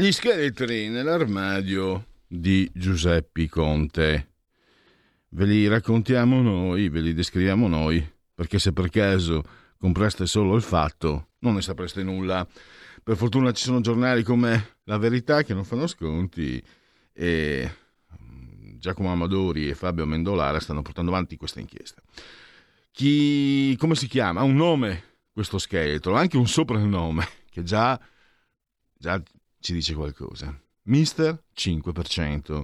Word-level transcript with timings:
Gli 0.00 0.12
scheletri 0.12 0.88
nell'armadio 0.88 2.06
di 2.26 2.70
Giuseppe 2.72 3.50
Conte. 3.50 4.28
Ve 5.28 5.44
li 5.44 5.68
raccontiamo 5.68 6.40
noi, 6.40 6.88
ve 6.88 7.00
li 7.00 7.12
descriviamo 7.12 7.68
noi, 7.68 8.02
perché 8.34 8.58
se 8.58 8.72
per 8.72 8.88
caso 8.88 9.44
compraste 9.76 10.24
solo 10.24 10.56
il 10.56 10.62
fatto, 10.62 11.32
non 11.40 11.52
ne 11.52 11.60
sapreste 11.60 12.02
nulla. 12.02 12.48
Per 13.02 13.14
fortuna 13.14 13.52
ci 13.52 13.64
sono 13.64 13.82
giornali 13.82 14.22
come 14.22 14.76
La 14.84 14.96
Verità 14.96 15.42
che 15.42 15.52
non 15.52 15.64
fanno 15.64 15.86
sconti 15.86 16.64
e 17.12 17.70
mm, 18.22 18.78
Giacomo 18.78 19.12
Amadori 19.12 19.68
e 19.68 19.74
Fabio 19.74 20.06
Mendolara 20.06 20.60
stanno 20.60 20.80
portando 20.80 21.10
avanti 21.10 21.36
questa 21.36 21.60
inchiesta. 21.60 22.00
Chi, 22.90 23.76
come 23.76 23.94
si 23.96 24.06
chiama? 24.06 24.40
Ha 24.40 24.44
un 24.44 24.56
nome 24.56 25.02
questo 25.30 25.58
scheletro, 25.58 26.14
anche 26.14 26.38
un 26.38 26.48
soprannome 26.48 27.28
che 27.50 27.62
già, 27.62 28.00
già 28.96 29.22
ci 29.60 29.72
dice 29.72 29.94
qualcosa. 29.94 30.58
Mister 30.84 31.44
5%. 31.54 32.62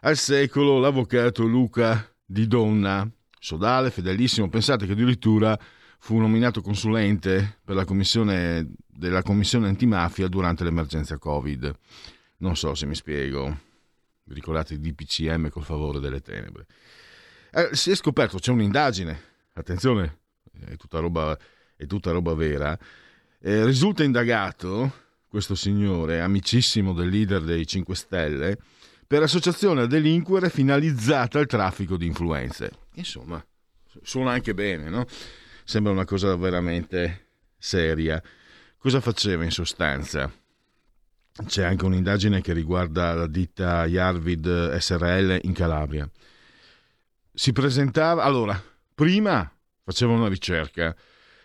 Al 0.00 0.16
secolo 0.16 0.78
l'avvocato 0.78 1.44
Luca 1.44 2.08
Di 2.24 2.46
Donna, 2.46 3.08
sodale, 3.38 3.90
fedelissimo, 3.90 4.48
pensate 4.48 4.86
che 4.86 4.92
addirittura 4.92 5.58
fu 5.98 6.18
nominato 6.18 6.62
consulente 6.62 7.58
per 7.64 7.76
la 7.76 7.84
commissione 7.84 8.74
della 8.86 9.22
commissione 9.22 9.68
antimafia 9.68 10.28
durante 10.28 10.64
l'emergenza 10.64 11.18
Covid. 11.18 11.72
Non 12.38 12.56
so 12.56 12.74
se 12.74 12.86
mi 12.86 12.94
spiego. 12.94 13.58
Vi 14.24 14.34
ricordate 14.34 14.74
il 14.74 14.80
DPCM 14.80 15.48
col 15.48 15.64
favore 15.64 15.98
delle 15.98 16.20
tenebre. 16.20 16.66
Eh, 17.52 17.70
si 17.72 17.90
è 17.90 17.94
scoperto, 17.94 18.38
c'è 18.38 18.50
un'indagine, 18.50 19.20
attenzione, 19.54 20.20
è 20.64 20.76
tutta 20.76 21.00
roba, 21.00 21.36
è 21.76 21.86
tutta 21.86 22.12
roba 22.12 22.34
vera. 22.34 22.78
Eh, 23.40 23.64
risulta 23.64 24.04
indagato 24.04 25.01
questo 25.32 25.54
signore, 25.54 26.20
amicissimo 26.20 26.92
del 26.92 27.08
leader 27.08 27.40
dei 27.40 27.66
5 27.66 27.94
Stelle, 27.94 28.58
per 29.06 29.22
associazione 29.22 29.80
a 29.80 29.86
delinquere 29.86 30.50
finalizzata 30.50 31.38
al 31.38 31.46
traffico 31.46 31.96
di 31.96 32.04
influenze. 32.04 32.70
Insomma, 32.96 33.42
suona 34.02 34.32
anche 34.32 34.52
bene, 34.52 34.90
no? 34.90 35.06
Sembra 35.64 35.90
una 35.90 36.04
cosa 36.04 36.36
veramente 36.36 37.28
seria. 37.56 38.22
Cosa 38.76 39.00
faceva 39.00 39.42
in 39.42 39.50
sostanza? 39.50 40.30
C'è 41.46 41.64
anche 41.64 41.86
un'indagine 41.86 42.42
che 42.42 42.52
riguarda 42.52 43.14
la 43.14 43.26
ditta 43.26 43.86
Yarvid 43.86 44.76
SRL 44.76 45.38
in 45.44 45.54
Calabria. 45.54 46.06
Si 47.32 47.52
presentava, 47.52 48.22
allora, 48.22 48.62
prima 48.94 49.50
faceva 49.82 50.12
una 50.12 50.28
ricerca 50.28 50.94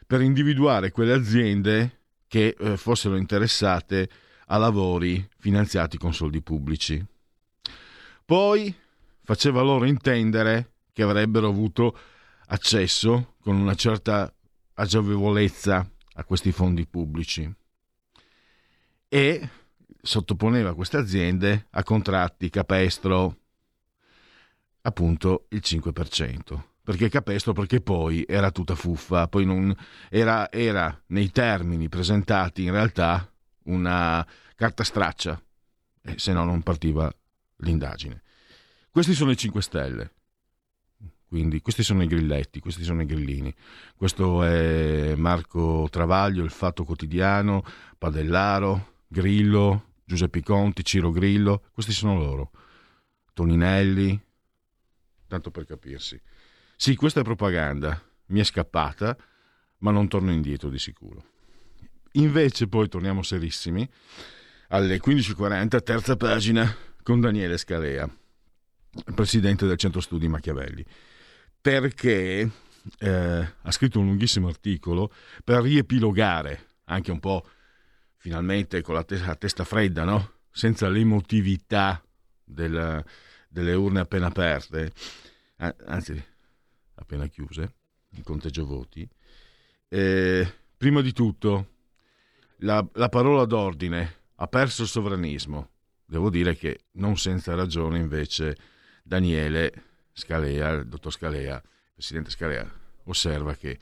per 0.06 0.20
individuare 0.20 0.92
quelle 0.92 1.14
aziende 1.14 1.97
che 2.28 2.56
eh, 2.58 2.78
fossero 2.78 3.16
interessate 3.16 4.10
a 4.48 4.58
lavori 4.58 5.28
finanziati 5.38 5.98
con 5.98 6.14
soldi 6.14 6.42
pubblici. 6.42 7.04
Poi 8.26 8.74
faceva 9.24 9.62
loro 9.62 9.86
intendere 9.86 10.74
che 10.94 11.04
avrebbero 11.04 11.48
avuto 11.48 11.98
accesso 12.48 13.36
con 13.42 13.56
una 13.56 13.76
certa 13.76 14.34
agevolezza 14.76 15.90
a 16.14 16.24
questi 16.24 16.52
fondi 16.52 16.86
pubblici 16.86 17.50
e 19.10 19.50
sottoponeva 20.02 20.76
queste 20.76 20.98
aziende 20.98 21.68
a 21.72 21.84
contratti 21.84 22.50
capestro 22.50 23.38
appunto 24.82 25.46
il 25.50 25.62
5% 25.64 26.62
perché 26.88 27.10
capestro 27.10 27.52
perché 27.52 27.82
poi 27.82 28.24
era 28.26 28.50
tutta 28.50 28.74
fuffa, 28.74 29.28
poi 29.28 29.44
non 29.44 29.76
era, 30.10 30.50
era 30.50 30.98
nei 31.08 31.32
termini 31.32 31.90
presentati 31.90 32.64
in 32.64 32.72
realtà 32.72 33.30
una 33.64 34.26
carta 34.56 34.86
straccia, 34.86 35.38
e 36.02 36.18
se 36.18 36.32
no 36.32 36.46
non 36.46 36.62
partiva 36.62 37.14
l'indagine. 37.58 38.22
Questi 38.90 39.14
sono 39.14 39.32
i 39.32 39.36
5 39.36 39.62
Stelle, 39.62 40.14
quindi 41.28 41.60
questi 41.60 41.84
sono 41.84 42.04
i 42.04 42.08
grilletti, 42.08 42.62
questi 42.62 42.86
sono 42.86 43.02
i 43.02 43.06
grillini. 43.06 43.54
Questo 43.94 44.44
è 44.44 45.14
Marco 45.16 45.90
Travaglio, 45.92 46.42
Il 46.42 46.52
Fatto 46.52 46.86
Quotidiano, 46.86 47.66
Padellaro, 47.98 49.02
Grillo, 49.08 49.96
Giuseppe 50.06 50.42
Conti, 50.42 50.86
Ciro 50.86 51.12
Grillo, 51.12 51.64
questi 51.74 51.92
sono 51.92 52.18
loro. 52.18 52.52
Toninelli, 53.34 54.18
tanto 55.28 55.52
per 55.52 55.66
capirsi. 55.66 56.22
Sì, 56.80 56.96
questa 56.96 57.22
è 57.22 57.24
propaganda, 57.24 58.00
mi 58.28 58.40
è 58.40 58.44
scappata, 58.44 59.18
ma 59.80 59.90
non 59.90 60.08
torno 60.08 60.32
indietro 60.32 60.70
di 60.70 60.78
sicuro. 60.78 61.26
Invece 62.14 62.68
poi 62.68 62.88
torniamo 62.88 63.24
serissimi 63.24 63.90
alle 64.68 65.00
15.40, 65.00 65.82
terza 65.82 66.16
pagina, 66.16 66.74
con 67.02 67.20
Daniele 67.20 67.58
Scalea, 67.58 68.08
presidente 69.16 69.66
del 69.66 69.78
Centro 69.78 70.02
Studi 70.02 70.28
Machiavelli, 70.28 70.86
perché 71.60 72.48
eh, 73.00 73.54
ha 73.60 73.72
scritto 73.72 74.00
un 74.00 74.06
lunghissimo 74.06 74.48
articolo 74.48 75.12
per 75.44 75.64
riepilogare 75.64 76.66
anche 76.86 77.10
un 77.10 77.20
po' 77.20 77.44
finalmente 78.18 78.82
con 78.84 78.94
la, 78.94 79.04
te- 79.04 79.18
la 79.18 79.36
testa 79.36 79.64
fredda, 79.64 80.04
no? 80.04 80.34
senza 80.52 80.88
l'emotività 80.90 82.04
del, 82.44 83.04
delle 83.50 83.74
urne 83.74 84.02
appena 84.02 84.28
aperte, 84.28 84.92
anzi 85.88 86.36
appena 86.98 87.28
chiuse, 87.28 87.76
il 88.12 88.24
conteggio 88.24 88.66
voti. 88.66 89.08
Eh, 89.88 90.54
prima 90.76 91.02
di 91.02 91.14
tutto, 91.14 91.76
la, 92.58 92.86
la 92.94 93.10
parola 93.10 93.46
d'ordine 93.46 94.16
ha 94.36 94.48
perso 94.48 94.84
il 94.84 94.88
sovranismo. 94.88 95.72
Devo 96.06 96.30
dire 96.30 96.56
che 96.56 96.86
non 96.94 97.18
senza 97.18 97.56
ragione 97.56 98.00
invece 98.00 98.56
Daniele 99.04 99.84
Scalea, 100.14 100.70
il 100.72 100.88
dottor 100.88 101.12
Scalea, 101.12 101.56
il 101.56 101.92
presidente 101.94 102.30
Scalea, 102.30 102.70
osserva 103.04 103.56
che 103.56 103.78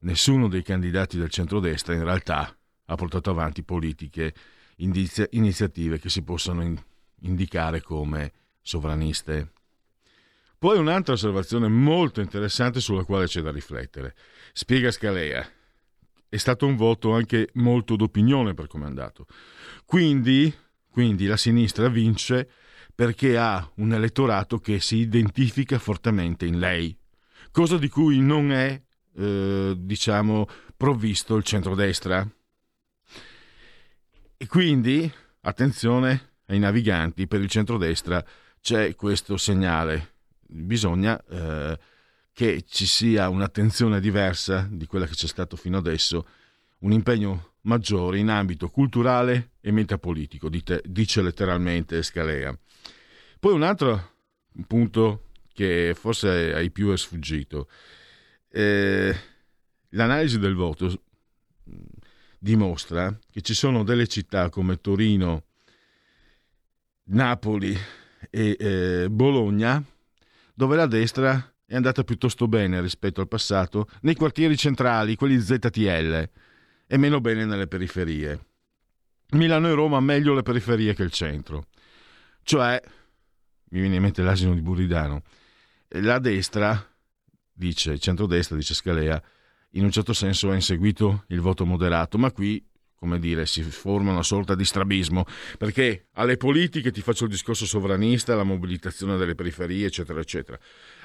nessuno 0.00 0.48
dei 0.48 0.62
candidati 0.62 1.18
del 1.18 1.30
centrodestra 1.30 1.94
in 1.94 2.04
realtà 2.04 2.56
ha 2.88 2.94
portato 2.94 3.30
avanti 3.30 3.62
politiche, 3.64 4.34
indizia, 4.76 5.26
iniziative 5.30 5.98
che 5.98 6.08
si 6.08 6.22
possano 6.22 6.62
in, 6.62 6.80
indicare 7.20 7.82
come 7.82 8.32
sovraniste. 8.60 9.52
Poi 10.58 10.78
un'altra 10.78 11.12
osservazione 11.12 11.68
molto 11.68 12.22
interessante 12.22 12.80
sulla 12.80 13.04
quale 13.04 13.26
c'è 13.26 13.42
da 13.42 13.52
riflettere. 13.52 14.14
Spiega 14.52 14.90
Scalea. 14.90 15.46
È 16.28 16.36
stato 16.38 16.66
un 16.66 16.76
voto 16.76 17.12
anche 17.12 17.50
molto 17.54 17.94
d'opinione 17.94 18.54
per 18.54 18.66
come 18.66 18.84
è 18.84 18.88
andato. 18.88 19.26
Quindi, 19.84 20.52
quindi 20.88 21.26
la 21.26 21.36
sinistra 21.36 21.88
vince 21.88 22.48
perché 22.94 23.36
ha 23.36 23.70
un 23.76 23.92
elettorato 23.92 24.58
che 24.58 24.80
si 24.80 24.96
identifica 24.96 25.78
fortemente 25.78 26.46
in 26.46 26.58
lei, 26.58 26.96
cosa 27.50 27.76
di 27.76 27.88
cui 27.90 28.20
non 28.20 28.50
è, 28.50 28.82
eh, 29.14 29.74
diciamo, 29.76 30.48
provvisto 30.74 31.36
il 31.36 31.44
centrodestra. 31.44 32.26
E 34.38 34.46
quindi, 34.46 35.12
attenzione 35.42 36.38
ai 36.46 36.58
naviganti, 36.58 37.26
per 37.26 37.42
il 37.42 37.50
centrodestra 37.50 38.24
c'è 38.58 38.94
questo 38.94 39.36
segnale 39.36 40.14
bisogna 40.48 41.22
eh, 41.28 41.78
che 42.32 42.64
ci 42.68 42.86
sia 42.86 43.28
un'attenzione 43.28 44.00
diversa 44.00 44.68
di 44.70 44.86
quella 44.86 45.06
che 45.06 45.14
c'è 45.14 45.26
stato 45.26 45.56
fino 45.56 45.78
adesso, 45.78 46.26
un 46.80 46.92
impegno 46.92 47.54
maggiore 47.62 48.18
in 48.18 48.28
ambito 48.28 48.68
culturale 48.68 49.52
e 49.60 49.70
metapolitico, 49.70 50.48
dite, 50.48 50.82
dice 50.84 51.22
letteralmente 51.22 52.02
Scalea. 52.02 52.56
Poi 53.40 53.52
un 53.52 53.62
altro 53.62 54.12
punto 54.66 55.28
che 55.52 55.94
forse 55.98 56.52
ai 56.52 56.70
più 56.70 56.92
è 56.92 56.96
sfuggito. 56.96 57.68
Eh, 58.50 59.16
l'analisi 59.90 60.38
del 60.38 60.54
voto 60.54 60.86
mm, 61.70 61.74
dimostra 62.38 63.18
che 63.30 63.40
ci 63.40 63.54
sono 63.54 63.82
delle 63.82 64.06
città 64.06 64.50
come 64.50 64.80
Torino, 64.80 65.44
Napoli 67.04 67.76
e 68.30 68.56
eh, 68.58 69.08
Bologna 69.10 69.82
dove 70.56 70.74
la 70.74 70.86
destra 70.86 71.54
è 71.66 71.74
andata 71.76 72.02
piuttosto 72.02 72.48
bene 72.48 72.80
rispetto 72.80 73.20
al 73.20 73.28
passato 73.28 73.88
nei 74.00 74.14
quartieri 74.14 74.56
centrali, 74.56 75.14
quelli 75.14 75.38
ZTL, 75.38 76.30
e 76.86 76.96
meno 76.96 77.20
bene 77.20 77.44
nelle 77.44 77.66
periferie. 77.66 78.46
Milano 79.32 79.68
e 79.68 79.74
Roma 79.74 80.00
meglio 80.00 80.32
le 80.32 80.42
periferie 80.42 80.94
che 80.94 81.02
il 81.02 81.10
centro. 81.10 81.66
Cioè, 82.42 82.80
mi 83.70 83.80
viene 83.80 83.96
in 83.96 84.02
mente 84.02 84.22
l'asino 84.22 84.54
di 84.54 84.62
Buridano, 84.62 85.22
la 85.88 86.18
destra, 86.18 86.90
dice, 87.52 87.92
il 87.92 88.00
centrodestra, 88.00 88.56
dice 88.56 88.72
Scalea, 88.72 89.22
in 89.72 89.84
un 89.84 89.90
certo 89.90 90.14
senso 90.14 90.48
ha 90.50 90.54
inseguito 90.54 91.24
il 91.28 91.40
voto 91.40 91.66
moderato, 91.66 92.16
ma 92.16 92.32
qui, 92.32 92.64
come 92.98 93.18
dire, 93.18 93.46
si 93.46 93.62
forma 93.62 94.10
una 94.10 94.22
sorta 94.22 94.54
di 94.54 94.64
strabismo, 94.64 95.24
perché 95.58 96.08
alle 96.14 96.36
politiche 96.36 96.90
ti 96.90 97.02
faccio 97.02 97.24
il 97.24 97.30
discorso 97.30 97.66
sovranista, 97.66 98.34
la 98.34 98.42
mobilitazione 98.42 99.16
delle 99.16 99.34
periferie, 99.34 99.86
eccetera, 99.86 100.20
eccetera. 100.20 100.58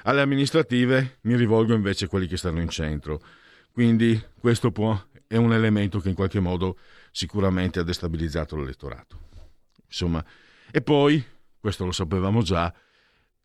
Alle 0.04 0.22
amministrative 0.22 1.18
mi 1.22 1.36
rivolgo 1.36 1.74
invece 1.74 2.06
a 2.06 2.08
quelli 2.08 2.26
che 2.26 2.36
stanno 2.36 2.60
in 2.60 2.68
centro. 2.68 3.22
Quindi 3.70 4.20
questo 4.38 4.70
può, 4.70 5.00
è 5.26 5.36
un 5.36 5.52
elemento 5.52 6.00
che 6.00 6.08
in 6.08 6.14
qualche 6.14 6.40
modo 6.40 6.78
sicuramente 7.10 7.78
ha 7.78 7.82
destabilizzato 7.82 8.56
l'elettorato. 8.56 9.28
Insomma, 9.86 10.24
e 10.70 10.80
poi, 10.80 11.22
questo 11.60 11.84
lo 11.84 11.92
sapevamo 11.92 12.42
già, 12.42 12.72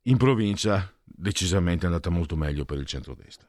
in 0.03 0.17
provincia 0.17 0.93
decisamente 1.03 1.83
è 1.83 1.87
andata 1.87 2.09
molto 2.09 2.35
meglio 2.35 2.65
per 2.65 2.77
il 2.77 2.85
centrodestra. 2.85 3.46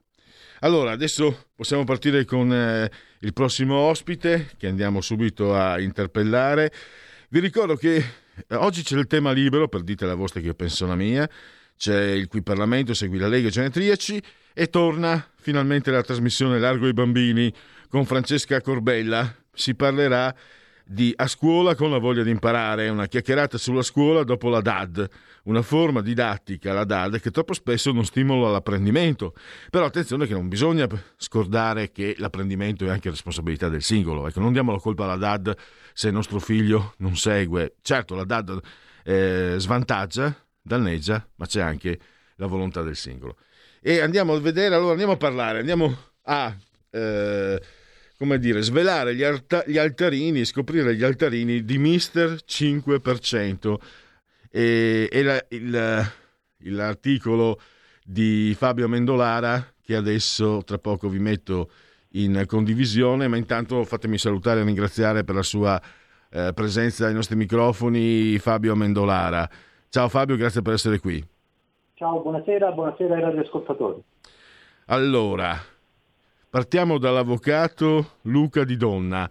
Allora, 0.60 0.90
adesso 0.90 1.50
possiamo 1.54 1.84
partire 1.84 2.24
con 2.24 2.52
eh, 2.52 2.90
il 3.20 3.32
prossimo 3.32 3.76
ospite 3.76 4.50
che 4.56 4.66
andiamo 4.66 5.00
subito 5.00 5.54
a 5.54 5.78
interpellare. 5.80 6.72
Vi 7.28 7.38
ricordo 7.38 7.76
che 7.76 7.96
eh, 7.96 8.54
oggi 8.56 8.82
c'è 8.82 8.96
il 8.96 9.06
tema 9.06 9.30
libero, 9.30 9.68
per 9.68 9.82
dite 9.82 10.04
la 10.04 10.16
vostra 10.16 10.40
che 10.40 10.46
io 10.46 10.54
penso 10.54 10.84
la 10.86 10.96
mia, 10.96 11.28
c'è 11.76 12.10
il 12.10 12.26
qui 12.26 12.42
Parlamento, 12.42 12.92
segui 12.92 13.18
la 13.18 13.28
Lega 13.28 13.50
Genetriaci 13.50 14.20
e 14.52 14.68
torna 14.68 15.24
finalmente 15.36 15.92
la 15.92 16.02
trasmissione 16.02 16.58
Largo 16.58 16.86
ai 16.86 16.92
bambini 16.92 17.52
con 17.88 18.04
Francesca 18.04 18.60
Corbella. 18.60 19.32
Si 19.52 19.76
parlerà 19.76 20.34
di 20.84 21.12
A 21.14 21.28
scuola 21.28 21.76
con 21.76 21.92
la 21.92 21.98
voglia 21.98 22.24
di 22.24 22.30
imparare, 22.30 22.88
una 22.88 23.06
chiacchierata 23.06 23.58
sulla 23.58 23.82
scuola 23.82 24.24
dopo 24.24 24.48
la 24.48 24.60
DAD, 24.60 25.08
una 25.48 25.62
forma 25.62 26.02
didattica, 26.02 26.74
la 26.74 26.84
DAD, 26.84 27.20
che 27.20 27.30
troppo 27.30 27.54
spesso 27.54 27.90
non 27.90 28.04
stimola 28.04 28.50
l'apprendimento. 28.50 29.34
Però 29.70 29.84
attenzione 29.84 30.26
che 30.26 30.34
non 30.34 30.48
bisogna 30.48 30.86
scordare 31.16 31.90
che 31.90 32.14
l'apprendimento 32.18 32.84
è 32.84 32.90
anche 32.90 33.08
responsabilità 33.10 33.68
del 33.68 33.82
singolo. 33.82 34.28
Ecco, 34.28 34.40
non 34.40 34.52
diamo 34.52 34.72
la 34.72 34.78
colpa 34.78 35.04
alla 35.04 35.16
DAD 35.16 35.56
se 35.94 36.08
il 36.08 36.14
nostro 36.14 36.38
figlio 36.38 36.94
non 36.98 37.16
segue. 37.16 37.76
Certo, 37.80 38.14
la 38.14 38.24
DAD 38.24 38.60
eh, 39.04 39.54
svantaggia, 39.56 40.36
danneggia, 40.60 41.26
ma 41.36 41.46
c'è 41.46 41.62
anche 41.62 41.98
la 42.36 42.46
volontà 42.46 42.82
del 42.82 42.96
singolo. 42.96 43.36
E 43.80 44.00
andiamo 44.00 44.34
a 44.34 44.40
vedere, 44.40 44.74
allora 44.74 44.92
andiamo 44.92 45.12
a 45.12 45.16
parlare, 45.16 45.60
andiamo 45.60 45.96
a... 46.22 46.54
Eh, 46.90 47.62
come 48.18 48.40
dire, 48.40 48.62
svelare 48.62 49.14
gli, 49.14 49.22
alta- 49.22 49.62
gli 49.64 49.78
altarini, 49.78 50.44
scoprire 50.44 50.96
gli 50.96 51.04
altarini 51.04 51.64
di 51.64 51.78
Mister 51.78 52.40
5%. 52.44 53.76
E, 54.50 55.08
e 55.10 55.22
la, 55.22 55.44
il, 55.48 56.10
l'articolo 56.74 57.58
di 58.04 58.54
Fabio 58.56 58.88
Mendolara, 58.88 59.64
che 59.82 59.94
adesso 59.94 60.62
tra 60.64 60.78
poco 60.78 61.08
vi 61.08 61.18
metto 61.18 61.70
in 62.12 62.44
condivisione, 62.46 63.28
ma 63.28 63.36
intanto 63.36 63.84
fatemi 63.84 64.18
salutare 64.18 64.60
e 64.60 64.64
ringraziare 64.64 65.24
per 65.24 65.34
la 65.34 65.42
sua 65.42 65.80
eh, 66.30 66.52
presenza 66.54 67.06
ai 67.06 67.14
nostri 67.14 67.36
microfoni 67.36 68.38
Fabio 68.38 68.74
Mendolara. 68.74 69.48
Ciao 69.88 70.08
Fabio, 70.08 70.36
grazie 70.36 70.62
per 70.62 70.74
essere 70.74 70.98
qui. 70.98 71.24
Ciao, 71.94 72.20
buonasera, 72.20 72.72
buonasera 72.72 73.14
ai 73.14 73.20
radioascoltatori. 73.20 74.02
Allora, 74.86 75.60
Partiamo 76.50 76.96
dall'avvocato 76.96 78.12
Luca 78.22 78.64
Di 78.64 78.78
Donna, 78.78 79.28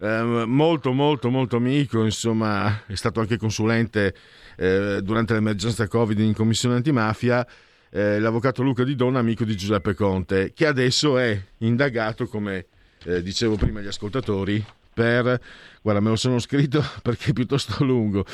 eh, 0.00 0.44
molto 0.46 0.90
molto 0.90 1.30
molto 1.30 1.54
amico, 1.54 2.02
insomma 2.02 2.82
è 2.86 2.96
stato 2.96 3.20
anche 3.20 3.36
consulente 3.36 4.12
eh, 4.56 5.00
durante 5.02 5.34
l'emergenza 5.34 5.86
Covid 5.86 6.18
in 6.18 6.34
commissione 6.34 6.76
antimafia, 6.76 7.46
eh, 7.90 8.18
l'avvocato 8.18 8.62
Luca 8.62 8.84
Di 8.84 8.94
Donna, 8.94 9.18
amico 9.18 9.44
di 9.44 9.56
Giuseppe 9.56 9.94
Conte, 9.94 10.52
che 10.52 10.66
adesso 10.66 11.18
è 11.18 11.40
indagato, 11.58 12.26
come 12.26 12.66
eh, 13.04 13.22
dicevo 13.22 13.56
prima 13.56 13.80
agli 13.80 13.86
ascoltatori, 13.86 14.64
per, 14.92 15.40
guarda 15.82 16.00
me 16.00 16.08
lo 16.08 16.16
sono 16.16 16.38
scritto 16.38 16.82
perché 17.02 17.30
è 17.30 17.32
piuttosto 17.32 17.84
lungo, 17.84 18.24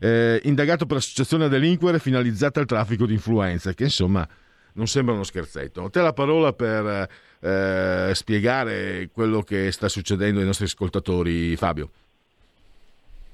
eh, 0.00 0.40
indagato 0.44 0.86
per 0.86 0.98
associazione 0.98 1.44
a 1.44 1.48
delinquere 1.48 1.98
finalizzata 1.98 2.60
al 2.60 2.66
traffico 2.66 3.06
di 3.06 3.14
influenze, 3.14 3.74
che 3.74 3.84
insomma 3.84 4.28
non 4.74 4.86
sembra 4.86 5.14
uno 5.14 5.24
scherzetto. 5.24 5.84
A 5.84 5.90
te 5.90 6.00
la 6.00 6.12
parola 6.12 6.52
per 6.52 7.08
eh, 7.40 8.12
spiegare 8.14 9.08
quello 9.12 9.42
che 9.42 9.72
sta 9.72 9.88
succedendo 9.88 10.40
ai 10.40 10.46
nostri 10.46 10.66
ascoltatori, 10.66 11.56
Fabio. 11.56 11.90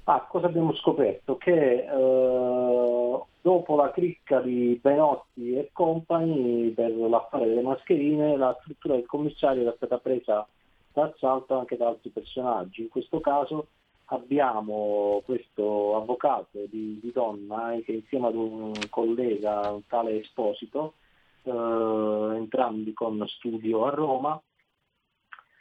Ah, 0.09 0.25
cosa 0.29 0.47
abbiamo 0.47 0.73
scoperto? 0.75 1.37
Che 1.37 1.53
eh, 1.53 3.21
dopo 3.41 3.75
la 3.75 3.91
cricca 3.91 4.41
di 4.41 4.79
Benotti 4.81 5.57
e 5.57 5.71
compagni 5.73 6.71
per 6.71 6.93
l'affare 6.93 7.47
delle 7.49 7.63
mascherine, 7.63 8.37
la 8.37 8.57
struttura 8.61 8.95
del 8.95 9.07
commissario 9.07 9.63
era 9.63 9.75
stata 9.75 9.99
presa 9.99 10.47
d'assalto 10.93 11.59
anche 11.59 11.77
da 11.77 11.89
altri 11.89 12.11
personaggi. 12.11 12.83
In 12.83 12.89
questo 12.89 13.19
caso 13.19 13.67
abbiamo 14.05 15.23
questo 15.25 15.97
avvocato 15.97 16.67
di, 16.71 17.01
di 17.03 17.11
donna 17.11 17.77
che 17.85 17.91
insieme 17.91 18.29
ad 18.29 18.37
un 18.37 18.75
collega, 18.89 19.73
un 19.73 19.85
tale 19.89 20.21
Esposito, 20.21 20.95
eh, 21.43 21.51
entrambi 21.51 22.93
con 22.93 23.25
studio 23.27 23.87
a 23.87 23.91
Roma, 23.91 24.41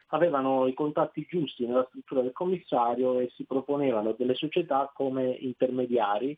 avevano 0.08 0.68
i 0.68 0.74
contatti 0.74 1.26
giusti 1.28 1.66
nella 1.66 1.86
struttura 1.90 2.22
del 2.22 2.32
commissario 2.32 3.20
e 3.20 3.32
si 3.36 3.44
proponevano 3.44 4.14
delle 4.14 4.36
società 4.36 4.92
come 4.94 5.32
intermediari, 5.40 6.38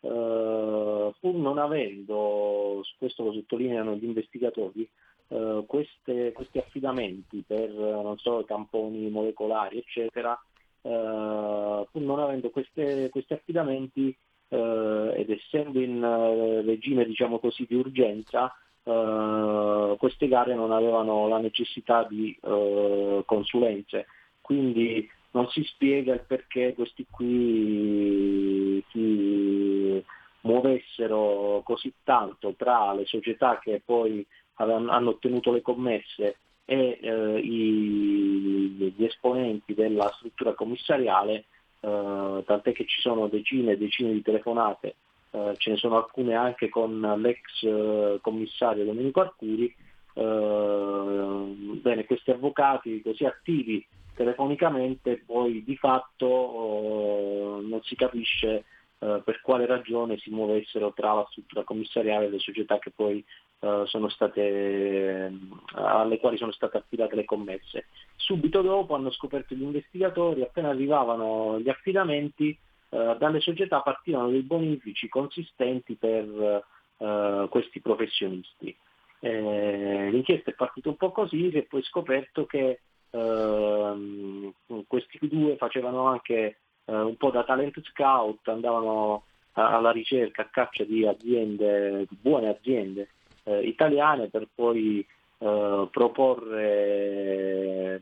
eh, 0.00 1.14
pur 1.20 1.34
non 1.34 1.58
avendo, 1.58 2.82
questo 2.98 3.24
lo 3.24 3.32
sottolineano 3.32 3.94
gli 3.94 4.04
investigatori, 4.04 4.88
eh, 5.28 5.64
queste, 5.66 6.32
questi 6.32 6.58
affidamenti 6.58 7.42
per 7.46 7.70
non 7.70 8.18
so, 8.18 8.44
tamponi 8.44 9.08
molecolari, 9.08 9.78
eccetera, 9.78 10.38
eh, 10.82 11.86
pur 11.90 12.02
non 12.02 12.20
avendo 12.20 12.50
queste, 12.50 13.08
questi 13.10 13.32
affidamenti 13.32 14.16
eh, 14.48 15.12
ed 15.16 15.30
essendo 15.30 15.80
in 15.80 16.02
eh, 16.02 16.62
regime 16.62 17.04
diciamo 17.04 17.38
così, 17.38 17.64
di 17.66 17.74
urgenza, 17.74 18.52
eh, 18.88 19.96
queste 19.98 20.28
gare 20.28 20.54
non 20.54 20.70
avevano 20.70 21.26
la 21.26 21.38
necessità 21.38 22.04
di 22.04 22.36
uh, 22.42 23.22
consulenze, 23.24 24.06
quindi 24.40 25.10
non 25.32 25.48
si 25.48 25.64
spiega 25.64 26.14
il 26.14 26.22
perché 26.24 26.72
questi 26.72 27.04
qui 27.10 28.82
si 28.90 30.04
muovessero 30.42 31.62
così 31.64 31.92
tanto 32.04 32.54
tra 32.56 32.94
le 32.94 33.06
società 33.06 33.58
che 33.58 33.82
poi 33.84 34.24
hanno 34.54 35.10
ottenuto 35.10 35.50
le 35.50 35.62
commesse 35.62 36.36
e 36.64 36.98
eh, 37.02 37.38
i, 37.40 38.94
gli 38.96 39.04
esponenti 39.04 39.74
della 39.74 40.12
struttura 40.16 40.54
commissariale, 40.54 41.46
eh, 41.80 42.42
tant'è 42.46 42.72
che 42.72 42.86
ci 42.86 43.00
sono 43.00 43.26
decine 43.26 43.72
e 43.72 43.78
decine 43.78 44.12
di 44.12 44.22
telefonate 44.22 44.94
eh, 45.36 45.54
ce 45.58 45.70
ne 45.70 45.76
sono 45.76 45.96
alcune 45.96 46.34
anche 46.34 46.70
con 46.70 46.98
l'ex 47.18 47.62
eh, 47.62 48.18
commissario 48.22 48.86
Domenico 48.86 49.20
Arcuri, 49.20 49.74
eh, 50.14 51.54
bene, 51.82 52.06
questi 52.06 52.30
avvocati 52.30 53.02
così 53.02 53.24
attivi 53.26 53.86
telefonicamente 54.14 55.22
poi 55.26 55.62
di 55.62 55.76
fatto 55.76 57.60
non 57.62 57.82
si 57.82 57.94
capisce 57.96 58.64
per 58.98 59.42
quale 59.42 59.66
ragione 59.66 60.16
si 60.16 60.30
muovessero 60.30 60.94
tra 60.94 61.12
la 61.12 61.26
struttura 61.28 61.64
commissariale 61.64 62.24
e 62.24 62.30
le 62.30 62.38
società 62.38 62.78
poi, 62.94 63.22
eh, 63.60 63.84
state, 64.08 65.32
alle 65.74 66.18
quali 66.18 66.38
sono 66.38 66.50
state 66.50 66.78
affidate 66.78 67.14
le 67.14 67.26
commesse. 67.26 67.88
Subito 68.16 68.62
dopo 68.62 68.94
hanno 68.94 69.10
scoperto 69.10 69.54
gli 69.54 69.62
investigatori, 69.62 70.40
appena 70.40 70.70
arrivavano 70.70 71.60
gli 71.60 71.68
affidamenti, 71.68 72.58
eh, 72.96 73.16
dalle 73.18 73.40
società 73.40 73.80
partivano 73.80 74.30
dei 74.30 74.40
bonifici 74.40 75.08
consistenti 75.08 75.96
per 75.96 76.64
eh, 76.96 77.46
questi 77.50 77.80
professionisti. 77.80 78.74
Eh, 79.20 80.08
l'inchiesta 80.10 80.50
è 80.50 80.54
partita 80.54 80.88
un 80.88 80.96
po' 80.96 81.10
così 81.10 81.50
che 81.50 81.64
poi 81.64 81.82
scoperto 81.82 82.46
che 82.46 82.80
ehm, 83.10 84.52
questi 84.86 85.18
due 85.20 85.56
facevano 85.56 86.06
anche 86.06 86.58
eh, 86.84 86.94
un 86.94 87.16
po' 87.16 87.30
da 87.30 87.44
talent 87.44 87.78
scout, 87.84 88.48
andavano 88.48 89.24
alla 89.52 89.90
ricerca, 89.90 90.42
a 90.42 90.48
caccia 90.50 90.84
di 90.84 91.06
aziende, 91.06 92.06
di 92.08 92.16
buone 92.20 92.48
aziende 92.48 93.08
eh, 93.44 93.60
italiane 93.60 94.28
per 94.28 94.48
poi 94.54 95.06
eh, 95.38 95.88
proporre 95.90 96.42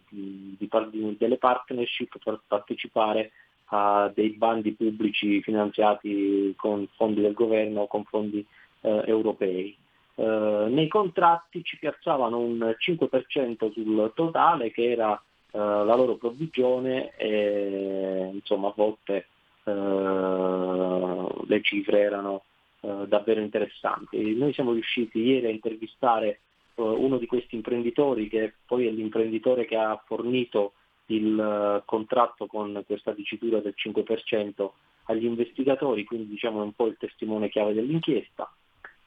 di, 0.09 0.57
di, 0.59 1.17
delle 1.17 1.39
partnership 1.39 2.19
per 2.23 2.41
partecipare 2.47 3.33
a 3.75 4.11
dei 4.15 4.31
bandi 4.31 4.73
pubblici 4.73 5.43
finanziati 5.43 6.55
con 6.57 6.87
fondi 6.95 7.21
del 7.21 7.33
governo 7.33 7.83
o 7.83 7.87
con 7.89 8.05
fondi 8.05 8.47
eh, 8.83 9.03
europei. 9.07 9.77
Eh, 10.15 10.67
nei 10.69 10.87
contratti 10.87 11.65
ci 11.65 11.77
piazzavano 11.79 12.39
un 12.39 12.77
5% 12.79 13.73
sul 13.73 14.13
totale 14.15 14.71
che 14.71 14.93
era 14.93 15.21
eh, 15.51 15.59
la 15.59 15.97
loro 15.97 16.15
provvigione 16.15 17.17
e 17.17 18.31
insomma 18.33 18.69
a 18.69 18.75
volte 18.77 19.27
eh, 19.65 19.73
le 21.47 21.61
cifre 21.63 21.99
erano 21.99 22.45
eh, 22.81 23.07
davvero 23.09 23.41
interessanti. 23.41 24.37
Noi 24.37 24.53
siamo 24.53 24.73
riusciti 24.73 25.19
ieri 25.19 25.47
a 25.47 25.51
intervistare 25.51 26.39
uno 26.77 27.19
di 27.19 27.27
questi 27.27 27.55
imprenditori 27.55 28.29
che 28.29 28.53
poi 28.67 28.89
è 28.89 28.91
l'imprenditore 28.91 29.65
che 29.65 29.77
ha 29.77 30.01
fornito 30.05 30.73
il 31.07 31.83
contratto 31.85 32.47
con 32.47 32.83
questa 32.87 33.13
dicitura 33.13 33.61
del 33.61 33.75
5% 33.77 34.71
agli 35.05 35.25
investigatori, 35.25 36.05
quindi 36.05 36.29
diciamo 36.29 36.61
è 36.61 36.65
un 36.65 36.73
po' 36.73 36.87
il 36.87 36.97
testimone 36.99 37.49
chiave 37.49 37.75
dell'inchiesta. 37.75 38.51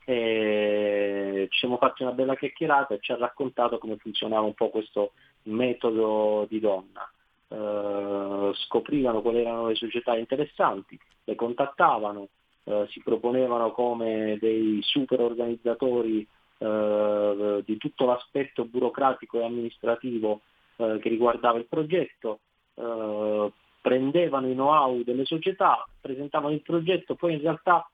E 0.06 1.48
ci 1.50 1.60
siamo 1.60 1.78
fatti 1.78 2.04
una 2.04 2.14
bella 2.14 2.36
chiacchierata 2.36 2.94
e 2.94 3.00
ci 3.02 3.12
ha 3.12 3.18
raccontato 3.18 3.78
come 3.78 3.98
funzionava 3.98 4.46
un 4.46 4.54
po' 4.54 4.70
questo 4.70 5.12
metodo 5.44 6.46
di 6.50 6.60
donna. 6.60 7.10
Eh, 7.50 8.52
scoprivano 8.54 9.22
quali 9.22 9.40
erano 9.40 9.68
le 9.68 9.76
società 9.76 10.16
interessanti, 10.16 10.98
le 11.24 11.36
contattavano, 11.36 12.28
eh, 12.64 12.86
si 12.90 13.02
proponevano 13.02 13.72
come 13.72 14.38
dei 14.40 14.80
super 14.82 15.20
organizzatori 15.22 16.26
eh, 16.58 17.64
di 17.66 17.78
tutto 17.78 18.06
l'aspetto 18.06 18.66
burocratico 18.66 19.40
e 19.40 19.46
amministrativo 19.46 20.42
eh, 20.78 21.00
che 21.00 21.10
riguardava 21.10 21.58
il 21.58 21.68
progetto, 21.68 22.40
eh, 22.76 23.52
prendevano 23.82 24.48
i 24.48 24.54
know-how 24.54 25.04
delle 25.04 25.26
società, 25.26 25.86
presentavano 26.00 26.54
il 26.54 26.62
progetto, 26.62 27.16
poi 27.16 27.34
in 27.34 27.42
realtà 27.42 27.90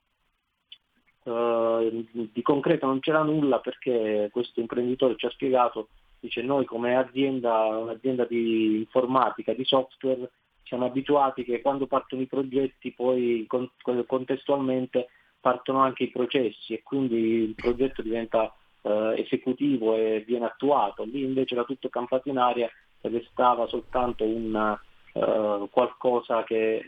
Uh, 1.24 2.06
di 2.12 2.42
concreto 2.42 2.84
non 2.84 3.00
c'era 3.00 3.22
nulla 3.22 3.58
perché 3.58 4.28
questo 4.30 4.60
imprenditore 4.60 5.16
ci 5.16 5.24
ha 5.24 5.30
spiegato, 5.30 5.88
dice 6.20 6.42
noi 6.42 6.66
come 6.66 6.96
azienda, 6.96 7.64
un'azienda 7.78 8.26
di 8.26 8.76
informatica, 8.76 9.54
di 9.54 9.64
software, 9.64 10.30
siamo 10.64 10.84
abituati 10.84 11.42
che 11.42 11.62
quando 11.62 11.86
partono 11.86 12.20
i 12.20 12.26
progetti 12.26 12.92
poi 12.92 13.46
con, 13.46 13.70
contestualmente 14.06 15.08
partono 15.40 15.80
anche 15.80 16.04
i 16.04 16.10
processi 16.10 16.74
e 16.74 16.82
quindi 16.82 17.16
il 17.16 17.54
progetto 17.54 18.02
diventa 18.02 18.54
uh, 18.84 19.14
esecutivo 19.16 19.96
e 19.96 20.24
viene 20.26 20.46
attuato. 20.46 21.04
Lì 21.04 21.22
invece 21.22 21.54
era 21.54 21.64
tutto 21.64 21.88
campato 21.88 22.28
in 22.28 22.38
aria 22.38 22.70
e 23.00 23.08
restava 23.08 23.66
soltanto 23.66 24.24
un, 24.24 24.78
uh, 25.12 25.68
qualcosa 25.70 26.44
che 26.44 26.82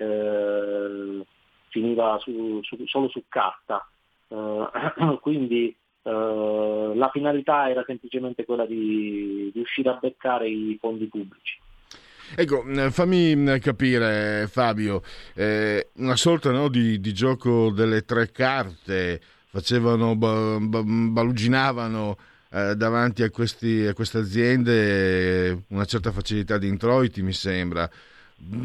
finiva 1.68 2.18
su, 2.20 2.60
su, 2.62 2.76
solo 2.86 3.08
su 3.08 3.22
carta 3.28 3.86
Uh, 4.28 4.66
quindi 5.20 5.74
uh, 6.02 6.94
la 6.94 7.10
finalità 7.12 7.70
era 7.70 7.84
semplicemente 7.86 8.44
quella 8.44 8.66
di 8.66 9.50
riuscire 9.54 9.88
a 9.90 9.98
beccare 10.00 10.48
i 10.48 10.76
fondi 10.80 11.06
pubblici. 11.06 11.58
Ecco, 12.34 12.64
eh, 12.66 12.90
fammi 12.90 13.60
capire 13.60 14.48
Fabio, 14.50 15.00
eh, 15.36 15.90
una 15.98 16.16
sorta 16.16 16.50
no, 16.50 16.66
di, 16.68 16.98
di, 16.98 17.14
gioco 17.14 17.70
delle 17.70 18.00
tre 18.00 18.32
carte, 18.32 19.20
facevano, 19.56 20.14
baluginavano 20.16 22.18
eh, 22.50 22.74
davanti 22.76 23.22
a, 23.22 23.30
questi, 23.30 23.86
a, 23.86 23.94
queste 23.94 24.18
aziende 24.18 25.62
una 25.68 25.86
certa 25.86 26.12
facilità 26.12 26.58
di 26.58 26.68
introiti, 26.68 27.22
mi 27.22 27.32
sembra. 27.32 27.88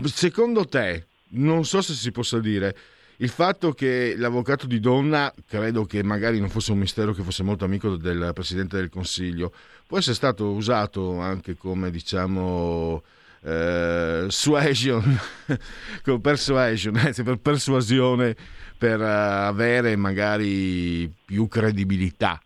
Secondo 0.04 0.66
te, 0.66 1.06
non 1.30 1.64
so 1.64 1.82
se 1.82 1.94
si 1.94 2.12
possa 2.12 2.40
dire, 2.40 2.76
il 3.18 3.30
fatto 3.30 3.72
che 3.72 4.16
l'avvocato 4.18 4.68
di 4.68 4.82
donna, 4.82 5.34
credo 5.48 5.86
che 5.86 6.04
magari 6.04 6.42
non 6.42 6.50
fosse 6.50 6.74
un 6.74 6.80
mistero 6.80 7.14
che 7.14 7.24
fosse 7.24 7.44
molto 7.44 7.64
amico 7.64 7.96
del 7.96 8.32
Presidente 8.34 8.76
del 8.76 8.90
Consiglio, 8.90 9.54
può 9.88 9.98
essere 9.98 10.16
stato 10.16 10.52
usato 10.52 11.20
anche 11.20 11.56
come, 11.56 11.90
diciamo, 11.90 13.02
eh, 13.44 14.26
suasion, 14.28 15.20
persuasion, 16.22 16.96
anzi 16.98 17.24
per 17.24 17.38
persuasione, 17.38 18.36
per 18.82 19.00
uh, 19.00 19.46
avere 19.46 19.96
magari 19.96 21.08
più 21.24 21.48
credibilità. 21.48 22.42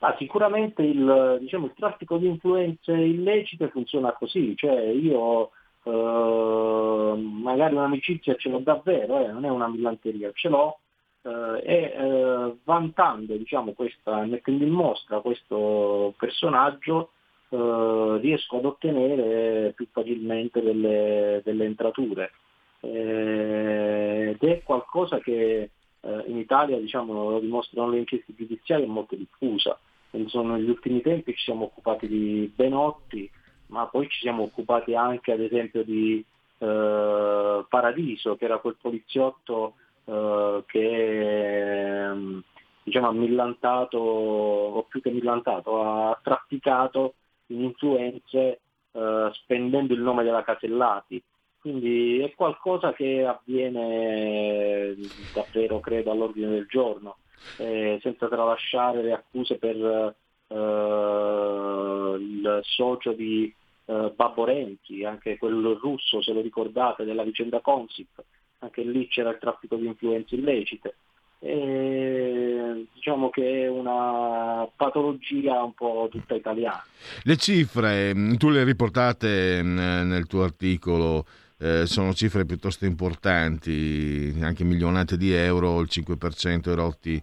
Ah, 0.00 0.14
sicuramente 0.18 0.82
il, 0.82 1.38
diciamo, 1.40 1.64
il 1.64 1.72
traffico 1.74 2.18
di 2.18 2.26
influenze 2.26 2.92
illecite 2.92 3.70
funziona 3.70 4.12
così, 4.12 4.54
cioè 4.56 4.78
io 4.90 5.52
Uh, 5.82 7.16
magari 7.16 7.74
un'amicizia 7.74 8.34
ce 8.34 8.50
l'ho 8.50 8.58
davvero, 8.58 9.24
eh, 9.24 9.32
non 9.32 9.46
è 9.46 9.48
una 9.48 9.66
millanteria, 9.66 10.30
ce 10.34 10.50
l'ho 10.50 10.80
uh, 11.22 11.58
e 11.62 11.94
uh, 11.96 12.58
vantando, 12.64 13.34
diciamo, 13.34 13.72
questa, 13.72 14.26
mettendo 14.26 14.62
in 14.64 14.72
mostra 14.72 15.20
questo 15.20 16.12
personaggio 16.18 17.12
riesco 17.48 18.58
ad 18.58 18.66
ottenere 18.66 19.72
più 19.74 19.88
facilmente 19.90 20.60
delle, 20.60 21.40
delle 21.42 21.64
entrature 21.64 22.30
ed 22.80 24.42
è 24.42 24.62
qualcosa 24.62 25.18
che 25.18 25.70
in 26.02 26.38
Italia 26.38 26.78
diciamo, 26.78 27.30
lo 27.30 27.40
dimostrano 27.40 27.90
le 27.90 27.98
inchieste 27.98 28.34
giudiziarie 28.34 28.86
è 28.86 28.88
molto 28.88 29.16
diffusa. 29.16 29.78
Negli 30.12 30.68
ultimi 30.68 31.02
tempi 31.02 31.34
ci 31.34 31.44
siamo 31.44 31.66
occupati 31.66 32.08
di 32.08 32.50
Benotti, 32.54 33.30
ma 33.66 33.86
poi 33.86 34.08
ci 34.08 34.20
siamo 34.20 34.44
occupati 34.44 34.94
anche 34.94 35.32
ad 35.32 35.40
esempio 35.40 35.84
di 35.84 36.24
eh, 36.58 37.64
Paradiso, 37.68 38.36
che 38.36 38.44
era 38.44 38.58
quel 38.58 38.76
poliziotto 38.80 39.74
eh, 40.04 40.64
che 40.66 42.04
ehm, 42.06 42.42
diciamo, 42.82 43.08
ha 43.08 43.12
millantato, 43.12 43.98
o 43.98 44.82
più 44.84 45.00
che 45.00 45.10
millantato, 45.10 45.82
ha 45.82 46.18
trafficato 46.22 47.14
in 47.46 47.62
influenze 47.62 48.60
eh, 48.92 49.30
spendendo 49.32 49.94
il 49.94 50.00
nome 50.00 50.24
della 50.24 50.42
Casellati. 50.42 51.22
Quindi 51.60 52.20
è 52.20 52.34
qualcosa 52.34 52.94
che 52.94 53.24
avviene 53.24 54.96
davvero, 55.34 55.80
credo, 55.80 56.10
all'ordine 56.10 56.48
del 56.48 56.66
giorno, 56.66 57.18
eh, 57.58 57.98
senza 58.00 58.28
tralasciare 58.28 59.02
le 59.02 59.12
accuse 59.12 59.56
per 59.56 59.76
eh, 59.76 60.14
il 62.18 62.60
socio 62.62 63.12
di 63.12 63.52
eh, 63.84 64.12
Babbo 64.14 64.44
Renzi, 64.44 65.04
anche 65.04 65.36
quello 65.36 65.78
russo, 65.78 66.22
se 66.22 66.32
lo 66.32 66.40
ricordate, 66.40 67.04
della 67.04 67.24
vicenda 67.24 67.60
Consip, 67.60 68.22
anche 68.60 68.82
lì 68.82 69.06
c'era 69.08 69.30
il 69.30 69.38
traffico 69.38 69.76
di 69.76 69.86
influenze 69.86 70.36
illecite. 70.36 70.94
E, 71.42 72.86
diciamo 72.92 73.30
che 73.30 73.64
è 73.64 73.68
una 73.68 74.68
patologia 74.76 75.62
un 75.62 75.72
po' 75.72 76.08
tutta 76.10 76.34
italiana. 76.34 76.84
Le 77.22 77.36
cifre, 77.36 78.14
mm, 78.14 78.34
tu 78.34 78.50
le 78.50 78.62
riportate 78.62 79.62
mm, 79.62 80.08
nel 80.08 80.26
tuo 80.26 80.42
articolo, 80.42 81.24
eh, 81.60 81.86
sono 81.86 82.14
cifre 82.14 82.44
piuttosto 82.44 82.86
importanti, 82.86 84.34
anche 84.40 84.64
milionate 84.64 85.16
di 85.16 85.32
euro, 85.32 85.80
il 85.80 85.88
5% 85.90 86.70
erotti 86.70 87.20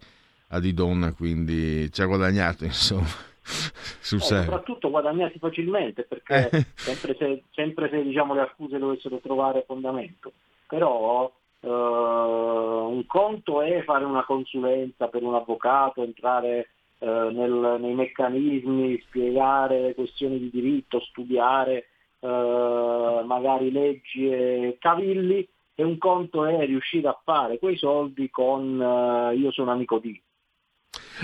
a 0.49 0.59
di 0.59 0.73
donna, 0.73 1.11
quindi 1.13 1.91
ci 1.91 2.01
ha 2.01 2.05
guadagnato 2.05 2.63
insomma 2.65 3.07
sul 3.47 4.19
eh, 4.19 4.21
soprattutto 4.21 4.89
guadagnati 4.89 5.39
facilmente 5.39 6.03
perché 6.03 6.49
eh. 6.49 6.65
sempre 6.75 7.15
se, 7.17 7.43
sempre 7.51 7.89
se 7.89 8.03
diciamo, 8.03 8.33
le 8.33 8.41
accuse 8.41 8.77
dovessero 8.77 9.19
trovare 9.19 9.63
fondamento 9.65 10.33
però 10.67 11.31
eh, 11.61 11.69
un 11.69 13.05
conto 13.05 13.61
è 13.61 13.83
fare 13.83 14.03
una 14.03 14.25
consulenza 14.25 15.07
per 15.07 15.23
un 15.23 15.35
avvocato 15.35 16.03
entrare 16.03 16.69
eh, 16.99 17.05
nel, 17.05 17.77
nei 17.79 17.93
meccanismi 17.93 19.01
spiegare 19.07 19.93
questioni 19.95 20.39
di 20.39 20.49
diritto 20.49 20.99
studiare 20.99 21.85
eh, 22.19 23.23
magari 23.25 23.71
leggi 23.71 24.29
e 24.29 24.77
cavilli 24.79 25.47
e 25.75 25.83
un 25.83 25.97
conto 25.97 26.45
è 26.45 26.65
riuscire 26.65 27.07
a 27.07 27.21
fare 27.23 27.59
quei 27.59 27.77
soldi 27.77 28.29
con 28.29 28.81
eh, 28.81 29.35
io 29.35 29.51
sono 29.51 29.71
amico 29.71 29.99
di 29.99 30.19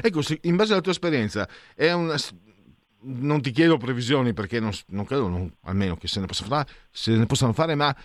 Ecco, 0.02 0.22
in 0.42 0.56
base 0.56 0.74
alla 0.74 0.82
tua 0.82 0.92
esperienza, 0.92 1.48
una... 1.78 2.16
non 3.02 3.42
ti 3.42 3.52
chiedo 3.52 3.78
previsioni 3.78 4.34
perché 4.34 4.60
non, 4.60 4.72
non 4.88 5.06
credo, 5.06 5.28
non, 5.28 5.52
almeno 5.64 5.96
che 5.98 6.08
se 6.08 6.20
ne, 6.20 6.28
fare, 6.28 6.68
se 6.90 7.16
ne 7.16 7.26
possano 7.26 7.54
fare, 7.54 7.76
ma 7.76 7.96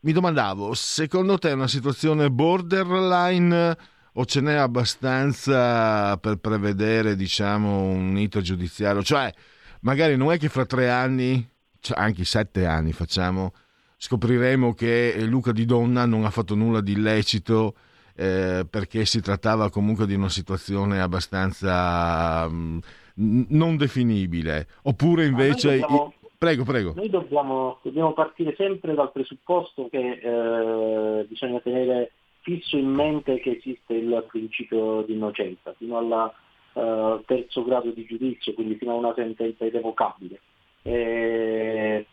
mi 0.00 0.12
domandavo, 0.12 0.74
secondo 0.74 1.38
te 1.38 1.50
è 1.50 1.54
una 1.54 1.68
situazione 1.68 2.30
borderline 2.30 3.76
o 4.14 4.24
ce 4.24 4.40
n'è 4.40 4.54
abbastanza 4.54 6.16
per 6.18 6.36
prevedere, 6.36 7.16
diciamo, 7.16 7.82
un 7.82 8.16
iter 8.18 8.42
giudiziario? 8.42 9.02
Cioè, 9.02 9.32
magari 9.80 10.16
non 10.16 10.32
è 10.32 10.38
che 10.38 10.48
fra 10.48 10.66
tre 10.66 10.90
anni, 10.90 11.48
anche 11.94 12.24
sette 12.24 12.66
anni 12.66 12.92
facciamo, 12.92 13.52
scopriremo 13.96 14.74
che 14.74 15.14
Luca 15.24 15.52
Di 15.52 15.64
Donna 15.64 16.06
non 16.06 16.24
ha 16.24 16.30
fatto 16.30 16.54
nulla 16.54 16.80
di 16.80 16.92
illecito 16.92 17.74
eh, 18.14 18.66
perché 18.68 19.04
si 19.04 19.20
trattava 19.20 19.70
comunque 19.70 20.06
di 20.06 20.14
una 20.14 20.28
situazione 20.28 21.00
abbastanza 21.00 22.48
mh, 22.48 22.80
mm, 23.20 23.42
non 23.48 23.76
definibile, 23.76 24.66
oppure 24.82 25.26
invece... 25.26 25.78
Dobbiamo, 25.78 26.12
prego, 26.38 26.64
prego. 26.64 26.92
Noi 26.94 27.10
dobbiamo, 27.10 27.78
dobbiamo, 27.82 28.12
partire 28.12 28.54
sempre 28.56 28.94
dal 28.94 29.12
presupposto 29.12 29.88
che 29.90 30.20
eh, 30.22 31.24
bisogna 31.24 31.60
tenere 31.60 32.12
fisso 32.42 32.76
in 32.76 32.88
mente 32.88 33.40
che 33.40 33.58
esiste 33.58 33.94
il 33.94 34.24
principio 34.28 35.02
di 35.02 35.14
innocenza 35.14 35.72
fino 35.78 35.96
al 35.98 36.32
uh, 36.72 37.22
terzo 37.24 37.64
grado 37.64 37.90
di 37.90 38.04
giudizio, 38.04 38.52
quindi 38.54 38.74
fino 38.74 38.92
a 38.92 38.96
una 38.96 39.14
sentenza 39.14 39.64
irrevocabile. 39.64 40.40
Eh, 40.82 42.06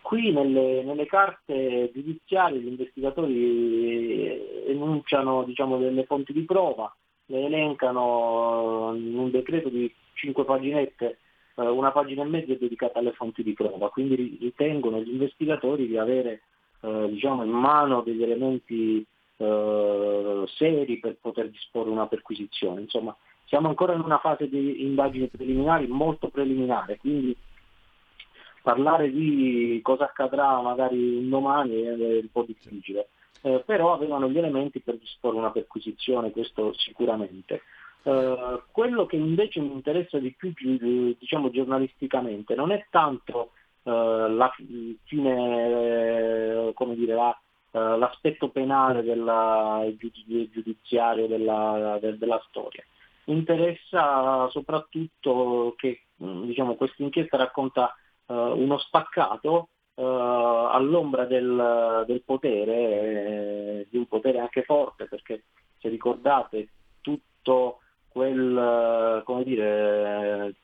qui 0.00 0.32
nelle, 0.32 0.82
nelle, 0.82 1.06
carte 1.06 1.90
giudiziarie 1.94 2.60
gli 2.60 2.66
investigatori 2.66 4.66
enunciano 4.66 5.44
diciamo, 5.44 5.78
delle 5.78 6.04
fonti 6.04 6.32
di 6.32 6.42
prova, 6.42 6.94
le 7.26 7.46
elencano 7.46 8.92
in 8.94 9.18
un 9.18 9.30
decreto 9.30 9.68
di 9.68 9.92
cinque 10.14 10.44
paginette, 10.44 11.18
eh, 11.56 11.62
una 11.62 11.92
pagina 11.92 12.22
e 12.22 12.26
mezza 12.26 12.52
è 12.52 12.56
dedicata 12.56 12.98
alle 12.98 13.12
fonti 13.12 13.42
di 13.42 13.52
prova, 13.52 13.90
quindi 13.90 14.36
ritengono 14.40 15.00
gli 15.00 15.10
investigatori 15.10 15.86
di 15.86 15.96
avere 15.96 16.42
eh, 16.80 17.08
diciamo, 17.10 17.44
in 17.44 17.50
mano 17.50 18.02
degli 18.02 18.22
elementi 18.22 19.04
eh, 19.36 20.44
seri 20.56 20.98
per 20.98 21.16
poter 21.20 21.48
disporre 21.48 21.90
una 21.90 22.06
perquisizione. 22.06 22.82
Insomma, 22.82 23.16
siamo 23.46 23.68
ancora 23.68 23.94
in 23.94 24.00
una 24.00 24.18
fase 24.18 24.48
di 24.48 24.84
indagini 24.84 25.28
preliminari 25.28 25.86
molto 25.86 26.28
preliminare, 26.28 26.98
quindi 26.98 27.36
parlare 28.62 29.10
di 29.10 29.80
cosa 29.82 30.04
accadrà 30.04 30.60
magari 30.60 31.16
un 31.16 31.28
domani 31.28 31.82
è 31.82 31.92
un 31.92 32.30
po' 32.30 32.44
difficile. 32.44 33.08
Eh, 33.44 33.62
però 33.66 33.92
avevano 33.92 34.30
gli 34.30 34.38
elementi 34.38 34.80
per 34.80 34.96
disporre 34.96 35.36
una 35.36 35.50
perquisizione, 35.50 36.30
questo 36.30 36.72
sicuramente. 36.74 37.62
Eh, 38.04 38.62
quello 38.70 39.06
che 39.06 39.16
invece 39.16 39.60
mi 39.60 39.72
interessa 39.72 40.18
di 40.18 40.32
più 40.32 40.52
diciamo, 41.18 41.50
giornalisticamente 41.50 42.54
non 42.54 42.70
è 42.70 42.86
tanto 42.88 43.50
eh, 43.82 43.90
la 43.90 44.52
fine, 45.04 46.70
come 46.74 46.94
dire, 46.94 47.14
la, 47.14 47.36
eh, 47.72 47.98
l'aspetto 47.98 48.48
penale 48.50 49.02
della, 49.02 49.84
giudiziario 50.50 51.26
della, 51.26 51.98
de, 52.00 52.16
della 52.16 52.40
storia. 52.48 52.84
Interessa 53.24 54.48
soprattutto 54.50 55.74
che 55.76 56.02
diciamo, 56.16 56.74
questa 56.74 57.02
inchiesta 57.02 57.36
racconta 57.36 57.94
uno 58.32 58.78
spaccato 58.78 59.68
uh, 59.94 60.02
all'ombra 60.02 61.24
del, 61.24 62.04
del 62.06 62.22
potere, 62.22 62.74
eh, 62.74 63.86
di 63.90 63.96
un 63.96 64.06
potere 64.06 64.38
anche 64.38 64.62
forte, 64.62 65.06
perché 65.06 65.44
se 65.78 65.88
ricordate 65.88 66.68
tutto 67.00 67.78
quel, 68.08 69.22
come 69.24 69.42
dire, 69.44 70.54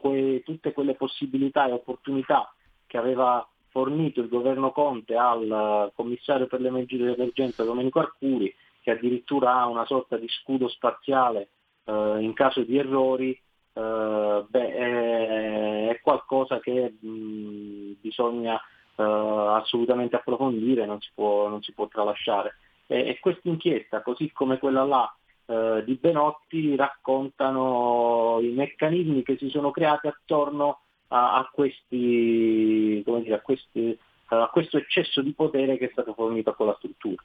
que, 0.00 0.42
tutte 0.44 0.72
quelle 0.72 0.94
possibilità 0.94 1.66
e 1.66 1.72
opportunità 1.72 2.52
che 2.86 2.98
aveva 2.98 3.46
fornito 3.68 4.20
il 4.20 4.28
governo 4.28 4.70
Conte 4.70 5.16
al 5.16 5.90
commissario 5.94 6.46
per 6.46 6.60
le 6.60 6.70
misure 6.70 7.06
di 7.06 7.12
emergenza 7.14 7.64
Domenico 7.64 7.98
Arcuri, 7.98 8.54
che 8.80 8.92
addirittura 8.92 9.54
ha 9.54 9.66
una 9.66 9.86
sorta 9.86 10.16
di 10.16 10.28
scudo 10.28 10.68
spaziale 10.68 11.48
eh, 11.84 12.18
in 12.20 12.34
caso 12.34 12.62
di 12.62 12.76
errori, 12.76 13.36
eh, 13.74 14.44
beh, 14.48 14.74
è, 14.74 15.88
è, 15.88 16.00
qualcosa 16.00 16.60
che 16.60 16.94
mh, 16.98 17.96
bisogna 18.00 18.56
eh, 18.96 19.02
assolutamente 19.02 20.16
approfondire, 20.16 20.86
non 20.86 21.00
si 21.00 21.10
può, 21.14 21.48
non 21.48 21.62
si 21.62 21.72
può 21.72 21.88
tralasciare. 21.88 22.56
E, 22.86 23.08
e 23.08 23.18
questa 23.20 23.48
inchiesta, 23.48 24.02
così 24.02 24.30
come 24.32 24.58
quella 24.58 24.84
là 24.84 25.14
eh, 25.46 25.82
di 25.84 25.94
Benotti, 25.94 26.76
raccontano 26.76 28.38
i 28.40 28.50
meccanismi 28.50 29.22
che 29.22 29.36
si 29.36 29.48
sono 29.48 29.70
creati 29.70 30.06
attorno 30.06 30.80
a, 31.08 31.38
a, 31.38 31.50
questi, 31.52 33.02
dire, 33.04 33.34
a, 33.34 33.40
questi, 33.40 33.98
a 34.26 34.48
questo 34.52 34.78
eccesso 34.78 35.20
di 35.20 35.32
potere 35.32 35.76
che 35.76 35.86
è 35.86 35.92
stato 35.92 36.14
fornito 36.14 36.50
a 36.50 36.54
quella 36.54 36.74
struttura. 36.78 37.22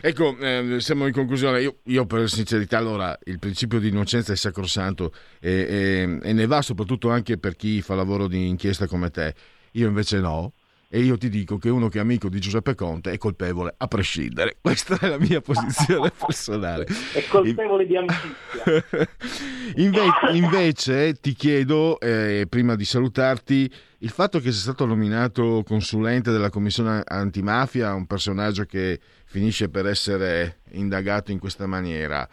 Ecco, 0.00 0.36
eh, 0.38 0.76
siamo 0.80 1.06
in 1.06 1.12
conclusione. 1.12 1.60
Io, 1.60 1.78
io, 1.84 2.06
per 2.06 2.28
sincerità, 2.28 2.78
allora, 2.78 3.16
il 3.24 3.38
principio 3.38 3.78
di 3.78 3.88
innocenza 3.88 4.32
è 4.32 4.36
sacrosanto 4.36 5.12
e, 5.40 5.50
e, 5.50 6.18
e, 6.22 6.32
ne 6.32 6.46
va 6.46 6.62
soprattutto 6.62 7.10
anche 7.10 7.38
per 7.38 7.56
chi 7.56 7.80
fa 7.82 7.94
lavoro 7.94 8.26
di 8.26 8.48
inchiesta 8.48 8.86
come 8.86 9.10
te. 9.10 9.34
Io 9.72 9.88
invece 9.88 10.20
no 10.20 10.52
e 10.94 11.00
io 11.00 11.18
ti 11.18 11.28
dico 11.28 11.58
che 11.58 11.70
uno 11.70 11.88
che 11.88 11.98
è 11.98 12.00
amico 12.00 12.28
di 12.28 12.38
Giuseppe 12.38 12.76
Conte 12.76 13.10
è 13.10 13.18
colpevole 13.18 13.74
a 13.76 13.88
prescindere. 13.88 14.58
Questa 14.62 14.96
è 15.00 15.08
la 15.08 15.18
mia 15.18 15.40
posizione 15.40 16.12
personale. 16.16 16.86
È 17.12 17.26
colpevole 17.26 17.84
di 17.84 17.96
amicizia. 17.96 19.08
invece, 19.74 20.36
invece, 20.36 21.14
ti 21.14 21.32
chiedo, 21.32 21.98
eh, 21.98 22.46
prima 22.48 22.76
di 22.76 22.84
salutarti, 22.84 23.68
il 23.98 24.10
fatto 24.10 24.38
che 24.38 24.52
sia 24.52 24.60
stato 24.60 24.86
nominato 24.86 25.64
consulente 25.66 26.30
della 26.30 26.50
commissione 26.50 27.02
antimafia, 27.04 27.92
un 27.92 28.06
personaggio 28.06 28.64
che 28.64 29.00
finisce 29.34 29.68
per 29.68 29.86
essere 29.86 30.60
indagato 30.74 31.32
in 31.32 31.40
questa 31.40 31.66
maniera. 31.66 32.24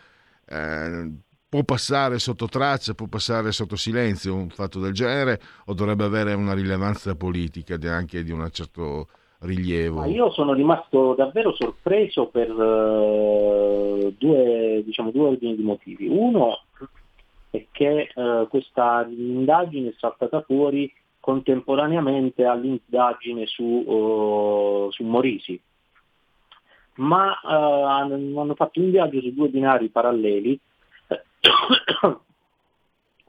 Eh, 0.48 1.12
può 1.50 1.64
passare 1.64 2.20
sotto 2.20 2.46
traccia, 2.46 2.94
può 2.94 3.08
passare 3.08 3.52
sotto 3.52 3.76
silenzio 3.76 4.36
un 4.36 4.50
fatto 4.50 4.80
del 4.80 4.94
genere 4.94 5.40
o 5.66 5.74
dovrebbe 5.74 6.04
avere 6.04 6.36
una 6.36 6.54
rilevanza 6.54 7.16
politica 7.16 7.76
anche 7.90 8.22
di 8.22 8.32
un 8.32 8.48
certo 8.52 9.08
rilievo? 9.40 10.06
Io 10.06 10.30
sono 10.30 10.54
rimasto 10.54 11.16
davvero 11.16 11.56
sorpreso 11.56 12.28
per 12.28 12.52
uh, 12.52 14.14
due, 14.16 14.84
diciamo, 14.86 15.10
due 15.10 15.30
ordini 15.30 15.56
di 15.56 15.64
motivi. 15.64 16.08
Uno 16.08 16.66
è 17.50 17.66
che 17.72 18.12
uh, 18.14 18.48
questa 18.48 19.08
indagine 19.10 19.90
è 19.90 19.94
saltata 19.98 20.42
fuori 20.42 20.94
contemporaneamente 21.20 22.46
all'indagine 22.46 23.48
su, 23.48 23.64
uh, 23.64 24.92
su 24.92 25.04
Morisi, 25.04 25.60
ma 26.96 27.40
hanno 27.42 28.56
fatto 28.56 28.80
un 28.80 28.92
viaggio 28.92 29.22
su 29.22 29.34
due 29.34 29.50
binari 29.50 29.90
paralleli 29.90 30.60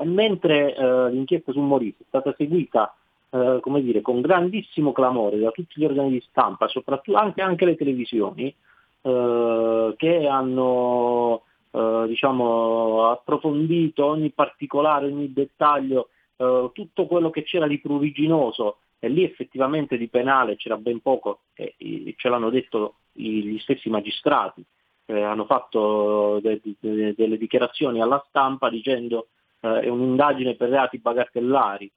mentre 0.05 0.75
eh, 0.75 1.11
l'inchiesta 1.11 1.53
su 1.53 1.61
Morisi 1.61 1.97
è 2.01 2.05
stata 2.07 2.35
seguita 2.37 2.95
eh, 3.35 3.61
come 3.63 3.81
dire, 3.81 4.03
con 4.03 4.21
grandissimo 4.21 4.93
clamore 4.93 5.39
da 5.39 5.51
tutti 5.51 5.81
gli 5.81 5.87
organi 5.87 6.11
di 6.11 6.25
stampa, 6.29 6.69
soprattutto 6.69 7.17
anche, 7.17 7.41
anche 7.41 7.65
le 7.65 7.77
televisioni, 7.77 8.55
eh, 9.01 9.95
che 9.97 10.27
hanno 10.27 11.43
eh, 11.71 12.05
diciamo, 12.09 13.09
approfondito 13.11 14.05
ogni 14.05 14.31
particolare, 14.31 15.07
ogni 15.07 15.33
dettaglio, 15.33 16.09
eh, 16.43 16.71
tutto 16.73 17.07
quello 17.07 17.31
che 17.31 17.45
c'era 17.45 17.67
di 17.67 17.79
pruriginoso 17.79 18.79
e 18.99 19.09
lì 19.09 19.25
effettivamente 19.25 19.97
di 19.97 20.09
penale 20.09 20.57
c'era 20.57 20.77
ben 20.77 21.01
poco, 21.01 21.41
e 21.55 21.75
ce 22.17 22.29
l'hanno 22.29 22.51
detto 22.51 22.97
gli 23.13 23.59
stessi 23.59 23.89
magistrati, 23.91 24.65
eh, 25.07 25.23
hanno 25.23 25.45
fatto 25.45 26.39
de- 26.41 26.61
de- 26.79 27.15
delle 27.17 27.37
dichiarazioni 27.37 28.01
alla 28.01 28.25
stampa 28.29 28.71
dicendo 28.71 29.29
eh, 29.61 29.81
è 29.81 29.89
un'indagine 29.89 30.55
per 30.55 30.69
reati 30.69 30.99
bagatellari. 30.99 31.91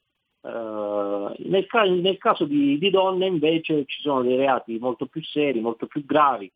Uh, 0.46 1.34
nel, 1.38 1.66
nel, 2.02 2.18
caso 2.20 2.46
di, 2.46 2.78
di, 2.78 2.92
donne 2.92 3.26
invece 3.26 3.86
ci 3.86 4.02
sono 4.02 4.22
dei 4.22 4.36
reati 4.36 4.78
molto 4.78 5.08
più 5.08 5.24
seri, 5.24 5.60
molto 5.60 5.88
più 5.88 6.06
gravi. 6.06 6.52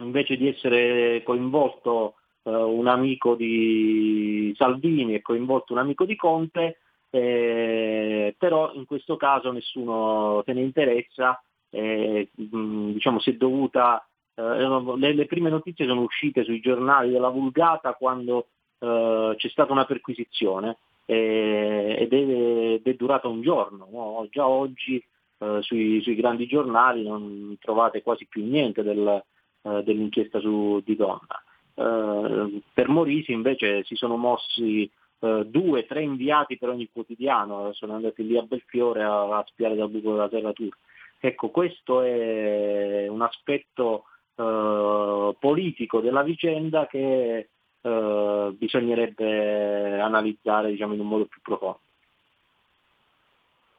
Invece 0.00 0.36
di 0.36 0.48
essere 0.48 1.22
coinvolto 1.22 2.16
uh, 2.46 2.50
un 2.50 2.86
amico 2.86 3.34
di 3.34 4.52
Salvini 4.56 5.14
e 5.14 5.22
coinvolto 5.22 5.72
un 5.72 5.80
amico 5.80 6.04
di 6.04 6.16
Conte, 6.16 6.78
eh, 7.10 8.34
però 8.38 8.72
in 8.74 8.84
questo 8.84 9.16
caso 9.16 9.52
nessuno 9.52 10.42
se 10.44 10.52
ne 10.52 10.60
interessa, 10.60 11.40
eh, 11.70 12.28
diciamo, 12.32 13.18
si 13.18 13.30
è 13.30 13.34
dovuta 13.34 14.06
eh, 14.34 14.96
le, 14.96 15.14
le, 15.14 15.26
prime 15.26 15.48
notizie 15.48 15.86
sono 15.86 16.02
uscite 16.02 16.44
sui 16.44 16.60
giornali 16.60 17.10
della 17.10 17.30
Vulgata 17.30 17.94
quando 17.94 18.48
eh, 18.78 19.34
c'è 19.36 19.48
stata 19.48 19.72
una 19.72 19.86
perquisizione 19.86 20.76
eh, 21.06 21.96
ed, 21.98 22.12
è, 22.12 22.82
è, 22.82 22.94
durata 22.94 23.28
un 23.28 23.40
giorno. 23.40 23.88
No? 23.90 24.26
Già 24.30 24.46
oggi 24.46 25.02
eh, 25.38 25.58
sui, 25.62 26.02
sui, 26.02 26.14
grandi 26.14 26.46
giornali 26.46 27.02
non 27.02 27.56
trovate 27.60 28.02
quasi 28.02 28.26
più 28.26 28.44
niente 28.44 28.82
del, 28.82 29.22
eh, 29.62 29.82
dell'inchiesta 29.82 30.38
su, 30.40 30.82
di 30.84 30.96
Donna. 30.96 31.42
Eh, 31.76 32.62
per 32.72 32.88
Morisi 32.88 33.32
invece 33.32 33.84
si 33.84 33.94
sono 33.94 34.16
mossi 34.16 34.90
due, 35.18 35.86
tre 35.86 36.02
inviati 36.02 36.58
per 36.58 36.68
ogni 36.68 36.88
quotidiano, 36.92 37.72
sono 37.72 37.94
andati 37.94 38.24
lì 38.24 38.36
a 38.36 38.42
Belfiore 38.42 39.02
a, 39.02 39.38
a 39.38 39.44
spiare 39.48 39.74
dal 39.74 39.88
buco 39.88 40.12
della 40.12 40.28
serratura. 40.28 40.76
Ecco, 41.18 41.48
questo 41.48 42.02
è 42.02 43.08
un 43.08 43.22
aspetto 43.22 44.04
eh, 44.36 45.34
politico 45.40 46.00
della 46.00 46.22
vicenda 46.22 46.86
che 46.86 47.48
eh, 47.80 48.54
bisognerebbe 48.56 49.98
analizzare 50.00 50.70
diciamo, 50.70 50.94
in 50.94 51.00
un 51.00 51.08
modo 51.08 51.24
più 51.24 51.40
profondo. 51.40 51.80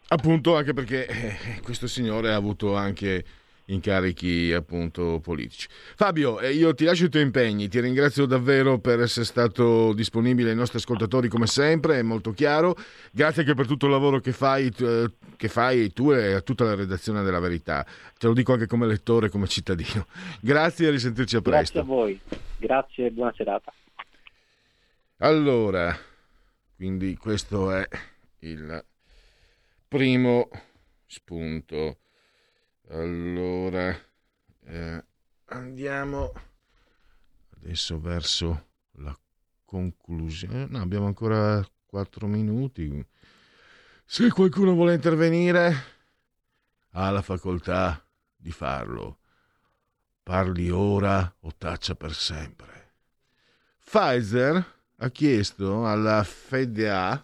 Appunto, 0.09 0.55
anche 0.55 0.73
perché 0.73 1.05
eh, 1.05 1.61
questo 1.61 1.87
signore 1.87 2.33
ha 2.33 2.35
avuto 2.35 2.75
anche 2.75 3.23
incarichi 3.67 4.53
appunto 4.53 5.19
politici. 5.21 5.67
Fabio, 5.69 6.39
eh, 6.39 6.51
io 6.51 6.73
ti 6.73 6.85
lascio 6.85 7.05
i 7.05 7.09
tuoi 7.09 7.23
impegni, 7.23 7.67
ti 7.67 7.79
ringrazio 7.79 8.25
davvero 8.25 8.79
per 8.79 8.99
essere 8.99 9.25
stato 9.25 9.93
disponibile 9.93 10.51
ai 10.51 10.55
nostri 10.55 10.77
ascoltatori 10.77 11.27
come 11.27 11.47
sempre, 11.47 11.99
è 11.99 12.01
molto 12.01 12.31
chiaro. 12.31 12.75
Grazie 13.11 13.41
anche 13.41 13.55
per 13.55 13.67
tutto 13.67 13.85
il 13.85 13.91
lavoro 13.91 14.19
che 14.19 14.31
fai, 14.31 14.73
eh, 14.79 15.11
che 15.35 15.47
fai 15.47 15.91
tu 15.91 16.11
e 16.11 16.33
a 16.33 16.41
tutta 16.41 16.63
la 16.63 16.75
redazione 16.75 17.23
della 17.23 17.39
Verità. 17.39 17.85
Te 18.17 18.27
lo 18.27 18.33
dico 18.33 18.53
anche 18.53 18.67
come 18.67 18.85
lettore, 18.85 19.29
come 19.29 19.47
cittadino. 19.47 20.07
Grazie 20.39 20.87
e 20.87 20.91
risentirci 20.91 21.35
a 21.35 21.41
presto. 21.41 21.73
Grazie 21.73 21.79
a 21.79 21.83
voi, 21.83 22.19
grazie 22.57 23.05
e 23.07 23.11
buona 23.11 23.33
serata. 23.35 23.73
Allora, 25.17 25.95
quindi 26.75 27.17
questo 27.17 27.71
è 27.71 27.87
il 28.39 28.85
primo 29.87 30.49
spunto. 31.05 31.97
Allora, 32.89 33.93
eh, 34.63 35.03
andiamo 35.45 36.31
adesso 37.57 37.99
verso 37.99 38.67
la 38.93 39.17
conclusione. 39.65 40.67
No, 40.67 40.79
abbiamo 40.79 41.05
ancora 41.05 41.65
quattro 41.85 42.27
minuti. 42.27 43.05
Se 44.05 44.29
qualcuno 44.29 44.73
vuole 44.73 44.93
intervenire, 44.93 45.73
ha 46.91 47.09
la 47.09 47.21
facoltà 47.21 48.01
di 48.37 48.51
farlo. 48.51 49.19
Parli 50.23 50.69
ora 50.69 51.35
o 51.41 51.51
taccia 51.57 51.93
per 51.95 52.13
sempre. 52.13 52.93
Pfizer 53.83 54.75
ha 54.95 55.09
chiesto 55.09 55.85
alla 55.85 56.23
FDA 56.23 57.21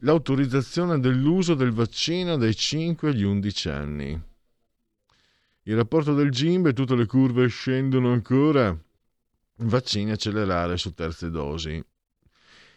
l'autorizzazione 0.00 1.00
dell'uso 1.00 1.54
del 1.54 1.72
vaccino 1.72 2.36
dai 2.36 2.54
5 2.54 3.08
agli 3.08 3.24
11 3.24 3.68
anni. 3.68 4.22
Il 5.62 5.76
rapporto 5.76 6.14
del 6.14 6.30
GIMB 6.30 6.68
e 6.68 6.72
tutte 6.72 6.94
le 6.94 7.06
curve 7.06 7.48
scendono 7.48 8.12
ancora. 8.12 8.76
Vaccini 9.56 10.12
accelerare 10.12 10.76
su 10.76 10.94
terze 10.94 11.30
dosi. 11.30 11.84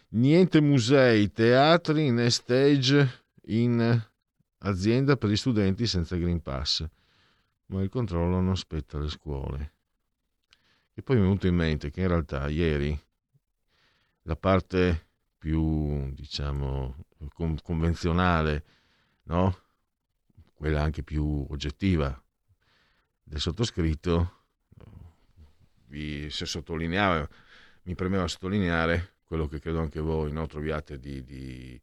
Niente 0.08 0.60
musei, 0.60 1.32
teatri 1.32 2.10
né 2.10 2.28
stage 2.28 3.24
in 3.46 4.10
azienda 4.58 5.16
per 5.16 5.30
gli 5.30 5.36
studenti 5.36 5.86
senza 5.86 6.16
Green 6.16 6.42
Pass. 6.42 6.84
Ma 7.66 7.82
il 7.82 7.88
controllo 7.88 8.40
non 8.40 8.56
spetta 8.56 8.98
alle 8.98 9.08
scuole. 9.08 9.72
E 10.92 11.02
poi 11.02 11.16
mi 11.16 11.22
è 11.22 11.24
venuto 11.24 11.46
in 11.46 11.54
mente 11.54 11.90
che 11.90 12.02
in 12.02 12.08
realtà 12.08 12.48
ieri 12.48 13.00
la 14.22 14.36
parte 14.36 15.06
più, 15.38 16.12
diciamo, 16.12 16.94
convenzionale, 17.62 18.64
no? 19.24 19.58
quella 20.54 20.82
anche 20.82 21.02
più 21.02 21.46
oggettiva 21.50 22.22
del 23.22 23.40
sottoscritto, 23.40 24.40
vi 25.86 26.30
se 26.30 26.46
sottolineava, 26.46 27.28
mi 27.82 27.94
premeva 27.94 28.28
sottolineare 28.28 29.16
quello 29.24 29.48
che 29.48 29.58
credo 29.58 29.80
anche 29.80 30.00
voi 30.00 30.30
no? 30.30 30.46
troviate 30.46 30.98
di, 30.98 31.24
di, 31.24 31.80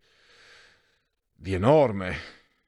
di, 1.34 1.54
enorme, 1.54 2.15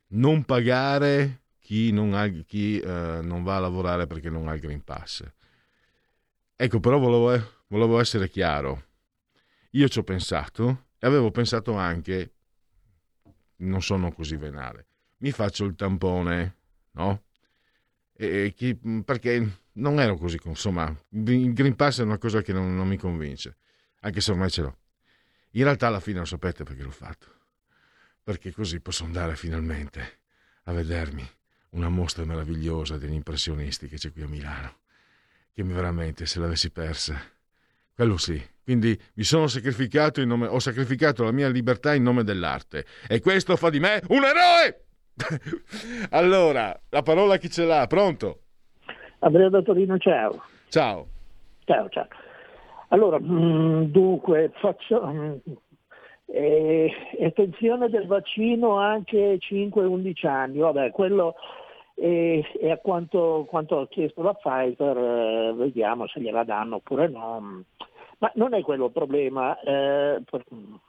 non 0.07 0.43
pagare 0.43 1.43
chi, 1.59 1.91
non, 1.91 2.13
ha, 2.13 2.27
chi 2.27 2.79
eh, 2.79 3.19
non, 3.21 3.43
va 3.43 3.57
a 3.57 3.59
lavorare 3.59 4.07
perché 4.07 4.29
non 4.29 4.47
ha 4.47 4.53
il 4.53 4.59
Green 4.59 4.83
Pass. 4.83 5.23
Ecco, 6.55 6.79
però 6.79 6.97
volevo, 6.97 7.63
volevo 7.67 7.99
essere 7.99 8.27
chiaro. 8.27 8.85
Io 9.71 9.87
ci 9.87 9.99
ho 9.99 10.03
pensato 10.03 10.87
e 10.97 11.07
avevo 11.07 11.31
pensato 11.31 11.73
anche 11.73 12.33
non 13.61 13.81
sono 13.81 14.11
così 14.11 14.35
venale. 14.35 14.85
Mi 15.17 15.31
faccio 15.31 15.65
il 15.65 15.75
tampone, 15.75 16.55
no? 16.91 17.23
E 18.13 18.53
chi, 18.55 18.75
perché 19.03 19.61
non 19.73 19.99
ero 19.99 20.17
così, 20.17 20.39
insomma, 20.45 20.95
il 21.09 21.53
Green 21.53 21.75
Pass 21.75 21.99
è 21.99 22.03
una 22.03 22.17
cosa 22.17 22.41
che 22.41 22.53
non, 22.53 22.75
non 22.75 22.87
mi 22.87 22.97
convince, 22.97 23.57
anche 24.01 24.21
se 24.21 24.31
ormai 24.31 24.51
ce 24.51 24.61
l'ho. 24.61 24.77
In 25.51 25.63
realtà 25.63 25.87
alla 25.87 25.99
fine 25.99 26.19
lo 26.19 26.25
sapete 26.25 26.63
perché 26.63 26.83
l'ho 26.83 26.91
fatto. 26.91 27.27
Perché 28.23 28.51
così 28.51 28.79
posso 28.79 29.03
andare 29.03 29.35
finalmente 29.35 30.19
a 30.63 30.71
vedermi 30.71 31.27
una 31.71 31.89
mostra 31.89 32.25
meravigliosa 32.25 32.97
degli 32.97 33.13
impressionisti 33.13 33.87
che 33.87 33.97
c'è 33.97 34.11
qui 34.11 34.21
a 34.21 34.27
Milano, 34.27 34.79
che 35.51 35.63
veramente 35.63 36.25
se 36.25 36.39
l'avessi 36.39 36.69
persa, 36.69 37.19
quello 37.93 38.17
sì, 38.17 38.41
quindi 38.63 38.97
mi 39.15 39.23
sono 39.23 39.47
sacrificato 39.47 40.21
in 40.21 40.27
nome, 40.27 40.47
ho 40.47 40.59
sacrificato 40.59 41.23
la 41.23 41.31
mia 41.31 41.49
libertà 41.49 41.93
in 41.93 42.03
nome 42.03 42.23
dell'arte. 42.23 42.85
E 43.07 43.19
questo 43.19 43.55
fa 43.55 43.69
di 43.69 43.79
me 43.79 44.01
un 44.09 44.23
eroe! 44.23 44.85
allora, 46.11 46.77
la 46.89 47.01
parola 47.01 47.37
chi 47.37 47.49
ce 47.49 47.65
l'ha? 47.65 47.85
Pronto? 47.87 48.39
Andrea 49.19 49.49
da 49.49 49.61
Torino, 49.61 49.97
ciao. 49.97 50.43
Ciao. 50.69 51.07
Ciao, 51.65 51.89
ciao. 51.89 52.07
Allora, 52.89 53.19
mm, 53.19 53.83
dunque, 53.83 54.51
faccio 54.55 55.39
eh, 56.25 56.91
estensione 57.19 57.89
del 57.89 58.07
vaccino 58.07 58.77
anche 58.77 59.37
5-11 59.37 60.27
anni. 60.27 60.57
Vabbè, 60.59 60.91
quello 60.91 61.35
e, 61.95 62.43
e 62.59 62.71
a 62.71 62.77
quanto, 62.77 63.45
quanto, 63.47 63.79
ha 63.79 63.87
chiesto 63.87 64.23
la 64.23 64.33
Pfizer, 64.33 64.97
eh, 64.97 65.53
vediamo 65.55 66.07
se 66.07 66.19
gliela 66.19 66.43
danno 66.43 66.77
oppure 66.77 67.07
no. 67.07 67.63
Ma 68.21 68.31
non 68.35 68.53
è 68.53 68.61
quello 68.61 68.85
il 68.85 68.91
problema, 68.91 69.59
eh, 69.61 70.21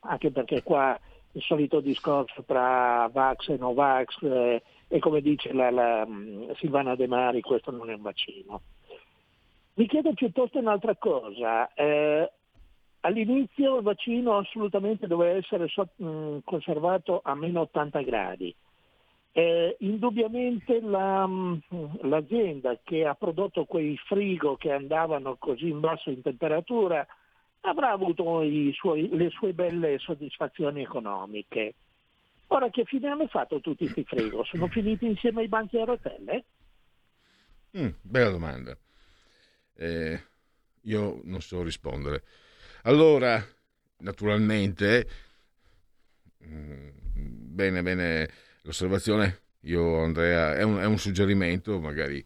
anche 0.01 0.31
perché 0.31 0.63
qua 0.63 0.99
il 1.33 1.41
solito 1.41 1.81
discorso 1.81 2.45
tra 2.45 3.09
Vax 3.11 3.49
e 3.49 3.57
Novax 3.57 4.23
eh, 4.23 4.63
e 4.87 4.99
come 4.99 5.23
dice 5.23 5.51
la, 5.55 5.71
la 5.71 6.05
mm, 6.07 6.51
Silvana 6.57 6.95
De 6.95 7.07
Mari, 7.07 7.41
questo 7.41 7.71
non 7.71 7.89
è 7.89 7.95
un 7.95 8.03
vaccino. 8.03 8.61
Mi 9.75 9.87
chiedo 9.87 10.13
piuttosto 10.13 10.59
un'altra 10.59 10.95
cosa. 10.97 11.73
Eh, 11.73 12.31
all'inizio 13.01 13.79
il 13.79 13.83
vaccino 13.83 14.37
assolutamente 14.37 15.07
doveva 15.07 15.39
essere 15.39 15.69
so, 15.69 15.89
mh, 15.97 16.07
mm, 16.07 16.39
conservato 16.45 17.23
a 17.25 17.35
meno 17.35 17.63
80 17.63 18.03
gradi. 18.03 18.55
Eh, 19.33 19.77
indubbiamente 19.79 20.83
la, 20.83 21.27
mm, 21.27 21.55
l'azienda 22.03 22.79
che 22.85 23.07
ha 23.07 23.15
prodotto 23.15 23.65
quei 23.65 23.97
frigo 23.97 24.57
che 24.57 24.71
andavano 24.71 25.37
così 25.39 25.71
in 25.71 25.81
basso 25.81 26.11
in 26.11 26.21
temperatura 26.21 27.07
avrà 27.63 27.91
avuto 27.91 28.43
suoi, 28.73 29.09
le 29.11 29.31
sue 29.31 29.53
belle 29.53 29.99
soddisfazioni 29.99 30.83
economiche. 30.83 31.75
Ora 32.49 32.71
che 32.71 32.85
fine 32.85 33.09
hanno 33.09 33.27
fatto 33.29 33.61
tutti 33.61 33.85
questi 33.85 34.05
frigo? 34.05 34.45
Sono 34.45 34.69
finiti 34.69 35.07
insieme 35.07 35.43
ai 35.43 35.49
banchi 35.49 35.79
a 35.79 35.85
rotelle? 35.85 36.45
Mm, 37.79 37.89
bella 38.03 38.31
domanda. 38.31 38.77
Eh, 39.75 40.23
io 40.83 41.21
non 41.25 41.41
so 41.41 41.63
rispondere. 41.63 42.25
Allora, 42.83 43.43
naturalmente, 43.99 45.09
mm, 46.45 46.89
bene, 47.55 47.83
bene, 47.83 48.29
l'osservazione, 48.63 49.41
io 49.61 50.03
Andrea, 50.03 50.57
è 50.57 50.63
un, 50.63 50.79
è 50.79 50.85
un 50.85 50.99
suggerimento 50.99 51.81
magari 51.81 52.23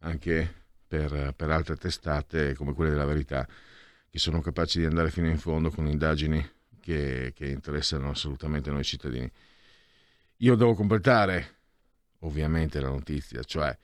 anche 0.00 0.52
per, 0.86 1.32
per 1.34 1.50
altre 1.50 1.76
testate 1.76 2.54
come 2.54 2.74
quelle 2.74 2.90
della 2.90 3.04
verità 3.04 3.46
che 4.10 4.18
sono 4.18 4.40
capaci 4.40 4.80
di 4.80 4.86
andare 4.86 5.10
fino 5.10 5.28
in 5.28 5.38
fondo 5.38 5.70
con 5.70 5.86
indagini 5.86 6.44
che, 6.80 7.32
che 7.34 7.46
interessano 7.46 8.10
assolutamente 8.10 8.70
noi 8.70 8.82
cittadini. 8.82 9.30
Io 10.38 10.54
devo 10.56 10.74
completare 10.74 11.58
ovviamente 12.20 12.80
la 12.80 12.88
notizia, 12.88 13.42
cioè 13.44 13.76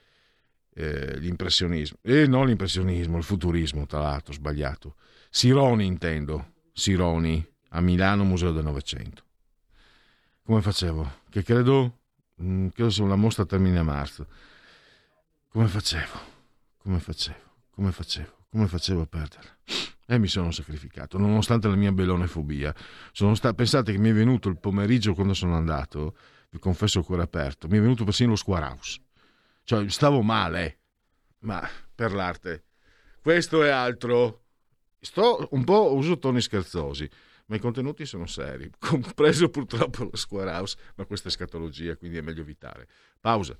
eh, 0.73 1.17
l'impressionismo, 1.19 1.97
e 2.01 2.21
eh, 2.21 2.27
non 2.27 2.47
l'impressionismo, 2.47 3.17
il 3.17 3.23
futurismo, 3.23 3.85
tra 3.85 3.99
l'altro, 3.99 4.33
sbagliato. 4.33 4.95
Sironi 5.29 5.85
intendo, 5.85 6.53
Sironi 6.73 7.45
a 7.69 7.81
Milano 7.81 8.23
Museo 8.23 8.51
del 8.51 8.63
Novecento. 8.63 9.23
Come 10.43 10.61
facevo? 10.61 11.21
Che 11.29 11.43
credo, 11.43 11.99
mm, 12.41 12.67
credo 12.69 12.89
sia 12.89 13.03
una 13.03 13.15
mostra 13.15 13.45
termine 13.45 13.79
a 13.79 13.83
marzo. 13.83 14.27
Come 15.49 15.67
facevo? 15.67 16.19
Come 16.77 16.99
facevo? 16.99 17.39
Come 17.71 17.91
facevo? 17.91 18.45
Come 18.49 18.67
facevo 18.67 19.01
a 19.01 19.05
perderla? 19.07 19.57
E 20.09 20.17
mi 20.17 20.27
sono 20.27 20.51
sacrificato, 20.51 21.17
nonostante 21.17 21.67
la 21.67 21.75
mia 21.75 21.91
bellonefobia. 21.91 22.73
Sta- 23.11 23.53
pensate 23.53 23.91
che 23.91 23.97
mi 23.97 24.09
è 24.09 24.13
venuto 24.13 24.47
il 24.47 24.57
pomeriggio 24.57 25.13
quando 25.13 25.33
sono 25.33 25.55
andato, 25.55 26.15
vi 26.49 26.59
confesso 26.59 26.99
il 26.99 27.05
cuore 27.05 27.23
aperto, 27.23 27.67
mi 27.67 27.77
è 27.77 27.81
venuto 27.81 28.05
persino 28.05 28.29
lo 28.29 28.37
square 28.37 28.65
house. 28.65 29.01
Cioè, 29.65 29.89
stavo 29.89 30.21
male, 30.21 30.79
ma 31.39 31.67
per 31.93 32.13
l'arte. 32.13 32.63
Questo 33.21 33.63
è 33.63 33.69
altro. 33.69 34.43
Sto 34.99 35.49
un 35.51 35.65
po', 35.65 35.93
uso 35.93 36.17
toni 36.17 36.39
scherzosi, 36.39 37.09
ma 37.47 37.57
i 37.57 37.59
contenuti 37.59 38.05
sono 38.05 38.27
seri, 38.27 38.71
compreso 38.79 39.49
purtroppo 39.49 40.05
lo 40.05 40.15
square 40.15 40.51
house, 40.51 40.77
ma 40.95 41.05
questa 41.05 41.27
è 41.27 41.31
scatologia, 41.31 41.97
quindi 41.97 42.17
è 42.17 42.21
meglio 42.21 42.41
evitare. 42.41 42.87
Pausa. 43.19 43.59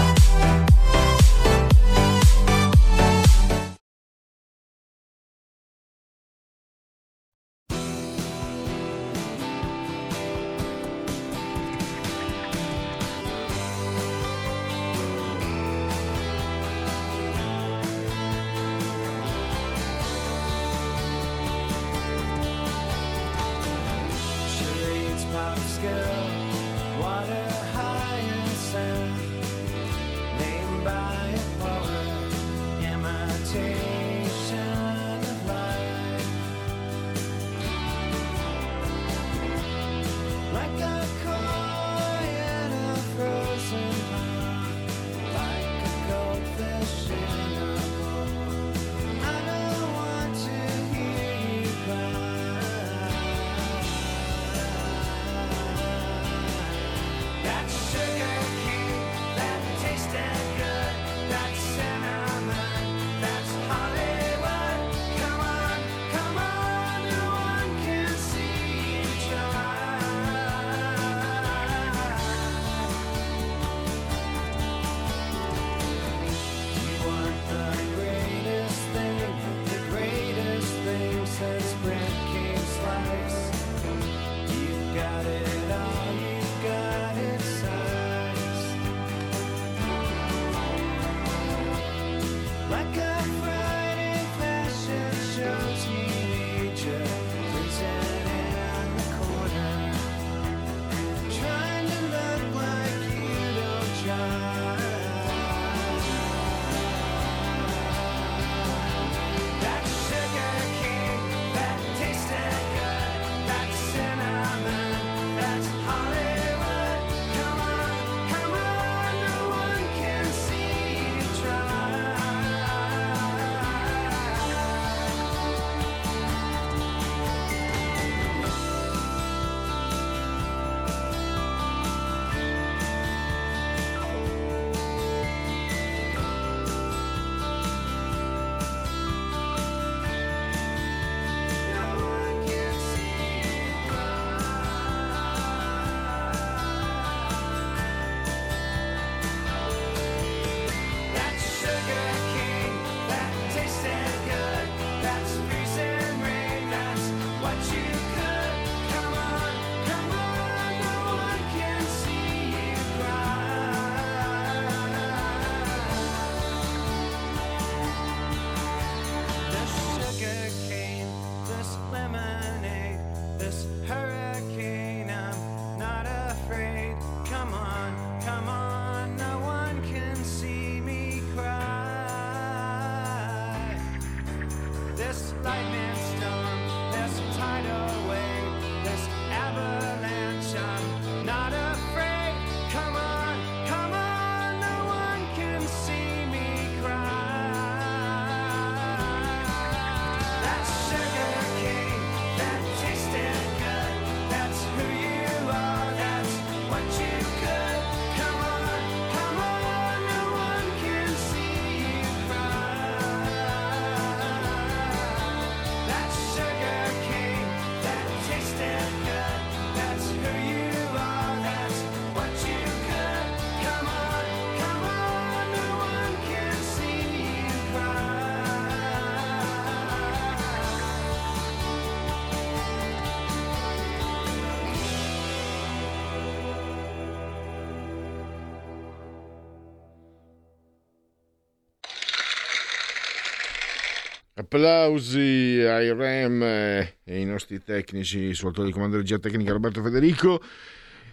Applausi 244.53 245.63
ai 245.65 245.93
Rem 245.93 246.43
e 246.43 246.95
ai 247.05 247.23
nostri 247.23 247.63
tecnici, 247.63 248.37
autore 248.43 248.67
di 248.67 248.73
comando 248.73 248.97
di 248.97 249.03
regia 249.03 249.17
tecnica 249.17 249.53
Roberto 249.53 249.81
Federico. 249.81 250.41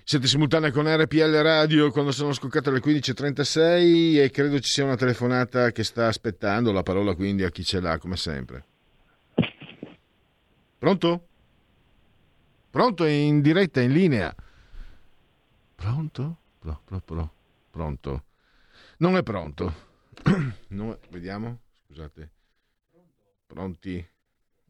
Siete 0.03 0.27
simultanea 0.27 0.73
con 0.73 0.89
RPL 0.93 1.37
Radio 1.41 1.93
quando 1.93 2.11
sono 2.11 2.33
scoccate 2.33 2.73
le 2.73 2.81
15.36 2.81 4.19
e 4.19 4.31
credo 4.33 4.59
ci 4.59 4.69
sia 4.69 4.83
una 4.83 4.97
telefonata 4.97 5.71
che 5.71 5.85
sta 5.85 6.09
aspettando 6.09 6.73
la 6.73 6.83
parola 6.83 7.15
quindi 7.15 7.45
a 7.45 7.51
chi 7.51 7.63
ce 7.63 7.79
l'ha 7.79 7.97
come 7.99 8.17
sempre. 8.17 8.65
Pronto? 10.77 11.27
Pronto? 12.71 13.05
In 13.05 13.41
diretta, 13.41 13.81
in 13.81 13.93
linea. 13.93 14.35
Pronto? 15.77 16.39
Pro- 16.59 16.81
pro- 16.85 17.01
pro- 17.05 17.33
pronto? 17.71 18.25
Non 18.97 19.17
è 19.17 19.23
pronto. 19.23 19.73
Non 20.71 20.91
è- 20.91 20.99
Vediamo, 21.11 21.61
scusate. 21.87 22.31
Pronti? 23.49 24.07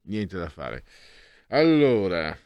Niente 0.02 0.38
da 0.38 0.48
fare. 0.48 0.84
Allora, 1.48 2.36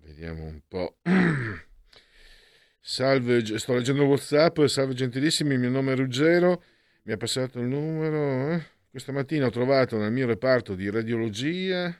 vediamo 0.00 0.44
un 0.44 0.60
po'. 0.66 0.96
Salve, 2.80 3.44
sto 3.58 3.74
leggendo 3.74 4.04
WhatsApp. 4.06 4.64
Salve 4.64 4.94
gentilissimi, 4.94 5.52
il 5.54 5.60
mio 5.60 5.68
nome 5.70 5.92
è 5.92 5.96
Ruggero. 5.96 6.62
Mi 7.02 7.12
ha 7.12 7.16
passato 7.18 7.60
il 7.60 7.66
numero. 7.66 8.52
eh. 8.52 8.66
Questa 8.90 9.12
mattina 9.12 9.46
ho 9.46 9.50
trovato 9.50 9.98
nel 9.98 10.10
mio 10.12 10.26
reparto 10.26 10.74
di 10.74 10.88
radiologia. 10.88 11.94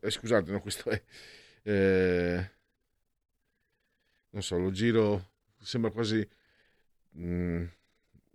eh, 0.00 0.10
scusate, 0.10 0.52
no, 0.52 0.60
questo 0.60 0.90
è. 0.90 1.02
eh, 1.64 2.50
non 4.30 4.42
so, 4.42 4.58
lo 4.58 4.70
giro. 4.70 5.32
Sembra 5.60 5.90
quasi. 5.90 6.26
mm, 7.18 7.64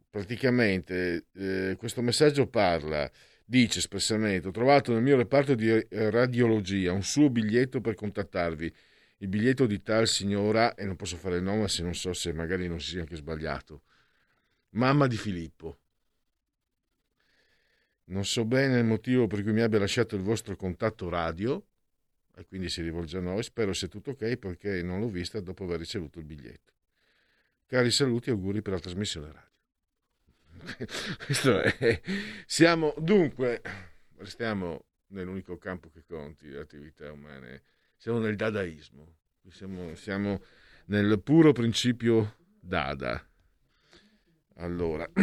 praticamente, 0.10 1.28
eh, 1.34 1.76
questo 1.78 2.02
messaggio 2.02 2.48
parla. 2.48 3.10
Dice 3.48 3.78
espressamente: 3.78 4.48
Ho 4.48 4.52
trovato 4.52 4.92
nel 4.92 5.04
mio 5.04 5.16
reparto 5.16 5.54
di 5.54 5.86
radiologia 5.90 6.92
un 6.92 7.04
suo 7.04 7.30
biglietto 7.30 7.80
per 7.80 7.94
contattarvi. 7.94 8.74
Il 9.18 9.28
biglietto 9.28 9.68
di 9.68 9.82
tal 9.84 10.08
signora, 10.08 10.74
e 10.74 10.84
non 10.86 10.96
posso 10.96 11.16
fare 11.16 11.38
il 11.38 11.44
nome 11.44 11.68
se 11.68 11.84
non 11.84 11.94
so 11.94 12.12
se 12.12 12.34
magari 12.34 12.68
non 12.68 12.82
si 12.82 12.90
sia 12.90 13.02
anche 13.02 13.16
sbagliato. 13.16 13.84
Mamma 14.72 15.08
di 15.08 15.16
Filippo. 15.16 15.80
Non 18.06 18.26
so 18.26 18.46
bene 18.46 18.80
il 18.80 18.86
motivo 18.86 19.28
per 19.28 19.42
cui 19.42 19.54
mi 19.54 19.62
abbia 19.62 19.80
lasciato 19.80 20.16
il 20.16 20.22
vostro 20.22 20.56
contatto 20.56 21.08
radio, 21.08 21.64
e 22.36 22.46
quindi 22.46 22.68
si 22.70 22.82
rivolge 22.82 23.18
a 23.18 23.22
noi. 23.22 23.44
Spero 23.44 23.74
sia 23.74 23.88
tutto 23.88 24.12
ok 24.12 24.38
perché 24.38 24.82
non 24.82 25.00
l'ho 25.00 25.10
vista 25.10 25.40
dopo 25.40 25.64
aver 25.64 25.80
ricevuto 25.80 26.20
il 26.20 26.26
biglietto. 26.26 26.74
Cari 27.68 27.92
saluti 27.92 28.30
e 28.30 28.34
auguri 28.34 28.62
per 28.62 28.74
la 28.74 28.80
trasmissione 28.80 29.28
radio. 29.28 29.55
Siamo 32.46 32.94
dunque, 32.98 33.62
restiamo 34.18 34.86
nell'unico 35.08 35.58
campo 35.58 35.90
che 35.90 36.04
conti, 36.08 36.50
le 36.50 36.60
attività 36.60 37.12
umane. 37.12 37.64
Siamo 37.96 38.20
nel 38.20 38.36
dadaismo, 38.36 39.16
siamo, 39.50 39.96
siamo 39.96 40.42
nel 40.86 41.22
puro 41.22 41.52
principio 41.54 42.36
dada. 42.60 43.24
Allora, 44.58 45.10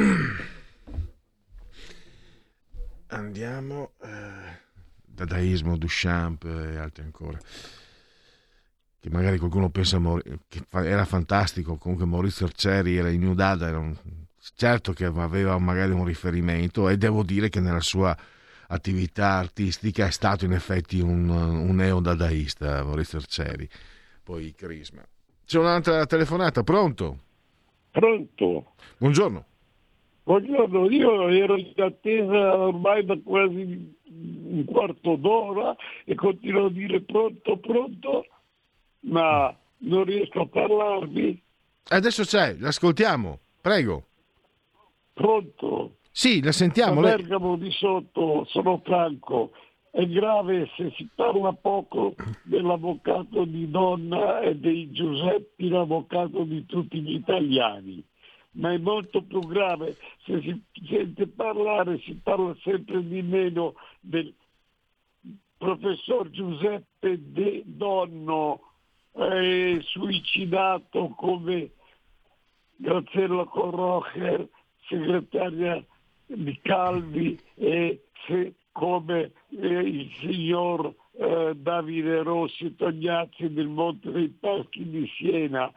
andiamo. 3.08 3.92
eh, 4.02 4.60
dadaismo, 5.04 5.76
Duchamp 5.76 6.44
e 6.44 6.76
altri 6.76 7.02
ancora. 7.02 7.38
Che 8.98 9.10
magari 9.10 9.36
qualcuno 9.38 9.68
pensa 9.68 10.00
che 10.48 10.64
era 10.70 11.04
fantastico, 11.04 11.76
comunque 11.76 12.06
Maurizio 12.06 12.46
Arcieri 12.46 12.96
era 12.96 13.10
in 13.10 13.20
New 13.20 13.34
Dada, 13.34 13.66
era 13.66 13.78
un- 13.78 13.98
certo 14.56 14.92
che 14.92 15.04
aveva 15.04 15.56
magari 15.58 15.92
un 15.92 16.04
riferimento 16.04 16.88
e 16.88 16.96
devo 16.96 17.22
dire 17.22 17.48
che 17.48 17.60
nella 17.60 17.80
sua 17.80 18.16
attività 18.68 19.34
artistica 19.34 20.06
è 20.06 20.10
stato 20.10 20.44
in 20.44 20.52
effetti 20.52 20.98
un, 20.98 21.28
un 21.28 21.74
neo-dadaista 21.76 22.82
Maurizio 22.82 23.18
Arcieri, 23.18 23.68
poi 24.22 24.52
Crisma. 24.54 25.02
C'è 25.44 25.58
un'altra 25.58 26.06
telefonata, 26.06 26.62
pronto? 26.62 27.18
Pronto? 27.90 28.72
Buongiorno. 28.96 29.44
Buongiorno, 30.24 30.88
io 30.88 31.28
ero 31.28 31.56
in 31.56 31.72
attesa 31.76 32.56
ormai 32.56 33.04
da 33.04 33.18
quasi 33.22 33.96
un 34.08 34.64
quarto 34.64 35.16
d'ora 35.16 35.74
e 36.04 36.14
continuo 36.14 36.66
a 36.66 36.70
dire 36.70 37.00
pronto, 37.02 37.58
pronto, 37.58 38.26
ma 39.00 39.54
non 39.78 40.04
riesco 40.04 40.42
a 40.42 40.46
parlarvi. 40.46 41.42
Adesso 41.88 42.22
c'è, 42.22 42.54
l'ascoltiamo, 42.58 43.40
prego. 43.60 44.06
Pronto? 45.12 45.96
Sì, 46.10 46.42
la 46.42 46.52
sentiamo. 46.52 47.00
Lei- 47.00 47.16
Bergamo 47.16 47.56
di 47.56 47.70
sotto, 47.70 48.44
sono 48.48 48.80
Franco. 48.84 49.52
È 49.90 50.06
grave 50.06 50.70
se 50.76 50.90
si 50.96 51.06
parla 51.14 51.52
poco 51.52 52.14
dell'avvocato 52.44 53.44
di 53.44 53.70
donna 53.70 54.40
e 54.40 54.58
di 54.58 54.90
Giuseppi, 54.90 55.68
l'avvocato 55.68 56.44
di 56.44 56.64
tutti 56.64 57.00
gli 57.00 57.14
italiani. 57.14 58.02
Ma 58.52 58.72
è 58.72 58.78
molto 58.78 59.22
più 59.22 59.40
grave 59.40 59.96
se 60.24 60.40
si 60.40 60.62
sente 60.86 61.26
parlare, 61.26 61.98
si 62.00 62.18
parla 62.22 62.54
sempre 62.62 63.06
di 63.06 63.22
meno 63.22 63.74
del 64.00 64.32
professor 65.56 66.28
Giuseppe 66.30 67.18
De 67.32 67.62
Donno, 67.64 68.60
eh, 69.14 69.78
suicidato 69.82 71.08
come 71.16 71.70
Graziella 72.76 73.44
Corrocher, 73.44 74.48
segretaria 74.92 75.84
di 76.26 76.58
Calvi 76.62 77.38
e 77.54 78.04
se- 78.26 78.54
come 78.72 79.32
eh, 79.50 79.66
il 79.66 80.10
signor 80.20 80.94
eh, 81.18 81.52
Davide 81.54 82.22
Rossi 82.22 82.74
Tognazzi 82.74 83.52
del 83.52 83.68
Monte 83.68 84.10
dei 84.10 84.28
Paschi 84.28 84.88
di 84.88 85.06
Siena. 85.16 85.70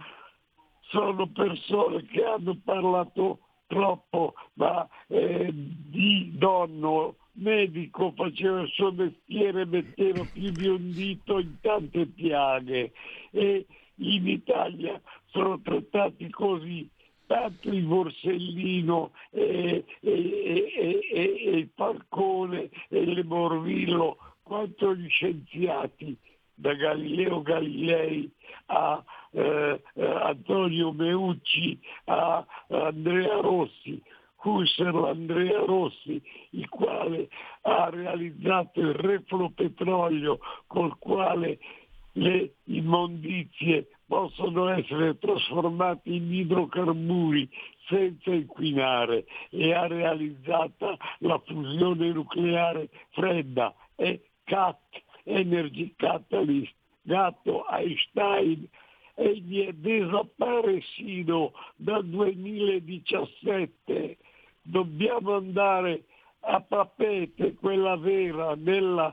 Sono 0.87 1.27
persone 1.27 2.05
che 2.05 2.23
hanno 2.23 2.57
parlato 2.63 3.39
troppo, 3.67 4.35
ma 4.53 4.87
eh, 5.07 5.49
di 5.51 6.31
donno 6.37 7.15
medico 7.33 8.13
faceva 8.15 8.61
il 8.61 8.69
suo 8.69 8.93
mestiere, 8.93 9.65
metteva 9.65 10.23
più 10.31 10.51
di 10.51 10.67
un 10.67 10.91
dito 10.91 11.39
in 11.39 11.55
tante 11.59 12.05
piaghe 12.05 12.93
e 13.31 13.65
in 13.95 14.27
Italia 14.27 15.01
sono 15.25 15.59
trattati 15.59 16.29
così 16.29 16.89
tanto 17.27 17.69
il 17.69 17.83
Borsellino 17.83 19.11
e, 19.31 19.83
il 20.01 21.69
Falcone 21.75 22.69
e 22.89 23.05
le 23.05 23.23
Morvillo 23.23 24.17
quanto 24.43 24.95
gli 24.95 25.09
scienziati 25.09 26.17
da 26.53 26.73
Galileo 26.73 27.41
Galilei 27.41 28.31
a 28.67 29.03
eh, 29.31 29.81
eh, 29.95 30.05
Antonio 30.05 30.93
Meucci 30.93 31.77
a 32.05 32.45
Andrea 32.69 33.41
Rossi, 33.41 34.01
Husserl 34.43 35.05
Andrea 35.05 35.59
Rossi, 35.65 36.21
il 36.51 36.69
quale 36.69 37.27
ha 37.61 37.89
realizzato 37.89 38.79
il 38.79 38.93
reflopetrolio 38.93 40.39
col 40.67 40.97
quale 40.97 41.59
le 42.13 42.53
immondizie 42.65 43.87
possono 44.07 44.69
essere 44.69 45.17
trasformate 45.17 46.09
in 46.09 46.31
idrocarburi 46.31 47.49
senza 47.87 48.31
inquinare 48.31 49.25
e 49.49 49.73
ha 49.73 49.87
realizzata 49.87 50.95
la 51.19 51.41
fusione 51.45 52.11
nucleare 52.11 52.89
fredda 53.11 53.73
e 53.95 54.29
CAT, 54.43 55.03
Energy 55.23 55.93
Catalyst, 55.95 56.75
Gatto 57.01 57.65
Einstein, 57.69 58.67
egli 59.15 59.65
è 59.65 59.73
desaparecido 59.73 61.53
dal 61.75 62.05
2017. 62.05 64.17
Dobbiamo 64.61 65.35
andare 65.35 66.03
a 66.41 66.61
Papete, 66.61 67.55
quella 67.55 67.95
vera, 67.95 68.53
nella, 68.55 69.11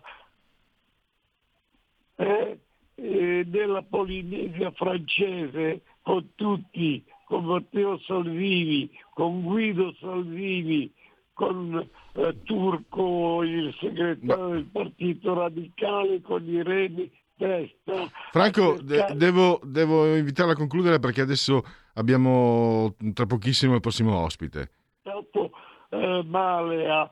eh, 2.17 2.59
eh, 2.95 3.45
nella 3.47 3.83
Polinesia 3.83 4.71
francese, 4.73 5.83
con 6.03 6.31
tutti, 6.35 7.05
con 7.27 7.45
Matteo 7.45 7.99
Salvini, 8.01 8.91
con 9.15 9.43
Guido 9.43 9.95
Salvini, 10.01 10.93
con 11.33 11.89
eh, 12.15 12.43
Turco, 12.43 13.43
il 13.43 13.75
segretario 13.81 14.49
del 14.49 14.67
Partito 14.71 15.35
Radicale, 15.35 16.21
con 16.21 16.45
Irene 16.47 17.11
Testa. 17.37 18.09
Franco, 18.31 18.75
a 18.75 18.83
de- 18.83 18.95
cercare- 18.97 19.17
devo, 19.17 19.61
devo 19.65 20.15
invitarla 20.17 20.53
a 20.53 20.57
concludere 20.57 20.99
perché 20.99 21.23
adesso 21.23 21.63
abbiamo 21.95 22.95
tra 23.15 23.27
pochissimo 23.27 23.75
il 23.75 23.81
prossimo 23.81 24.17
ospite. 24.19 24.71
stato 25.01 25.51
eh, 25.91 26.23
male 26.27 26.89
a 26.89 27.11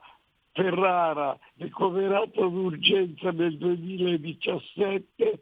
Ferrara, 0.52 1.36
ricoverato 1.56 2.48
d'urgenza 2.48 3.30
nel 3.30 3.56
2017. 3.56 5.40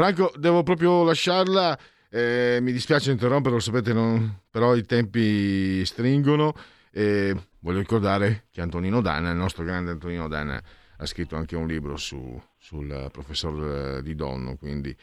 Franco, 0.00 0.32
devo 0.34 0.62
proprio 0.62 1.04
lasciarla. 1.04 1.78
eh, 2.08 2.58
mi 2.62 2.72
dispiace 2.72 3.10
interromperlo, 3.10 3.58
lo 3.58 3.62
sapete, 3.62 3.92
non- 3.92 4.40
però 4.50 4.74
i 4.74 4.82
tempi 4.86 5.84
stringono. 5.84 6.54
E 6.90 7.36
voglio 7.58 7.80
ricordare 7.80 8.46
che 8.50 8.62
Antonino 8.62 9.02
Danna, 9.02 9.30
il 9.30 9.36
nostro 9.36 9.62
grande 9.62 9.90
Antonino 9.90 10.26
Danna, 10.26 10.58
ha 10.96 11.04
scritto 11.04 11.36
anche 11.36 11.54
un 11.54 11.66
libro 11.66 11.98
su- 11.98 12.42
sul 12.56 13.10
professor 13.12 13.98
eh, 13.98 14.02
Di 14.02 14.14
Donno, 14.14 14.56
quindi 14.56 14.96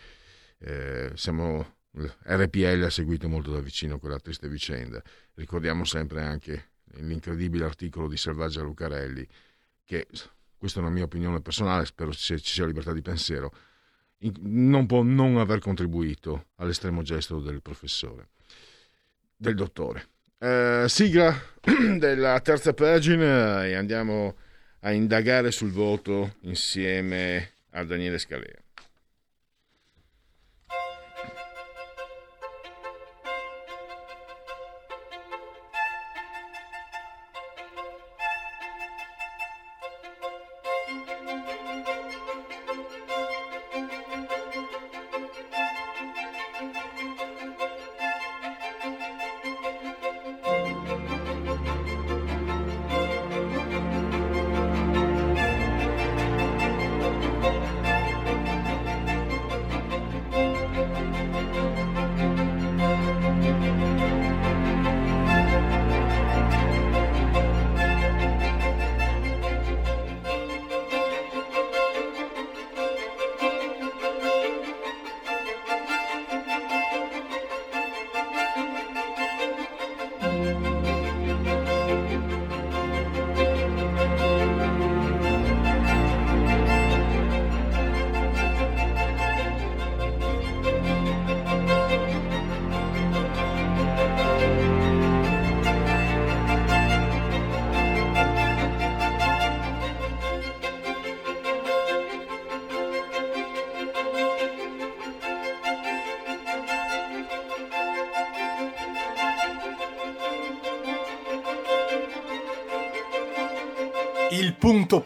eh, 0.61 1.11
siamo, 1.13 1.75
RPL 2.23 2.81
ha 2.83 2.89
seguito 2.89 3.29
molto 3.29 3.51
da 3.51 3.59
vicino 3.59 3.99
quella 3.99 4.17
triste 4.17 4.49
vicenda. 4.49 4.99
Ricordiamo 5.35 5.85
sempre 5.85 6.23
anche 6.23 6.71
l'incredibile 7.01 7.65
articolo 7.65 8.07
di 8.07 8.17
Selvaggia 8.17 8.63
Lucarelli, 8.63 9.27
che 9.85 10.07
questa 10.57 10.79
è 10.79 10.81
una 10.81 10.91
mia 10.91 11.03
opinione 11.03 11.39
personale, 11.39 11.85
spero 11.85 12.11
ci 12.11 12.39
sia 12.39 12.65
libertà 12.65 12.91
di 12.93 13.03
pensiero, 13.03 13.53
non 14.41 14.86
può 14.86 15.03
non 15.03 15.38
aver 15.38 15.59
contribuito 15.59 16.47
all'estremo 16.55 17.01
gesto 17.01 17.39
del 17.39 17.61
professore, 17.61 18.30
del 19.36 19.55
dottore. 19.55 20.07
Eh, 20.39 20.86
sigla 20.88 21.36
della 21.97 22.39
terza 22.41 22.74
pagina 22.74 23.65
e 23.65 23.74
andiamo 23.74 24.36
a 24.82 24.91
indagare 24.91 25.51
sul 25.51 25.72
voto 25.72 26.36
insieme 26.41 27.51
a 27.72 27.84
Daniele 27.84 28.18
Scalea. 28.18 28.61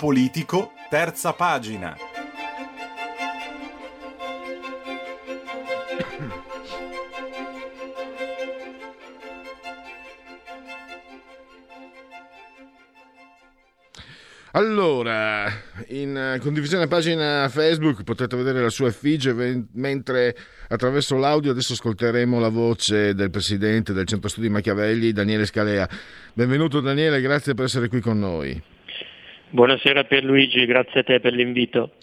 Politico, 0.02 0.72
terza 0.89 1.32
pagina. 1.34 1.95
Allora, 14.54 15.47
in 15.89 16.39
condivisione 16.41 16.88
pagina 16.88 17.47
Facebook 17.47 18.02
potete 18.02 18.36
vedere 18.36 18.60
la 18.60 18.70
sua 18.70 18.88
effigie, 18.88 19.36
mentre 19.74 20.36
attraverso 20.70 21.16
l'audio 21.18 21.52
adesso 21.52 21.74
ascolteremo 21.74 22.39
la 22.39 22.49
voce 22.49 23.14
del 23.14 23.30
presidente 23.30 23.93
del 23.93 24.08
Centro 24.08 24.30
Studi 24.30 24.49
Machiavelli, 24.49 25.12
Daniele 25.12 25.45
Scalea. 25.45 25.88
Benvenuto 26.34 26.80
Daniele, 26.80 27.22
grazie 27.22 27.54
per 27.54 27.66
essere 27.66 27.88
qui 27.88 27.99
con 27.99 28.18
noi. 28.18 28.80
Buonasera 29.54 30.06
Pierluigi, 30.06 30.66
grazie 30.66 31.02
a 31.02 31.04
te 31.04 31.20
per 31.20 31.34
l'invito. 31.34 31.95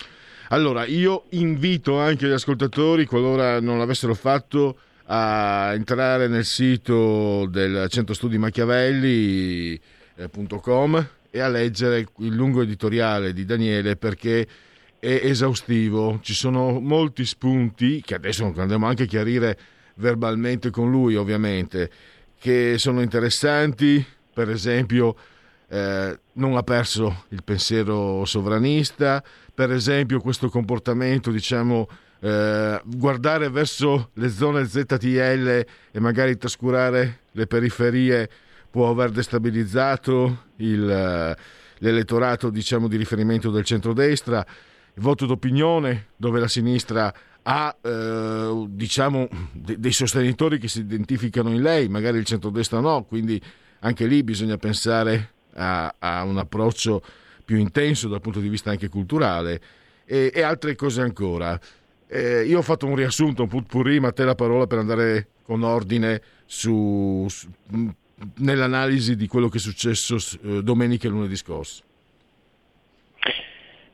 Allora, 0.51 0.85
io 0.85 1.25
invito 1.31 1.99
anche 1.99 2.27
gli 2.27 2.33
ascoltatori, 2.33 3.07
qualora 3.07 3.59
non 3.59 3.79
l'avessero 3.79 4.15
fatto, 4.15 4.79
a 5.07 5.71
entrare 5.73 6.29
nel 6.29 6.45
sito 6.45 7.47
del 7.47 7.87
Centro 7.89 8.13
Studi 8.13 8.37
Machiavelli.com 8.37 11.09
e 11.31 11.41
a 11.41 11.49
leggere 11.49 12.07
il 12.19 12.35
lungo 12.35 12.61
editoriale 12.61 13.33
di 13.33 13.47
Daniele 13.47 13.97
perché 13.97 14.47
è 14.99 15.21
esaustivo. 15.23 16.21
Ci 16.23 16.35
sono 16.35 16.81
molti 16.81 17.25
spunti 17.25 18.03
che 18.03 18.17
adesso 18.17 18.45
andremo 18.45 18.87
anche 18.87 19.05
a 19.05 19.07
chiarire 19.07 19.59
verbalmente 19.95 20.69
con 20.69 20.91
lui, 20.91 21.17
ovviamente, 21.17 21.91
che 22.39 22.77
sono 22.77 23.01
interessanti. 23.01 24.05
Per 24.35 24.51
esempio, 24.51 25.17
eh, 25.69 26.19
non 26.35 26.57
ha 26.57 26.63
perso 26.63 27.25
il 27.29 27.43
pensiero 27.45 28.25
sovranista, 28.25 29.23
per 29.55 29.71
esempio 29.71 30.21
questo 30.21 30.49
comportamento, 30.49 31.31
diciamo, 31.31 31.89
eh, 32.21 32.81
guardare 32.85 33.49
verso 33.51 34.11
le 34.15 34.29
zone 34.29 34.67
ZTL 34.67 35.65
e 35.93 36.01
magari 36.01 36.37
trascurare 36.37 37.21
le 37.33 37.47
periferie 37.47 38.29
può 38.71 38.91
aver 38.91 39.11
destabilizzato 39.11 40.45
il, 40.57 40.89
eh, 40.89 41.37
l'elettorato 41.79 42.51
diciamo, 42.51 42.89
di 42.89 42.97
riferimento 42.97 43.51
del 43.51 43.65
centrodestra, 43.65 44.45
il 44.95 45.03
voto 45.03 45.27
d'opinione 45.27 46.09
dove 46.17 46.41
la 46.41 46.49
sinistra 46.49 47.13
ha 47.43 47.77
eh, 47.81 48.65
diciamo, 48.69 49.29
de- 49.53 49.79
dei 49.79 49.93
sostenitori 49.93 50.59
che 50.59 50.69
si 50.69 50.81
identificano 50.81 51.51
in 51.51 51.63
lei, 51.63 51.89
magari 51.89 52.19
il 52.19 52.25
centrodestra 52.25 52.81
no, 52.81 53.05
quindi 53.05 53.41
anche 53.81 54.07
lì 54.07 54.23
bisogna 54.25 54.57
pensare 54.57 55.35
a, 55.55 55.95
a 55.99 56.25
un 56.25 56.39
approccio 56.39 57.03
più 57.45 57.57
intenso 57.57 58.09
dal 58.09 58.21
punto 58.21 58.41
di 58.41 58.49
vista 58.49 58.71
anche 58.71 58.89
culturale 58.89 59.61
e, 60.05 60.31
e 60.35 60.43
altre 60.43 60.75
cose 60.75 61.01
ancora. 61.01 61.59
Eh, 62.07 62.45
io 62.45 62.59
ho 62.59 62.63
fatto 62.63 62.87
un 62.87 62.95
riassunto, 62.95 63.43
un 63.43 63.49
putpurri, 63.49 64.01
ma 64.01 64.13
te 64.13 64.25
la 64.25 64.35
parola 64.35 64.67
per 64.67 64.79
andare 64.79 65.29
con 65.43 65.63
ordine 65.63 66.21
su, 66.47 67.27
su- 67.29 67.49
mh, 67.71 67.89
nell'analisi 68.39 69.17
di 69.17 69.27
quello 69.27 69.49
che 69.49 69.59
è 69.59 69.61
successo 69.61 70.17
eh, 70.17 70.63
domenica 70.63 71.07
e 71.07 71.11
lunedì 71.11 71.37
scorso. 71.37 71.83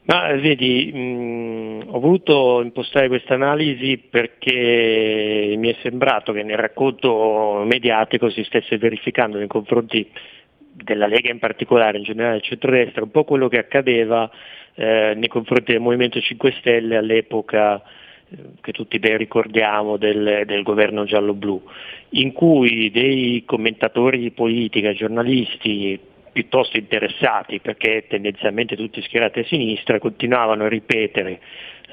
Ma 0.07 0.33
vedi, 0.35 0.93
mh, 0.93 1.85
ho 1.87 1.99
voluto 1.99 2.61
impostare 2.61 3.09
questa 3.09 3.35
analisi 3.35 3.97
perché 3.99 5.55
mi 5.57 5.71
è 5.71 5.77
sembrato 5.81 6.33
che 6.33 6.43
nel 6.43 6.59
racconto 6.59 7.63
mediatico 7.65 8.29
si 8.31 8.45
stesse 8.45 8.77
verificando 8.79 9.39
nei 9.39 9.47
confronti 9.47 10.11
della 10.75 11.07
Lega 11.07 11.31
in 11.31 11.39
particolare, 11.39 11.99
in 11.99 12.05
generale 12.05 12.35
del 12.35 12.43
centrodestra, 12.43 13.03
un 13.03 13.11
po' 13.11 13.25
quello 13.25 13.49
che 13.49 13.59
accadeva 13.59 14.31
eh, 14.75 15.15
nei 15.15 15.29
confronti 15.29 15.73
del 15.73 15.81
Movimento 15.81 16.21
5 16.21 16.55
Stelle 16.59 16.97
all'epoca 16.97 17.81
eh, 18.29 18.37
che 18.61 18.73
tutti 18.73 18.99
ben 18.99 19.17
ricordiamo 19.17 19.97
del, 19.97 20.43
del 20.47 20.63
governo 20.63 21.05
giallo-blu, 21.05 21.63
in 22.11 22.33
cui 22.33 22.91
dei 22.91 23.45
commentatori 23.47 24.19
di 24.19 24.31
politica, 24.31 24.93
giornalisti 24.93 25.99
piuttosto 26.33 26.77
interessati, 26.77 27.61
perché 27.61 28.07
tendenzialmente 28.09 28.75
tutti 28.75 29.01
schierati 29.03 29.39
a 29.39 29.45
sinistra, 29.45 30.01
continuavano 30.01 30.65
a 30.65 30.69
ripetere 30.69 31.41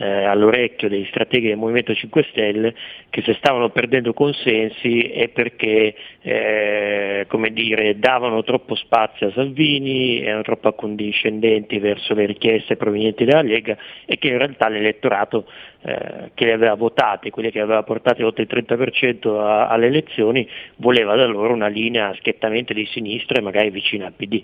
eh, 0.02 0.24
all'orecchio 0.24 0.90
dei 0.90 1.06
strateghi 1.06 1.50
del 1.50 1.58
Movimento 1.58 1.94
5 1.94 2.26
Stelle 2.32 2.74
che 3.12 3.22
se 3.22 3.36
stavano 3.36 3.70
perdendo 3.70 4.14
consensi 4.14 5.02
è 5.02 5.28
perché 5.28 5.94
eh, 6.22 7.28
dire, 7.52 8.00
davano 8.00 8.44
troppo 8.44 8.74
spazio 8.74 9.28
a 9.28 9.32
Salvini, 9.32 10.24
erano 10.24 10.42
troppo 10.42 10.70
accondiscendenti 10.70 11.78
verso 11.78 12.16
le 12.16 12.26
richieste 12.26 12.78
provenienti 12.78 13.26
dalla 13.26 13.44
Lega 13.44 13.78
e 14.06 14.18
che 14.18 14.30
in 14.30 14.38
realtà 14.40 14.70
l'elettorato 14.70 15.46
eh, 15.84 16.32
che 16.34 16.46
li 16.46 16.52
aveva 16.52 16.74
votati, 16.74 17.30
quelli 17.30 17.52
che 17.52 17.60
aveva 17.60 17.84
portati 17.84 18.24
oltre 18.24 18.44
il 18.44 18.50
30% 18.50 19.40
a- 19.40 19.68
alle 19.68 19.86
elezioni, 19.88 20.48
voleva 20.78 21.16
da 21.16 21.26
loro 21.26 21.54
una 21.54 21.68
linea 21.68 22.12
schiettamente 22.16 22.74
di 22.74 22.88
sinistra 22.88 23.38
e 23.38 23.42
magari 23.42 23.70
vicina 23.70 24.08
al 24.08 24.14
PD. 24.14 24.42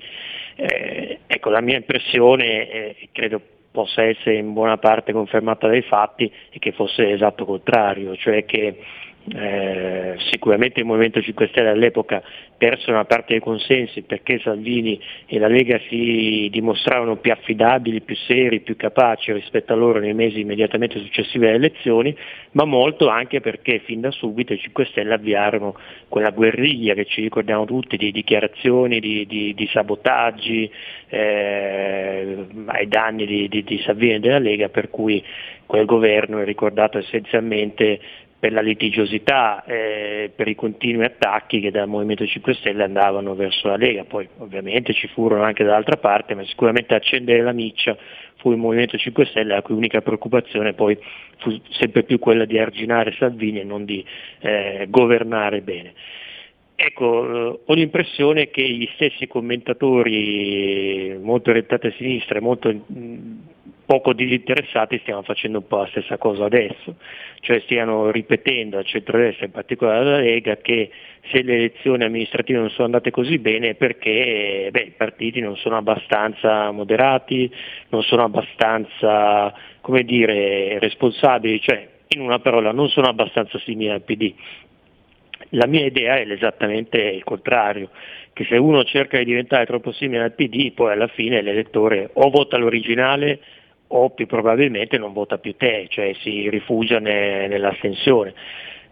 Eh, 0.55 1.19
ecco, 1.25 1.49
la 1.49 1.61
mia 1.61 1.77
impressione, 1.77 2.69
eh, 2.69 2.95
credo 3.11 3.41
possa 3.71 4.03
essere 4.03 4.35
in 4.35 4.53
buona 4.53 4.77
parte 4.77 5.13
confermata 5.13 5.67
dai 5.67 5.81
fatti, 5.81 6.31
è 6.49 6.59
che 6.59 6.71
fosse 6.71 7.03
l'esatto 7.03 7.45
contrario, 7.45 8.15
cioè 8.15 8.45
che 8.45 8.77
eh, 9.29 10.15
sicuramente 10.31 10.79
il 10.79 10.85
Movimento 10.85 11.21
5 11.21 11.47
Stelle 11.47 11.69
all'epoca 11.69 12.23
perse 12.57 12.89
una 12.89 13.03
parte 13.03 13.33
dei 13.33 13.41
consensi 13.41 14.01
perché 14.01 14.39
Salvini 14.39 14.99
e 15.25 15.37
la 15.37 15.47
Lega 15.47 15.79
si 15.89 16.47
dimostravano 16.49 17.17
più 17.17 17.31
affidabili, 17.31 18.01
più 18.01 18.15
seri, 18.15 18.61
più 18.61 18.77
capaci 18.77 19.33
rispetto 19.33 19.73
a 19.73 19.75
loro 19.75 19.99
nei 19.99 20.13
mesi 20.13 20.39
immediatamente 20.39 20.99
successivi 20.99 21.45
alle 21.45 21.55
elezioni, 21.55 22.15
ma 22.51 22.63
molto 22.63 23.09
anche 23.09 23.41
perché 23.41 23.79
fin 23.79 23.99
da 23.99 24.11
subito 24.11 24.53
i 24.53 24.59
5 24.59 24.85
Stelle 24.85 25.13
avviarono 25.13 25.75
quella 26.07 26.31
guerriglia 26.31 26.93
che 26.93 27.05
ci 27.05 27.21
ricordiamo 27.21 27.65
tutti 27.65 27.97
di 27.97 28.11
dichiarazioni, 28.11 28.99
di, 28.99 29.25
di- 29.27 29.53
di 29.53 29.67
sabotaggi 29.71 30.71
eh, 31.09 32.45
ai 32.65 32.87
danni 32.87 33.25
di, 33.25 33.49
di 33.49 33.81
Salvini 33.83 34.15
e 34.15 34.19
della 34.19 34.39
Lega, 34.39 34.69
per 34.69 34.89
cui 34.89 35.23
quel 35.65 35.85
governo 35.85 36.39
è 36.39 36.45
ricordato 36.45 36.97
essenzialmente 36.97 37.99
per 38.39 38.51
la 38.51 38.61
litigiosità, 38.61 39.63
eh, 39.65 40.31
per 40.35 40.47
i 40.47 40.53
continui 40.53 41.05
attacchi 41.05 41.59
che 41.59 41.71
dal 41.71 41.87
Movimento 41.87 42.25
5 42.25 42.53
Stelle 42.53 42.83
andavano 42.83 43.33
verso 43.33 43.67
la 43.67 43.77
Lega, 43.77 44.03
poi 44.03 44.27
ovviamente 44.37 44.93
ci 44.93 45.07
furono 45.07 45.43
anche 45.43 45.63
dall'altra 45.63 45.97
parte, 45.97 46.35
ma 46.35 46.45
sicuramente 46.45 46.93
accendere 46.93 47.41
la 47.41 47.51
miccia 47.51 47.97
fu 48.37 48.51
il 48.51 48.57
Movimento 48.57 48.95
5 48.97 49.25
Stelle 49.25 49.55
la 49.55 49.61
cui 49.63 49.73
unica 49.73 50.01
preoccupazione 50.01 50.73
poi 50.73 50.97
fu 51.39 51.59
sempre 51.71 52.03
più 52.03 52.19
quella 52.19 52.45
di 52.45 52.59
arginare 52.59 53.15
Salvini 53.17 53.61
e 53.61 53.63
non 53.63 53.85
di 53.85 54.05
eh, 54.41 54.85
governare 54.87 55.61
bene. 55.61 55.93
Ecco, 56.75 57.25
eh, 57.25 57.59
ho 57.65 57.73
l'impressione 57.73 58.51
che 58.51 58.61
gli 58.61 58.87
stessi 58.93 59.25
commentatori 59.25 61.17
molto 61.19 61.49
orientati 61.49 61.87
a 61.87 61.93
sinistra 61.97 62.37
e 62.37 62.41
molto 62.41 62.69
poco 63.87 64.11
disinteressati 64.11 64.99
stiano 64.99 65.23
facendo 65.23 65.59
un 65.59 65.67
po' 65.67 65.77
la 65.77 65.87
stessa 65.87 66.17
cosa 66.17 66.43
adesso, 66.43 66.95
cioè 67.39 67.61
stiano 67.61 68.11
ripetendo 68.11 68.77
al 68.77 68.85
centrodestra, 68.85 69.45
in 69.45 69.51
particolare 69.51 69.99
alla 69.99 70.19
Lega, 70.19 70.57
che 70.57 70.91
se 71.31 71.41
le 71.41 71.55
elezioni 71.55 72.03
amministrative 72.03 72.59
non 72.59 72.69
sono 72.69 72.83
andate 72.83 73.11
così 73.11 73.39
bene 73.39 73.69
è 73.69 73.75
perché 73.75 74.67
beh, 74.71 74.81
i 74.81 74.93
partiti 74.95 75.39
non 75.39 75.55
sono 75.55 75.77
abbastanza 75.77 76.69
moderati, 76.71 77.49
non 77.89 78.03
sono 78.03 78.23
abbastanza 78.23 79.53
come 79.79 80.03
dire, 80.03 80.79
responsabili, 80.79 81.61
cioè 81.61 81.87
in 82.09 82.19
una 82.19 82.39
parola 82.39 82.73
non 82.73 82.89
sono 82.89 83.07
abbastanza 83.07 83.57
simili 83.59 83.89
al 83.89 84.01
PD. 84.01 84.33
La 85.51 85.65
mia 85.65 85.85
idea 85.85 86.17
è 86.17 86.29
esattamente 86.29 86.97
il 86.97 87.23
contrario, 87.23 87.89
che 88.33 88.43
se 88.49 88.57
uno 88.57 88.83
cerca 88.83 89.17
di 89.17 89.23
diventare 89.23 89.65
troppo 89.65 89.93
simile 89.93 90.23
al 90.23 90.33
PD, 90.33 90.73
poi 90.73 90.91
alla 90.91 91.07
fine 91.07 91.41
l'elettore 91.41 92.09
o 92.13 92.29
vota 92.29 92.57
l'originale 92.57 93.39
o 93.87 94.09
più 94.09 94.25
probabilmente 94.25 94.97
non 94.97 95.13
vota 95.13 95.37
più 95.37 95.55
te, 95.55 95.87
cioè 95.89 96.13
si 96.21 96.49
rifugia 96.49 96.99
ne- 96.99 97.47
nell'astensione. 97.47 98.33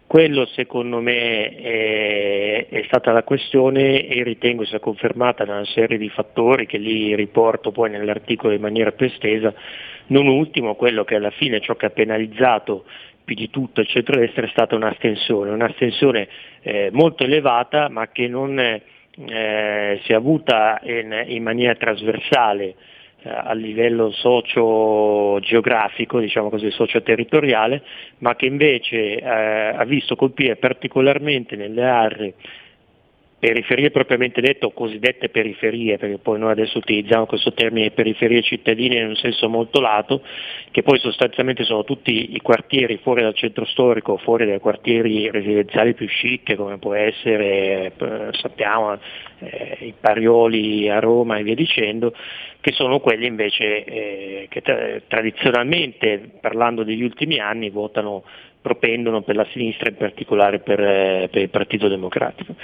Quello 0.06 0.46
secondo 0.46 1.00
me 1.00 1.56
è, 1.56 2.66
è 2.68 2.82
stata 2.84 3.10
la 3.10 3.24
questione 3.24 4.06
e 4.06 4.22
ritengo 4.22 4.64
sia 4.64 4.78
confermata 4.78 5.44
da 5.44 5.54
una 5.54 5.64
serie 5.64 5.98
di 5.98 6.08
fattori 6.08 6.66
che 6.66 6.78
lì 6.78 7.16
riporto 7.16 7.72
poi 7.72 7.90
nell'articolo 7.90 8.54
in 8.54 8.60
maniera 8.60 8.92
più 8.92 9.06
estesa, 9.06 9.52
non 10.08 10.28
ultimo 10.28 10.76
quello 10.76 11.04
che 11.04 11.16
alla 11.16 11.30
fine 11.30 11.60
ciò 11.60 11.74
che 11.74 11.86
ha 11.86 11.90
penalizzato 11.90 12.84
più 13.24 13.34
di 13.34 13.50
tutto 13.50 13.80
il 13.80 13.88
centrodestra 13.88 14.46
è 14.46 14.50
stata 14.50 14.76
un'astensione, 14.76 15.50
un'astensione 15.50 16.28
eh, 16.62 16.90
molto 16.92 17.24
elevata 17.24 17.88
ma 17.88 18.06
che 18.06 18.28
non 18.28 18.56
eh, 18.60 20.00
si 20.04 20.12
è 20.12 20.14
avuta 20.14 20.80
in, 20.84 21.24
in 21.26 21.42
maniera 21.42 21.74
trasversale 21.74 22.76
a 23.22 23.54
livello 23.54 24.10
socio-geografico, 24.12 26.20
diciamo 26.20 26.50
così, 26.50 26.70
socio-territoriale, 26.70 27.82
ma 28.18 28.36
che 28.36 28.46
invece 28.46 29.16
eh, 29.16 29.28
ha 29.28 29.84
visto 29.84 30.14
colpire 30.16 30.56
particolarmente 30.56 31.56
nelle 31.56 31.84
aree 31.84 32.34
periferie 33.46 33.92
propriamente 33.92 34.40
dette 34.40 34.66
o 34.66 34.72
cosiddette 34.72 35.28
periferie, 35.28 35.98
perché 35.98 36.18
poi 36.18 36.36
noi 36.36 36.50
adesso 36.50 36.78
utilizziamo 36.78 37.26
questo 37.26 37.52
termine 37.52 37.92
periferie 37.92 38.42
cittadine 38.42 38.98
in 38.98 39.06
un 39.06 39.14
senso 39.14 39.48
molto 39.48 39.80
lato, 39.80 40.20
che 40.72 40.82
poi 40.82 40.98
sostanzialmente 40.98 41.62
sono 41.62 41.84
tutti 41.84 42.34
i 42.34 42.40
quartieri 42.40 42.98
fuori 43.00 43.22
dal 43.22 43.36
centro 43.36 43.64
storico, 43.64 44.16
fuori 44.16 44.46
dai 44.46 44.58
quartieri 44.58 45.30
residenziali 45.30 45.94
più 45.94 46.08
chic, 46.08 46.56
come 46.56 46.78
può 46.78 46.94
essere, 46.94 47.92
eh, 47.96 48.30
sappiamo, 48.32 48.98
eh, 49.38 49.76
i 49.78 49.94
Parioli 49.98 50.90
a 50.90 50.98
Roma 50.98 51.38
e 51.38 51.44
via 51.44 51.54
dicendo, 51.54 52.12
che 52.60 52.72
sono 52.72 52.98
quelli 52.98 53.26
invece 53.26 53.84
eh, 53.84 54.46
che 54.48 54.60
tra- 54.60 55.00
tradizionalmente, 55.06 56.20
parlando 56.40 56.82
degli 56.82 57.02
ultimi 57.04 57.38
anni, 57.38 57.70
votano 57.70 58.24
propendono 58.66 59.22
per 59.22 59.36
la 59.36 59.46
sinistra, 59.52 59.88
in 59.88 59.96
particolare 59.96 60.58
per, 60.58 60.80
eh, 60.80 61.28
per 61.30 61.40
il 61.40 61.50
Partito 61.50 61.86
Democratico. 61.86 62.56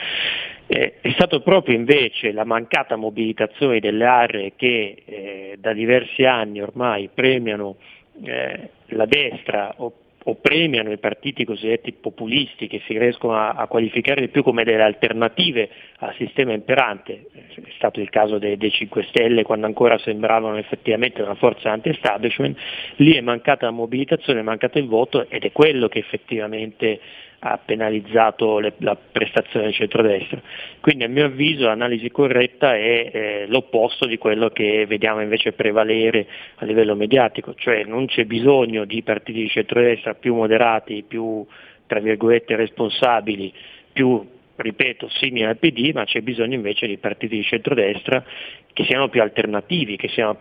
Eh, 0.66 0.94
è 1.00 1.12
stato 1.12 1.42
proprio 1.42 1.76
invece 1.76 2.32
la 2.32 2.44
mancata 2.44 2.96
mobilitazione 2.96 3.78
delle 3.78 4.04
aree 4.04 4.52
che 4.56 5.02
eh, 5.04 5.56
da 5.60 5.72
diversi 5.72 6.24
anni 6.24 6.60
ormai 6.60 7.08
premiano 7.14 7.76
eh, 8.24 8.70
la 8.86 9.06
destra 9.06 9.74
o, 9.76 9.92
o 10.24 10.36
premiano 10.36 10.92
i 10.92 10.98
partiti 10.98 11.44
cosiddetti 11.44 11.92
populisti 11.92 12.68
che 12.68 12.80
si 12.86 12.96
riescono 12.96 13.34
a, 13.34 13.50
a 13.50 13.66
qualificare 13.66 14.20
di 14.20 14.28
più 14.28 14.42
come 14.42 14.64
delle 14.64 14.82
alternative 14.82 15.68
al 15.98 16.14
sistema 16.16 16.52
imperante, 16.52 17.26
è 17.32 17.60
stato 17.76 18.00
il 18.00 18.10
caso 18.10 18.38
dei, 18.38 18.56
dei 18.56 18.70
5 18.70 19.04
Stelle 19.04 19.42
quando 19.42 19.66
ancora 19.66 19.98
sembravano 19.98 20.56
effettivamente 20.56 21.22
una 21.22 21.34
forza 21.34 21.70
anti-establishment, 21.70 22.56
lì 22.96 23.14
è 23.14 23.20
mancata 23.20 23.66
la 23.66 23.72
mobilitazione, 23.72 24.40
è 24.40 24.44
mancato 24.44 24.78
il 24.78 24.86
voto 24.86 25.28
ed 25.28 25.44
è 25.44 25.52
quello 25.52 25.88
che 25.88 25.98
effettivamente 25.98 27.00
ha 27.44 27.58
penalizzato 27.58 28.60
le- 28.60 28.74
la 28.78 28.96
prestazione 28.96 29.66
del 29.66 29.74
centrodestra. 29.74 30.40
Quindi 30.80 31.04
a 31.04 31.08
mio 31.08 31.24
avviso 31.24 31.64
l'analisi 31.64 32.08
corretta 32.10 32.76
è 32.76 33.10
eh, 33.12 33.44
l'opposto 33.48 34.06
di 34.06 34.16
quello 34.16 34.50
che 34.50 34.86
vediamo 34.86 35.20
invece 35.20 35.52
prevalere 35.52 36.26
a 36.56 36.64
livello 36.64 36.94
mediatico, 36.94 37.54
cioè 37.54 37.82
non 37.84 38.06
c'è 38.06 38.26
bisogno 38.26 38.84
di 38.84 39.02
partiti 39.02 39.40
di 39.40 39.48
centrodestra 39.48 40.14
più 40.14 40.36
moderati, 40.36 41.04
più 41.06 41.44
tra 41.86 41.98
virgolette 41.98 42.54
responsabili, 42.54 43.52
più 43.92 44.24
ripeto, 44.54 45.08
simili 45.08 45.44
al 45.44 45.56
PD, 45.56 45.90
ma 45.92 46.04
c'è 46.04 46.20
bisogno 46.20 46.54
invece 46.54 46.86
di 46.86 46.96
partiti 46.96 47.36
di 47.36 47.42
centrodestra 47.42 48.24
che 48.72 48.84
siano 48.84 49.08
più 49.08 49.20
alternativi, 49.20 49.96
che 49.96 50.08
siano- 50.08 50.38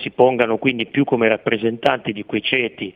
si 0.00 0.10
pongano 0.10 0.56
quindi 0.58 0.86
più 0.86 1.04
come 1.04 1.28
rappresentanti 1.28 2.12
di 2.12 2.24
quei 2.24 2.42
ceti 2.42 2.94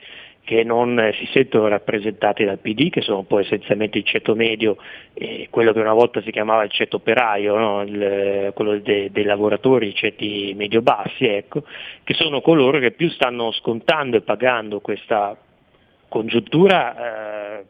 che 0.48 0.64
non 0.64 0.98
eh, 0.98 1.12
si 1.12 1.28
sentono 1.30 1.68
rappresentati 1.68 2.42
dal 2.42 2.56
PD, 2.56 2.88
che 2.88 3.02
sono 3.02 3.22
poi 3.22 3.42
essenzialmente 3.42 3.98
il 3.98 4.04
ceto 4.04 4.34
medio, 4.34 4.78
eh, 5.12 5.48
quello 5.50 5.74
che 5.74 5.80
una 5.80 5.92
volta 5.92 6.22
si 6.22 6.30
chiamava 6.30 6.62
il 6.64 6.70
ceto 6.70 6.96
operaio, 6.96 7.58
no? 7.58 7.82
Il, 7.82 8.02
eh, 8.02 8.52
quello 8.54 8.78
de- 8.78 9.10
dei 9.12 9.24
lavoratori, 9.24 9.88
i 9.88 9.94
ceti 9.94 10.54
medio-bassi, 10.56 11.26
ecco, 11.26 11.64
che 12.02 12.14
sono 12.14 12.40
coloro 12.40 12.78
che 12.78 12.92
più 12.92 13.10
stanno 13.10 13.52
scontando 13.52 14.16
e 14.16 14.22
pagando 14.22 14.80
questa 14.80 15.36
congiuntura 16.08 17.58
eh, 17.58 17.64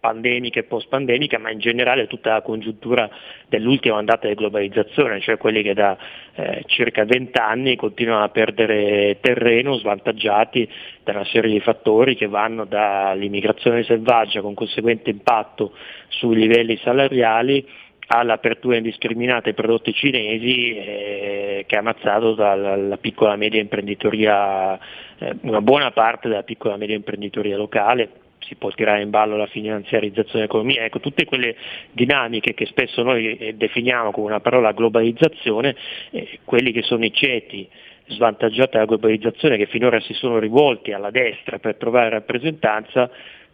pandemica 0.00 0.58
e 0.58 0.64
post-pandemica, 0.64 1.38
ma 1.38 1.50
in 1.50 1.58
generale 1.58 2.06
tutta 2.06 2.32
la 2.32 2.40
congiuntura 2.40 3.08
dell'ultima 3.46 3.96
ondata 3.96 4.26
di 4.26 4.34
globalizzazione, 4.34 5.20
cioè 5.20 5.36
quelli 5.36 5.62
che 5.62 5.74
da 5.74 5.96
eh, 6.34 6.62
circa 6.66 7.04
20 7.04 7.38
anni 7.38 7.76
continuano 7.76 8.24
a 8.24 8.30
perdere 8.30 9.18
terreno 9.20 9.76
svantaggiati 9.76 10.68
da 11.04 11.12
una 11.12 11.24
serie 11.26 11.52
di 11.52 11.60
fattori 11.60 12.16
che 12.16 12.26
vanno 12.26 12.64
dall'immigrazione 12.64 13.84
selvaggia 13.84 14.40
con 14.40 14.54
conseguente 14.54 15.10
impatto 15.10 15.72
sui 16.08 16.36
livelli 16.36 16.78
salariali 16.82 17.64
all'apertura 18.12 18.76
indiscriminata 18.76 19.48
ai 19.48 19.54
prodotti 19.54 19.92
cinesi 19.92 20.74
eh, 20.74 21.64
che 21.66 21.76
ha 21.76 21.78
ammazzato 21.78 22.34
dalla 22.34 22.74
la 22.74 22.96
piccola 22.96 23.36
media 23.36 23.60
imprenditoria, 23.60 24.76
eh, 25.18 25.36
una 25.42 25.60
buona 25.60 25.92
parte 25.92 26.28
della 26.28 26.42
piccola 26.42 26.74
e 26.74 26.78
media 26.78 26.96
imprenditoria 26.96 27.56
locale, 27.56 28.08
si 28.40 28.54
può 28.56 28.70
tirare 28.70 29.02
in 29.02 29.10
ballo 29.10 29.36
la 29.36 29.46
finanziarizzazione 29.46 30.46
dell'economia, 30.46 30.84
ecco 30.84 31.00
tutte 31.00 31.24
quelle 31.24 31.56
dinamiche 31.92 32.54
che 32.54 32.66
spesso 32.66 33.02
noi 33.02 33.36
eh, 33.36 33.54
definiamo 33.54 34.10
con 34.10 34.24
una 34.24 34.40
parola 34.40 34.72
globalizzazione, 34.72 35.76
eh, 36.10 36.38
quelli 36.44 36.72
che 36.72 36.82
sono 36.82 37.04
i 37.04 37.12
ceti 37.12 37.68
svantaggiati 38.08 38.72
dalla 38.72 38.86
globalizzazione 38.86 39.56
che 39.56 39.66
finora 39.66 40.00
si 40.00 40.14
sono 40.14 40.38
rivolti 40.38 40.92
alla 40.92 41.10
destra 41.10 41.58
per 41.58 41.76
trovare 41.76 42.08
rappresentanza, 42.08 43.10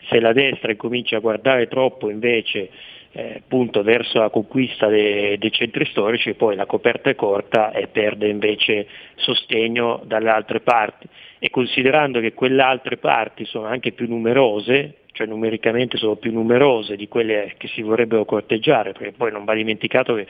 se 0.08 0.20
la 0.20 0.32
destra 0.32 0.70
incomincia 0.70 1.16
a 1.16 1.20
guardare 1.20 1.68
troppo 1.68 2.10
invece 2.10 2.70
eh, 3.12 3.36
appunto 3.38 3.82
verso 3.82 4.18
la 4.18 4.28
conquista 4.28 4.88
de- 4.88 5.36
dei 5.38 5.50
centri 5.50 5.86
storici, 5.86 6.34
poi 6.34 6.54
la 6.54 6.66
coperta 6.66 7.08
è 7.08 7.14
corta 7.14 7.72
e 7.72 7.86
perde 7.86 8.28
invece 8.28 8.86
sostegno 9.16 10.02
dalle 10.04 10.30
altre 10.30 10.60
parti. 10.60 11.08
E 11.38 11.50
considerando 11.50 12.20
che 12.20 12.32
quelle 12.32 12.62
altre 12.62 12.96
parti 12.96 13.44
sono 13.44 13.66
anche 13.66 13.92
più 13.92 14.08
numerose, 14.08 14.98
cioè 15.12 15.26
numericamente 15.26 15.96
sono 15.96 16.16
più 16.16 16.32
numerose 16.32 16.96
di 16.96 17.08
quelle 17.08 17.54
che 17.56 17.68
si 17.68 17.82
vorrebbero 17.82 18.24
corteggiare, 18.24 18.92
perché 18.92 19.12
poi 19.12 19.32
non 19.32 19.44
va 19.44 19.54
dimenticato 19.54 20.14
che 20.14 20.26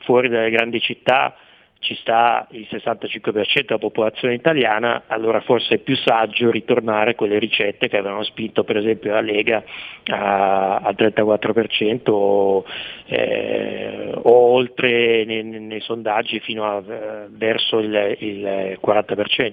fuori 0.00 0.28
dalle 0.28 0.50
grandi 0.50 0.80
città 0.80 1.36
ci 1.80 1.94
sta 1.96 2.46
il 2.50 2.66
65% 2.68 3.64
della 3.66 3.78
popolazione 3.78 4.34
italiana, 4.34 5.04
allora 5.06 5.40
forse 5.40 5.76
è 5.76 5.78
più 5.78 5.96
saggio 5.96 6.50
ritornare 6.50 7.12
a 7.12 7.14
quelle 7.14 7.38
ricette 7.38 7.88
che 7.88 7.98
avevano 7.98 8.24
spinto 8.24 8.64
per 8.64 8.76
esempio 8.78 9.12
la 9.12 9.20
Lega 9.20 9.62
al 10.06 10.94
34% 10.96 12.10
o, 12.10 12.64
eh, 13.06 14.10
o 14.12 14.30
oltre 14.30 15.24
nei, 15.24 15.44
nei 15.44 15.80
sondaggi 15.80 16.40
fino 16.40 16.64
a, 16.64 16.82
verso 17.28 17.78
il, 17.78 18.16
il 18.18 18.78
40%. 18.84 19.52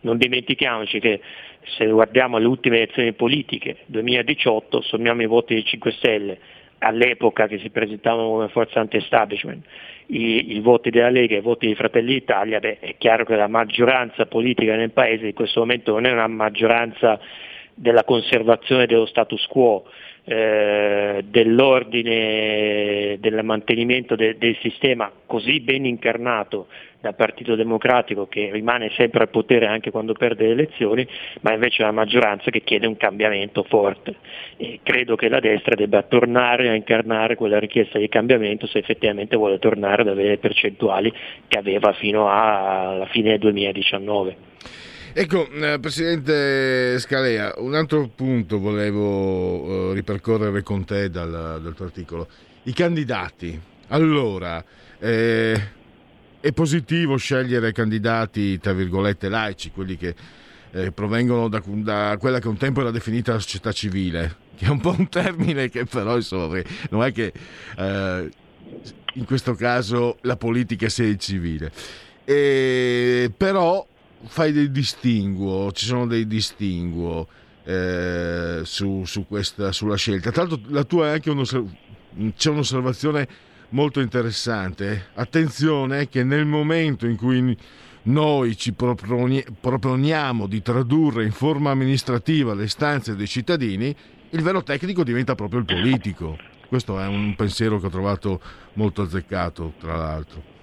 Non 0.00 0.16
dimentichiamoci 0.16 0.98
che 0.98 1.20
se 1.76 1.86
guardiamo 1.86 2.38
le 2.38 2.46
ultime 2.46 2.76
elezioni 2.76 3.12
politiche, 3.12 3.78
2018, 3.86 4.80
sommiamo 4.82 5.22
i 5.22 5.26
voti 5.26 5.54
dei 5.54 5.64
5 5.64 5.90
Stelle, 5.92 6.38
all'epoca 6.78 7.46
che 7.46 7.58
si 7.58 7.70
presentavano 7.70 8.28
come 8.28 8.48
forza 8.48 8.80
anti-establishment, 8.80 9.64
i, 10.06 10.56
i 10.56 10.60
voti 10.60 10.90
della 10.90 11.10
Lega 11.10 11.34
e 11.34 11.38
i 11.38 11.42
voti 11.42 11.66
di 11.66 11.74
Fratelli 11.74 12.14
d'Italia, 12.14 12.60
beh, 12.60 12.78
è 12.78 12.94
chiaro 12.98 13.24
che 13.24 13.36
la 13.36 13.48
maggioranza 13.48 14.26
politica 14.26 14.76
nel 14.76 14.92
Paese 14.92 15.26
in 15.26 15.34
questo 15.34 15.60
momento 15.60 15.92
non 15.92 16.06
è 16.06 16.12
una 16.12 16.26
maggioranza 16.26 17.18
della 17.74 18.04
conservazione 18.04 18.86
dello 18.86 19.06
status 19.06 19.46
quo, 19.46 19.84
eh, 20.28 21.24
dell'ordine, 21.28 23.16
del 23.20 23.44
mantenimento 23.44 24.16
de- 24.16 24.36
del 24.36 24.56
sistema 24.60 25.08
così 25.24 25.60
ben 25.60 25.86
incarnato 25.86 26.66
dal 27.00 27.14
Partito 27.14 27.54
Democratico 27.54 28.26
che 28.26 28.50
rimane 28.52 28.90
sempre 28.96 29.22
al 29.22 29.28
potere 29.28 29.66
anche 29.66 29.92
quando 29.92 30.14
perde 30.14 30.46
le 30.46 30.52
elezioni, 30.52 31.06
ma 31.42 31.52
invece 31.52 31.82
una 31.82 31.92
maggioranza 31.92 32.50
che 32.50 32.62
chiede 32.62 32.88
un 32.88 32.96
cambiamento 32.96 33.62
forte. 33.62 34.16
E 34.56 34.80
credo 34.82 35.14
che 35.14 35.28
la 35.28 35.38
destra 35.38 35.76
debba 35.76 36.02
tornare 36.02 36.70
a 36.70 36.74
incarnare 36.74 37.36
quella 37.36 37.60
richiesta 37.60 38.00
di 38.00 38.08
cambiamento 38.08 38.66
se 38.66 38.78
effettivamente 38.78 39.36
vuole 39.36 39.60
tornare 39.60 40.02
ad 40.02 40.08
avere 40.08 40.38
percentuali 40.38 41.12
che 41.46 41.56
aveva 41.56 41.92
fino 41.92 42.28
alla 42.28 43.06
fine 43.06 43.30
del 43.30 43.38
2019. 43.38 44.36
Ecco, 45.18 45.48
eh, 45.50 45.78
Presidente 45.80 46.98
Scalea, 46.98 47.54
un 47.56 47.74
altro 47.74 48.06
punto 48.14 48.58
volevo 48.58 49.92
eh, 49.92 49.94
ripercorrere 49.94 50.62
con 50.62 50.84
te 50.84 51.08
dal, 51.08 51.58
dal 51.62 51.72
tuo 51.74 51.86
articolo. 51.86 52.28
I 52.64 52.74
candidati. 52.74 53.58
Allora, 53.88 54.62
eh, 54.98 55.68
è 56.38 56.52
positivo 56.52 57.16
scegliere 57.16 57.72
candidati, 57.72 58.58
tra 58.58 58.74
virgolette, 58.74 59.30
laici, 59.30 59.70
quelli 59.70 59.96
che 59.96 60.14
eh, 60.72 60.92
provengono 60.92 61.48
da, 61.48 61.62
da 61.64 62.18
quella 62.20 62.38
che 62.38 62.48
un 62.48 62.58
tempo 62.58 62.82
era 62.82 62.90
definita 62.90 63.32
la 63.32 63.38
società 63.38 63.72
civile, 63.72 64.36
che 64.54 64.66
è 64.66 64.68
un 64.68 64.80
po' 64.80 64.94
un 64.98 65.08
termine 65.08 65.70
che 65.70 65.86
però, 65.86 66.16
insomma, 66.16 66.60
non 66.90 67.02
è 67.02 67.12
che 67.12 67.32
eh, 67.78 68.30
in 69.14 69.24
questo 69.24 69.54
caso 69.54 70.18
la 70.20 70.36
politica 70.36 70.90
sia 70.90 71.06
il 71.06 71.16
civile. 71.16 71.72
E, 72.22 73.32
però 73.34 73.94
fai 74.26 74.52
dei 74.52 74.70
distinguo, 74.70 75.72
ci 75.72 75.86
sono 75.86 76.06
dei 76.06 76.26
distinguo 76.26 77.26
eh, 77.64 78.60
su, 78.64 79.04
su 79.04 79.26
questa, 79.26 79.72
sulla 79.72 79.96
scelta. 79.96 80.30
Tra 80.30 80.44
l'altro 80.44 80.60
la 80.68 80.84
tua 80.84 81.08
è 81.08 81.12
anche 81.12 81.30
un'osserv- 81.30 81.74
c'è 82.36 82.50
un'osservazione 82.50 83.28
molto 83.70 84.00
interessante. 84.00 85.08
Attenzione 85.14 86.08
che 86.08 86.22
nel 86.24 86.46
momento 86.46 87.06
in 87.06 87.16
cui 87.16 87.56
noi 88.02 88.56
ci 88.56 88.72
proponi- 88.72 89.44
proponiamo 89.60 90.46
di 90.46 90.62
tradurre 90.62 91.24
in 91.24 91.32
forma 91.32 91.70
amministrativa 91.70 92.54
le 92.54 92.64
istanze 92.64 93.16
dei 93.16 93.26
cittadini, 93.26 93.94
il 94.30 94.42
vero 94.42 94.62
tecnico 94.62 95.02
diventa 95.02 95.34
proprio 95.34 95.60
il 95.60 95.66
politico. 95.66 96.38
Questo 96.68 96.98
è 97.00 97.06
un 97.06 97.34
pensiero 97.36 97.78
che 97.78 97.86
ho 97.86 97.90
trovato 97.90 98.40
molto 98.74 99.02
azzeccato, 99.02 99.74
tra 99.78 99.96
l'altro. 99.96 100.55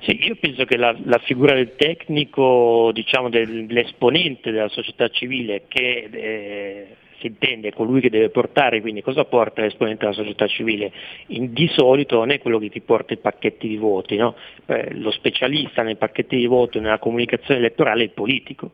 Sì, 0.00 0.24
io 0.24 0.36
penso 0.36 0.64
che 0.64 0.76
la, 0.76 0.96
la 1.04 1.18
figura 1.18 1.54
del 1.54 1.74
tecnico, 1.76 2.90
diciamo 2.92 3.28
dell'esponente 3.28 4.50
della 4.50 4.68
società 4.68 5.08
civile 5.08 5.64
che 5.68 6.08
eh, 6.10 6.86
si 7.18 7.26
intende 7.26 7.72
colui 7.72 8.00
che 8.00 8.10
deve 8.10 8.30
portare, 8.30 8.80
quindi 8.80 9.02
cosa 9.02 9.24
porta 9.24 9.62
l'esponente 9.62 10.04
della 10.04 10.16
società 10.16 10.46
civile? 10.46 10.92
In- 11.28 11.52
di 11.52 11.68
solito 11.74 12.16
non 12.16 12.30
è 12.30 12.38
quello 12.38 12.58
che 12.58 12.70
ti 12.70 12.80
porta 12.80 13.12
i 13.12 13.18
pacchetti 13.18 13.66
di 13.66 13.76
voti, 13.76 14.16
no? 14.16 14.36
Eh, 14.66 14.94
lo 14.94 15.10
specialista 15.10 15.82
nei 15.82 15.96
pacchetti 15.96 16.36
di 16.36 16.46
voto 16.46 16.80
nella 16.80 16.98
comunicazione 16.98 17.58
elettorale 17.58 18.02
è 18.02 18.04
il 18.04 18.12
politico. 18.12 18.72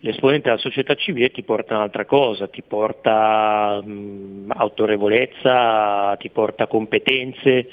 L'esponente 0.00 0.48
della 0.48 0.60
società 0.60 0.94
civile 0.94 1.30
ti 1.30 1.42
porta 1.42 1.74
un'altra 1.74 2.04
cosa, 2.04 2.48
ti 2.48 2.62
porta 2.62 3.80
mh, 3.82 4.52
autorevolezza, 4.54 6.16
ti 6.18 6.28
porta 6.30 6.66
competenze, 6.66 7.68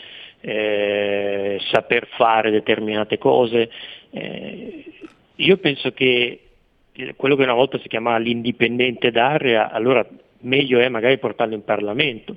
eh, 0.46 1.58
saper 1.72 2.08
fare 2.18 2.52
determinate 2.52 3.18
cose. 3.18 3.70
Eh, 4.12 4.84
io 5.36 5.58
penso 5.58 5.94
che 5.94 6.40
quello 7.16 7.36
che 7.36 7.44
una 7.44 7.54
volta 7.54 7.80
si 7.80 7.88
chiamava 7.88 8.18
l'indipendente 8.18 9.10
d'area, 9.10 9.72
allora 9.72 10.06
meglio 10.42 10.80
è 10.80 10.90
magari 10.90 11.18
portarlo 11.18 11.56
in 11.56 11.64
Parlamento, 11.64 12.36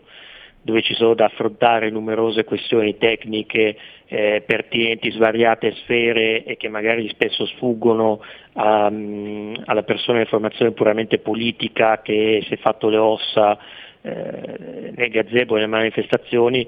dove 0.63 0.83
ci 0.83 0.95
sono 0.95 1.15
da 1.15 1.27
affrontare 1.27 1.91
numerose 1.91 2.45
questioni 2.45 2.97
tecniche 2.97 3.77
eh, 4.07 4.43
pertinenti, 4.47 5.11
svariate 5.11 5.75
sfere 5.83 6.45
e 6.45 6.57
che 6.57 6.69
magari 6.69 7.09
spesso 7.09 7.45
sfuggono 7.47 8.21
a, 8.55 8.87
alla 8.87 9.83
persona 9.85 10.21
di 10.21 10.27
formazione 10.27 10.73
puramente 10.73 11.19
politica 11.19 12.01
che 12.03 12.43
si 12.47 12.55
è 12.55 12.57
fatto 12.57 12.89
le 12.89 12.97
ossa 12.97 13.59
eh, 14.03 14.93
nei 14.95 15.09
gazebo 15.09 15.55
e 15.55 15.61
nelle 15.61 15.71
manifestazioni 15.71 16.67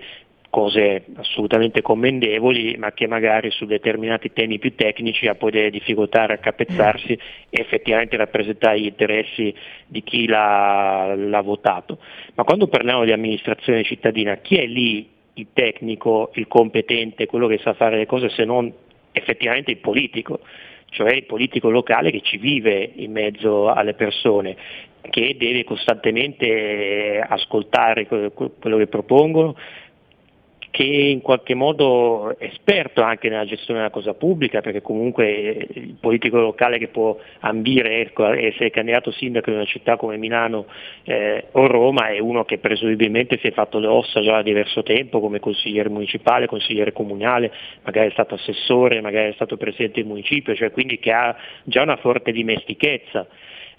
cose 0.51 1.05
assolutamente 1.17 1.83
commendevoli, 1.83 2.77
ma 2.79 2.93
che 2.93 3.07
magari 3.07 3.51
su 3.51 3.67
determinati 3.67 4.33
temi 4.33 4.59
più 4.59 4.75
tecnici 4.75 5.27
ha 5.27 5.35
poi 5.35 5.51
delle 5.51 5.71
difficoltà 5.71 6.23
a 6.23 6.27
raccapezzarsi 6.27 7.13
e 7.13 7.61
effettivamente 7.61 8.17
rappresentare 8.17 8.81
gli 8.81 8.87
interessi 8.87 9.55
di 9.87 10.03
chi 10.03 10.27
l'ha, 10.27 11.15
l'ha 11.15 11.41
votato. 11.43 11.99
Ma 12.35 12.45
quando 12.45 12.67
parliamo 12.69 13.05
di 13.05 13.13
amministrazione 13.13 13.85
cittadina, 13.85 14.37
chi 14.37 14.57
è 14.57 14.67
lì 14.67 15.09
il 15.35 15.49
tecnico, 15.53 16.31
il 16.35 16.49
competente, 16.49 17.27
quello 17.27 17.47
che 17.47 17.59
sa 17.59 17.75
fare 17.75 17.97
le 17.97 18.07
cose 18.07 18.29
se 18.31 18.45
non 18.45 18.73
effettivamente 19.13 19.71
il 19.71 19.79
politico? 19.79 20.41
cioè 20.91 21.13
il 21.13 21.25
politico 21.25 21.69
locale 21.71 22.11
che 22.11 22.23
ci 22.23 22.39
vive 22.39 22.91
in 22.97 23.13
mezzo 23.13 23.69
alle 23.69 23.95
persone, 23.95 24.57
che 25.11 25.37
deve 25.39 25.65
costantemente 25.65 27.25
ascoltare 27.27 28.07
quello 28.07 28.77
che 28.77 28.87
propongono, 28.87 29.55
che 30.71 30.85
in 30.85 31.23
qualche 31.23 31.55
modo 31.55 32.37
è 32.39 32.45
esperto 32.45 33.03
anche 33.03 33.29
nella 33.29 33.45
gestione 33.45 33.81
della 33.81 33.91
cosa 33.91 34.15
pubblica, 34.15 34.61
perché 34.61 34.83
comunque 34.83 35.67
il 35.73 35.97
politico 35.99 36.39
locale 36.39 36.79
che 36.79 36.89
può 36.89 37.17
ambire 37.41 38.01
ecco, 38.01 38.27
essere 38.27 38.71
candidato 38.71 39.11
sindaco 39.11 39.51
in 39.51 39.57
una 39.57 39.65
città 39.65 39.97
come 39.97 40.17
Milano 40.17 40.67
eh, 41.05 41.47
o 41.53 41.67
Roma 41.67 42.09
è 42.09 42.19
uno 42.19 42.45
che 42.45 42.59
presumibilmente 42.59 43.39
si 43.39 43.47
è 43.47 43.53
fatto 43.53 43.79
le 43.79 43.87
ossa 43.87 44.21
già 44.21 44.33
da 44.33 44.43
diverso 44.43 44.83
tempo 44.83 45.21
come 45.21 45.41
consigliere 45.41 45.89
municipale, 45.89 46.47
consigliere 46.47 46.93
comunale, 46.93 47.53
magari 47.83 48.09
è 48.09 48.13
stato 48.13 48.35
assessore, 48.35 49.01
magari 49.01 49.31
è 49.31 49.35
stato 49.35 49.57
presidente 49.57 50.01
del 50.01 50.09
municipio, 50.09 50.55
cioè 50.55 50.71
quindi 50.71 50.99
che 50.99 51.13
ha 51.13 51.37
già 51.65 51.83
una 51.83 51.97
forte 51.97 52.33
dimestichezza. 52.33 53.27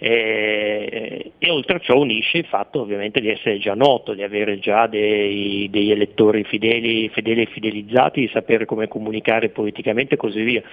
Eh, 0.01 1.33
e 1.37 1.49
oltre 1.49 1.75
a 1.75 1.79
ciò 1.79 1.97
unisce 1.97 2.37
il 2.37 2.45
fatto 2.45 2.79
ovviamente 2.79 3.19
di 3.19 3.27
essere 3.27 3.59
già 3.59 3.73
noto, 3.73 4.13
di 4.13 4.23
avere 4.23 4.57
già 4.57 4.87
dei, 4.87 5.67
degli 5.69 5.91
elettori 5.91 6.45
fedeli, 6.45 7.09
fedeli 7.09 7.41
e 7.41 7.47
fidelizzati, 7.47 8.21
di 8.21 8.29
sapere 8.31 8.63
come 8.63 8.87
comunicare 8.87 9.49
politicamente 9.49 10.13
e 10.13 10.17
così 10.17 10.41
via. 10.41 10.63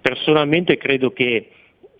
Personalmente 0.00 0.78
credo 0.78 1.12
che 1.12 1.48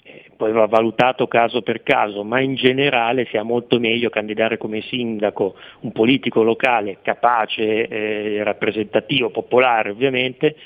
eh, 0.02 0.24
poi 0.34 0.52
va 0.52 0.64
valutato 0.64 1.26
caso 1.26 1.60
per 1.60 1.82
caso, 1.82 2.24
ma 2.24 2.40
in 2.40 2.54
generale 2.54 3.26
sia 3.26 3.42
molto 3.42 3.78
meglio 3.78 4.08
candidare 4.08 4.56
come 4.56 4.80
sindaco 4.80 5.56
un 5.80 5.92
politico 5.92 6.42
locale 6.42 6.98
capace, 7.02 7.86
eh, 7.86 8.42
rappresentativo, 8.42 9.28
popolare 9.28 9.90
ovviamente, 9.90 10.56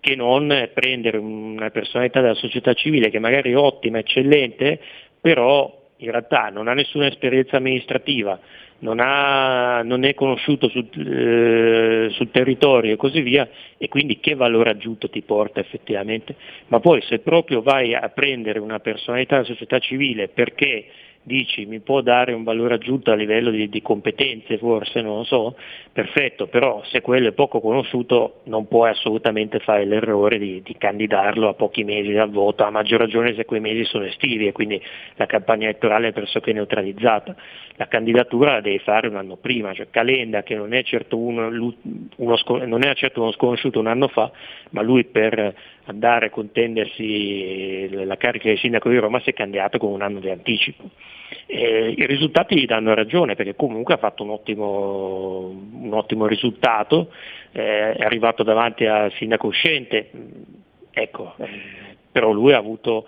che 0.00 0.16
non 0.16 0.70
prendere 0.72 1.18
una 1.18 1.70
personalità 1.70 2.20
della 2.20 2.34
società 2.34 2.74
civile 2.74 3.10
che 3.10 3.18
magari 3.18 3.52
è 3.52 3.56
ottima, 3.56 3.98
eccellente, 3.98 4.80
però 5.26 5.76
in 5.96 6.10
realtà 6.12 6.50
non 6.50 6.68
ha 6.68 6.72
nessuna 6.72 7.08
esperienza 7.08 7.56
amministrativa, 7.56 8.38
non, 8.78 9.00
ha- 9.00 9.82
non 9.82 10.04
è 10.04 10.14
conosciuto 10.14 10.68
sul, 10.68 10.86
eh, 10.94 12.10
sul 12.10 12.30
territorio 12.30 12.92
e 12.92 12.96
così 12.96 13.22
via, 13.22 13.48
e 13.76 13.88
quindi 13.88 14.20
che 14.20 14.36
valore 14.36 14.70
aggiunto 14.70 15.10
ti 15.10 15.22
porta 15.22 15.58
effettivamente? 15.58 16.36
Ma 16.68 16.78
poi 16.78 17.02
se 17.02 17.18
proprio 17.18 17.60
vai 17.60 17.92
a 17.92 18.08
prendere 18.10 18.60
una 18.60 18.78
personalità 18.78 19.34
della 19.34 19.48
società 19.48 19.80
civile 19.80 20.28
perché 20.28 20.84
dici 21.26 21.66
mi 21.66 21.80
può 21.80 22.02
dare 22.02 22.32
un 22.32 22.44
valore 22.44 22.74
aggiunto 22.74 23.10
a 23.10 23.16
livello 23.16 23.50
di, 23.50 23.68
di 23.68 23.82
competenze 23.82 24.58
forse, 24.58 25.02
non 25.02 25.16
lo 25.16 25.24
so, 25.24 25.56
perfetto, 25.92 26.46
però 26.46 26.82
se 26.84 27.00
quello 27.00 27.28
è 27.28 27.32
poco 27.32 27.60
conosciuto 27.60 28.42
non 28.44 28.68
puoi 28.68 28.90
assolutamente 28.90 29.58
fare 29.58 29.84
l'errore 29.84 30.38
di, 30.38 30.62
di 30.62 30.76
candidarlo 30.78 31.48
a 31.48 31.54
pochi 31.54 31.82
mesi 31.82 32.12
dal 32.12 32.30
voto, 32.30 32.62
a 32.62 32.70
maggior 32.70 33.00
ragione 33.00 33.34
se 33.34 33.44
quei 33.44 33.58
mesi 33.58 33.84
sono 33.84 34.04
estivi 34.04 34.46
e 34.46 34.52
quindi 34.52 34.80
la 35.16 35.26
campagna 35.26 35.64
elettorale 35.64 36.08
è 36.08 36.12
pressoché 36.12 36.52
neutralizzata. 36.52 37.34
La 37.78 37.88
candidatura 37.88 38.52
la 38.52 38.60
devi 38.60 38.78
fare 38.78 39.08
un 39.08 39.16
anno 39.16 39.36
prima, 39.36 39.74
cioè 39.74 39.88
Calenda 39.90 40.44
che 40.44 40.54
non 40.54 40.72
è 40.72 40.82
certo 40.84 41.18
uno, 41.18 41.48
uno 41.48 42.36
non 42.64 42.82
era 42.84 42.94
certo 42.94 43.20
uno 43.20 43.32
sconosciuto 43.32 43.80
un 43.80 43.88
anno 43.88 44.06
fa, 44.08 44.30
ma 44.70 44.80
lui 44.80 45.04
per 45.04 45.54
andare 45.86 46.26
a 46.26 46.30
contendersi 46.30 47.88
la 47.90 48.16
carica 48.16 48.48
di 48.48 48.56
sindaco 48.56 48.88
di 48.88 48.98
Roma 48.98 49.20
si 49.20 49.30
è 49.30 49.32
candidato 49.32 49.78
con 49.78 49.92
un 49.92 50.02
anno 50.02 50.20
di 50.20 50.30
anticipo. 50.30 50.90
Eh, 51.46 51.94
I 51.96 52.06
risultati 52.06 52.58
gli 52.58 52.66
danno 52.66 52.94
ragione 52.94 53.34
perché 53.34 53.54
comunque 53.54 53.94
ha 53.94 53.98
fatto 53.98 54.22
un 54.22 54.30
ottimo, 54.30 55.48
un 55.48 55.92
ottimo 55.92 56.26
risultato, 56.26 57.12
eh, 57.52 57.92
è 57.92 58.02
arrivato 58.02 58.42
davanti 58.42 58.84
al 58.84 59.12
sindaco 59.12 59.46
uscente, 59.46 60.10
ecco, 60.90 61.34
eh, 61.38 61.48
però 62.10 62.32
lui 62.32 62.52
ha 62.52 62.58
avuto 62.58 63.06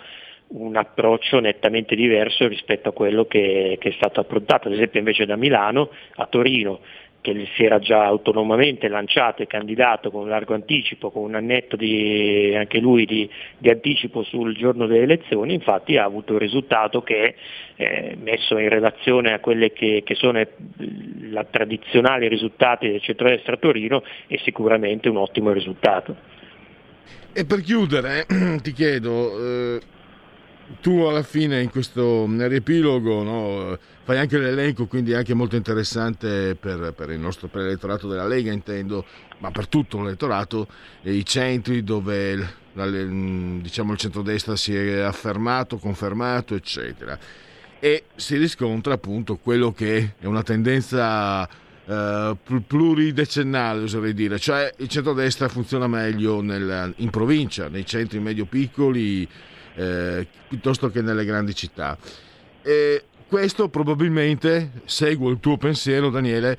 un 0.48 0.76
approccio 0.76 1.40
nettamente 1.40 1.94
diverso 1.94 2.48
rispetto 2.48 2.88
a 2.88 2.92
quello 2.92 3.26
che, 3.26 3.76
che 3.78 3.90
è 3.90 3.92
stato 3.92 4.20
approntato, 4.20 4.68
ad 4.68 4.74
esempio 4.74 4.98
invece 4.98 5.26
da 5.26 5.36
Milano 5.36 5.90
a 6.14 6.26
Torino 6.26 6.80
che 7.20 7.48
si 7.54 7.64
era 7.64 7.78
già 7.78 8.04
autonomamente 8.04 8.88
lanciato 8.88 9.42
e 9.42 9.46
candidato 9.46 10.10
con 10.10 10.28
largo 10.28 10.54
anticipo, 10.54 11.10
con 11.10 11.22
un 11.24 11.34
annetto 11.34 11.76
di, 11.76 12.54
anche 12.56 12.78
lui 12.78 13.04
di, 13.06 13.28
di 13.58 13.68
anticipo 13.70 14.22
sul 14.22 14.56
giorno 14.56 14.86
delle 14.86 15.02
elezioni, 15.02 15.54
infatti 15.54 15.96
ha 15.96 16.04
avuto 16.04 16.34
un 16.34 16.38
risultato 16.38 17.02
che 17.02 17.34
eh, 17.76 18.16
messo 18.20 18.58
in 18.58 18.68
relazione 18.68 19.32
a 19.32 19.40
quelli 19.40 19.72
che, 19.72 20.02
che 20.04 20.14
sono 20.14 20.40
i 20.40 20.46
tradizionali 21.50 22.28
risultati 22.28 22.88
del 22.88 23.00
centrodestra 23.00 23.54
a 23.54 23.58
Torino 23.58 24.02
è 24.26 24.36
sicuramente 24.38 25.08
un 25.08 25.16
ottimo 25.16 25.52
risultato. 25.52 26.16
E 27.32 27.44
per 27.44 27.60
chiudere, 27.60 28.26
ti 28.62 28.72
chiedo, 28.72 29.38
eh, 29.38 29.80
tu 30.80 31.00
alla 31.00 31.22
fine 31.22 31.60
in 31.62 31.70
questo 31.70 32.26
riepilogo 32.26 33.22
no, 33.22 33.78
fai 34.04 34.18
anche 34.18 34.38
l'elenco, 34.38 34.86
quindi 34.86 35.12
è 35.12 35.16
anche 35.16 35.34
molto 35.34 35.56
interessante 35.56 36.54
per, 36.54 36.92
per 36.96 37.10
il 37.10 37.18
nostro 37.18 37.48
per 37.48 37.62
l'elettorato 37.62 38.08
della 38.08 38.26
Lega, 38.26 38.52
intendo, 38.52 39.04
ma 39.38 39.50
per 39.50 39.66
tutto 39.66 40.00
l'elettorato, 40.02 40.66
i 41.02 41.24
centri 41.24 41.82
dove 41.82 42.30
il- 42.30 43.60
diciamo, 43.60 43.92
il 43.92 43.98
centrodestra 43.98 44.56
si 44.56 44.74
è 44.74 45.00
affermato, 45.00 45.78
confermato, 45.78 46.54
eccetera. 46.54 47.18
E 47.80 48.04
si 48.16 48.36
riscontra 48.36 48.94
appunto 48.94 49.36
quello 49.36 49.72
che 49.72 50.14
è 50.18 50.26
una 50.26 50.42
tendenza 50.42 51.46
eh, 51.46 52.36
pl- 52.42 52.62
pluridecennale, 52.66 53.82
oserei 53.82 54.14
dire, 54.14 54.38
cioè 54.38 54.72
il 54.78 54.88
centrodestra 54.88 55.48
funziona 55.48 55.86
meglio 55.86 56.40
nel- 56.40 56.92
in 56.96 57.10
provincia, 57.10 57.68
nei 57.68 57.86
centri 57.86 58.18
medio-piccoli, 58.18 59.28
eh, 59.78 60.26
piuttosto 60.48 60.90
che 60.90 61.00
nelle 61.00 61.24
grandi 61.24 61.54
città. 61.54 61.96
E 62.62 63.04
questo 63.28 63.68
probabilmente, 63.68 64.70
seguo 64.84 65.30
il 65.30 65.38
tuo 65.38 65.56
pensiero 65.56 66.10
Daniele, 66.10 66.56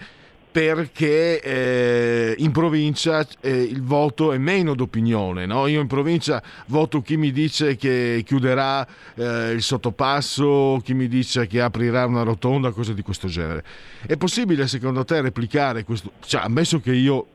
perché 0.51 1.41
eh, 1.41 2.35
in 2.39 2.51
provincia 2.51 3.25
eh, 3.41 3.61
il 3.61 3.83
voto 3.83 4.31
è 4.33 4.37
meno 4.37 4.73
d'opinione. 4.73 5.45
No? 5.45 5.67
Io 5.67 5.79
in 5.79 5.87
provincia 5.87 6.41
voto 6.67 7.01
chi 7.01 7.17
mi 7.17 7.31
dice 7.31 7.75
che 7.75 8.23
chiuderà 8.25 8.87
eh, 9.15 9.51
il 9.51 9.61
sottopasso, 9.61 10.81
chi 10.83 10.93
mi 10.93 11.07
dice 11.07 11.45
che 11.45 11.61
aprirà 11.61 12.05
una 12.05 12.23
rotonda, 12.23 12.71
cose 12.71 12.93
di 12.93 13.03
questo 13.03 13.27
genere. 13.27 13.63
È 14.05 14.17
possibile 14.17 14.67
secondo 14.67 15.03
te 15.05 15.21
replicare 15.21 15.83
questo? 15.83 16.13
Cioè, 16.25 16.41
ammesso 16.41 16.79
che 16.79 16.93
io 16.93 17.27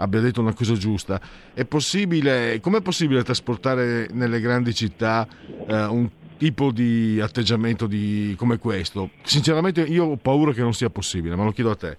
abbia 0.00 0.20
detto 0.20 0.40
una 0.40 0.54
cosa 0.54 0.74
giusta, 0.74 1.20
è 1.54 1.64
possibile, 1.64 2.58
com'è 2.60 2.80
possibile 2.80 3.22
trasportare 3.22 4.08
nelle 4.12 4.40
grandi 4.40 4.74
città 4.74 5.26
eh, 5.66 5.84
un 5.84 6.08
tipo 6.38 6.72
di 6.72 7.20
atteggiamento 7.20 7.86
di- 7.86 8.34
come 8.36 8.58
questo? 8.58 9.10
Sinceramente 9.22 9.82
io 9.82 10.06
ho 10.06 10.16
paura 10.16 10.52
che 10.52 10.62
non 10.62 10.72
sia 10.72 10.88
possibile, 10.88 11.36
ma 11.36 11.44
lo 11.44 11.52
chiedo 11.52 11.70
a 11.70 11.76
te. 11.76 11.96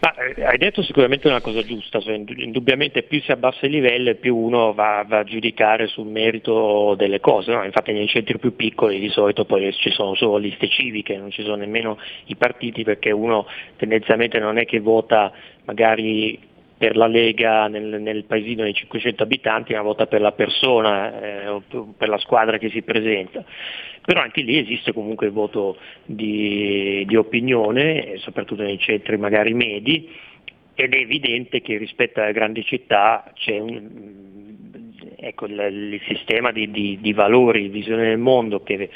Ma, 0.00 0.14
eh, 0.14 0.44
hai 0.44 0.58
detto 0.58 0.82
sicuramente 0.82 1.28
una 1.28 1.40
cosa 1.40 1.62
giusta, 1.62 2.00
cioè, 2.00 2.14
ind- 2.14 2.34
indubbiamente 2.36 3.02
più 3.04 3.20
si 3.22 3.30
abbassa 3.32 3.64
il 3.66 3.72
livello 3.72 4.14
più 4.16 4.36
uno 4.36 4.74
va, 4.74 5.04
va 5.06 5.18
a 5.18 5.24
giudicare 5.24 5.86
sul 5.86 6.06
merito 6.06 6.94
delle 6.96 7.20
cose, 7.20 7.52
no? 7.52 7.64
infatti 7.64 7.92
nei 7.92 8.08
centri 8.08 8.38
più 8.38 8.54
piccoli 8.54 8.98
di 8.98 9.08
solito 9.08 9.44
poi 9.44 9.72
ci 9.72 9.90
sono 9.90 10.14
solo 10.14 10.36
liste 10.36 10.68
civiche, 10.68 11.16
non 11.16 11.30
ci 11.30 11.42
sono 11.42 11.56
nemmeno 11.56 11.98
i 12.26 12.36
partiti 12.36 12.82
perché 12.82 13.10
uno 13.12 13.46
tendenzialmente 13.76 14.38
non 14.38 14.58
è 14.58 14.64
che 14.64 14.80
vota 14.80 15.32
magari 15.64 16.38
per 16.78 16.96
la 16.96 17.08
Lega 17.08 17.66
nel, 17.66 18.00
nel 18.00 18.24
paesino 18.24 18.64
di 18.64 18.72
500 18.72 19.24
abitanti, 19.24 19.74
ma 19.74 19.82
vota 19.82 20.06
per 20.06 20.20
la 20.20 20.32
persona 20.32 21.20
eh, 21.20 21.48
o 21.48 21.62
per 21.96 22.08
la 22.08 22.18
squadra 22.18 22.56
che 22.56 22.70
si 22.70 22.82
presenta. 22.82 23.44
Però 24.00 24.20
anche 24.20 24.42
lì 24.42 24.56
esiste 24.56 24.92
comunque 24.92 25.26
il 25.26 25.32
voto 25.32 25.76
di, 26.04 27.04
di 27.06 27.16
opinione, 27.16 28.12
eh, 28.12 28.18
soprattutto 28.18 28.62
nei 28.62 28.78
centri 28.78 29.18
magari 29.18 29.52
medi, 29.52 30.08
ed 30.74 30.94
è 30.94 30.98
evidente 30.98 31.60
che 31.60 31.76
rispetto 31.76 32.20
alle 32.20 32.32
grandi 32.32 32.64
città 32.64 33.32
c'è 33.34 33.58
un, 33.58 34.92
ecco, 35.16 35.46
il, 35.46 35.58
il 35.92 36.00
sistema 36.06 36.52
di, 36.52 36.70
di- 36.70 36.98
di 37.00 37.12
valori, 37.12 37.62
di 37.62 37.68
visione 37.68 38.04
del 38.04 38.18
mondo 38.18 38.62
che, 38.62 38.88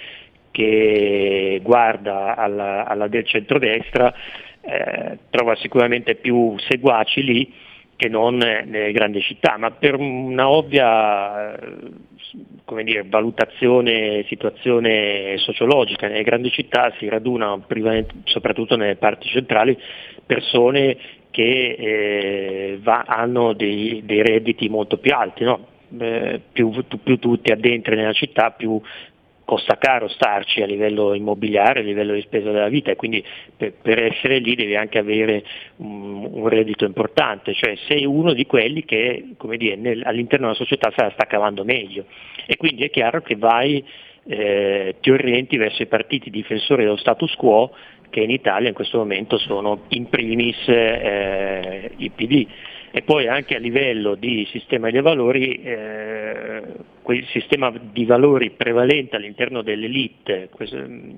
che 0.52 1.60
guarda 1.62 2.36
alla, 2.36 2.86
alla 2.86 3.08
del 3.08 3.26
centrodestra 3.26 4.14
eh, 4.60 5.18
trova 5.30 5.56
sicuramente 5.56 6.14
più 6.14 6.56
seguaci 6.58 7.22
lì 7.24 7.52
che 8.02 8.08
non 8.08 8.36
nelle 8.36 8.90
grandi 8.90 9.20
città, 9.20 9.56
ma 9.58 9.70
per 9.70 9.94
una 9.94 10.48
ovvia 10.48 11.54
eh, 11.54 12.82
dire, 12.82 13.04
valutazione, 13.06 14.24
situazione 14.26 15.38
sociologica. 15.38 16.08
Nelle 16.08 16.24
grandi 16.24 16.50
città 16.50 16.92
si 16.98 17.08
radunano, 17.08 17.64
soprattutto 18.24 18.74
nelle 18.74 18.96
parti 18.96 19.28
centrali, 19.28 19.78
persone 20.26 20.96
che 21.30 21.76
eh, 21.78 22.78
va- 22.82 23.04
hanno 23.06 23.52
dei, 23.52 24.02
dei 24.04 24.22
redditi 24.22 24.68
molto 24.68 24.96
più 24.98 25.14
alti, 25.14 25.44
no? 25.44 25.66
Eh, 25.96 26.40
più, 26.52 26.72
più 27.04 27.18
tu 27.20 27.40
ti 27.40 27.52
addentri 27.52 27.94
nella 27.94 28.12
città, 28.12 28.50
più 28.50 28.80
costa 29.44 29.76
caro 29.76 30.08
starci 30.08 30.62
a 30.62 30.66
livello 30.66 31.14
immobiliare, 31.14 31.80
a 31.80 31.82
livello 31.82 32.14
di 32.14 32.22
spesa 32.22 32.50
della 32.50 32.68
vita 32.68 32.90
e 32.90 32.96
quindi 32.96 33.24
per, 33.56 33.72
per 33.80 34.02
essere 34.02 34.38
lì 34.38 34.54
devi 34.54 34.76
anche 34.76 34.98
avere 34.98 35.44
un, 35.76 36.28
un 36.30 36.48
reddito 36.48 36.84
importante, 36.84 37.52
cioè 37.54 37.74
sei 37.86 38.04
uno 38.04 38.32
di 38.32 38.46
quelli 38.46 38.84
che 38.84 39.24
dire, 39.56 39.76
nel- 39.76 40.02
all'interno 40.04 40.46
della 40.46 40.58
società 40.58 40.92
se 40.94 41.02
la 41.02 41.10
sta 41.10 41.26
cavando 41.26 41.64
meglio. 41.64 42.04
E 42.46 42.56
quindi 42.56 42.84
è 42.84 42.90
chiaro 42.90 43.22
che 43.22 43.36
vai, 43.36 43.84
eh, 44.26 44.96
ti 45.00 45.10
orienti 45.10 45.56
verso 45.56 45.82
i 45.82 45.86
partiti 45.86 46.30
difensori 46.30 46.84
dello 46.84 46.96
status 46.96 47.34
quo 47.34 47.74
che 48.10 48.20
in 48.20 48.30
Italia 48.30 48.68
in 48.68 48.74
questo 48.74 48.98
momento 48.98 49.38
sono 49.38 49.84
in 49.88 50.08
primis 50.08 50.56
eh, 50.68 51.90
i 51.96 52.10
PD 52.10 52.46
e 52.94 53.00
poi 53.02 53.26
anche 53.26 53.56
a 53.56 53.58
livello 53.58 54.14
di 54.14 54.46
sistema 54.50 54.90
di 54.90 55.00
valori, 55.00 55.62
eh, 55.62 56.62
quel 57.00 57.24
sistema 57.28 57.72
di 57.80 58.04
valori 58.04 58.50
prevalente 58.50 59.16
all'interno 59.16 59.62
dell'elite, 59.62 60.50
mm, 60.62 61.10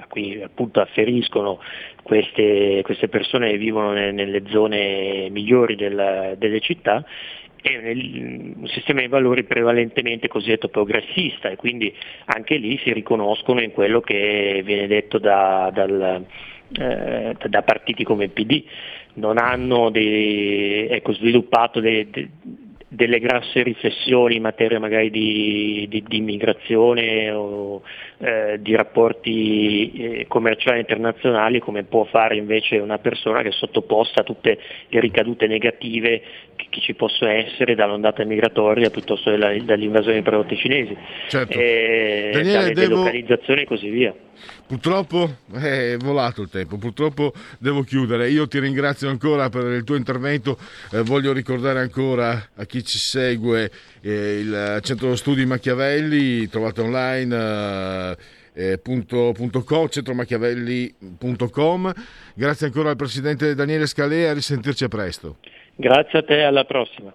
a 0.00 0.06
cui 0.08 0.42
appunto 0.42 0.80
afferiscono 0.80 1.60
queste, 2.02 2.80
queste 2.82 3.08
persone 3.08 3.50
che 3.50 3.56
vivono 3.56 3.92
ne- 3.92 4.10
nelle 4.10 4.42
zone 4.48 5.28
migliori 5.30 5.76
della- 5.76 6.34
delle 6.34 6.58
città, 6.58 7.04
è 7.62 7.76
un 7.76 8.54
un 8.58 8.68
sistema 8.68 9.00
di 9.00 9.06
valori 9.06 9.44
prevalentemente 9.44 10.28
cosiddetto 10.28 10.68
progressista 10.68 11.48
e 11.50 11.56
quindi 11.56 11.92
anche 12.26 12.56
lì 12.56 12.78
si 12.78 12.92
riconoscono 12.92 13.60
in 13.60 13.70
quello 13.70 14.00
che 14.00 14.62
viene 14.64 14.86
detto 14.86 15.18
da, 15.18 15.70
dal, 15.72 16.24
eh, 16.78 17.34
da 17.48 17.62
partiti 17.62 18.02
come 18.02 18.24
il 18.24 18.30
PD. 18.30 18.64
Non 19.16 19.38
hanno 19.38 19.90
dei- 19.90 20.86
ecco, 20.88 21.12
sviluppato 21.12 21.80
dei- 21.80 22.08
de- 22.10 22.28
delle 22.88 23.18
grosse 23.18 23.62
riflessioni 23.62 24.36
in 24.36 24.42
materia 24.42 24.78
magari 24.78 25.10
di, 25.10 25.86
di- 25.88 26.04
di 26.06 26.16
immigrazione 26.18 27.30
o 27.30 27.82
eh, 28.18 28.58
di 28.60 28.74
rapporti 28.76 29.92
eh, 29.92 30.24
commerciali 30.28 30.78
internazionali 30.80 31.58
come 31.58 31.82
può 31.82 32.04
fare 32.04 32.36
invece 32.36 32.78
una 32.78 32.98
persona 32.98 33.42
che 33.42 33.48
è 33.48 33.52
sottoposta 33.52 34.20
a 34.20 34.24
tutte 34.24 34.58
le 34.88 35.00
ricadute 35.00 35.46
negative 35.46 36.22
che, 36.54 36.66
che 36.70 36.80
ci 36.80 36.94
possono 36.94 37.30
essere 37.32 37.74
dall'ondata 37.74 38.24
migratoria 38.24 38.88
piuttosto 38.90 39.30
della- 39.30 39.52
dall'invasione 39.62 40.14
dei 40.14 40.22
prodotti 40.22 40.56
cinesi, 40.56 40.96
Certo. 41.28 41.58
e 41.58 42.30
Daniele, 42.32 42.52
dalle 42.58 42.72
devo- 42.72 42.88
delocalizzazioni 42.94 43.62
e 43.62 43.64
così 43.66 43.88
via. 43.90 44.14
Purtroppo 44.66 45.38
è 45.52 45.96
volato 45.98 46.42
il 46.42 46.48
tempo, 46.48 46.76
purtroppo 46.76 47.32
devo 47.58 47.82
chiudere. 47.82 48.30
Io 48.30 48.46
ti 48.46 48.58
ringrazio 48.58 49.08
ancora 49.08 49.48
per 49.48 49.64
il 49.72 49.84
tuo 49.84 49.96
intervento. 49.96 50.58
Eh, 50.92 51.02
voglio 51.02 51.32
ricordare 51.32 51.80
ancora 51.80 52.48
a 52.54 52.64
chi 52.64 52.84
ci 52.84 52.98
segue 52.98 53.70
eh, 54.00 54.38
il 54.38 54.78
centro 54.82 55.14
studi 55.16 55.46
Machiavelli, 55.46 56.48
trovate 56.48 56.80
online. 56.80 57.36
eh, 57.36 58.16
eh, 58.56 58.78
punto, 58.78 59.32
punto 59.34 59.62
co, 59.62 59.88
centromachiavelli.com. 59.88 61.92
Grazie 62.34 62.66
ancora 62.66 62.90
al 62.90 62.96
presidente 62.96 63.54
Daniele 63.54 63.86
Scalea, 63.86 64.30
a 64.30 64.34
risentirci 64.34 64.84
a 64.84 64.88
presto. 64.88 65.38
Grazie 65.74 66.20
a 66.20 66.22
te, 66.22 66.42
alla 66.42 66.64
prossima. 66.64 67.14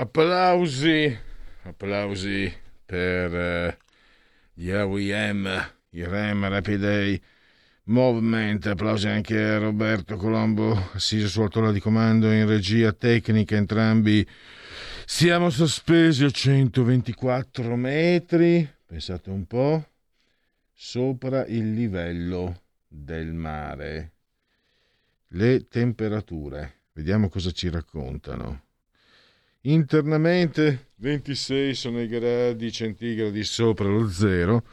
Applausi, 0.00 1.14
applausi 1.64 2.50
per 2.86 3.34
eh, 3.34 3.78
gli 4.54 4.70
AWM, 4.70 5.72
i 5.90 6.04
REM 6.06 6.48
Rapid 6.48 6.82
Eye 6.84 7.20
Movement, 7.82 8.64
applausi 8.64 9.08
anche 9.08 9.38
a 9.38 9.58
Roberto 9.58 10.16
Colombo, 10.16 10.88
assiso 10.94 11.28
sul 11.28 11.50
tolla 11.50 11.70
di 11.70 11.80
comando 11.80 12.32
in 12.32 12.46
regia 12.46 12.94
tecnica, 12.94 13.56
entrambi 13.56 14.26
siamo 15.04 15.50
sospesi 15.50 16.24
a 16.24 16.30
124 16.30 17.76
metri, 17.76 18.66
pensate 18.86 19.28
un 19.28 19.44
po', 19.44 19.86
sopra 20.72 21.44
il 21.44 21.74
livello 21.74 22.62
del 22.88 23.34
mare. 23.34 24.12
Le 25.26 25.68
temperature, 25.68 26.84
vediamo 26.94 27.28
cosa 27.28 27.50
ci 27.50 27.68
raccontano. 27.68 28.68
Internamente 29.62 30.92
26 30.96 31.74
sono 31.74 32.00
i 32.00 32.08
gradi 32.08 32.72
centigradi 32.72 33.44
sopra 33.44 33.88
lo 33.88 34.08
zero, 34.08 34.64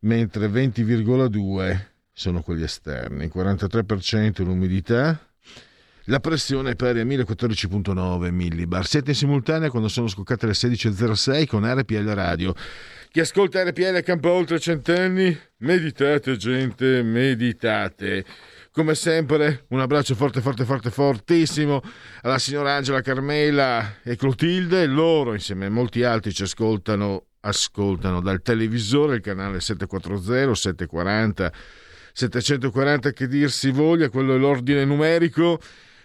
mentre 0.00 0.46
20,2 0.46 1.78
sono 2.10 2.40
quelli 2.40 2.62
esterni, 2.62 3.26
43% 3.26 4.42
l'umidità, 4.44 5.28
la 6.04 6.20
pressione 6.20 6.70
è 6.70 6.74
pari 6.74 7.00
a 7.00 7.04
1014.9 7.04 8.30
millibar. 8.30 8.86
Siete 8.86 9.10
in 9.10 9.16
simultanea 9.16 9.68
quando 9.68 9.88
sono 9.88 10.08
scoccate 10.08 10.46
le 10.46 10.52
16.06 10.52 11.46
con 11.46 11.70
RPL 11.70 12.08
Radio. 12.14 12.54
Chi 13.10 13.20
ascolta 13.20 13.62
RPL 13.62 14.02
campa 14.02 14.30
oltre 14.30 14.58
centenni, 14.58 15.38
meditate 15.58 16.38
gente, 16.38 17.02
meditate. 17.02 18.24
Come 18.78 18.94
sempre, 18.94 19.64
un 19.70 19.80
abbraccio 19.80 20.14
forte, 20.14 20.40
forte, 20.40 20.64
forte, 20.64 20.90
fortissimo 20.92 21.82
alla 22.22 22.38
signora 22.38 22.74
Angela 22.76 23.00
Carmela 23.00 23.94
e 24.04 24.14
Clotilde. 24.14 24.86
Loro, 24.86 25.32
insieme 25.32 25.66
a 25.66 25.68
molti 25.68 26.04
altri, 26.04 26.32
ci 26.32 26.44
ascoltano, 26.44 27.24
ascoltano 27.40 28.20
dal 28.20 28.40
televisore, 28.40 29.16
il 29.16 29.20
canale 29.20 29.58
740, 29.58 30.54
740, 30.54 31.52
740, 32.12 33.10
che 33.10 33.26
dir 33.26 33.50
si 33.50 33.72
voglia, 33.72 34.10
quello 34.10 34.36
è 34.36 34.38
l'ordine 34.38 34.84
numerico. 34.84 35.58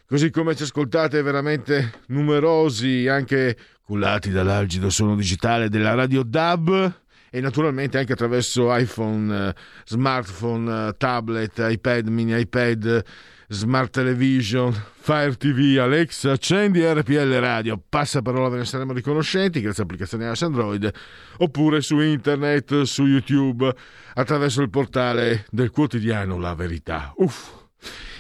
Così 0.08 0.32
come 0.32 0.56
ci 0.56 0.64
ascoltate 0.64 1.22
veramente 1.22 2.00
numerosi, 2.08 3.08
anche 3.08 3.56
cullati 3.86 4.32
dall'algido 4.32 4.90
suono 4.90 5.16
digitale 5.16 5.70
della 5.70 5.94
Radio 5.94 6.24
DAB 6.24 7.02
e 7.36 7.42
naturalmente 7.42 7.98
anche 7.98 8.14
attraverso 8.14 8.72
iPhone, 8.76 9.48
eh, 9.48 9.56
smartphone, 9.86 10.90
eh, 10.90 10.94
tablet, 10.98 11.58
iPad, 11.58 12.08
mini 12.08 12.40
iPad, 12.40 13.04
smart 13.48 13.90
television, 13.90 14.72
Fire 14.72 15.36
TV, 15.36 15.80
Alexa, 15.80 16.34
accendi 16.34 16.86
RPL 16.86 17.40
Radio, 17.40 17.82
passa 17.90 18.22
parola 18.22 18.50
ve 18.50 18.58
ne 18.58 18.66
saremo 18.66 18.94
riconoscenti 18.94 19.62
grazie 19.62 19.82
all'applicazione 19.82 20.26
iOS 20.26 20.42
Android 20.44 20.92
oppure 21.38 21.82
su 21.82 22.00
internet, 22.00 22.84
su 22.84 23.08
YouTube, 23.08 23.74
attraverso 24.14 24.62
il 24.62 24.70
portale 24.70 25.48
del 25.50 25.72
quotidiano 25.72 26.38
La 26.38 26.54
Verità. 26.54 27.14
Uff. 27.16 27.62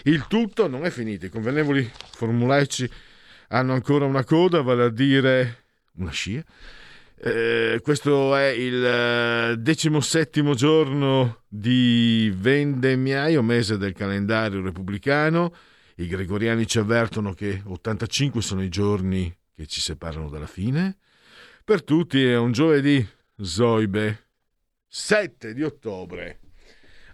Il 0.06 0.26
tutto 0.28 0.68
non 0.68 0.86
è 0.86 0.90
finito, 0.90 1.28
i 1.28 1.30
convenevoli 1.30 1.88
formulaici 2.14 2.90
hanno 3.50 3.74
ancora 3.74 4.06
una 4.06 4.24
coda, 4.24 4.64
vale 4.64 4.86
a 4.86 4.90
dire 4.90 5.66
una 5.98 6.10
scia. 6.10 6.44
Eh, 7.26 7.80
questo 7.82 8.36
è 8.36 8.48
il 8.48 8.84
eh, 8.84 9.56
decimosettimo 9.58 10.56
giorno 10.56 11.44
di 11.48 12.30
vendemmiaio, 12.36 13.42
mese 13.42 13.78
del 13.78 13.94
calendario 13.94 14.62
repubblicano. 14.62 15.56
I 15.96 16.08
gregoriani 16.08 16.68
ci 16.68 16.80
avvertono 16.80 17.32
che 17.32 17.62
85 17.64 18.42
sono 18.42 18.62
i 18.62 18.68
giorni 18.68 19.34
che 19.56 19.68
ci 19.68 19.80
separano 19.80 20.28
dalla 20.28 20.48
fine. 20.48 20.98
Per 21.64 21.86
tutti 21.86 22.22
è 22.22 22.36
un 22.36 22.52
giovedì, 22.52 23.08
Zoibe, 23.38 24.26
7 24.86 25.54
di 25.54 25.64
ottobre, 25.64 26.42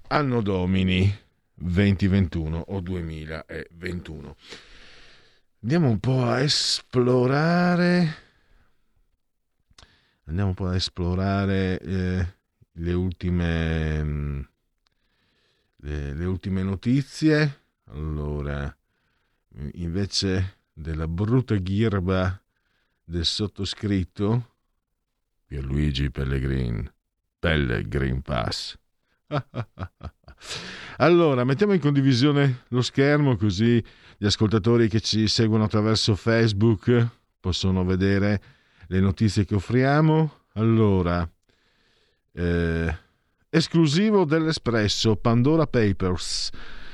anno 0.07 0.41
domini 0.41 1.16
2021 1.53 2.57
o 2.57 2.80
2021. 2.80 4.36
Andiamo 5.62 5.88
un 5.88 5.99
po' 5.99 6.24
a 6.24 6.41
esplorare. 6.41 8.28
Andiamo 10.30 10.49
un 10.49 10.55
po' 10.55 10.67
a 10.67 10.75
esplorare 10.75 11.80
eh, 11.80 12.27
le 12.73 12.93
ultime 12.93 14.03
mm, 14.03 14.41
le, 15.77 16.13
le 16.13 16.25
ultime 16.25 16.61
notizie. 16.61 17.61
Allora, 17.86 18.71
invece 19.73 20.57
della 20.71 21.07
brutta 21.07 21.55
ghirba 21.55 22.39
del 23.03 23.25
sottoscritto, 23.25 24.53
Pierluigi 25.47 26.11
Pellegrin, 26.11 26.91
Pellegrin 27.39 28.21
Pass. 28.21 28.77
Allora, 30.97 31.43
mettiamo 31.43 31.73
in 31.73 31.80
condivisione 31.80 32.63
lo 32.69 32.82
schermo 32.82 33.36
così 33.36 33.84
gli 34.17 34.25
ascoltatori 34.25 34.88
che 34.88 35.01
ci 35.01 35.27
seguono 35.27 35.63
attraverso 35.65 36.15
Facebook 36.15 37.07
possono 37.39 37.84
vedere 37.84 38.59
le 38.91 38.99
notizie 38.99 39.45
che 39.45 39.55
offriamo. 39.55 40.45
Allora, 40.53 41.27
eh, 42.33 42.97
esclusivo 43.49 44.25
dell'Espresso, 44.25 45.15
Pandora 45.15 45.67
Papers. 45.67 46.49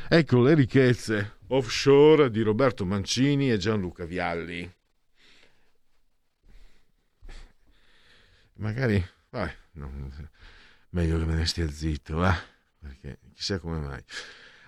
Ecco 0.07 0.41
le 0.41 0.53
ricchezze 0.53 1.37
offshore 1.47 2.29
di 2.29 2.41
Roberto 2.41 2.85
Mancini 2.85 3.51
e 3.51 3.57
Gianluca 3.57 4.05
Vialli. 4.05 4.71
Magari, 8.57 9.03
vai, 9.29 9.51
no, 9.73 9.91
meglio 10.89 11.17
che 11.17 11.25
me 11.25 11.35
ne 11.35 11.45
stia 11.45 11.69
zitto, 11.69 12.17
va? 12.17 12.35
Perché 12.79 13.19
chissà 13.33 13.59
come 13.59 13.79
mai. 13.79 14.01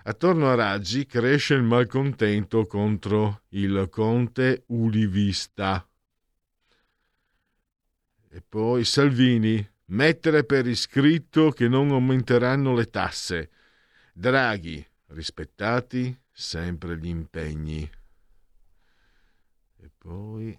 Attorno 0.04 0.50
a 0.50 0.54
Raggi 0.54 1.06
cresce 1.06 1.54
il 1.54 1.62
malcontento 1.62 2.66
contro 2.66 3.42
il 3.50 3.88
conte 3.90 4.64
ulivista. 4.68 5.86
E 8.38 8.42
poi 8.48 8.84
Salvini, 8.84 9.68
mettere 9.86 10.44
per 10.44 10.64
iscritto 10.68 11.50
che 11.50 11.66
non 11.66 11.90
aumenteranno 11.90 12.72
le 12.72 12.88
tasse. 12.88 13.50
Draghi, 14.12 14.86
rispettati 15.06 16.16
sempre 16.30 16.96
gli 16.98 17.08
impegni. 17.08 17.82
E 19.80 19.90
poi 19.98 20.56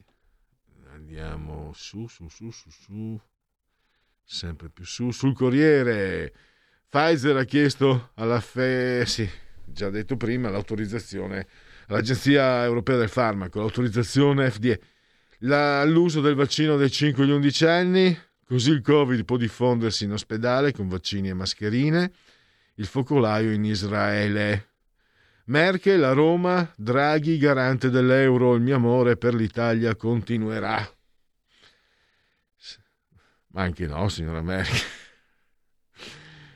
andiamo 0.92 1.72
su, 1.74 2.06
su, 2.08 2.28
su, 2.28 2.52
su, 2.52 2.70
su, 2.70 3.22
sempre 4.26 4.70
più 4.70 4.84
su, 4.84 5.12
sul 5.12 5.34
Corriere. 5.34 6.34
Pfizer 6.90 7.38
ha 7.38 7.46
chiesto 7.46 8.12
alla 8.16 8.42
FE, 8.42 9.06
sì, 9.06 9.26
già 9.64 9.90
detto 9.90 10.18
prima, 10.18 10.50
l'autorizzazione 10.50 11.48
all'Agenzia 11.88 12.62
Europea 12.66 12.98
del 12.98 13.08
Farmaco, 13.08 13.60
l'autorizzazione 13.60 14.52
FDA 14.52 14.78
la- 15.40 15.84
l'uso 15.86 16.22
del 16.22 16.36
vaccino 16.36 16.78
dai 16.78 16.90
5 16.92 17.24
agli 17.24 17.32
11 17.32 17.66
anni, 17.66 18.18
così 18.46 18.72
il 18.72 18.82
Covid 18.82 19.24
può 19.26 19.38
diffondersi 19.38 20.06
in 20.06 20.12
ospedale 20.14 20.72
con 20.72 20.88
vaccini 20.88 21.30
e 21.30 21.34
mascherine, 21.34 22.12
il 22.76 22.86
focolaio 22.86 23.52
in 23.52 23.66
Israele. 23.66 24.68
Merkel 25.46 26.04
a 26.04 26.14
Roma, 26.14 26.72
Draghi 26.76 27.38
garante 27.38 27.90
dell'euro, 27.90 28.56
il 28.56 28.62
mio 28.62 28.76
amore 28.76 29.18
per 29.18 29.34
l'Italia 29.34 29.96
continuerà. 29.96 30.88
Ma 33.52 33.64
anche 33.64 33.88
no, 33.88 34.08
signora 34.10 34.42
Merkel. 34.42 34.80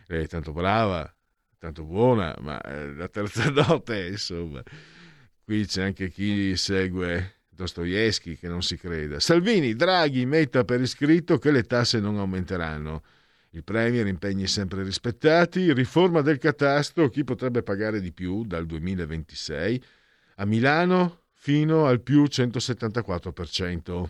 Lei 0.07 0.23
è 0.25 0.27
tanto 0.27 0.51
brava, 0.51 1.11
tanto 1.57 1.85
buona, 1.85 2.35
ma 2.41 2.61
eh, 2.61 2.93
la 2.93 3.07
terza 3.07 3.49
notte, 3.51 4.07
insomma. 4.07 4.61
Qui 5.43 5.65
c'è 5.65 5.83
anche 5.83 6.09
chi 6.09 6.55
segue 6.55 7.42
Dostoevsky 7.55 8.35
che 8.35 8.47
non 8.47 8.61
si 8.61 8.77
creda. 8.77 9.19
Salvini, 9.19 9.75
Draghi 9.75 10.25
metta 10.25 10.63
per 10.63 10.81
iscritto 10.81 11.37
che 11.37 11.51
le 11.51 11.63
tasse 11.63 11.99
non 11.99 12.17
aumenteranno. 12.17 13.03
Il 13.51 13.63
Premier 13.63 14.07
impegni 14.07 14.47
sempre 14.47 14.83
rispettati, 14.83 15.71
riforma 15.73 16.21
del 16.21 16.39
catasto, 16.39 17.07
chi 17.09 17.23
potrebbe 17.23 17.61
pagare 17.61 18.01
di 18.01 18.11
più 18.11 18.43
dal 18.45 18.65
2026 18.65 19.83
a 20.37 20.45
Milano 20.45 21.25
fino 21.33 21.85
al 21.85 22.01
più 22.01 22.23
174%. 22.23 24.09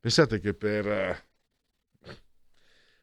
Pensate 0.00 0.40
che 0.40 0.54
per... 0.54 0.86
eh, 0.86 1.24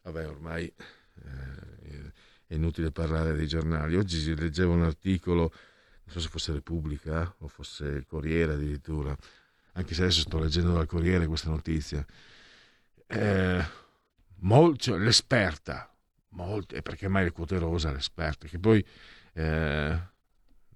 Vabbè, 0.02 0.28
ormai 0.28 0.66
eh, 0.66 2.12
è 2.48 2.54
inutile 2.56 2.92
parlare 2.92 3.34
dei 3.34 3.48
giornali. 3.48 3.96
Oggi 3.96 4.18
si 4.20 4.36
leggeva 4.36 4.74
un 4.74 4.84
articolo, 4.84 5.54
non 6.10 6.18
so 6.18 6.20
se 6.22 6.30
fosse 6.30 6.52
Repubblica 6.54 7.36
o 7.40 7.48
fosse 7.48 8.04
Corriere 8.08 8.54
addirittura, 8.54 9.16
anche 9.74 9.94
se 9.94 10.02
adesso 10.02 10.22
sto 10.22 10.40
leggendo 10.40 10.74
dal 10.74 10.88
Corriere 10.88 11.28
questa 11.28 11.50
notizia. 11.50 12.04
Eh, 13.06 13.66
mol- 14.38 14.78
cioè, 14.78 14.98
l'esperta, 14.98 15.94
e 16.70 16.82
perché 16.82 17.08
mai 17.08 17.26
le 17.26 17.32
quote 17.32 17.60
rosa 17.60 17.92
l'esperta, 17.92 18.48
che 18.48 18.58
poi 18.58 18.84
eh, 19.34 20.00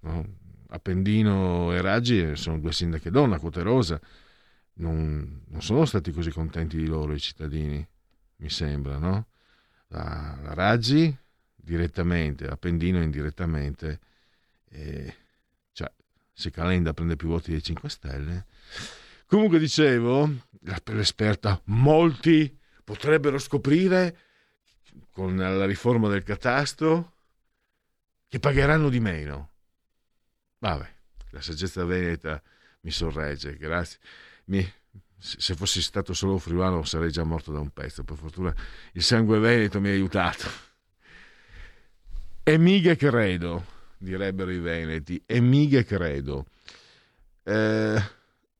no, 0.00 0.36
Appendino 0.68 1.72
e 1.72 1.80
Raggi 1.80 2.36
sono 2.36 2.60
due 2.60 2.72
sindache 2.72 3.10
donna, 3.10 3.38
quote 3.40 3.62
rosa, 3.62 4.00
non, 4.74 5.42
non 5.48 5.62
sono 5.62 5.84
stati 5.84 6.12
così 6.12 6.30
contenti 6.30 6.76
di 6.76 6.86
loro 6.86 7.12
i 7.12 7.20
cittadini, 7.20 7.86
mi 8.36 8.50
sembra, 8.50 8.98
no? 8.98 9.26
La, 9.88 10.38
la 10.42 10.54
Raggi 10.54 11.16
direttamente, 11.54 12.46
Appendino 12.46 13.02
indirettamente, 13.02 14.00
e, 14.68 15.04
cioè 15.04 15.23
se 16.34 16.50
Calenda 16.50 16.92
prende 16.92 17.16
più 17.16 17.28
voti 17.28 17.52
dei 17.52 17.62
5 17.62 17.88
Stelle. 17.88 18.46
Comunque 19.26 19.58
dicevo, 19.58 20.28
l'esperta, 20.84 21.60
molti 21.66 22.58
potrebbero 22.82 23.38
scoprire 23.38 24.18
con 25.10 25.36
la 25.36 25.64
riforma 25.64 26.08
del 26.08 26.22
catasto 26.22 27.12
che 28.28 28.38
pagheranno 28.40 28.88
di 28.88 29.00
meno. 29.00 29.50
Vabbè, 30.58 30.92
la 31.30 31.40
saggezza 31.40 31.84
veneta 31.84 32.42
mi 32.80 32.90
sorregge, 32.90 33.56
grazie. 33.56 33.98
Mi- 34.46 34.72
se 35.16 35.54
fossi 35.54 35.80
stato 35.80 36.12
solo 36.12 36.36
friulano 36.36 36.84
sarei 36.84 37.10
già 37.10 37.24
morto 37.24 37.50
da 37.50 37.60
un 37.60 37.70
pezzo, 37.70 38.04
per 38.04 38.16
fortuna 38.16 38.54
il 38.92 39.02
sangue 39.02 39.38
veneto 39.38 39.80
mi 39.80 39.88
ha 39.88 39.92
aiutato. 39.92 40.72
E 42.42 42.58
mica 42.58 42.94
credo, 42.94 43.64
direbbero 44.04 44.52
i 44.52 44.60
veneti, 44.60 45.20
e 45.26 45.40
mica 45.40 45.82
credo. 45.82 46.46
Eh, 47.42 48.02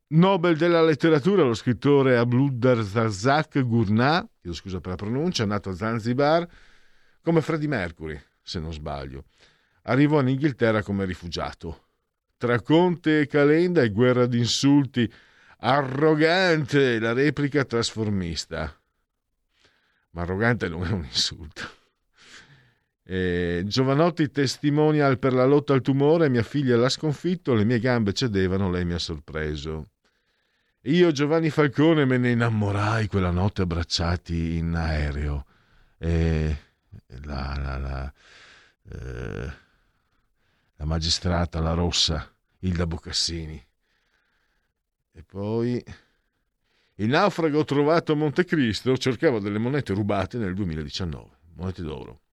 Nobel 0.08 0.56
della 0.56 0.82
letteratura, 0.82 1.44
lo 1.44 1.54
scrittore 1.54 2.16
Abdulrazak 2.16 3.60
Gurnah, 3.62 4.28
chiedo 4.40 4.56
scusa 4.56 4.80
per 4.80 4.90
la 4.90 4.96
pronuncia, 4.96 5.44
nato 5.44 5.70
a 5.70 5.74
Zanzibar, 5.74 6.46
come 7.22 7.40
Freddie 7.40 7.68
Mercury, 7.68 8.20
se 8.42 8.58
non 8.60 8.72
sbaglio. 8.72 9.24
Arrivò 9.82 10.20
in 10.20 10.28
Inghilterra 10.28 10.82
come 10.82 11.04
rifugiato. 11.04 11.82
Tra 12.36 12.60
Conte 12.60 13.20
e 13.20 13.26
Calenda 13.26 13.82
e 13.82 13.90
guerra 13.90 14.26
di 14.26 14.38
insulti, 14.38 15.10
arrogante, 15.58 16.98
la 16.98 17.12
replica 17.12 17.64
trasformista. 17.64 18.78
Ma 20.10 20.22
arrogante 20.22 20.68
non 20.68 20.84
è 20.84 20.90
un 20.90 21.04
insulto. 21.04 21.82
Eh, 23.06 23.62
Giovanotti 23.66 24.30
testimonial 24.30 25.18
per 25.18 25.34
la 25.34 25.44
lotta 25.44 25.74
al 25.74 25.82
tumore, 25.82 26.30
mia 26.30 26.42
figlia 26.42 26.76
l'ha 26.76 26.88
sconfitto, 26.88 27.52
le 27.52 27.64
mie 27.64 27.78
gambe 27.78 28.14
cedevano, 28.14 28.70
lei 28.70 28.84
mi 28.84 28.94
ha 28.94 28.98
sorpreso. 28.98 29.90
Io, 30.86 31.12
Giovanni 31.12 31.50
Falcone, 31.50 32.04
me 32.04 32.18
ne 32.18 32.30
innamorai 32.30 33.06
quella 33.06 33.30
notte 33.30 33.62
abbracciati 33.62 34.56
in 34.56 34.74
aereo. 34.74 35.46
E 35.98 36.56
la, 37.24 37.54
la, 37.58 37.78
la, 37.78 38.12
eh, 38.90 39.52
la 40.76 40.84
magistrata, 40.84 41.60
la 41.60 41.72
rossa, 41.72 42.30
Ilda 42.60 42.86
Boccassini. 42.86 43.66
E 45.12 45.22
poi 45.22 45.82
il 46.96 47.08
naufrago 47.08 47.64
trovato 47.64 48.12
a 48.12 48.16
Montecristo 48.16 48.96
cercava 48.96 49.38
delle 49.38 49.58
monete 49.58 49.92
rubate 49.92 50.38
nel 50.38 50.54
2019, 50.54 51.30
monete 51.54 51.82
d'oro. 51.82 52.23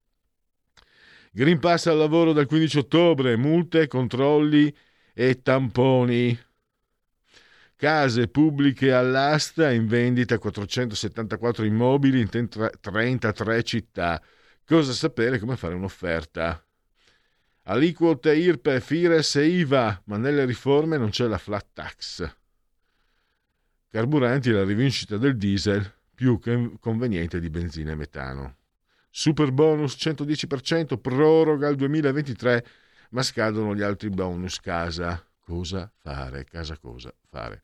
Green 1.34 1.60
Pass 1.60 1.86
al 1.86 1.96
lavoro 1.96 2.34
dal 2.34 2.46
15 2.46 2.80
ottobre, 2.80 3.38
multe, 3.38 3.88
controlli 3.88 4.76
e 5.14 5.42
tamponi. 5.42 6.38
Case 7.78 8.28
pubbliche 8.28 8.92
all'asta 8.92 9.72
in 9.72 9.88
vendita 9.88 10.38
474 10.38 11.64
immobili 11.64 12.20
in 12.20 12.28
33 12.28 13.64
città. 13.64 14.22
Cosa 14.66 14.92
sapere 14.92 15.40
come 15.40 15.56
fare 15.56 15.74
un'offerta? 15.74 16.62
Aliquote 17.64 18.36
IRPE, 18.36 18.82
FIRES 18.82 19.36
e 19.38 19.46
IVA, 19.46 20.02
ma 20.08 20.18
nelle 20.18 20.44
riforme 20.44 20.98
non 20.98 21.12
c'è 21.12 21.28
la 21.28 21.38
flat 21.38 21.68
tax. 21.72 22.36
Carburanti 23.90 24.50
e 24.50 24.54
la 24.54 24.66
rivincita 24.66 25.16
del 25.16 25.38
diesel 25.38 25.90
più 26.14 26.40
conveniente 26.80 27.40
di 27.40 27.50
benzina 27.50 27.92
e 27.92 27.96
metano. 27.96 28.56
Super 29.12 29.52
bonus 29.52 29.96
110%, 30.00 30.98
proroga 30.98 31.68
al 31.68 31.76
2023, 31.76 32.66
ma 33.12 33.22
scadono 33.22 33.76
gli 33.76 33.82
altri 33.82 34.10
bonus 34.10 34.60
casa. 34.60 35.24
Cosa 35.44 35.92
fare? 36.02 36.46
Casa 36.46 36.78
cosa 36.78 37.14
fare? 37.30 37.62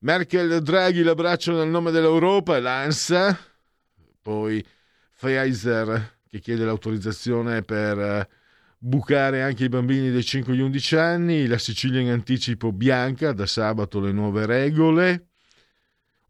Merkel 0.00 0.62
Draghi 0.62 1.02
l'abbraccio 1.02 1.52
nel 1.56 1.68
nome 1.68 1.90
dell'Europa 1.90 2.56
e 2.56 2.60
l'ANSA, 2.60 3.38
poi 4.20 4.64
Pfizer 5.16 6.18
che 6.30 6.38
chiede 6.38 6.64
l'autorizzazione 6.64 7.62
per 7.62 7.98
eh, 7.98 8.28
bucare 8.78 9.42
anche 9.42 9.64
i 9.64 9.68
bambini 9.68 10.10
dei 10.10 10.22
5 10.22 10.52
agli 10.52 10.60
11 10.60 10.96
anni, 10.96 11.46
la 11.46 11.58
Sicilia 11.58 12.00
in 12.00 12.10
anticipo 12.10 12.70
bianca, 12.72 13.32
da 13.32 13.46
sabato 13.46 13.98
le 13.98 14.12
nuove 14.12 14.46
regole, 14.46 15.29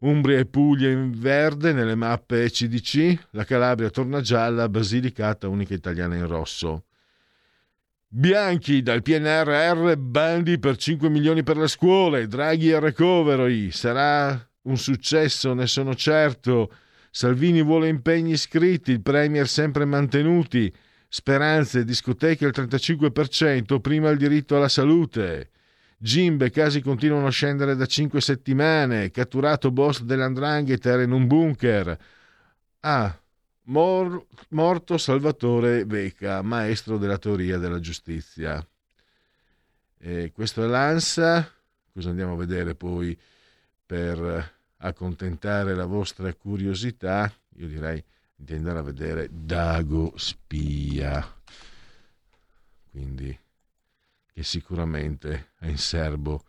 Umbria 0.01 0.39
e 0.39 0.45
Puglia 0.45 0.89
in 0.89 1.11
verde 1.11 1.73
nelle 1.73 1.93
mappe 1.93 2.49
CDC, 2.49 3.27
la 3.31 3.43
Calabria 3.43 3.91
torna 3.91 4.21
gialla, 4.21 4.67
Basilicata 4.67 5.47
unica 5.47 5.75
italiana 5.75 6.15
in 6.15 6.25
rosso. 6.25 6.85
Bianchi 8.07 8.81
dal 8.81 9.03
PNRR 9.03 9.95
bandi 9.97 10.57
per 10.57 10.77
5 10.77 11.07
milioni 11.07 11.43
per 11.43 11.57
le 11.57 11.67
scuole, 11.67 12.27
Draghi 12.27 12.73
al 12.73 12.81
recovery, 12.81 13.69
sarà 13.69 14.49
un 14.63 14.77
successo, 14.77 15.53
ne 15.53 15.67
sono 15.67 15.93
certo. 15.93 16.73
Salvini 17.11 17.61
vuole 17.61 17.87
impegni 17.87 18.37
scritti, 18.37 18.91
il 18.91 19.01
Premier 19.01 19.47
sempre 19.47 19.85
mantenuti, 19.85 20.73
speranze, 21.07 21.83
discoteche 21.83 22.45
al 22.45 22.53
35%, 22.55 23.79
prima 23.79 24.09
il 24.09 24.17
diritto 24.17 24.55
alla 24.55 24.67
salute. 24.67 25.51
Gimbe, 26.03 26.49
casi 26.49 26.81
continuano 26.81 27.27
a 27.27 27.29
scendere 27.29 27.75
da 27.75 27.85
5 27.85 28.19
settimane, 28.21 29.11
catturato 29.11 29.69
boss 29.69 30.01
dell'Andrangheta 30.01 30.89
era 30.89 31.03
in 31.03 31.11
un 31.11 31.27
bunker. 31.27 31.95
Ah, 32.79 33.15
mor- 33.65 34.25
morto 34.49 34.97
Salvatore 34.97 35.85
Becca, 35.85 36.41
maestro 36.41 36.97
della 36.97 37.19
teoria 37.19 37.59
della 37.59 37.79
giustizia. 37.79 38.67
E 39.99 40.31
questo 40.33 40.63
è 40.63 40.67
l'ANSA, 40.67 41.47
cosa 41.93 42.09
andiamo 42.09 42.33
a 42.33 42.37
vedere 42.37 42.73
poi 42.73 43.15
per 43.85 44.53
accontentare 44.77 45.75
la 45.75 45.85
vostra 45.85 46.33
curiosità? 46.33 47.31
Io 47.57 47.67
direi 47.67 48.03
di 48.35 48.55
andare 48.55 48.79
a 48.79 48.81
vedere 48.81 49.29
Dago 49.31 50.13
Spia. 50.15 51.23
Quindi 52.89 53.37
che 54.33 54.43
sicuramente 54.43 55.51
è 55.59 55.67
in 55.67 55.77
serbo. 55.77 56.43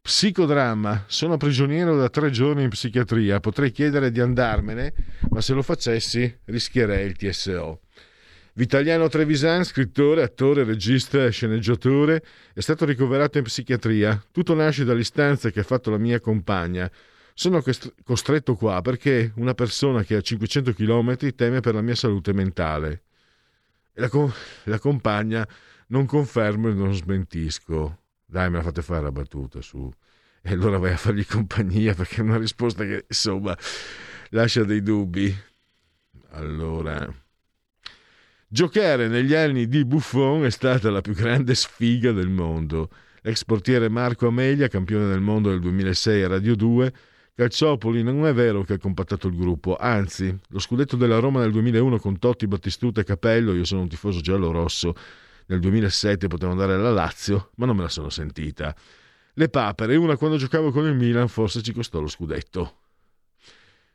Psicodramma, 0.00 1.04
sono 1.06 1.38
prigioniero 1.38 1.96
da 1.96 2.10
tre 2.10 2.30
giorni 2.30 2.64
in 2.64 2.68
psichiatria, 2.68 3.40
potrei 3.40 3.70
chiedere 3.72 4.10
di 4.10 4.20
andarmene, 4.20 4.92
ma 5.30 5.40
se 5.40 5.54
lo 5.54 5.62
facessi 5.62 6.40
rischierei 6.44 7.06
il 7.06 7.16
TSO. 7.16 7.80
Vitaliano 8.56 9.08
Trevisan, 9.08 9.64
scrittore, 9.64 10.22
attore, 10.22 10.62
regista 10.62 11.24
e 11.24 11.30
sceneggiatore, 11.30 12.22
è 12.52 12.60
stato 12.60 12.84
ricoverato 12.84 13.38
in 13.38 13.44
psichiatria. 13.44 14.22
Tutto 14.30 14.54
nasce 14.54 14.84
dall'istanza 14.84 15.50
che 15.50 15.60
ha 15.60 15.64
fatto 15.64 15.90
la 15.90 15.98
mia 15.98 16.20
compagna. 16.20 16.88
Sono 17.32 17.62
costr- 17.62 17.94
costretto 18.04 18.54
qua 18.54 18.80
perché 18.80 19.32
una 19.36 19.54
persona 19.54 20.04
che 20.04 20.14
ha 20.14 20.20
500 20.20 20.72
km 20.72 21.34
teme 21.34 21.60
per 21.60 21.74
la 21.74 21.80
mia 21.80 21.96
salute 21.96 22.32
mentale. 22.32 23.02
La, 23.94 24.08
co- 24.08 24.32
la 24.64 24.78
compagna 24.78 25.48
non 25.94 26.06
confermo 26.06 26.68
e 26.68 26.74
non 26.74 26.92
smentisco. 26.92 27.98
Dai, 28.26 28.50
me 28.50 28.56
la 28.56 28.64
fate 28.64 28.82
fare 28.82 29.02
la 29.02 29.12
battuta 29.12 29.60
su. 29.60 29.88
E 30.42 30.52
allora 30.52 30.78
vai 30.78 30.92
a 30.92 30.96
fargli 30.96 31.24
compagnia 31.24 31.94
perché 31.94 32.16
è 32.16 32.20
una 32.20 32.36
risposta 32.36 32.84
che 32.84 33.04
insomma 33.08 33.56
lascia 34.30 34.64
dei 34.64 34.82
dubbi. 34.82 35.32
Allora, 36.30 37.08
giocare 38.48 39.06
negli 39.06 39.34
anni 39.34 39.68
di 39.68 39.84
Buffon 39.84 40.44
è 40.44 40.50
stata 40.50 40.90
la 40.90 41.00
più 41.00 41.14
grande 41.14 41.54
sfiga 41.54 42.10
del 42.10 42.28
mondo. 42.28 42.90
Ex 43.22 43.44
portiere 43.44 43.88
Marco 43.88 44.26
Amelia, 44.26 44.66
campione 44.66 45.06
del 45.06 45.20
mondo 45.20 45.48
del 45.48 45.60
2006 45.60 46.22
a 46.24 46.28
Radio 46.28 46.56
2, 46.56 46.92
Calciopoli 47.36 48.02
non 48.02 48.26
è 48.26 48.34
vero 48.34 48.62
che 48.64 48.74
ha 48.74 48.78
compattato 48.78 49.28
il 49.28 49.36
gruppo, 49.36 49.76
anzi, 49.76 50.36
lo 50.48 50.58
scudetto 50.58 50.96
della 50.96 51.20
Roma 51.20 51.40
nel 51.40 51.52
2001 51.52 51.98
con 51.98 52.18
Totti, 52.18 52.46
Battistuta 52.46 53.00
e 53.00 53.04
Capello, 53.04 53.54
io 53.54 53.64
sono 53.64 53.80
un 53.80 53.88
tifoso 53.88 54.20
giallo-rosso, 54.20 54.94
nel 55.46 55.60
2007 55.60 56.26
potevo 56.28 56.52
andare 56.52 56.74
alla 56.74 56.90
Lazio, 56.90 57.50
ma 57.56 57.66
non 57.66 57.76
me 57.76 57.82
la 57.82 57.88
sono 57.88 58.10
sentita. 58.10 58.74
Le 59.34 59.48
papere, 59.48 59.96
una 59.96 60.16
quando 60.16 60.36
giocavo 60.36 60.70
con 60.70 60.86
il 60.86 60.94
Milan, 60.94 61.28
forse 61.28 61.62
ci 61.62 61.72
costò 61.72 62.00
lo 62.00 62.08
scudetto. 62.08 62.78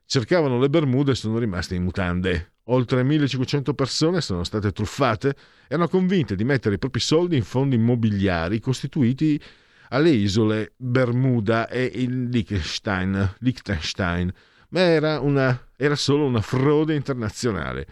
Cercavano 0.06 0.60
le 0.60 0.70
Bermude 0.70 1.12
e 1.12 1.16
sono 1.16 1.38
rimaste 1.38 1.76
in 1.76 1.84
mutande. 1.84 2.54
Oltre 2.66 3.04
1500 3.04 3.74
persone 3.74 4.22
sono 4.22 4.44
state 4.44 4.72
truffate 4.72 5.36
erano 5.68 5.88
convinte 5.88 6.36
di 6.36 6.44
mettere 6.44 6.76
i 6.76 6.80
propri 6.80 7.00
soldi 7.00 7.36
in 7.36 7.44
fondi 7.44 7.76
immobiliari 7.76 8.60
costituiti 8.60 9.42
alle 9.90 10.10
isole 10.10 10.74
Bermuda 10.76 11.68
e 11.68 11.84
il 11.84 12.30
Liechtenstein, 12.30 13.36
Liechtenstein 13.40 14.32
ma 14.70 14.82
era, 14.82 15.20
una, 15.20 15.68
era 15.76 15.96
solo 15.96 16.26
una 16.26 16.42
frode 16.42 16.96
internazionale, 16.96 17.88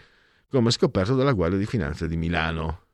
come 0.48 0.70
scoperto 0.70 1.14
dalla 1.14 1.32
Guardia 1.32 1.58
di 1.58 1.66
Finanza 1.66 2.06
di 2.06 2.16
Milano. 2.16 2.86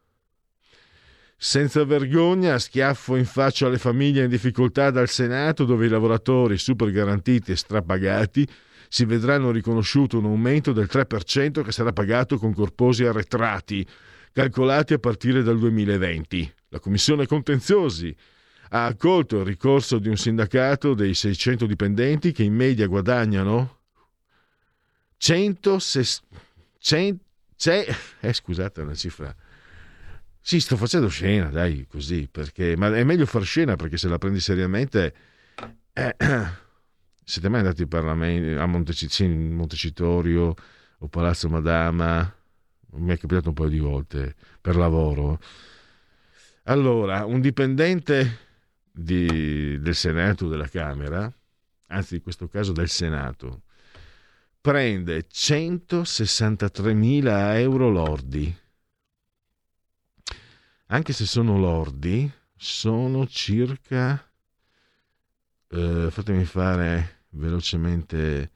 Senza 1.37 1.85
vergogna, 1.85 2.59
schiaffo 2.59 3.17
in 3.17 3.27
faccia 3.27 3.67
alle 3.67 3.79
famiglie 3.79 4.25
in 4.25 4.31
difficoltà 4.31 4.91
dal 4.91 5.09
Senato, 5.09 5.65
dove 5.65 5.87
i 5.87 5.91
lavoratori 5.91 6.57
super 6.59 6.91
garantiti 6.91 7.53
e 7.53 7.57
strapagati 7.57 8.49
si 8.89 9.05
vedranno 9.05 9.51
riconosciuto 9.51 10.19
un 10.19 10.27
aumento 10.27 10.73
del 10.73 10.89
3% 10.91 11.63
che 11.63 11.73
sarà 11.73 11.93
pagato 11.93 12.39
con 12.39 12.55
corposi 12.55 13.05
arretrati, 13.05 13.87
calcolati 14.33 14.95
a 14.95 14.99
partire 14.99 15.43
dal 15.43 15.59
2020. 15.59 16.55
La 16.69 16.79
Commissione 16.79 17.27
Contenziosi 17.27 18.15
ha 18.71 18.87
accolto 18.87 19.39
il 19.41 19.45
ricorso 19.45 19.99
di 19.99 20.09
un 20.09 20.17
sindacato 20.17 20.95
dei 20.95 21.15
600 21.15 21.67
dipendenti 21.67 22.33
che 22.33 22.45
in 22.45 22.55
media 22.55 22.87
guadagnano 22.87 23.81
100, 25.17 25.79
100 26.79 27.25
eh, 28.21 28.33
scusate, 28.33 28.81
una 28.81 28.95
cifra. 28.95 29.35
Sì, 30.47 30.61
sto 30.61 30.77
facendo 30.77 31.09
scena, 31.09 31.49
dai, 31.49 31.87
così, 31.87 32.29
perché, 32.31 32.77
ma 32.77 32.95
è 32.95 33.03
meglio 33.03 33.25
far 33.25 33.45
scena 33.45 33.77
perché 33.77 33.97
se 33.97 34.09
la 34.09 34.19
prendi 34.19 34.41
seriamente... 34.41 35.15
Eh, 35.95 36.15
siete 37.25 37.49
mai 37.49 37.61
andati 37.61 37.81
in 37.81 37.89
Parlamento, 37.89 38.61
a 38.61 38.67
Montecitorio, 38.67 40.55
o 40.99 41.09
Palazzo 41.09 41.49
Madama? 41.49 42.31
Mi 42.97 43.15
è 43.15 43.19
capitato 43.19 43.49
un 43.49 43.55
paio 43.55 43.71
di 43.71 43.79
volte 43.79 44.35
per 44.61 44.77
lavoro. 44.77 45.41
Allora, 46.65 47.25
un 47.25 47.41
dipendente 47.41 48.39
di- 48.93 49.81
del 49.81 49.95
Senato, 49.95 50.47
della 50.47 50.69
Camera, 50.69 51.33
anzi 51.87 52.17
in 52.17 52.23
questo 52.23 52.49
caso 52.49 52.73
del 52.73 52.91
Senato, 52.91 53.63
prende 54.61 55.27
163.000 55.27 57.59
euro 57.59 57.89
lordi. 57.89 58.55
Anche 60.89 61.15
se 61.15 61.25
sono 61.25 61.59
lordi, 61.59 62.31
sono 62.55 63.27
circa, 63.27 64.23
eh, 65.69 66.09
fatemi 66.11 66.45
fare 66.45 67.25
velocemente, 67.31 68.51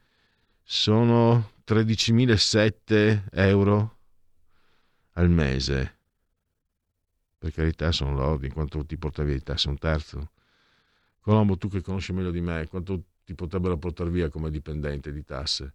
sono 0.61 1.53
13.007 1.65 3.29
euro 3.31 3.97
al 5.13 5.29
mese. 5.29 5.97
Per 7.39 7.51
carità 7.51 7.91
sono 7.91 8.13
lordi, 8.13 8.45
in 8.45 8.53
quanto 8.53 8.85
ti 8.85 8.97
portavi 8.97 9.33
di 9.33 9.41
tasse 9.41 9.69
un 9.69 9.77
terzo. 9.79 10.31
Colombo, 11.21 11.57
tu 11.57 11.67
che 11.67 11.81
conosci 11.81 12.13
meglio 12.13 12.31
di 12.31 12.41
me, 12.41 12.67
quanto 12.67 13.05
ti 13.25 13.33
potrebbero 13.33 13.77
portare 13.77 14.11
via 14.11 14.29
come 14.29 14.51
dipendente 14.51 15.11
di 15.11 15.23
tasse? 15.23 15.73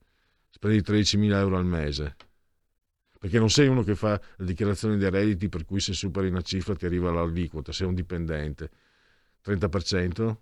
Spendi 0.51 0.79
13.000 0.83 1.33
euro 1.33 1.57
al 1.57 1.67
mese. 1.67 2.17
Perché 3.25 3.39
non 3.39 3.49
sei 3.49 3.69
uno 3.69 3.83
che 3.83 3.95
fa 3.95 4.21
la 4.37 4.45
dichiarazione 4.45 4.99
dei 4.99 5.09
redditi 5.09 5.49
per 5.49 5.65
cui 5.65 5.81
se 5.81 5.95
superi 5.95 6.29
una 6.29 6.43
cifra 6.43 6.75
ti 6.75 6.85
arriva 6.85 7.11
l'aliquota, 7.11 7.73
sei 7.73 7.87
un 7.87 7.95
dipendente. 7.95 8.71
30%? 9.41 10.41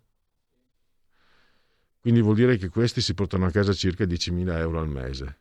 Quindi 2.00 2.20
vuol 2.20 2.34
dire 2.34 2.56
che 2.56 2.68
questi 2.70 3.00
si 3.00 3.14
portano 3.14 3.46
a 3.46 3.52
casa 3.52 3.72
circa 3.72 4.04
10.000 4.04 4.58
euro 4.58 4.80
al 4.80 4.88
mese. 4.88 5.38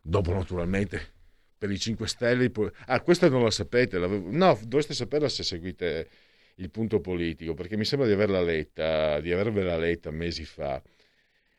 Dopo 0.00 0.32
naturalmente 0.32 1.12
per 1.58 1.70
i 1.70 1.78
5 1.78 2.08
Stelle... 2.08 2.50
Ah, 2.86 3.02
questa 3.02 3.28
non 3.28 3.42
la 3.42 3.50
sapete? 3.50 3.98
l'avevo- 3.98 4.30
No, 4.30 4.58
dovreste 4.62 4.94
saperla 4.94 5.28
se 5.28 5.42
seguite 5.42 6.08
il 6.54 6.70
punto 6.70 7.00
politico, 7.00 7.52
perché 7.52 7.76
mi 7.76 7.84
sembra 7.84 8.08
di 8.08 8.14
averla 8.14 8.40
letta, 8.40 9.20
di 9.20 9.30
avervela 9.30 9.76
letta 9.76 10.10
mesi 10.10 10.46
fa. 10.46 10.82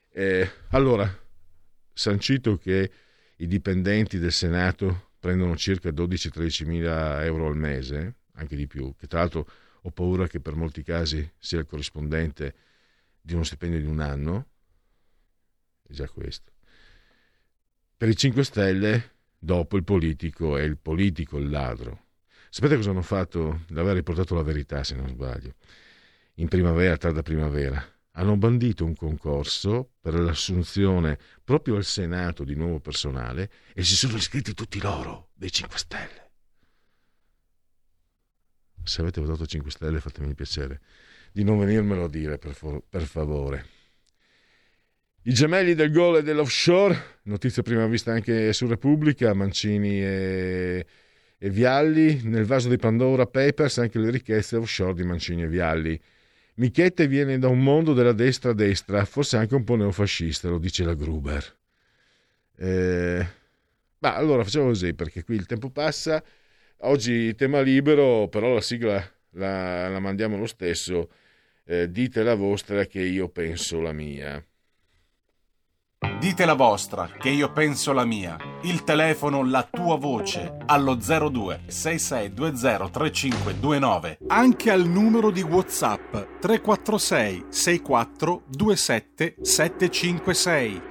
Eh, 0.09 0.49
allora, 0.69 1.07
sancito 1.93 2.57
che 2.57 2.91
i 3.37 3.47
dipendenti 3.47 4.19
del 4.19 4.31
Senato 4.31 5.11
prendono 5.19 5.55
circa 5.55 5.89
12-13 5.89 6.65
mila 6.65 7.23
euro 7.23 7.47
al 7.47 7.57
mese, 7.57 8.15
anche 8.33 8.55
di 8.55 8.67
più, 8.67 8.93
che 8.97 9.07
tra 9.07 9.19
l'altro 9.19 9.47
ho 9.81 9.91
paura 9.91 10.27
che 10.27 10.39
per 10.39 10.55
molti 10.55 10.83
casi 10.83 11.29
sia 11.37 11.59
il 11.59 11.65
corrispondente 11.65 12.55
di 13.21 13.33
uno 13.33 13.43
stipendio 13.43 13.79
di 13.79 13.85
un 13.85 13.99
anno, 13.99 14.47
è 15.87 15.93
già 15.93 16.07
questo. 16.09 16.51
Per 17.95 18.07
i 18.07 18.15
5 18.15 18.43
Stelle, 18.43 19.11
dopo 19.37 19.77
il 19.77 19.83
politico 19.83 20.57
è 20.57 20.63
il 20.63 20.77
politico 20.77 21.37
il 21.37 21.49
ladro. 21.49 22.01
Sapete 22.49 22.75
cosa 22.75 22.91
hanno 22.91 23.01
fatto? 23.01 23.61
L'aver 23.69 23.95
riportato 23.95 24.35
la 24.35 24.43
verità, 24.43 24.83
se 24.83 24.95
non 24.95 25.07
sbaglio. 25.07 25.55
In 26.35 26.47
primavera, 26.47 26.97
tarda 26.97 27.21
primavera, 27.21 27.83
hanno 28.15 28.37
bandito 28.37 28.85
un 28.85 28.95
concorso 28.95 29.93
per 29.99 30.15
l'assunzione 30.15 31.17
proprio 31.43 31.75
al 31.75 31.83
Senato 31.83 32.43
di 32.43 32.55
nuovo 32.55 32.79
personale 32.79 33.49
e 33.73 33.83
si 33.83 33.95
sono 33.95 34.17
iscritti 34.17 34.53
tutti 34.53 34.79
loro, 34.79 35.29
dei 35.33 35.51
5 35.51 35.77
Stelle. 35.77 36.31
Se 38.83 39.01
avete 39.01 39.21
votato 39.21 39.45
5 39.45 39.71
Stelle 39.71 39.99
fatemi 39.99 40.29
il 40.29 40.35
piacere 40.35 40.81
di 41.31 41.43
non 41.43 41.57
venirmelo 41.57 42.03
a 42.03 42.09
dire, 42.09 42.37
per, 42.37 42.53
fa- 42.53 42.81
per 42.87 43.03
favore. 43.03 43.65
I 45.23 45.33
gemelli 45.33 45.73
del 45.73 45.91
gol 45.91 46.17
e 46.17 46.21
dell'offshore, 46.21 47.19
notizia 47.23 47.63
prima 47.63 47.87
vista 47.87 48.11
anche 48.11 48.53
su 48.53 48.67
Repubblica, 48.67 49.33
Mancini 49.33 50.03
e, 50.03 50.85
e 51.37 51.49
Vialli, 51.49 52.21
nel 52.23 52.45
vaso 52.45 52.69
di 52.69 52.77
Pandora 52.77 53.25
Papers 53.25 53.79
anche 53.79 53.97
le 53.97 54.11
richieste 54.11 54.57
offshore 54.57 54.93
di 54.93 55.03
Mancini 55.03 55.43
e 55.43 55.47
Vialli. 55.47 55.99
Michette 56.55 57.07
viene 57.07 57.39
da 57.39 57.47
un 57.47 57.61
mondo 57.61 57.93
della 57.93 58.13
destra 58.13 58.53
destra, 58.53 59.05
forse 59.05 59.37
anche 59.37 59.55
un 59.55 59.63
po' 59.63 59.75
neofascista, 59.75 60.49
lo 60.49 60.59
dice 60.59 60.83
la 60.83 60.93
Gruber. 60.93 61.57
Eh, 62.57 63.27
ma 63.99 64.15
allora 64.15 64.43
facciamo 64.43 64.67
così, 64.67 64.93
perché 64.93 65.23
qui 65.23 65.35
il 65.35 65.45
tempo 65.45 65.69
passa, 65.69 66.23
oggi 66.79 67.33
tema 67.35 67.61
libero, 67.61 68.27
però 68.27 68.53
la 68.53 68.61
sigla 68.61 69.03
la, 69.31 69.89
la 69.89 69.99
mandiamo 69.99 70.37
lo 70.37 70.47
stesso, 70.47 71.09
Eh, 71.65 71.87
dite 71.89 72.23
la 72.23 72.35
vostra 72.35 72.85
che 72.85 72.99
io 72.99 73.29
penso 73.29 73.79
la 73.79 73.93
mia. 73.93 74.45
Dite 76.19 76.45
la 76.45 76.53
vostra, 76.53 77.07
che 77.07 77.29
io 77.29 77.51
penso 77.51 77.93
la 77.93 78.05
mia. 78.05 78.37
Il 78.63 78.83
telefono, 78.83 79.43
la 79.43 79.67
tua 79.69 79.97
voce, 79.97 80.57
allo 80.65 80.95
02 80.95 81.63
6620 81.67 82.91
3529. 82.91 84.17
Anche 84.27 84.71
al 84.71 84.85
numero 84.87 85.31
di 85.31 85.41
WhatsApp 85.41 86.39
346 86.39 87.45
64 87.49 88.43
27 88.47 89.35
756. 89.41 90.81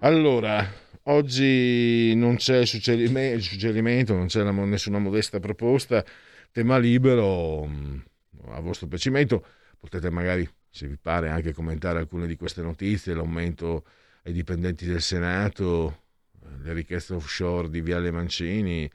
Allora, 0.00 0.66
oggi 1.04 2.14
non 2.14 2.36
c'è 2.36 2.66
suggerime- 2.66 3.38
suggerimento, 3.40 4.14
non 4.14 4.26
c'è 4.26 4.42
nessuna 4.42 4.98
modesta 4.98 5.40
proposta, 5.40 6.04
tema 6.52 6.78
libero, 6.78 7.64
mh, 7.64 8.04
a 8.48 8.60
vostro 8.60 8.86
piacimento, 8.86 9.44
potete 9.78 10.10
magari, 10.10 10.48
se 10.74 10.88
vi 10.88 10.96
pare, 10.96 11.28
anche 11.28 11.52
commentare 11.52 12.00
alcune 12.00 12.26
di 12.26 12.34
queste 12.34 12.60
notizie, 12.60 13.14
l'aumento 13.14 13.84
ai 14.24 14.32
dipendenti 14.32 14.84
del 14.86 15.00
Senato, 15.00 16.00
eh, 16.42 16.62
le 16.64 16.72
richieste 16.72 17.14
offshore 17.14 17.70
di 17.70 17.80
Viale 17.80 18.10
Mancini, 18.10 18.90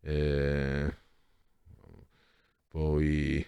eh, 0.00 0.96
poi 2.66 3.46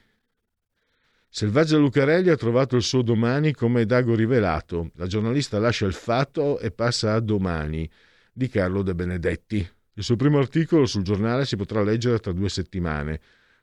Selvaggia 1.26 1.78
Lucarelli 1.78 2.28
ha 2.28 2.36
trovato 2.36 2.76
il 2.76 2.82
suo 2.82 3.00
domani 3.00 3.54
come 3.54 3.86
Dago 3.86 4.14
rivelato. 4.14 4.90
La 4.96 5.06
giornalista 5.06 5.58
lascia 5.58 5.86
il 5.86 5.94
fatto 5.94 6.58
e 6.58 6.72
passa 6.72 7.14
a 7.14 7.20
domani 7.20 7.90
di 8.30 8.48
Carlo 8.50 8.82
De 8.82 8.94
Benedetti. 8.94 9.66
Il 9.94 10.02
suo 10.02 10.16
primo 10.16 10.36
articolo 10.36 10.84
sul 10.84 11.02
giornale 11.02 11.46
si 11.46 11.56
potrà 11.56 11.82
leggere 11.82 12.18
tra 12.18 12.32
due 12.32 12.50
settimane, 12.50 13.20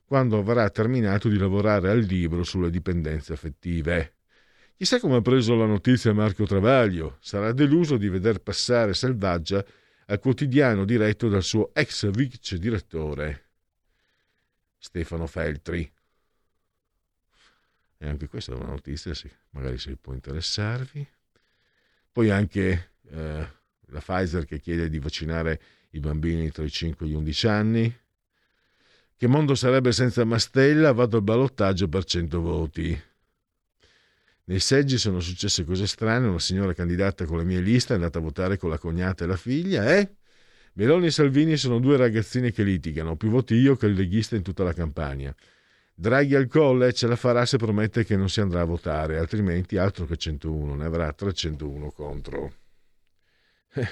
quando 0.07 0.37
avrà 0.37 0.69
terminato 0.69 1.27
di 1.27 1.37
lavorare 1.37 1.89
al 1.89 1.99
libro 1.99 2.45
sulle 2.45 2.69
dipendenze 2.69 3.33
affettive. 3.33 4.13
Chissà 4.77 5.01
come 5.01 5.17
ha 5.17 5.21
preso 5.21 5.53
la 5.53 5.65
notizia 5.65 6.13
Marco 6.13 6.45
Travaglio. 6.45 7.17
Sarà 7.19 7.51
deluso 7.51 7.97
di 7.97 8.07
veder 8.07 8.39
passare 8.39 8.93
Selvaggia 8.93 9.65
al 10.05 10.19
quotidiano 10.19 10.85
diretto 10.85 11.27
dal 11.27 11.43
suo 11.43 11.73
ex 11.73 12.09
vice 12.09 12.57
direttore 12.57 13.49
Stefano 14.77 15.27
Feltri. 15.27 15.91
E 17.97 18.07
anche 18.07 18.29
questa 18.29 18.53
è 18.53 18.55
una 18.55 18.67
notizia, 18.67 19.13
sì, 19.13 19.29
magari 19.49 19.77
se 19.77 19.97
può 19.97 20.13
interessarvi. 20.13 21.05
Poi 22.13 22.29
anche 22.29 22.91
eh, 23.09 23.47
la 23.87 23.99
Pfizer 23.99 24.45
che 24.45 24.61
chiede 24.61 24.87
di 24.87 24.99
vaccinare 24.99 25.61
i 25.89 25.99
bambini 25.99 26.49
tra 26.49 26.63
i 26.63 26.69
5 26.69 27.05
e 27.05 27.09
gli 27.09 27.13
11 27.13 27.47
anni. 27.47 27.99
Che 29.19 29.25
mondo 29.25 29.55
sarebbe 29.55 29.93
senza 29.93 30.23
Mastella? 30.25 30.93
Vado 30.93 31.17
al 31.17 31.23
ballottaggio 31.23 31.87
per 31.87 32.03
100 32.03 32.39
voti. 32.39 33.01
Nei 34.43 34.59
seggi 34.59 34.99
sono 34.99 35.19
successe 35.21 35.63
cose 35.63 35.87
strane. 35.87 36.27
Una 36.27 36.37
signora 36.37 36.75
candidata 36.75 37.25
con 37.25 37.37
la 37.37 37.43
mia 37.43 37.59
lista 37.59 37.93
è 37.93 37.95
andata 37.95 38.19
a 38.19 38.21
votare 38.21 38.57
con 38.57 38.69
la 38.69 38.77
cognata 38.77 39.23
e 39.23 39.27
la 39.27 39.35
figlia, 39.35 39.91
eh? 39.97 40.17
Meloni 40.73 41.07
e 41.07 41.11
Salvini 41.11 41.57
sono 41.57 41.79
due 41.79 41.97
ragazzini 41.97 42.51
che 42.51 42.61
litigano, 42.61 43.15
più 43.15 43.29
voti 43.29 43.55
io 43.55 43.75
che 43.75 43.87
il 43.87 43.93
leghista 43.93 44.35
in 44.35 44.43
tutta 44.43 44.63
la 44.63 44.73
campagna. 44.73 45.35
Draghi 45.95 46.35
al 46.35 46.45
colle 46.45 46.93
ce 46.93 47.07
la 47.07 47.15
farà 47.15 47.43
se 47.47 47.57
promette 47.57 48.05
che 48.05 48.15
non 48.15 48.29
si 48.29 48.39
andrà 48.39 48.61
a 48.61 48.65
votare, 48.65 49.17
altrimenti 49.17 49.77
altro 49.77 50.05
che 50.05 50.17
101, 50.17 50.75
ne 50.75 50.85
avrà 50.85 51.11
301 51.11 51.89
contro. 51.89 52.53
Eh, 53.73 53.89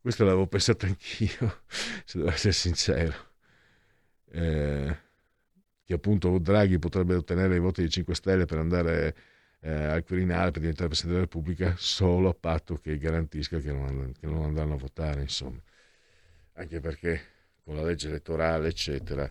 questo 0.00 0.22
l'avevo 0.22 0.46
pensato 0.46 0.86
anch'io, 0.86 1.62
se 2.06 2.18
devo 2.18 2.30
essere 2.30 2.52
sincero. 2.52 3.34
Eh, 4.30 4.96
che 5.84 5.94
appunto 5.94 6.38
Draghi 6.38 6.78
potrebbe 6.78 7.14
ottenere 7.14 7.56
i 7.56 7.60
voti 7.60 7.80
dei 7.80 7.90
5 7.90 8.14
Stelle 8.14 8.44
per 8.44 8.58
andare 8.58 9.14
eh, 9.60 9.72
al 9.72 10.04
Quirinale 10.04 10.50
per 10.50 10.60
diventare 10.60 10.88
Presidente 10.88 11.18
della 11.18 11.30
Repubblica 11.30 11.74
solo 11.76 12.28
a 12.28 12.34
patto 12.34 12.76
che 12.76 12.98
garantisca 12.98 13.58
che 13.58 13.72
non, 13.72 14.12
che 14.18 14.26
non 14.26 14.42
andranno 14.42 14.74
a 14.74 14.78
votare, 14.78 15.20
insomma. 15.22 15.60
Anche 16.54 16.80
perché 16.80 17.20
con 17.62 17.76
la 17.76 17.82
legge 17.82 18.08
elettorale, 18.08 18.68
eccetera, 18.68 19.30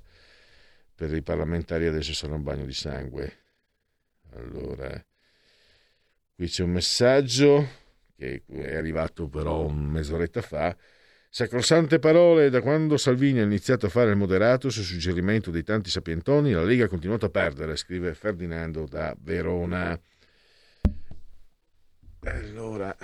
per 0.93 1.13
i 1.13 1.21
parlamentari 1.21 1.87
adesso 1.87 2.13
sarà 2.13 2.35
un 2.35 2.43
bagno 2.43 2.65
di 2.65 2.73
sangue. 2.73 3.37
Allora, 4.33 5.05
qui 6.35 6.47
c'è 6.47 6.63
un 6.63 6.71
messaggio 6.71 7.67
che 8.15 8.43
è 8.47 8.75
arrivato 8.75 9.27
però 9.27 9.67
mezz'oretta 9.67 10.41
fa. 10.41 10.75
Sacrosante 11.35 11.99
parole, 11.99 12.49
da 12.49 12.61
quando 12.61 12.95
Salvini 12.95 13.41
ha 13.41 13.43
iniziato 13.43 13.87
a 13.87 13.89
fare 13.89 14.09
il 14.09 14.15
moderato 14.15 14.69
su 14.69 14.83
suggerimento 14.83 15.51
dei 15.51 15.63
tanti 15.63 15.89
sapientoni, 15.89 16.53
la 16.53 16.63
Lega 16.63 16.85
ha 16.85 16.87
continuato 16.87 17.25
a 17.25 17.29
perdere, 17.29 17.75
scrive 17.75 18.13
Ferdinando 18.13 18.85
da 18.85 19.13
Verona. 19.19 19.99
Allora, 22.21 22.95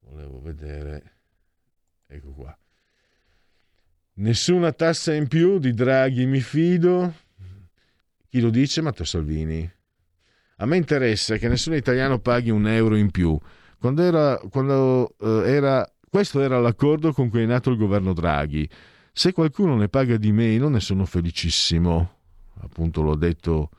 volevo 0.00 0.40
vedere, 0.40 1.12
ecco 2.08 2.32
qua. 2.32 2.58
Nessuna 4.14 4.72
tassa 4.72 5.14
in 5.14 5.28
più 5.28 5.60
di 5.60 5.72
Draghi, 5.72 6.26
mi 6.26 6.40
fido. 6.40 7.14
Chi 8.28 8.40
lo 8.40 8.50
dice? 8.50 8.82
Matteo 8.82 9.04
Salvini. 9.04 9.72
A 10.56 10.66
me 10.66 10.76
interessa 10.78 11.36
che 11.36 11.46
nessun 11.46 11.74
italiano 11.74 12.18
paghi 12.18 12.50
un 12.50 12.66
euro 12.66 12.96
in 12.96 13.12
più. 13.12 13.38
Quando 13.78 14.02
era, 14.02 14.36
quando, 14.50 15.14
eh, 15.20 15.52
era, 15.52 15.93
questo 16.14 16.40
era 16.42 16.60
l'accordo 16.60 17.12
con 17.12 17.28
cui 17.28 17.42
è 17.42 17.44
nato 17.44 17.70
il 17.70 17.76
governo 17.76 18.12
Draghi. 18.12 18.70
Se 19.12 19.32
qualcuno 19.32 19.74
ne 19.74 19.88
paga 19.88 20.16
di 20.16 20.30
meno, 20.30 20.68
ne 20.68 20.78
sono 20.78 21.06
felicissimo. 21.06 22.18
Appunto 22.60 23.02
l'ho 23.02 23.16
detto 23.16 23.70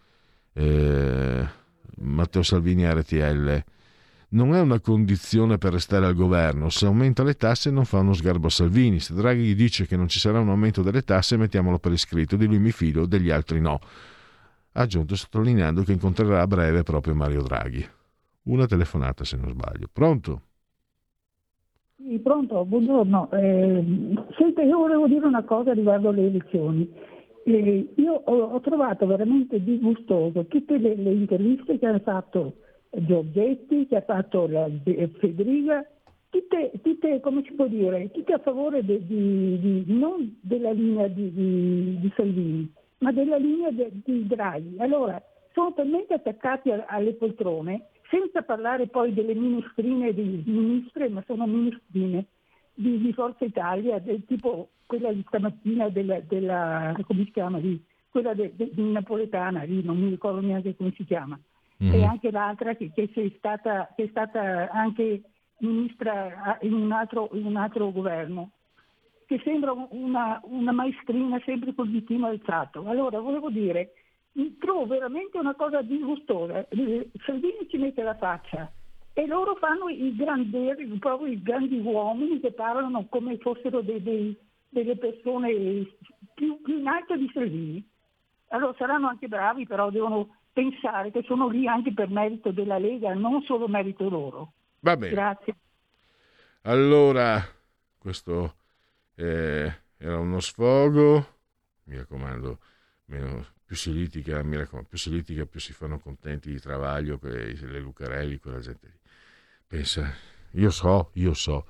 eh, 0.52 1.48
Matteo 2.00 2.44
Salvini 2.44 2.86
a 2.86 2.94
RTL. 2.94 3.64
Non 4.32 4.54
è 4.54 4.60
una 4.60 4.82
condizione 4.82 5.58
per 5.58 5.72
restare 5.72 6.08
al 6.08 6.14
governo. 6.14 6.68
Se 6.68 6.86
aumenta 6.86 7.24
le 7.24 7.36
tasse 7.36 7.72
non 7.72 7.86
fa 7.86 8.00
uno 8.00 8.12
sgarbo 8.12 8.48
a 8.48 8.50
Salvini. 8.50 9.00
Se 9.00 9.14
Draghi 9.14 9.56
dice 9.56 9.88
che 9.88 9.96
non 9.96 10.10
ci 10.10 10.20
sarà 10.20 10.42
un 10.42 10.50
aumento 10.50 10.82
delle 10.82 11.04
tasse, 11.04 11.38
mettiamolo 11.38 11.80
per 11.80 11.94
iscritto. 11.94 12.36
Di 12.36 12.48
lui 12.48 12.60
mi 12.60 12.74
fido, 12.74 13.06
degli 13.06 13.30
altri 13.30 13.62
no 13.62 13.80
ha 14.74 14.82
aggiunto 14.82 15.16
sottolineando 15.16 15.84
che 15.84 15.94
incontrerà 15.94 16.42
a 16.42 16.48
breve 16.48 16.84
proprio 16.84 17.16
Mario 17.16 17.44
Draghi. 17.44 17.88
Una 18.48 18.66
telefonata 18.66 19.24
se 19.24 19.38
non 19.38 19.52
sbaglio. 19.52 19.88
Pronto? 19.90 20.42
Pronto, 22.22 22.66
buongiorno. 22.66 23.30
Eh, 23.32 23.84
senta, 24.38 24.62
io 24.62 24.80
volevo 24.80 25.08
dire 25.08 25.26
una 25.26 25.44
cosa 25.44 25.72
riguardo 25.74 26.12
le 26.12 26.26
elezioni. 26.28 26.92
Eh, 27.46 27.94
io 27.96 28.14
ho, 28.14 28.36
ho 28.36 28.60
trovato 28.60 29.06
veramente 29.06 29.64
disgustoso 29.64 30.46
tutte 30.46 30.78
le, 30.78 30.96
le 30.96 31.12
interviste 31.12 31.80
che 31.80 31.86
hanno 31.86 32.00
fatto 32.00 32.56
Giorgetti, 32.92 33.88
che 33.88 33.96
ha 33.96 34.02
fatto 34.02 34.46
la, 34.48 34.68
de- 34.70 35.10
Federica, 35.20 35.86
tutte, 36.30 36.72
tutte, 36.84 37.22
come 37.22 37.44
si 37.46 37.54
può 37.54 37.68
dire, 37.68 38.12
tutte 38.12 38.34
a 38.34 38.40
favore 38.40 38.84
de- 38.84 39.06
di, 39.06 39.60
di- 39.60 39.84
non 39.88 40.38
della 40.42 40.72
linea 40.72 41.08
di, 41.08 41.32
di- 41.32 42.00
di 42.00 42.12
Salvini, 42.16 42.70
ma 43.00 43.14
della 43.14 43.38
linea 43.38 43.72
de- 43.72 43.92
di 44.04 44.28
Draghi. 44.28 44.76
Allora, 44.80 45.22
sono 45.54 45.74
talmente 45.74 46.14
attaccati 46.14 46.72
alle 46.72 47.14
poltrone, 47.14 47.86
senza 48.16 48.44
parlare 48.44 48.88
poi 48.88 49.14
delle 49.14 49.36
ministrine 49.36 50.14
di 50.14 50.42
ministre, 50.46 51.10
ma 51.10 51.22
sono 51.28 51.46
ministrine 51.46 52.28
di, 52.74 52.98
di 53.00 53.12
Forza 53.12 53.44
Italia, 53.44 54.00
del 54.00 54.24
tipo 54.26 54.70
quella 54.86 55.12
di 55.12 55.24
stamattina 55.28 55.90
della, 55.90 56.22
della 56.22 56.96
come 57.06 57.26
si 57.26 57.32
chiama 57.32 57.58
lì, 57.58 57.84
quella 58.10 58.34
de- 58.34 58.54
de- 58.56 58.70
di 58.72 58.92
napoletana, 58.92 59.64
lì 59.64 59.84
non 59.84 59.98
mi 60.00 60.10
ricordo 60.10 60.40
neanche 60.40 60.76
come 60.78 60.94
si 60.96 61.04
chiama, 61.04 61.38
e 61.78 62.04
anche 62.06 62.32
l'altra 62.32 62.74
che, 62.76 62.92
che 62.94 63.10
è 63.14 63.32
stata, 63.38 63.92
che 63.96 64.04
è 64.04 64.08
stata 64.08 64.70
anche 64.72 65.24
ministra 65.58 66.58
in 66.62 66.74
un 66.74 66.92
altro, 66.94 67.30
in 67.34 67.46
un 67.46 67.58
altro 67.58 67.92
governo 67.92 68.52
che 69.26 69.42
sembra 69.44 69.74
una, 69.90 70.40
una 70.44 70.72
maestrina 70.72 71.42
sempre 71.44 71.74
col 71.74 71.90
ditino 71.90 72.28
alzato. 72.28 72.88
Allora, 72.88 73.20
volevo 73.20 73.50
dire, 73.50 73.94
trovo 74.60 74.86
veramente 74.86 75.38
una 75.38 75.56
cosa 75.56 75.82
disgustosa. 75.82 76.68
Eh, 76.70 77.10
Salvini 77.26 77.68
ci 77.70 77.78
mette 77.78 78.04
la 78.04 78.16
faccia 78.16 78.72
e 79.14 79.26
loro 79.28 79.56
fanno 79.56 79.88
i 79.90 80.16
grandi, 80.16 80.60
proprio 81.00 81.32
i 81.32 81.42
grandi 81.42 81.80
uomini 81.80 82.40
che 82.40 82.52
parlano 82.52 83.08
come 83.08 83.38
fossero 83.38 83.82
dei- 83.82 84.04
dei- 84.04 84.38
delle 84.68 84.98
persone 84.98 85.54
più, 86.34 86.62
più 86.62 86.80
in 86.80 86.88
alto 86.88 87.16
di 87.16 87.30
Salvini. 87.34 87.88
Allora 88.50 88.76
saranno 88.78 89.08
anche 89.08 89.28
bravi, 89.28 89.66
però 89.66 89.90
devono 89.90 90.36
pensare 90.52 91.12
che 91.12 91.24
sono 91.24 91.48
lì 91.48 91.68
anche 91.68 91.94
per 91.94 92.10
merito 92.10 92.52
della 92.52 92.78
Lega, 92.78 93.14
non 93.14 93.42
solo 93.44 93.68
merito 93.68 94.10
loro. 94.10 94.54
Va 94.82 94.96
bene. 94.98 95.14
Grazie. 95.14 95.56
Allora, 96.64 97.42
questo 97.98 98.56
eh, 99.16 99.72
era 99.98 100.20
uno 100.20 100.40
sfogo. 100.40 101.26
Mi 101.86 101.98
raccomando, 101.98 102.60
meno, 103.06 103.46
più 103.66 103.76
si 103.76 103.92
litiga, 103.92 104.44
mi 104.44 104.58
raccomando, 104.58 104.88
più 104.88 104.98
si 104.98 105.10
litiga, 105.10 105.46
più 105.46 105.60
si 105.60 105.74
fanno 105.74 105.98
contenti 105.98 106.52
di 106.52 106.60
Travaglio, 106.60 107.20
le 107.22 107.80
Lucarelli, 107.80 108.38
quella 108.38 108.60
gente 108.60 108.88
lì. 108.88 109.00
Pensa, 109.66 110.14
io 110.52 110.70
so, 110.70 111.10
io 111.14 111.34
so, 111.34 111.66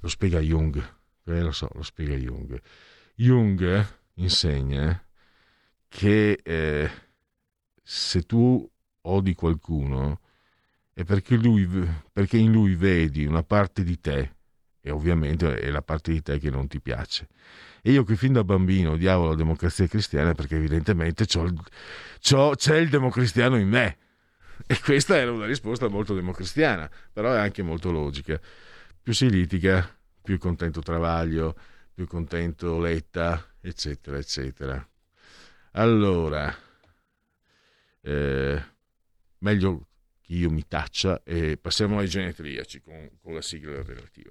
lo 0.00 0.08
spiega 0.08 0.38
Jung, 0.38 0.76
eh, 1.24 1.40
lo 1.40 1.52
so, 1.52 1.70
lo 1.72 1.82
spiega 1.82 2.14
Jung. 2.14 2.60
Jung 3.14 3.62
eh, 3.62 3.86
insegna 4.14 5.02
che 5.88 6.38
eh, 6.42 6.90
se 7.82 8.22
tu 8.22 8.70
odi 9.02 9.34
qualcuno 9.34 10.20
è 10.92 11.04
perché, 11.04 11.36
lui, 11.36 11.66
perché 12.12 12.36
in 12.36 12.52
lui 12.52 12.74
vedi 12.74 13.24
una 13.24 13.42
parte 13.42 13.82
di 13.82 13.98
te 13.98 14.34
e 14.80 14.90
ovviamente 14.90 15.58
è 15.58 15.70
la 15.70 15.82
parte 15.82 16.12
di 16.12 16.22
te 16.22 16.38
che 16.38 16.50
non 16.50 16.66
ti 16.68 16.80
piace. 16.80 17.28
E 17.82 17.92
io 17.92 18.04
che 18.04 18.16
fin 18.16 18.32
da 18.32 18.44
bambino 18.44 18.92
odiavo 18.92 19.28
la 19.28 19.34
democrazia 19.34 19.86
cristiana 19.86 20.34
perché 20.34 20.56
evidentemente 20.56 21.26
c'ho 21.26 21.44
il- 21.44 21.60
c'ho- 22.20 22.54
c'è 22.54 22.76
il 22.76 22.88
democristiano 22.88 23.56
in 23.58 23.68
me. 23.68 23.98
E 24.66 24.78
questa 24.80 25.16
era 25.16 25.32
una 25.32 25.46
risposta 25.46 25.88
molto 25.88 26.14
democristiana, 26.14 26.90
però 27.12 27.32
è 27.32 27.38
anche 27.38 27.62
molto 27.62 27.90
logica. 27.90 28.38
Più 29.02 29.12
si 29.14 29.30
litiga, 29.30 29.88
più 30.22 30.38
contento 30.38 30.80
Travaglio, 30.80 31.56
più 31.94 32.06
contento 32.06 32.78
Letta, 32.78 33.54
eccetera, 33.60 34.18
eccetera. 34.18 34.86
Allora, 35.72 36.54
eh, 38.02 38.62
meglio 39.38 39.88
che 40.20 40.32
io 40.34 40.50
mi 40.50 40.66
taccia 40.66 41.22
e 41.24 41.56
passiamo 41.56 41.98
ai 41.98 42.08
genetriaci 42.08 42.80
con, 42.80 43.10
con 43.20 43.34
la 43.34 43.42
sigla 43.42 43.82
relativa. 43.82 44.30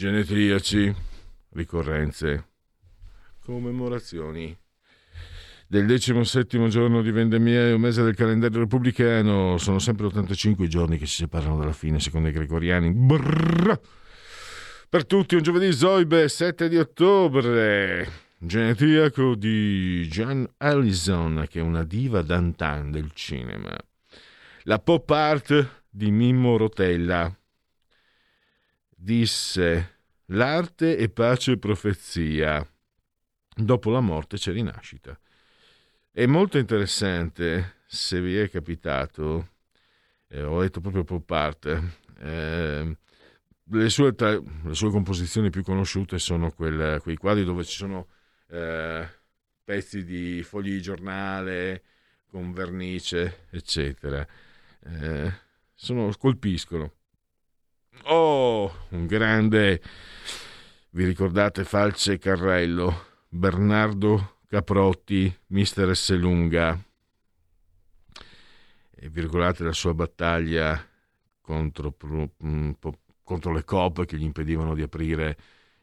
Genetriaci, 0.00 0.94
ricorrenze, 1.50 2.46
commemorazioni 3.44 4.56
del 5.66 5.84
decimo 5.84 6.24
settimo 6.24 6.68
giorno 6.68 7.02
di 7.02 7.10
vendemmia 7.10 7.74
un 7.74 7.82
mese 7.82 8.02
del 8.02 8.14
calendario 8.14 8.60
repubblicano. 8.60 9.58
Sono 9.58 9.78
sempre 9.78 10.06
85 10.06 10.64
i 10.64 10.68
giorni 10.70 10.96
che 10.96 11.04
si 11.04 11.16
separano 11.16 11.58
dalla 11.58 11.74
fine, 11.74 12.00
secondo 12.00 12.28
i 12.28 12.32
gregoriani. 12.32 12.90
Brrr. 12.92 13.78
Per 14.88 15.04
tutti 15.04 15.34
un 15.34 15.42
giovedì 15.42 15.70
Zoibe, 15.70 16.28
7 16.28 16.70
di 16.70 16.78
ottobre. 16.78 18.08
genetriaco 18.38 19.34
di 19.34 20.08
Jan 20.10 20.48
Allison, 20.56 21.44
che 21.46 21.60
è 21.60 21.62
una 21.62 21.84
diva 21.84 22.22
d'antan 22.22 22.90
del 22.90 23.10
cinema. 23.12 23.76
La 24.62 24.78
pop 24.78 25.10
art 25.10 25.82
di 25.90 26.10
Mimmo 26.10 26.56
Rotella 26.56 27.30
disse 29.00 29.98
l'arte 30.26 30.96
è 30.96 31.08
pace 31.08 31.52
e 31.52 31.58
profezia. 31.58 32.66
Dopo 33.54 33.90
la 33.90 34.00
morte 34.00 34.36
c'è 34.36 34.52
rinascita. 34.52 35.18
È 36.10 36.26
molto 36.26 36.58
interessante, 36.58 37.76
se 37.86 38.20
vi 38.20 38.36
è 38.36 38.50
capitato, 38.50 39.54
eh, 40.28 40.42
ho 40.42 40.60
letto 40.60 40.80
proprio 40.80 41.04
pop 41.04 41.30
art, 41.30 41.82
eh, 42.18 42.96
le, 43.64 43.88
sue, 43.88 44.14
tra- 44.14 44.38
le 44.38 44.74
sue 44.74 44.90
composizioni 44.90 45.50
più 45.50 45.62
conosciute 45.62 46.18
sono 46.18 46.50
quel- 46.52 47.00
quei 47.00 47.16
quadri 47.16 47.44
dove 47.44 47.64
ci 47.64 47.76
sono 47.76 48.08
eh, 48.48 49.08
pezzi 49.64 50.04
di 50.04 50.42
fogli 50.42 50.72
di 50.72 50.82
giornale 50.82 51.84
con 52.26 52.52
vernice, 52.52 53.46
eccetera. 53.50 54.26
Eh, 54.84 55.32
sono, 55.74 56.12
colpiscono. 56.18 56.99
Oh, 58.04 58.72
un 58.90 59.06
grande, 59.06 59.80
vi 60.90 61.04
ricordate 61.04 61.64
Falce 61.64 62.18
Carrello, 62.18 63.06
Bernardo 63.28 64.38
Caprotti, 64.48 65.32
Mister 65.48 65.90
Esselunga, 65.90 66.82
e 68.90 69.08
vi 69.08 69.20
ricordate 69.20 69.64
la 69.64 69.72
sua 69.72 69.94
battaglia 69.94 70.84
contro, 71.40 71.94
mm, 72.44 72.70
contro 73.22 73.52
le 73.52 73.64
COP 73.64 74.04
che 74.04 74.16
gli 74.16 74.24
impedivano 74.24 74.74
di 74.74 74.82
aprire 74.82 75.36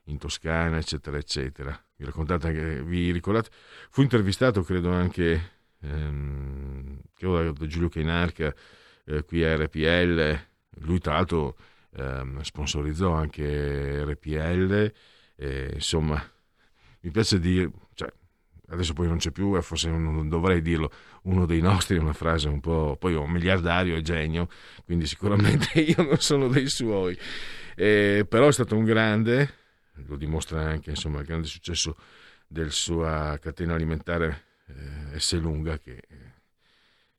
in 0.06 0.18
Toscana, 0.18 0.78
eccetera, 0.78 1.18
eccetera. 1.18 1.86
Vi, 1.96 2.06
raccontate 2.06 2.48
anche- 2.48 2.84
vi 2.84 3.12
ricordate? 3.12 3.50
Fu 3.90 4.02
intervistato, 4.02 4.64
credo, 4.64 4.92
anche 4.92 5.52
ehm, 5.82 7.00
credo 7.14 7.52
da 7.52 7.66
Giulio 7.68 7.90
Cainarca 7.90 8.54
eh, 9.06 9.24
qui 9.24 9.44
a 9.44 9.56
RPL. 9.56 10.46
Lui, 10.82 11.00
tra 11.00 11.14
l'altro, 11.14 11.56
ehm, 11.98 12.42
sponsorizzò 12.42 13.12
anche 13.12 14.04
RPL. 14.04 14.94
e, 15.36 15.72
insomma, 15.74 16.24
mi 17.02 17.12
piace 17.12 17.40
dire, 17.40 17.72
cioè, 17.94 18.12
adesso 18.70 18.94
poi 18.94 19.08
non 19.08 19.18
c'è 19.18 19.32
più, 19.32 19.56
e 19.56 19.62
forse 19.62 19.90
non 19.90 20.28
dovrei 20.30 20.62
dirlo, 20.62 20.92
uno 21.24 21.46
dei 21.46 21.62
nostri 21.62 21.98
è 21.98 22.00
una 22.00 22.14
frase 22.14 22.48
un 22.48 22.60
po', 22.60 22.96
poi 23.00 23.16
un 23.16 23.30
miliardario 23.30 23.96
e 23.96 24.02
genio, 24.02 24.50
quindi 24.86 25.06
sicuramente 25.08 25.80
io 25.82 26.04
non 26.04 26.20
sono 26.20 26.48
dei 26.48 26.68
suoi, 26.68 27.18
Eh, 27.76 28.26
però 28.28 28.48
è 28.48 28.52
stato 28.52 28.76
un 28.76 28.86
grande, 28.86 29.54
lo 30.08 30.16
dimostra 30.18 30.62
anche 30.64 30.92
insomma, 30.92 31.20
il 31.20 31.26
grande 31.26 31.48
successo 31.48 31.96
della 32.48 32.72
sua 32.72 33.38
catena 33.42 33.76
alimentare 33.76 34.46
eh, 35.14 35.20
S. 35.20 35.40
Lunga, 35.40 35.78
che 35.80 35.92
eh, 36.08 36.34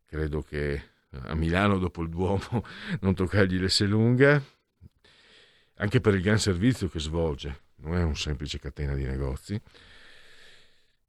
credo 0.06 0.42
che 0.42 0.82
a 1.10 1.34
Milano 1.34 1.78
dopo 1.78 2.02
il 2.02 2.08
Duomo 2.08 2.64
non 3.00 3.14
toccargli 3.14 3.58
l'S. 3.58 3.84
Lunga, 3.86 4.42
anche 5.78 6.00
per 6.00 6.14
il 6.14 6.22
gran 6.22 6.38
servizio 6.38 6.88
che 6.88 7.00
svolge, 7.00 7.62
non 7.76 7.96
è 7.96 8.02
un 8.02 8.16
semplice 8.16 8.58
catena 8.58 8.94
di 8.94 9.04
negozi. 9.04 9.60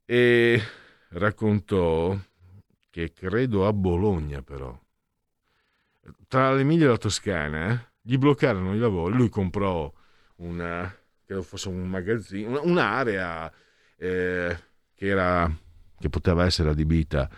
E 0.04 0.62
raccontò 1.10 2.18
che 2.90 3.12
credo 3.12 3.66
a 3.66 3.72
Bologna 3.72 4.42
però. 4.42 4.76
Tra 6.26 6.52
l'Emilia 6.52 6.86
e 6.86 6.88
la 6.88 6.96
Toscana 6.96 7.72
eh, 7.72 7.86
gli 8.00 8.16
bloccarono 8.16 8.74
i 8.74 8.78
lavori. 8.78 9.14
Lui 9.14 9.28
comprò 9.28 9.92
una 10.36 10.92
credo 11.30 11.42
fosse 11.42 11.68
un 11.68 11.86
magazzino 11.88 12.48
una- 12.48 12.60
un'area 12.62 13.52
eh, 13.96 14.58
che 14.94 15.06
era 15.06 15.48
che 15.98 16.08
poteva 16.08 16.44
essere 16.44 16.70
adibita 16.70 17.30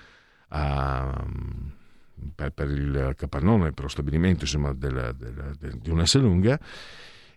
a, 0.48 1.26
per, 2.34 2.52
per 2.52 2.70
il 2.70 3.12
capannone 3.16 3.72
per 3.72 3.82
lo 3.84 3.90
stabilimento 3.90 4.44
insomma 4.44 4.72
della- 4.72 5.12
della- 5.12 5.52
del- 5.58 5.78
di 5.78 5.90
una 5.90 6.04
lunga 6.14 6.58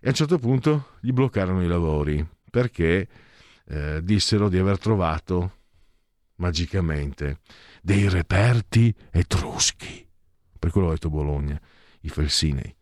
e 0.06 0.08
a 0.08 0.12
un 0.12 0.14
certo 0.14 0.38
punto 0.38 0.90
gli 1.00 1.10
bloccarono 1.10 1.64
i 1.64 1.66
lavori 1.66 2.24
perché 2.48 3.08
eh, 3.64 4.00
dissero 4.04 4.48
di 4.48 4.56
aver 4.56 4.78
trovato 4.78 5.54
magicamente 6.36 7.40
dei 7.82 8.08
reperti 8.08 8.94
etruschi. 9.10 10.06
Per 10.56 10.70
quello 10.70 10.86
ho 10.86 10.90
detto 10.92 11.10
Bologna, 11.10 11.60
i 12.02 12.08
Felsinei. 12.08 12.72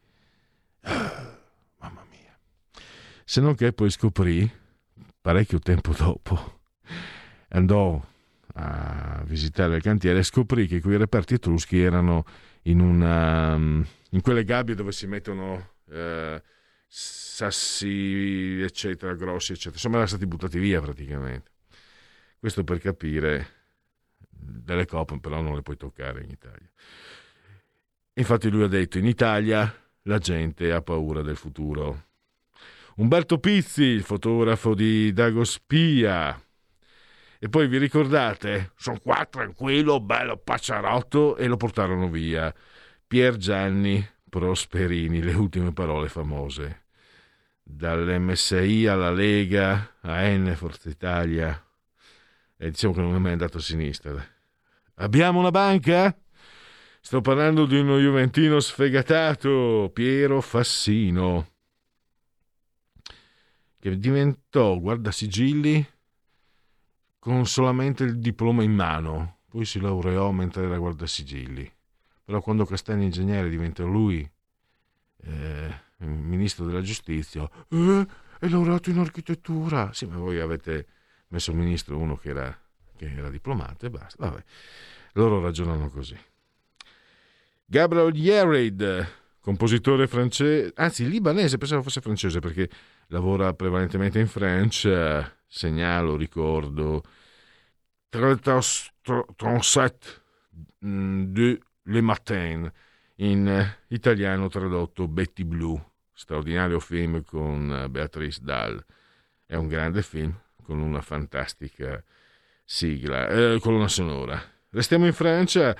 Ah, 0.83 1.41
mamma 1.79 2.05
mia. 2.11 2.39
Se 3.25 3.41
non 3.41 3.55
che 3.55 3.73
poi 3.73 3.89
scoprì, 3.89 4.53
parecchio 5.19 5.61
tempo 5.61 5.95
dopo, 5.97 6.61
andò 7.49 8.05
a 8.53 9.23
visitare 9.25 9.77
il 9.77 9.83
cantiere 9.83 10.19
e 10.19 10.25
scoprì 10.25 10.67
che 10.67 10.83
quei 10.83 10.99
reperti 10.99 11.33
etruschi 11.33 11.81
erano 11.81 12.27
in 12.65 12.81
una 12.81 13.55
in 13.55 14.21
quelle 14.21 14.45
gabbie 14.45 14.75
dove 14.75 14.93
si 14.93 15.07
mettono 15.07 15.71
eh, 15.89 16.43
sassi 16.97 18.61
eccetera 18.63 19.15
grossi 19.15 19.51
eccetera 19.51 19.75
insomma 19.75 19.95
erano 19.95 20.11
stati 20.11 20.27
buttati 20.27 20.61
via 20.61 20.81
praticamente 20.81 21.51
questo 22.39 22.63
per 22.63 22.79
capire 22.79 23.49
delle 24.29 24.87
coppe 24.87 25.19
però 25.19 25.41
non 25.41 25.57
le 25.57 25.63
puoi 25.63 25.77
toccare 25.77 26.23
in 26.23 26.31
Italia 26.31 26.71
infatti 28.13 28.49
lui 28.49 28.63
ha 28.63 28.69
detto 28.69 28.99
in 28.99 29.07
Italia 29.07 29.75
la 30.03 30.19
gente 30.19 30.71
ha 30.71 30.83
paura 30.83 31.23
del 31.23 31.37
futuro 31.37 32.11
Umberto 32.99 33.39
Pizzi 33.41 33.83
il 33.83 34.05
fotografo 34.05 34.73
di 34.75 35.13
Dago 35.13 35.43
Spia 35.43 36.41
e 37.41 37.49
poi 37.49 37.67
vi 37.67 37.77
ricordate? 37.77 38.71
Sono 38.77 38.99
qua 39.03 39.27
tranquillo, 39.29 40.01
bello 40.01 40.39
pacciarotto 40.39 41.37
e 41.37 41.47
lo 41.47 41.59
portarono 41.59 42.09
via. 42.09 42.55
Pier 43.07 43.37
Gianni 43.37 44.03
Prosperini, 44.31 45.21
le 45.21 45.35
ultime 45.35 45.73
parole 45.75 46.09
famose. 46.09 46.84
Dall'MSI 47.67 48.87
alla 48.87 49.11
Lega, 49.11 49.97
a 50.03 50.29
N, 50.29 50.55
Forza 50.55 50.89
Italia. 50.89 51.61
E 52.57 52.71
diciamo 52.71 52.93
che 52.93 53.01
non 53.01 53.15
è 53.15 53.19
mai 53.19 53.33
andato 53.33 53.57
a 53.57 53.61
sinistra. 53.61 54.25
Abbiamo 54.97 55.41
una 55.41 55.51
banca? 55.51 56.17
Sto 57.01 57.21
parlando 57.21 57.67
di 57.67 57.79
uno 57.79 57.99
Juventino 57.99 58.61
sfegatato, 58.61 59.91
Piero 59.93 60.41
Fassino, 60.41 61.49
che 63.79 63.99
diventò 63.99 64.79
guardasigilli 64.79 65.87
con 67.19 67.47
solamente 67.47 68.05
il 68.05 68.19
diploma 68.19 68.63
in 68.63 68.73
mano, 68.73 69.39
poi 69.49 69.65
si 69.65 69.81
laureò 69.81 70.31
mentre 70.31 70.65
era 70.65 70.79
guardasigilli. 70.79 71.71
Però 72.25 72.41
quando 72.41 72.65
Castagna 72.65 73.05
Ingegnere 73.05 73.51
diventa 73.51 73.83
lui 73.83 74.31
eh, 75.25 75.81
ministro 76.07 76.65
della 76.65 76.83
giustizia, 76.83 77.49
eh, 77.69 78.07
è 78.39 78.49
laureato 78.49 78.91
in 78.91 78.99
architettura. 78.99 79.93
Sì, 79.93 80.07
ma 80.07 80.17
voi 80.17 80.41
avete 80.41 80.87
messo 81.29 81.53
ministro 81.53 81.99
uno 81.99 82.17
che 82.17 82.31
era, 82.31 82.59
che 82.97 83.13
era 83.13 83.31
diplomato 83.31 83.87
e 83.87 83.91
basta. 83.91 84.29
Vabbè, 84.29 84.43
loro 85.13 85.41
ragionano 85.41 85.89
così. 85.89 86.17
Gabriel 87.67 88.15
Yared, 88.15 89.09
compositore 89.41 90.07
francese, 90.07 90.73
anzi 90.77 91.09
libanese, 91.09 91.59
pensavo 91.59 91.83
fosse 91.83 92.01
francese 92.01 92.41
perché 92.41 92.69
lavora 93.09 93.53
prevalentemente 93.55 94.19
in 94.19 94.29
Francia, 94.29 95.37
segnalo, 95.47 96.17
ricordo, 96.17 97.03
37 98.09 100.23
de 100.79 101.61
Le 101.83 102.01
Matin, 102.01 102.73
in 103.17 103.77
italiano 103.89 104.49
tradotto 104.49 105.09
Betty 105.09 105.45
Blue, 105.45 105.93
straordinario 106.15 106.81
film 106.81 107.23
con 107.23 107.71
eh, 107.73 107.89
Beatrice 107.89 108.41
Dahl. 108.43 108.83
È 109.45 109.57
un 109.57 109.69
grande 109.69 110.03
film 110.03 110.35
con 110.63 110.79
una 110.79 111.03
fantastica 111.03 112.03
sigla, 112.65 113.29
eh, 113.29 113.59
colonna 113.61 113.89
sonora. 113.89 114.41
Restiamo 114.71 115.07
in 115.07 115.13
Francia 115.13 115.77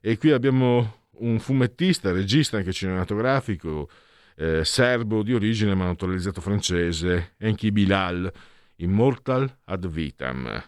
e 0.00 0.16
qui 0.16 0.30
abbiamo 0.30 1.06
un 1.18 1.40
fumettista, 1.40 2.12
regista 2.12 2.58
anche 2.58 2.72
cinematografico, 2.72 3.90
eh, 4.36 4.64
serbo 4.64 5.22
di 5.22 5.34
origine 5.34 5.74
ma 5.74 5.86
naturalizzato 5.86 6.40
francese, 6.40 7.34
Enki 7.38 7.72
Bilal, 7.72 8.32
Immortal 8.76 9.58
ad 9.64 9.86
vitam. 9.88 10.64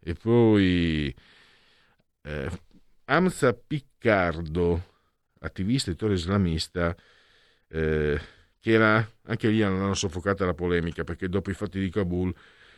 E 0.00 0.14
poi 0.14 1.14
eh, 2.22 2.50
Amza 3.04 3.52
Piccardo, 3.52 4.84
attivista 5.40 5.90
e 5.90 5.94
attore 5.94 6.14
islamista, 6.14 6.96
eh, 7.68 8.20
che 8.62 8.70
era 8.70 9.06
anche 9.26 9.48
lì 9.48 9.60
hanno 9.60 9.92
soffocata 9.94 10.46
la 10.46 10.54
polemica 10.54 11.02
perché 11.02 11.28
dopo 11.28 11.50
i 11.50 11.54
fatti 11.54 11.80
di 11.80 11.90
Kabul 11.90 12.32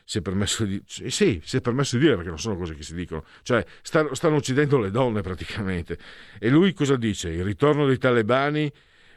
si 0.07 0.19
è 0.19 0.23
permesso 0.23 0.65
di 0.65 0.83
sì, 0.87 1.41
si 1.45 1.57
è 1.57 1.61
permesso 1.61 1.97
di 1.97 2.03
dire 2.05 2.15
perché 2.15 2.31
non 2.31 2.39
sono 2.39 2.57
cose 2.57 2.75
che 2.75 2.83
si 2.83 2.95
dicono 2.95 3.25
cioè 3.43 3.63
stanno, 3.83 4.15
stanno 4.15 4.37
uccidendo 4.37 4.79
le 4.79 4.91
donne 4.91 5.21
praticamente 5.21 5.99
e 6.39 6.49
lui 6.49 6.73
cosa 6.73 6.97
dice? 6.97 7.29
il 7.29 7.45
ritorno 7.45 7.87
dei 7.87 7.99
talebani 7.99 8.73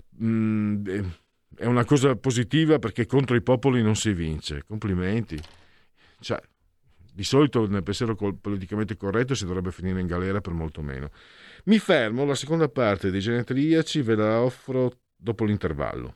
mh, 0.10 1.00
è 1.56 1.66
una 1.66 1.86
cosa 1.86 2.16
positiva 2.18 2.80
perché 2.80 3.06
contro 3.06 3.38
i 3.38 3.42
popoli 3.42 3.82
non 3.82 3.96
si 3.96 4.12
vince 4.12 4.64
complimenti 4.66 5.40
cioè 6.20 6.40
Di 7.14 7.24
solito 7.24 7.66
nel 7.68 7.82
pensiero 7.84 8.16
politicamente 8.16 8.96
corretto 8.98 9.34
si 9.36 9.46
dovrebbe 9.46 9.72
finire 9.72 10.00
in 10.00 10.08
galera 10.08 10.40
per 10.40 10.54
molto 10.54 10.84
meno. 10.84 11.10
Mi 11.66 11.80
fermo, 11.80 12.26
la 12.26 12.36
seconda 12.36 12.70
parte 12.70 13.10
dei 13.10 13.22
genetriaci 13.22 14.02
ve 14.04 14.16
la 14.16 14.42
offro 14.42 14.92
dopo 15.16 15.44
l'intervallo. 15.46 16.16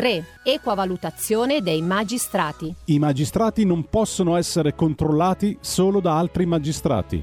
3. 0.00 0.24
Equa 0.44 0.72
valutazione 0.72 1.60
dei 1.60 1.82
magistrati. 1.82 2.74
I 2.86 2.98
magistrati 2.98 3.66
non 3.66 3.84
possono 3.84 4.36
essere 4.36 4.74
controllati 4.74 5.58
solo 5.60 6.00
da 6.00 6.16
altri 6.16 6.46
magistrati. 6.46 7.22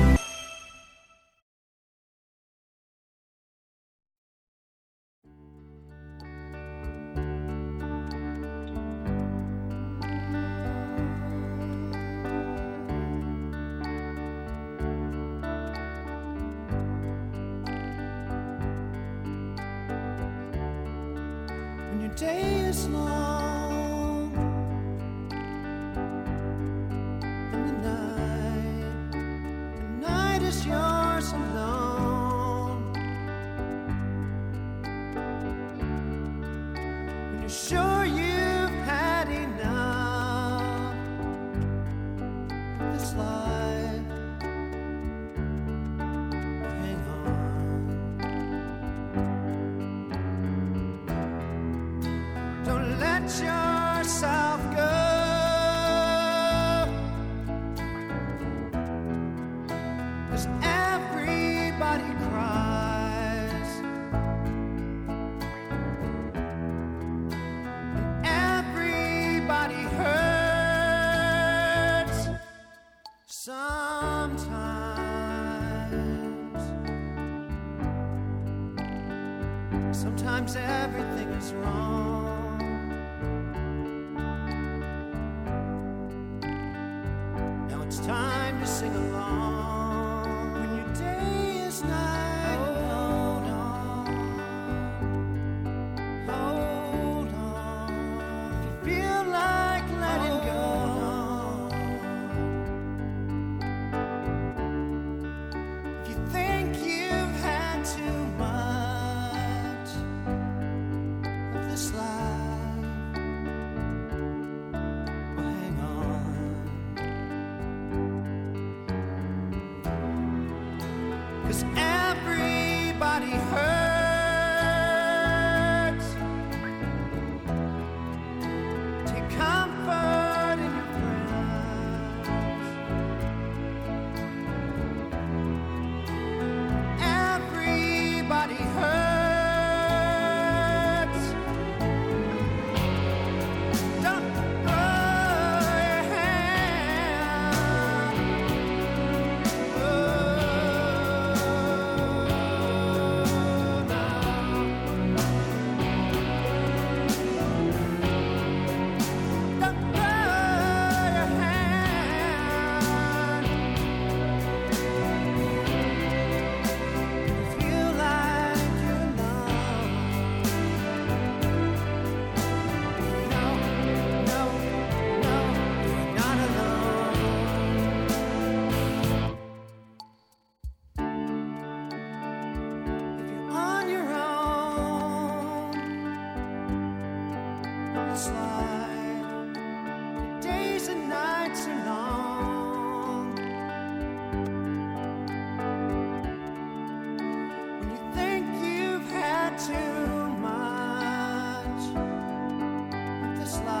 This 203.41 203.59
life 203.61 203.80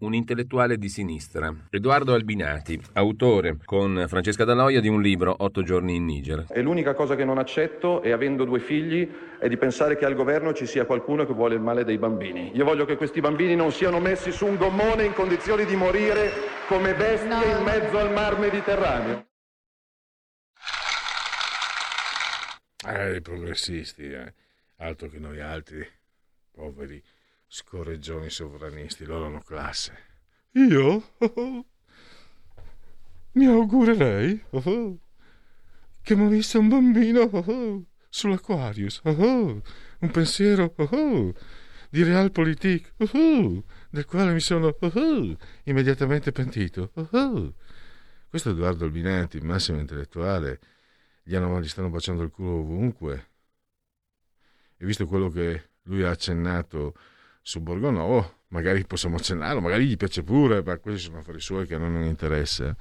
Un 0.00 0.14
intellettuale 0.14 0.78
di 0.78 0.88
sinistra, 0.88 1.54
Edoardo 1.70 2.14
Albinati, 2.14 2.80
autore 2.94 3.58
con 3.64 4.04
Francesca 4.08 4.44
Daloia 4.44 4.80
di 4.80 4.88
un 4.88 5.02
libro 5.02 5.34
Otto 5.38 5.62
giorni 5.62 5.96
in 5.96 6.04
Niger. 6.04 6.46
E 6.48 6.62
l'unica 6.62 6.94
cosa 6.94 7.16
che 7.16 7.24
non 7.24 7.38
accetto, 7.38 8.02
e 8.02 8.12
avendo 8.12 8.44
due 8.44 8.60
figli, 8.60 9.08
è 9.38 9.48
di 9.48 9.56
pensare 9.56 9.96
che 9.96 10.04
al 10.04 10.14
governo 10.14 10.52
ci 10.52 10.66
sia 10.66 10.86
qualcuno 10.86 11.26
che 11.26 11.32
vuole 11.32 11.54
il 11.54 11.60
male 11.60 11.84
dei 11.84 11.98
bambini. 11.98 12.50
Io 12.54 12.64
voglio 12.64 12.84
che 12.84 12.96
questi 12.96 13.20
bambini 13.20 13.54
non 13.54 13.72
siano 13.72 14.00
messi 14.00 14.32
su 14.32 14.46
un 14.46 14.56
gommone 14.56 15.04
in 15.04 15.12
condizioni 15.12 15.64
di 15.64 15.76
morire 15.76 16.30
come 16.66 16.94
bestie 16.94 17.56
in 17.56 17.62
mezzo 17.62 17.98
al 17.98 18.12
mar 18.12 18.38
Mediterraneo. 18.38 19.26
Eh, 22.86 23.16
i 23.16 23.20
progressisti, 23.20 24.10
eh. 24.10 24.32
altro 24.76 25.08
che 25.08 25.18
noi 25.18 25.40
altri, 25.40 25.86
poveri 26.50 27.02
scorreggioni 27.52 28.30
sovranisti, 28.30 29.04
loro 29.04 29.26
hanno 29.26 29.40
classe. 29.40 29.92
Io? 30.52 31.14
Mi 33.32 33.46
augurerei 33.46 34.40
che 36.00 36.14
morisse 36.14 36.58
un 36.58 36.68
bambino 36.68 37.88
sull'Aquarius, 38.08 39.00
un 39.02 40.10
pensiero 40.12 40.72
di 41.90 42.04
Realpolitik, 42.04 42.94
del 43.90 44.04
quale 44.06 44.32
mi 44.32 44.40
sono 44.40 44.76
immediatamente 45.64 46.30
pentito. 46.30 46.92
Questo 48.28 48.50
Edoardo 48.50 48.84
Albinati, 48.84 49.40
massimo 49.40 49.80
intellettuale, 49.80 50.60
gli, 51.24 51.34
hanno, 51.34 51.60
gli 51.60 51.66
stanno 51.66 51.90
baciando 51.90 52.22
il 52.22 52.30
culo 52.30 52.60
ovunque. 52.60 53.28
E 54.76 54.86
visto 54.86 55.06
quello 55.06 55.28
che 55.30 55.70
lui 55.82 56.04
ha 56.04 56.10
accennato 56.10 56.94
su 57.42 57.60
Borgonovo, 57.60 58.42
magari 58.48 58.84
possiamo 58.84 59.16
accennarlo, 59.16 59.60
magari 59.60 59.86
gli 59.86 59.96
piace 59.96 60.22
pure, 60.22 60.62
ma 60.62 60.76
questi 60.78 61.00
sono 61.00 61.18
affari 61.18 61.40
suoi 61.40 61.66
che 61.66 61.78
non 61.78 62.02
interessa. 62.04 62.76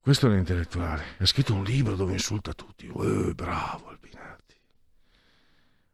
Questo 0.00 0.26
è 0.26 0.30
un 0.30 0.38
intellettuale. 0.38 1.04
Ha 1.18 1.26
scritto 1.26 1.54
un 1.54 1.64
libro 1.64 1.94
dove 1.94 2.12
insulta 2.12 2.54
tutti. 2.54 2.86
Eh, 2.86 3.34
bravo 3.34 3.88
Albinati. 3.88 4.54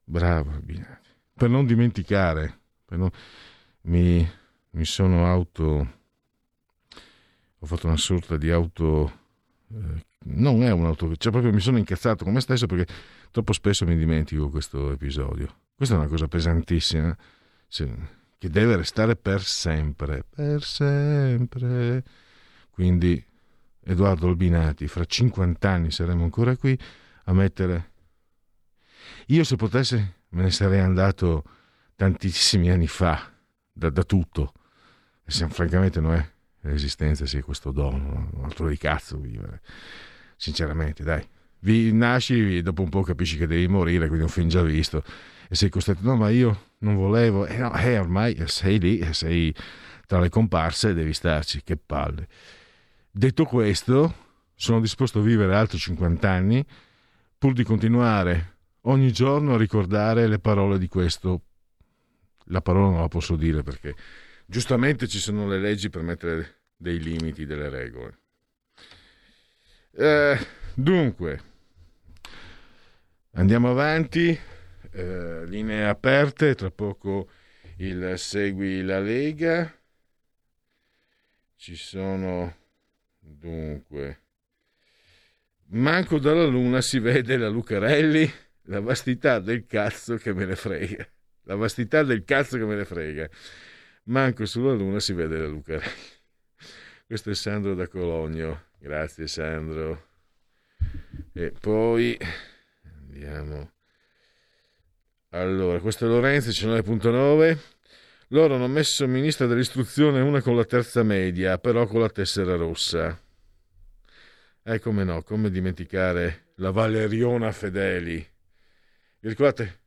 Bravo 0.05 0.51
Albinati. 0.51 1.09
Per 1.35 1.51
non 1.51 1.67
dimenticare, 1.67 2.61
per 2.85 2.99
non- 2.99 3.11
mi, 3.83 4.29
mi 4.71 4.85
sono 4.85 5.27
auto... 5.27 6.03
Ho 7.59 7.67
fatto 7.67 7.87
una 7.87 7.97
sorta 7.97 8.37
di 8.37 8.51
auto... 8.51 9.21
eh, 9.73 10.05
non 10.27 10.63
è 10.63 10.71
un'auto... 10.71 11.17
Cioè 11.17 11.33
proprio 11.33 11.53
mi 11.53 11.61
sono 11.61 11.79
incazzato 11.79 12.23
con 12.23 12.35
me 12.35 12.41
stesso 12.41 12.67
perché 12.67 12.93
troppo 13.33 13.53
spesso 13.53 13.85
mi 13.85 13.97
dimentico 13.97 14.49
questo 14.49 14.93
episodio. 14.93 15.63
Questa 15.77 15.95
è 15.95 15.99
una 15.99 16.09
cosa 16.09 16.29
pesantissima 16.29 17.17
sì, 17.67 17.93
che 18.39 18.49
deve 18.49 18.77
restare 18.77 19.17
per 19.17 19.43
sempre. 19.43 20.25
Per 20.29 20.63
sempre. 20.63 22.05
Quindi 22.71 23.25
Edoardo 23.83 24.29
Albinati, 24.29 24.87
fra 24.87 25.05
50 25.05 25.69
anni 25.69 25.91
saremo 25.91 26.23
ancora 26.25 26.57
qui 26.57 26.79
a 27.25 27.33
mettere... 27.33 27.93
Io 29.29 29.45
se 29.45 29.57
potessi 29.57 29.97
me 30.29 30.43
ne 30.43 30.51
sarei 30.51 30.81
andato 30.81 31.45
tantissimi 31.97 32.71
anni 32.71 32.87
fa, 32.87 33.33
da, 33.73 33.91
da 33.91 34.03
tutto. 34.05 34.53
E 35.25 35.31
se, 35.31 35.49
francamente 35.49 36.01
non 36.01 36.15
è 36.15 36.31
l'esistenza, 36.61 37.27
sì, 37.27 37.41
questo 37.41 37.71
dono, 37.71 38.31
un 38.33 38.45
altro 38.45 38.69
di 38.69 38.77
cazzo 38.77 39.19
vivere. 39.19 39.61
Sinceramente, 40.37 41.03
dai. 41.03 41.27
Vi 41.65 41.95
nasci, 41.95 42.61
dopo 42.61 42.83
un 42.83 42.91
po' 42.91 43.01
capisci 43.01 43.39
che 43.39 43.47
devi 43.47 43.67
morire, 43.69 44.07
quindi 44.07 44.25
un 44.25 44.31
film 44.31 44.49
già 44.49 44.61
visto, 44.61 45.03
e 45.49 45.55
sei 45.55 45.71
costretto, 45.71 46.01
no, 46.03 46.15
ma 46.15 46.29
io 46.29 46.73
non 46.81 46.95
volevo, 46.95 47.47
e 47.47 47.57
no, 47.57 47.75
eh, 47.75 47.99
ormai 47.99 48.37
sei 48.49 48.79
lì, 48.79 48.99
e 48.99 49.15
sei 49.15 49.55
tra 50.07 50.21
le 50.21 50.29
comparse 50.29 50.91
e 50.91 50.93
devi 50.93 51.15
starci, 51.15 51.63
che 51.65 51.79
palle. 51.79 52.29
Detto 53.11 53.47
questo, 53.47 54.15
sono 54.55 54.79
disposto 54.79 55.21
a 55.21 55.23
vivere 55.23 55.57
altri 55.57 55.79
50 55.79 56.31
anni 56.31 56.63
pur 57.39 57.55
di 57.55 57.65
continuare 57.65 58.57
ogni 58.83 59.11
giorno 59.11 59.55
a 59.55 59.57
ricordare 59.57 60.27
le 60.27 60.41
parole 60.41 60.79
di 60.79 60.87
questo. 60.87 61.45
La 62.49 62.61
parola 62.61 62.91
non 62.91 63.01
la 63.01 63.09
posso 63.09 63.37
dire 63.37 63.63
perché 63.63 63.95
giustamente 64.45 65.09
ci 65.09 65.19
sono 65.19 65.49
le 65.49 65.59
leggi 65.59 65.89
per 65.89 66.03
mettere 66.03 66.65
dei 66.77 67.01
limiti, 67.01 67.47
delle 67.47 67.71
regole. 67.71 68.19
Eh, 69.93 70.39
dunque, 70.75 71.53
andiamo 73.35 73.71
avanti, 73.71 74.39
eh, 74.91 75.45
linee 75.47 75.87
aperte, 75.87 76.55
tra 76.55 76.71
poco 76.71 77.29
il 77.77 78.15
Segui 78.17 78.83
la 78.83 79.01
Lega. 79.01 79.73
Ci 81.57 81.77
sono 81.77 82.57
dunque 83.19 84.21
manco 85.69 86.19
dalla 86.19 86.45
luna 86.45 86.83
si 86.83 86.99
vede 86.99 87.39
la 87.39 87.49
Lucarelli 87.49 88.31
la 88.65 88.81
vastità 88.81 89.39
del 89.39 89.65
cazzo 89.67 90.17
che 90.17 90.35
me 90.35 90.45
ne 90.45 90.57
frega 90.57 91.09
la 91.45 91.57
vastità 91.57 92.03
del 92.03 92.25
cazzo 92.25 92.57
che 92.57 92.65
me 92.65 92.75
ne 92.75 92.85
frega. 92.85 93.29
Manco 94.05 94.45
sulla 94.47 94.73
luna 94.73 95.01
si 95.01 95.13
vede 95.13 95.39
la 95.39 95.47
Lucarelli. 95.47 95.93
Questo 97.07 97.31
è 97.31 97.35
Sandro 97.35 97.75
da 97.75 97.87
Cologno. 97.89 98.67
Grazie 98.79 99.27
Sandro. 99.27 100.09
E 101.33 101.53
poi 101.59 102.19
andiamo 103.15 103.71
allora 105.31 105.79
questo 105.79 106.05
è 106.05 106.09
Lorenzo 106.09 106.51
19.9 106.51 107.73
loro 108.29 108.57
hanno 108.57 108.67
messo 108.67 109.07
ministra 109.07 109.47
dell'istruzione 109.47 110.21
una 110.21 110.41
con 110.41 110.57
la 110.57 110.65
terza 110.65 111.03
media, 111.05 111.59
però 111.59 111.87
con 111.87 112.01
la 112.01 112.09
tessera 112.09 112.57
rossa. 112.57 113.17
E 114.63 114.79
come 114.81 115.05
no, 115.05 115.23
come 115.23 115.51
dimenticare 115.51 116.47
la 116.57 116.73
Valeriona 116.73 117.53
Fedeli. 117.53 118.17
Vi 119.21 119.29
ricordate? 119.29 119.81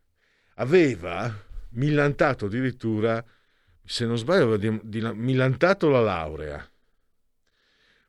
Aveva 0.55 1.45
millantato 1.71 2.45
addirittura, 2.45 3.23
se 3.83 4.05
non 4.05 4.17
sbaglio, 4.17 4.43
aveva 4.43 4.57
di- 4.57 4.79
di- 4.83 5.11
millantato 5.13 5.89
la 5.89 6.01
laurea. 6.01 6.71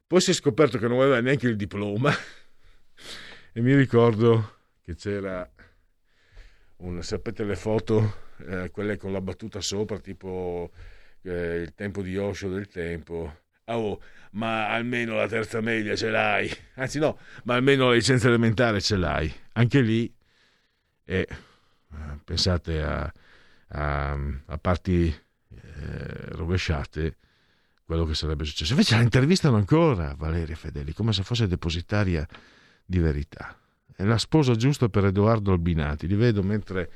Poi 0.06 0.20
si 0.20 0.30
è 0.30 0.34
scoperto 0.34 0.78
che 0.78 0.86
non 0.86 1.00
aveva 1.00 1.20
neanche 1.20 1.48
il 1.48 1.56
diploma. 1.56 2.12
e 3.52 3.60
mi 3.60 3.74
ricordo 3.74 4.57
che 4.88 4.94
c'era 4.94 5.46
un, 6.76 7.02
sapete 7.02 7.44
le 7.44 7.56
foto, 7.56 8.14
eh, 8.48 8.70
quelle 8.70 8.96
con 8.96 9.12
la 9.12 9.20
battuta 9.20 9.60
sopra, 9.60 9.98
tipo 9.98 10.70
eh, 11.20 11.56
il 11.56 11.74
tempo 11.74 12.00
di 12.00 12.16
Osho 12.16 12.48
del 12.48 12.68
tempo. 12.68 13.40
Ah, 13.64 13.76
Oh, 13.76 14.00
ma 14.30 14.70
almeno 14.70 15.14
la 15.14 15.28
terza 15.28 15.60
media 15.60 15.94
ce 15.94 16.08
l'hai. 16.08 16.50
Anzi 16.76 16.98
no, 16.98 17.18
ma 17.44 17.56
almeno 17.56 17.88
la 17.88 17.96
licenza 17.96 18.28
elementare 18.28 18.80
ce 18.80 18.96
l'hai. 18.96 19.30
Anche 19.52 19.82
lì, 19.82 20.10
eh, 21.04 21.28
pensate 22.24 22.82
a, 22.82 23.12
a, 23.68 24.18
a 24.46 24.56
parti 24.58 25.06
eh, 25.06 26.28
rovesciate, 26.30 27.16
quello 27.84 28.06
che 28.06 28.14
sarebbe 28.14 28.44
successo. 28.44 28.72
Invece 28.72 28.96
la 28.96 29.02
intervistano 29.02 29.56
ancora 29.56 30.14
Valeria 30.16 30.56
Fedeli, 30.56 30.94
come 30.94 31.12
se 31.12 31.24
fosse 31.24 31.46
depositaria 31.46 32.26
di 32.86 32.98
verità. 33.00 33.54
È 34.00 34.04
la 34.04 34.16
sposa 34.16 34.54
giusta 34.54 34.88
per 34.88 35.06
Edoardo 35.06 35.50
Albinati. 35.50 36.06
Li 36.06 36.14
vedo 36.14 36.44
mentre 36.44 36.88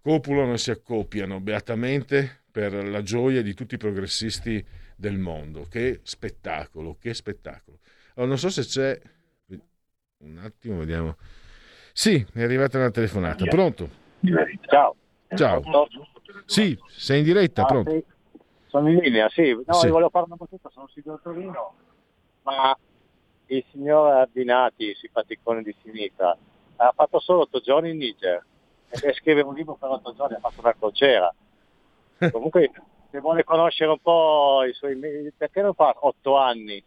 copulano 0.00 0.52
e 0.52 0.58
si 0.58 0.70
accoppiano 0.70 1.40
beatamente 1.40 2.42
per 2.48 2.72
la 2.86 3.02
gioia 3.02 3.42
di 3.42 3.54
tutti 3.54 3.74
i 3.74 3.76
progressisti 3.76 4.64
del 4.94 5.18
mondo. 5.18 5.66
Che 5.68 5.98
spettacolo, 6.04 6.96
che 7.00 7.12
spettacolo. 7.12 7.80
Allora, 8.14 8.28
non 8.28 8.38
so 8.38 8.50
se 8.50 8.62
c'è... 8.62 9.00
Un 10.18 10.38
attimo, 10.38 10.78
vediamo. 10.78 11.16
Sì, 11.92 12.24
è 12.32 12.42
arrivata 12.44 12.78
una 12.78 12.92
telefonata. 12.92 13.44
Pronto? 13.46 13.90
Ciao. 14.68 14.94
Ciao. 15.34 15.60
Sì, 16.44 16.78
sei 16.86 17.18
in 17.18 17.24
diretta, 17.24 17.62
Ah, 17.62 17.66
pronto? 17.66 17.90
sì. 17.90 18.04
Sono 18.68 18.88
in 18.90 18.98
linea, 18.98 19.28
sì. 19.30 19.56
No, 19.66 19.72
Sì. 19.74 19.86
io 19.86 19.92
volevo 19.92 20.10
fare 20.10 20.26
una 20.26 20.36
battuta, 20.36 20.68
sono 20.72 20.86
Silvio 20.86 21.12
da 21.14 21.18
Torino, 21.20 21.74
ma 22.42 22.78
il 23.48 23.64
signor 23.70 24.12
Abbinati, 24.12 24.94
simpaticone 24.94 25.62
di 25.62 25.74
sinistra, 25.82 26.36
ha 26.76 26.92
fatto 26.94 27.18
solo 27.20 27.40
otto 27.40 27.60
giorni 27.60 27.90
in 27.90 27.98
Niger 27.98 28.44
e 28.90 29.12
scrive 29.14 29.42
un 29.42 29.54
libro 29.54 29.74
per 29.74 29.90
otto 29.90 30.14
giorni, 30.14 30.36
ha 30.36 30.40
fatto 30.40 30.60
una 30.60 30.74
crociera. 30.74 31.34
Comunque, 32.30 32.70
se 33.10 33.20
vuole 33.20 33.44
conoscere 33.44 33.90
un 33.90 34.00
po' 34.00 34.64
i 34.68 34.72
suoi... 34.72 34.98
perché 35.36 35.62
non 35.62 35.74
fa 35.74 35.94
otto 36.00 36.36
anni? 36.36 36.82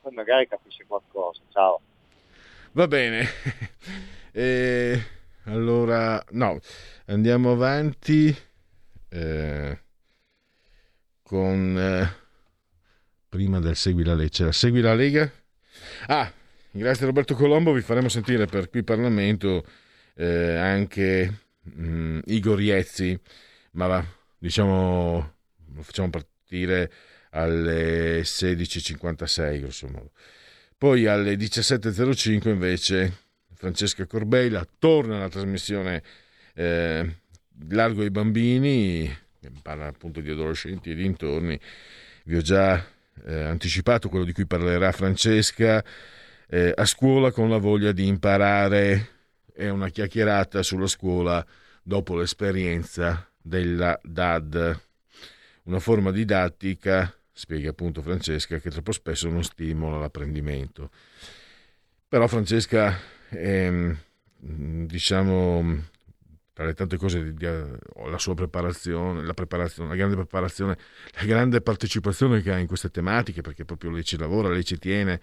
Poi 0.00 0.12
magari 0.12 0.46
capisce 0.46 0.84
qualcosa. 0.86 1.40
Ciao. 1.50 1.80
Va 2.72 2.86
bene. 2.86 3.24
Eh, 4.36 5.00
allora, 5.44 6.22
no, 6.32 6.58
andiamo 7.06 7.52
avanti 7.52 8.36
eh, 9.08 9.80
con... 11.22 11.78
eh, 11.78 12.24
prima 13.30 13.60
del 13.60 13.76
Segui 13.76 14.04
la 14.04 14.12
Lega. 14.12 14.28
C'era 14.28 14.52
Segui 14.52 14.82
la 14.82 14.92
Lega? 14.92 15.32
Ah, 16.06 16.32
grazie 16.70 17.04
a 17.04 17.06
Roberto 17.06 17.34
Colombo 17.34 17.72
vi 17.72 17.80
faremo 17.80 18.08
sentire 18.08 18.46
per 18.46 18.68
qui 18.70 18.82
Parlamento 18.82 19.64
eh, 20.14 20.56
anche 20.56 21.32
mm, 21.78 22.20
Igor 22.26 22.60
Iezzi, 22.60 23.18
ma 23.72 23.86
va, 23.86 24.04
diciamo 24.38 25.34
lo 25.74 25.82
facciamo 25.82 26.10
partire 26.10 26.90
alle 27.30 28.22
16.56 28.22 29.60
grosso 29.60 29.88
modo. 29.88 30.10
Poi 30.78 31.06
alle 31.06 31.34
17.05 31.34 32.48
invece 32.48 33.24
Francesca 33.54 34.06
Corbeila 34.06 34.66
torna 34.78 35.16
alla 35.16 35.28
trasmissione 35.28 36.02
eh, 36.54 37.16
Largo 37.68 38.02
ai 38.02 38.10
bambini, 38.10 39.10
parla 39.62 39.86
appunto 39.86 40.20
di 40.20 40.30
adolescenti 40.30 40.90
e 40.90 40.94
dintorni. 40.94 41.58
Vi 42.24 42.36
ho 42.36 42.40
già 42.40 42.84
eh, 43.24 43.42
anticipato 43.42 44.08
quello 44.08 44.24
di 44.24 44.32
cui 44.32 44.46
parlerà 44.46 44.92
Francesca. 44.92 45.84
eh, 46.48 46.72
a 46.74 46.84
scuola 46.84 47.32
con 47.32 47.48
la 47.48 47.58
voglia 47.58 47.92
di 47.92 48.06
imparare 48.06 49.08
è 49.52 49.68
una 49.68 49.88
chiacchierata 49.88 50.62
sulla 50.62 50.86
scuola 50.86 51.44
dopo 51.82 52.16
l'esperienza 52.16 53.28
della 53.40 53.98
DAD, 54.02 54.80
una 55.64 55.78
forma 55.78 56.10
didattica, 56.10 57.12
spiega 57.32 57.70
appunto 57.70 58.02
Francesca, 58.02 58.58
che 58.58 58.70
troppo 58.70 58.92
spesso 58.92 59.28
non 59.28 59.44
stimola 59.44 59.98
l'apprendimento. 59.98 60.90
Però 62.08 62.26
Francesca, 62.26 62.98
ehm, 63.30 63.96
diciamo, 64.38 65.84
tra 66.56 66.64
le 66.64 66.72
tante 66.72 66.96
cose, 66.96 67.34
di- 67.34 67.44
la 67.44 68.16
sua 68.16 68.32
preparazione, 68.32 69.22
la 69.22 69.34
preparazione, 69.34 69.90
la 69.90 69.94
grande 69.94 70.16
preparazione, 70.16 70.78
la 71.12 71.24
grande 71.26 71.60
partecipazione 71.60 72.40
che 72.40 72.50
ha 72.50 72.56
in 72.56 72.66
queste 72.66 72.90
tematiche, 72.90 73.42
perché 73.42 73.66
proprio 73.66 73.90
lei 73.90 74.02
ci 74.02 74.16
lavora, 74.16 74.48
lei 74.48 74.64
ci 74.64 74.78
tiene 74.78 75.20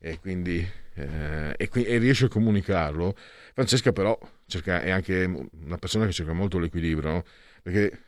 e 0.00 0.18
quindi 0.18 0.68
eh, 0.94 1.54
e, 1.56 1.68
qui- 1.68 1.84
e 1.84 1.98
riesce 1.98 2.24
a 2.24 2.28
comunicarlo. 2.28 3.14
Francesca 3.54 3.92
però 3.92 4.18
cerca, 4.46 4.82
è 4.82 4.90
anche 4.90 5.22
una 5.64 5.78
persona 5.78 6.04
che 6.04 6.10
cerca 6.10 6.32
molto 6.32 6.58
l'equilibrio, 6.58 7.10
no? 7.12 7.24
perché 7.62 8.00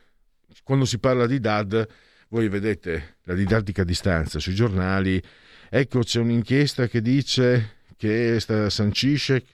quando 0.61 0.83
si 0.83 0.99
parla 0.99 1.27
di 1.27 1.39
DAD, 1.39 1.87
voi 2.27 2.49
vedete 2.49 3.19
la 3.23 3.35
didattica 3.35 3.83
a 3.83 3.85
distanza 3.85 4.39
sui 4.39 4.53
giornali 4.53 5.21
ecco 5.69 5.99
c'è 5.99 6.19
un'inchiesta 6.19 6.87
che 6.87 6.99
dice 6.99 7.75
che 7.95 8.39
sta- 8.41 8.69
sancisce 8.69 9.45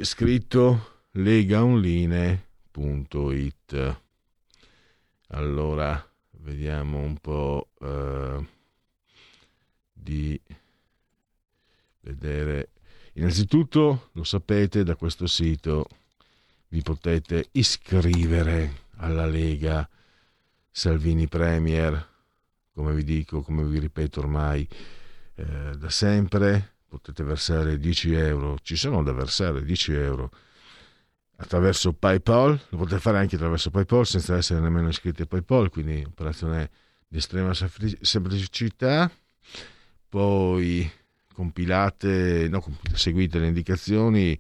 scritto 0.01 1.01
legaonline.it 1.11 4.01
allora 5.27 6.11
vediamo 6.31 6.97
un 6.97 7.17
po' 7.17 7.69
eh, 7.81 8.53
di 10.05 10.39
vedere. 12.01 12.69
Innanzitutto 13.13 14.09
lo 14.11 14.23
sapete 14.23 14.83
da 14.83 14.95
questo 14.95 15.25
sito 15.25 15.87
vi 16.67 16.81
potete 16.81 17.47
iscrivere 17.53 18.83
alla 18.97 19.25
Lega 19.25 19.87
Salvini 20.69 21.27
Premier. 21.27 22.13
Come 22.73 22.93
vi 22.93 23.03
dico 23.03 23.41
come 23.41 23.63
vi 23.63 23.79
ripeto 23.79 24.19
ormai 24.19 24.67
eh, 25.35 25.71
da 25.75 25.89
sempre 25.89 26.73
potete 26.87 27.23
versare 27.23 27.79
10 27.79 28.13
euro. 28.13 28.57
Ci 28.61 28.75
sono 28.75 29.01
da 29.01 29.11
versare 29.11 29.63
10 29.63 29.93
euro 29.93 30.31
attraverso 31.37 31.91
PayPal, 31.93 32.59
lo 32.69 32.77
potete 32.77 32.99
fare 32.99 33.17
anche 33.17 33.35
attraverso 33.35 33.69
PayPal 33.69 34.05
senza 34.05 34.35
essere 34.37 34.59
nemmeno 34.59 34.87
iscritti 34.87 35.23
a 35.23 35.25
PayPal, 35.25 35.69
quindi 35.69 36.03
operazione 36.05 36.69
di 37.07 37.17
estrema 37.17 37.53
sempli- 37.53 37.97
semplicità. 38.01 39.11
Poi 40.15 40.89
compilate, 41.33 42.47
no, 42.49 42.63
seguite 42.93 43.37
le 43.37 43.47
indicazioni, 43.47 44.31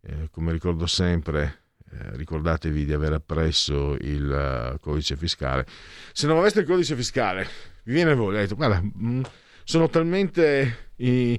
eh, 0.00 0.30
come 0.30 0.52
ricordo 0.52 0.86
sempre, 0.86 1.64
eh, 1.90 2.16
ricordatevi 2.16 2.86
di 2.86 2.94
aver 2.94 3.12
appresso 3.12 3.94
il 4.00 4.32
eh, 4.32 4.78
codice 4.80 5.16
fiscale. 5.18 5.66
Se 6.14 6.26
non 6.26 6.38
aveste 6.38 6.60
il 6.60 6.66
codice 6.66 6.96
fiscale, 6.96 7.46
vi 7.82 7.92
viene 7.92 8.14
voglia, 8.14 8.38
detto, 8.38 8.54
guarda, 8.54 8.80
mh, 8.80 9.20
sono 9.64 9.90
talmente... 9.90 10.92
i- 10.96 11.38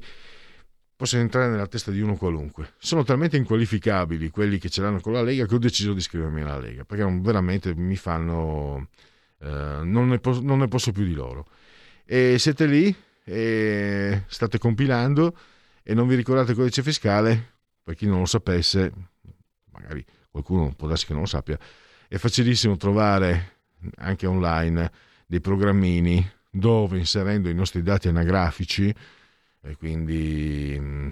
posso 0.95 1.17
entrare 1.17 1.49
nella 1.49 1.65
testa 1.65 1.89
di 1.89 1.99
uno 2.01 2.15
qualunque. 2.15 2.73
Sono 2.77 3.03
talmente 3.03 3.37
inqualificabili 3.37 4.29
quelli 4.29 4.59
che 4.59 4.69
ce 4.69 4.83
l'hanno 4.83 4.99
con 4.99 5.13
la 5.13 5.23
Lega 5.23 5.47
che 5.47 5.55
ho 5.55 5.57
deciso 5.59 5.93
di 5.93 5.99
iscrivermi 5.99 6.41
alla 6.41 6.59
Lega 6.59 6.83
perché 6.85 7.05
veramente 7.21 7.73
mi 7.73 7.95
fanno. 7.95 8.89
eh, 9.39 9.79
non, 9.81 10.09
ne 10.09 10.19
pos- 10.19 10.41
non 10.41 10.59
ne 10.59 10.67
posso 10.67 10.91
più 10.91 11.05
di 11.05 11.13
loro. 11.15 11.47
E 12.05 12.35
siete 12.37 12.67
lì 12.67 12.95
e 13.29 14.23
state 14.27 14.57
compilando 14.57 15.37
e 15.83 15.93
non 15.93 16.07
vi 16.07 16.15
ricordate 16.15 16.51
il 16.51 16.57
codice 16.57 16.81
fiscale, 16.81 17.53
per 17.83 17.93
chi 17.95 18.07
non 18.07 18.19
lo 18.19 18.25
sapesse, 18.25 18.91
magari 19.71 20.03
qualcuno 20.29 20.73
può 20.75 20.87
darsi 20.87 21.05
che 21.05 21.13
non 21.13 21.21
lo 21.21 21.27
sappia, 21.27 21.57
è 22.07 22.17
facilissimo 22.17 22.75
trovare 22.75 23.57
anche 23.97 24.25
online 24.25 24.91
dei 25.27 25.41
programmini 25.41 26.27
dove 26.49 26.97
inserendo 26.97 27.49
i 27.49 27.53
nostri 27.53 27.83
dati 27.83 28.07
anagrafici 28.07 28.93
quindi 29.77 30.77
mm, 30.79 31.11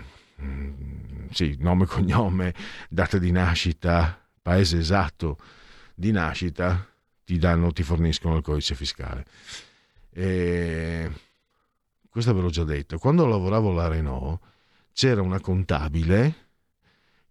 sì, 1.32 1.56
nome, 1.60 1.86
cognome, 1.88 2.54
data 2.90 3.18
di 3.18 3.32
nascita, 3.32 4.20
paese 4.42 4.80
esatto 4.80 5.38
di 5.94 6.12
nascita, 6.12 6.88
ti 7.24 7.38
danno, 7.38 7.72
ti 7.72 7.84
forniscono 7.84 8.38
il 8.38 8.44
codice 8.44 8.76
fiscale. 8.76 9.26
E 10.12 11.12
questo 12.10 12.34
ve 12.34 12.42
l'ho 12.42 12.50
già 12.50 12.64
detto. 12.64 12.98
Quando 12.98 13.26
lavoravo 13.26 13.72
alla 13.72 13.88
Renault 13.88 14.40
c'era 14.94 15.22
una 15.22 15.40
contabile 15.40 16.46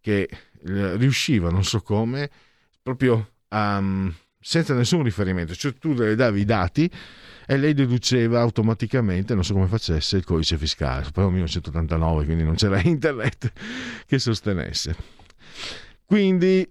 che 0.00 0.28
eh, 0.64 0.96
riusciva, 0.96 1.50
non 1.50 1.64
so 1.64 1.80
come, 1.80 2.30
proprio 2.82 3.32
a, 3.48 3.80
mm, 3.80 4.08
senza 4.40 4.74
nessun 4.74 5.02
riferimento, 5.02 5.54
cioè 5.54 5.74
tu 5.74 5.92
le 5.92 6.14
davi 6.14 6.42
i 6.42 6.44
dati 6.44 6.90
e 7.46 7.56
lei 7.56 7.74
deduceva 7.74 8.40
automaticamente, 8.40 9.34
non 9.34 9.44
so 9.44 9.54
come 9.54 9.66
facesse, 9.66 10.16
il 10.16 10.24
codice 10.24 10.58
fiscale. 10.58 11.06
Poi 11.12 11.24
1989, 11.24 12.24
quindi 12.24 12.44
non 12.44 12.54
c'era 12.54 12.80
internet 12.86 13.52
che 14.06 14.18
sostenesse. 14.18 14.94
Quindi 16.04 16.68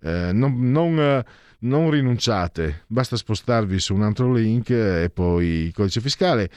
eh, 0.00 0.30
non, 0.32 0.70
non, 0.70 0.98
eh, 0.98 1.24
non 1.60 1.90
rinunciate, 1.90 2.84
basta 2.86 3.16
spostarvi 3.16 3.78
su 3.78 3.94
un 3.94 4.02
altro 4.02 4.32
link 4.32 4.68
e 4.70 5.10
poi 5.12 5.46
il 5.46 5.72
codice 5.72 6.00
fiscale, 6.02 6.50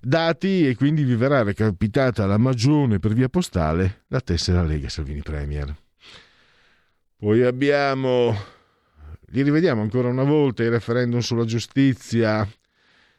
dati 0.00 0.66
e 0.66 0.74
quindi 0.74 1.04
vi 1.04 1.14
verrà 1.14 1.42
recapitata 1.42 2.26
la 2.26 2.38
magione 2.38 2.98
per 2.98 3.12
via 3.12 3.28
postale 3.28 4.04
la 4.08 4.20
tessera 4.20 4.62
Lega 4.62 4.88
Salvini 4.88 5.22
Premier. 5.22 5.74
Poi 7.16 7.42
abbiamo, 7.42 8.34
li 9.26 9.42
rivediamo 9.42 9.82
ancora 9.82 10.08
una 10.08 10.24
volta, 10.24 10.62
il 10.62 10.70
referendum 10.70 11.20
sulla 11.20 11.44
giustizia, 11.44 12.48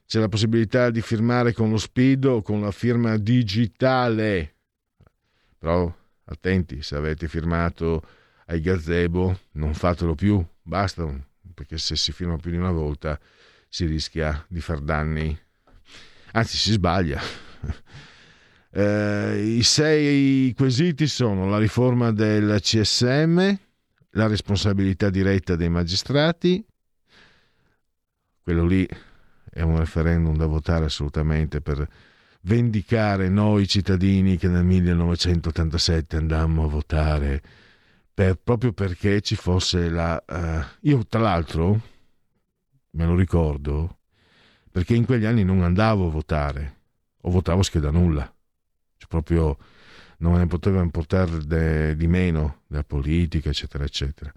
c'è 0.08 0.20
la 0.20 0.28
possibilità 0.28 0.90
di 0.90 1.02
firmare 1.02 1.54
con 1.54 1.70
lo 1.70 1.78
SPID 1.78 2.26
o 2.26 2.42
con 2.42 2.62
la 2.62 2.72
firma 2.72 3.16
digitale, 3.18 4.56
però 5.58 5.94
attenti, 6.26 6.82
se 6.82 6.96
avete 6.96 7.28
firmato 7.28 8.02
ai 8.48 8.60
gazebo 8.60 9.40
non 9.52 9.76
fatelo 9.76 10.16
più, 10.16 10.44
basta, 10.64 11.08
perché 11.54 11.78
se 11.78 11.96
si 11.96 12.12
firma 12.12 12.38
più 12.38 12.50
di 12.50 12.58
una 12.58 12.72
volta 12.72 13.20
si 13.70 13.86
rischia 13.86 14.44
di 14.50 14.60
far 14.60 14.80
danni, 14.80 15.38
anzi 16.32 16.58
si 16.58 16.72
sbaglia. 16.74 17.22
Eh, 18.74 19.56
I 19.58 19.64
sei 19.64 20.54
quesiti 20.56 21.06
sono 21.06 21.50
la 21.50 21.58
riforma 21.58 22.14
del 22.14 22.58
CSM, 22.62 23.54
la 24.12 24.28
responsabilità 24.28 25.10
diretta 25.10 25.58
dei 25.58 25.68
magistrati, 25.68 26.66
quello 28.42 28.66
lì 28.66 28.88
è 29.50 29.62
un 29.62 29.78
referendum 29.78 30.38
da 30.38 30.46
votare 30.46 30.86
assolutamente 30.86 31.60
per 31.60 31.88
vendicare 32.42 33.30
noi 33.30 33.68
cittadini 33.68 34.38
che 34.38 34.48
nel 34.48 34.64
1987 34.64 36.16
andammo 36.16 36.64
a 36.64 36.68
votare 36.68 37.42
per- 38.14 38.40
proprio 38.42 38.74
perché 38.74 39.22
ci 39.22 39.36
fosse 39.36 39.90
la... 39.90 40.24
eh, 40.26 40.66
io 40.82 41.06
tra 41.06 41.20
l'altro 41.20 41.80
me 42.92 43.06
lo 43.06 43.16
ricordo 43.16 43.98
perché 44.72 44.96
in 44.96 45.06
quegli 45.06 45.26
anni 45.26 45.44
non 45.44 45.62
andavo 45.62 46.08
a 46.08 46.10
votare. 46.10 46.80
O 47.22 47.30
votavo 47.30 47.62
scheda 47.62 47.92
nulla. 47.92 48.24
Cioè 48.98 49.08
proprio 49.08 49.58
non 50.18 50.38
ne 50.38 50.48
poteva 50.48 50.82
importare 50.82 51.96
di 51.96 52.08
meno 52.08 52.62
della 52.68 52.84
politica 52.84 53.50
eccetera 53.50 53.84
eccetera. 53.84 54.32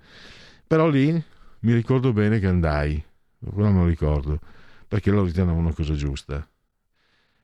Però 0.66 0.88
lì 0.88 1.22
mi 1.60 1.72
ricordo 1.72 2.12
bene 2.12 2.38
che 2.38 2.46
andai. 2.46 3.02
Quello 3.38 3.70
me 3.70 3.80
lo 3.80 3.86
ricordo. 3.86 4.40
Perché 4.88 5.10
lo 5.10 5.24
ritenevo 5.24 5.56
una 5.56 5.72
cosa 5.72 5.94
giusta. 5.94 6.46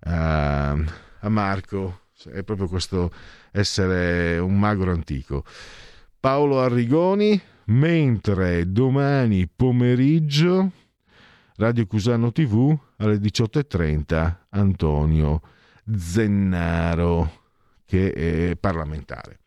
a, 0.00 0.72
a 0.72 1.28
Marco 1.28 2.00
è 2.32 2.42
proprio 2.42 2.68
questo 2.68 3.10
essere 3.52 4.38
un 4.38 4.58
magro 4.58 4.90
antico. 4.90 5.44
Paolo 6.20 6.60
Arrigoni 6.60 7.40
mentre 7.68 8.70
domani 8.70 9.48
pomeriggio 9.48 10.70
Radio 11.56 11.86
Cusano 11.86 12.32
TV 12.32 12.78
alle 12.96 13.16
18.30 13.16 14.36
Antonio 14.50 15.40
Zennaro 15.96 17.42
che 17.84 18.12
è 18.12 18.56
parlamentare 18.56 19.40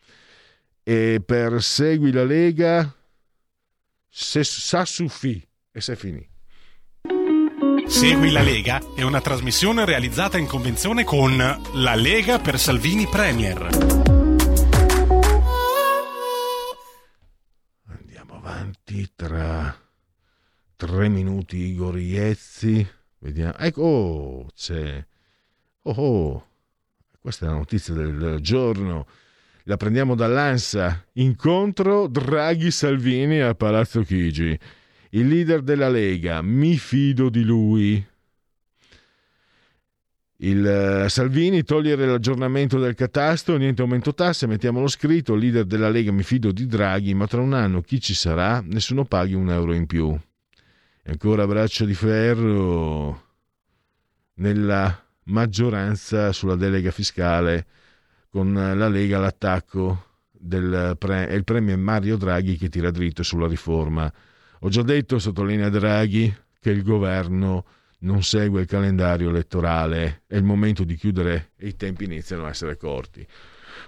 e 0.84 1.22
per 1.26 1.62
Segui 1.62 2.12
la 2.12 2.24
Lega 2.24 2.94
se 4.10 4.44
sa 4.44 4.86
suffi 4.86 5.48
e 5.72 5.82
se 5.82 5.96
finì 5.96 6.28
Segui 7.88 8.32
la 8.32 8.42
Lega 8.42 8.82
è 8.96 9.02
una 9.02 9.22
trasmissione 9.22 9.86
realizzata 9.86 10.38
in 10.38 10.48
convenzione 10.48 11.04
con 11.04 11.38
La 11.38 11.96
Lega 11.96 12.40
per 12.40 12.58
Salvini 12.58 13.06
Premier. 13.06 14.01
Avanti 18.92 19.10
tra 19.16 19.76
tre 20.76 21.08
minuti 21.08 21.58
Igor 21.58 21.98
Iezzi 21.98 22.86
vediamo. 23.20 23.56
Ecco 23.58 23.82
oh, 23.82 24.48
c'è 24.54 25.04
oh, 25.84 25.92
oh. 25.92 26.48
questa 27.20 27.46
è 27.46 27.50
la 27.50 27.56
notizia 27.56 27.94
del, 27.94 28.40
giorno. 28.42 29.08
La 29.66 29.78
prendiamo 29.78 30.16
dall'ANSA. 30.16 31.06
Incontro 31.14 32.08
Draghi 32.08 32.72
Salvini 32.72 33.40
a 33.40 33.56
Palazzo 33.56 34.02
Chigi. 34.02 34.58
Il 35.12 35.28
leader 35.28 35.62
della 35.62 35.90
Lega 35.90 36.42
mi 36.42 36.78
fido 36.78 37.30
di 37.30 37.44
lui 37.44 38.06
il 40.44 40.66
eh, 40.66 41.10
Salvini 41.10 41.64
togliere 41.64 42.08
l'aggiornamento 42.08 42.80
del 42.80 42.96
catasto, 42.96 43.58
niente 43.58 43.82
aumento 43.82 44.14
tasse, 44.14 44.48
mettiamolo 44.48 44.88
scritto, 44.88 45.36
leader 45.36 45.66
della 45.66 45.90
Lega 45.90 46.12
mi 46.12 46.24
fido 46.24 46.52
di 46.52 46.66
Draghi, 46.66 47.14
ma 47.14 47.28
tra 47.28 47.42
un 47.42 47.54
anno 47.54 47.82
chi 47.82 48.00
ci 48.00 48.16
sarà? 48.16 48.62
Nessuno 48.66 49.06
paghi 49.06 49.36
un 49.36 49.52
euro 49.52 49.74
in 49.74 49.86
più. 49.86 50.18
E 51.04 51.12
ancora 51.12 51.46
braccio 51.46 51.86
di 51.86 51.94
ferro 51.94 53.30
nella 54.36 55.04
maggioranza 55.26 56.32
sulla 56.32 56.56
delega 56.56 56.90
fiscale 56.90 57.66
con 58.30 58.54
la 58.54 58.88
Lega 58.88 59.18
all'attacco 59.18 60.06
del 60.32 60.96
pre- 60.98 61.32
il 61.34 61.44
premier 61.44 61.78
Mario 61.78 62.18
Draghi 62.18 62.58
che 62.58 62.70
tira 62.70 62.90
dritto 62.90 63.22
sulla 63.22 63.48
riforma. 63.48 64.12
Ho 64.62 64.70
già 64.70 64.82
detto, 64.82 65.20
sottolinea 65.20 65.70
Draghi, 65.70 66.34
che 66.60 66.72
il 66.72 66.82
governo 66.82 67.66
non 68.02 68.24
segue 68.24 68.62
il 68.62 68.68
calendario 68.68 69.30
elettorale, 69.30 70.24
è 70.28 70.36
il 70.36 70.44
momento 70.44 70.84
di 70.84 70.96
chiudere 70.96 71.52
e 71.58 71.68
i 71.68 71.76
tempi 71.76 72.06
iniziano 72.06 72.46
a 72.46 72.50
essere 72.50 72.78
corti. 72.78 73.26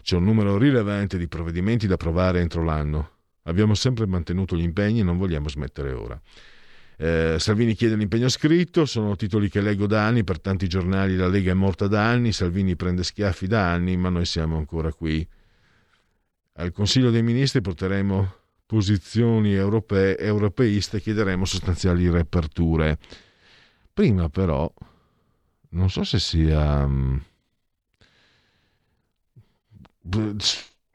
C'è 0.02 0.15
un 0.15 0.23
numero 0.23 0.57
rilevante 0.57 1.18
di 1.18 1.27
provvedimenti 1.27 1.88
da 1.88 1.95
approvare 1.95 2.40
entro 2.40 2.64
l'anno. 2.64 3.10
Abbiamo 3.44 3.73
sempre 3.73 4.06
mantenuto 4.06 4.56
gli 4.56 4.64
impegni 4.64 4.99
e 4.99 5.03
non 5.03 5.18
vogliamo 5.18 5.49
smettere 5.49 5.91
ora. 5.91 6.19
Eh, 6.95 7.38
Salvini 7.40 7.73
chiede 7.73 7.95
l'impegno 7.95 8.30
scritto, 8.30 8.85
sono 8.85 9.15
titoli 9.15 9.49
che 9.49 9.61
leggo 9.61 9.88
da 9.88 10.06
anni, 10.06 10.23
per 10.23 10.40
tanti 10.40 10.68
giornali 10.68 11.15
la 11.15 11.27
Lega 11.27 11.52
è 11.52 11.56
morta 11.56 11.88
da 11.88 12.07
anni, 12.07 12.31
Salvini 12.31 12.76
prende 12.76 13.03
schiaffi 13.03 13.48
da 13.48 13.72
anni, 13.72 13.98
ma 13.98 14.10
noi 14.10 14.26
siamo 14.26 14.57
ancora 14.57 14.94
qui. 14.94 15.27
Al 16.53 16.72
Consiglio 16.72 17.10
dei 17.10 17.23
Ministri 17.23 17.61
porteremo 17.61 18.35
posizioni 18.65 19.53
europee, 19.53 20.18
europeiste 20.18 20.98
e 20.98 21.02
chiederemo 21.02 21.45
sostanziali 21.45 22.10
riaperture. 22.10 22.98
Prima 23.94 24.30
però, 24.30 24.72
non 25.70 25.90
so 25.90 26.03
se 26.03 26.20
sia... 26.20 26.86
mm, 26.88 27.18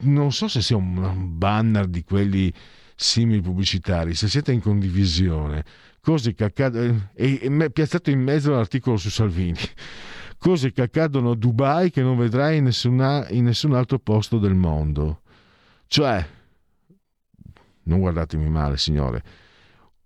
Non 0.01 0.33
so 0.33 0.47
se 0.49 0.63
sia 0.63 0.77
un 0.77 1.37
banner 1.39 1.87
di 1.87 2.05
quelli 2.05 2.53
simili 2.95 3.41
pubblicitari, 3.41 4.15
se 4.15 4.29
siete 4.29 4.53
in 4.53 4.61
condivisione, 4.61 5.65
cose 6.01 6.35
che 6.35 6.45
accadono, 6.45 7.11
e, 7.15 7.39
e 7.43 7.49
me- 7.49 7.71
piazzato 7.71 8.11
in 8.11 8.21
mezzo 8.21 8.53
all'articolo 8.53 8.97
su 8.97 9.11
Salvini, 9.11 9.59
cose 10.39 10.71
che 10.73 10.83
accadono 10.83 11.33
a 11.33 11.37
Dubai 11.37 11.91
che 11.91 12.03
non 12.03 12.17
vedrai 12.17 12.59
in, 12.59 12.65
nessuna- 12.65 13.29
in 13.31 13.45
nessun 13.45 13.75
altro 13.75 13.99
posto 13.99 14.39
del 14.39 14.55
mondo. 14.55 15.23
Cioè, 15.89 16.25
non 17.85 18.01
guardatemi 18.01 18.49
male 18.49 18.77
signore, 18.77 19.23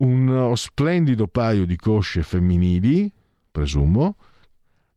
uno 0.02 0.54
splendido 0.56 1.26
paio 1.28 1.64
di 1.64 1.76
cosce 1.76 2.22
femminili, 2.22 3.10
presumo, 3.50 4.16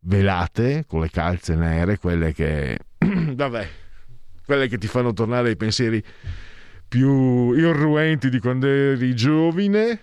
velate 0.01 0.85
con 0.87 1.01
le 1.01 1.09
calze 1.09 1.55
nere, 1.55 1.97
quelle 1.97 2.33
che, 2.33 2.79
vabbè, 2.97 3.69
quelle 4.45 4.67
che 4.67 4.77
ti 4.77 4.87
fanno 4.87 5.13
tornare 5.13 5.49
ai 5.49 5.57
pensieri 5.57 6.03
più 6.87 7.51
irruenti 7.51 8.29
di 8.29 8.39
quando 8.39 8.67
eri 8.67 9.15
giovine, 9.15 9.99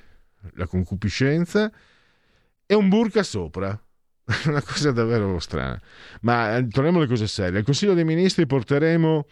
la 0.54 0.66
concupiscenza, 0.66 1.70
e 2.66 2.74
un 2.74 2.88
burka 2.88 3.22
sopra. 3.22 3.78
Una 4.46 4.62
cosa 4.62 4.92
davvero 4.92 5.38
strana. 5.40 5.80
Ma 6.20 6.56
eh, 6.56 6.68
torniamo 6.68 6.98
alle 6.98 7.08
cose 7.08 7.26
serie. 7.26 7.58
Al 7.58 7.64
Consiglio 7.64 7.94
dei 7.94 8.04
Ministri 8.04 8.46
porteremo 8.46 9.26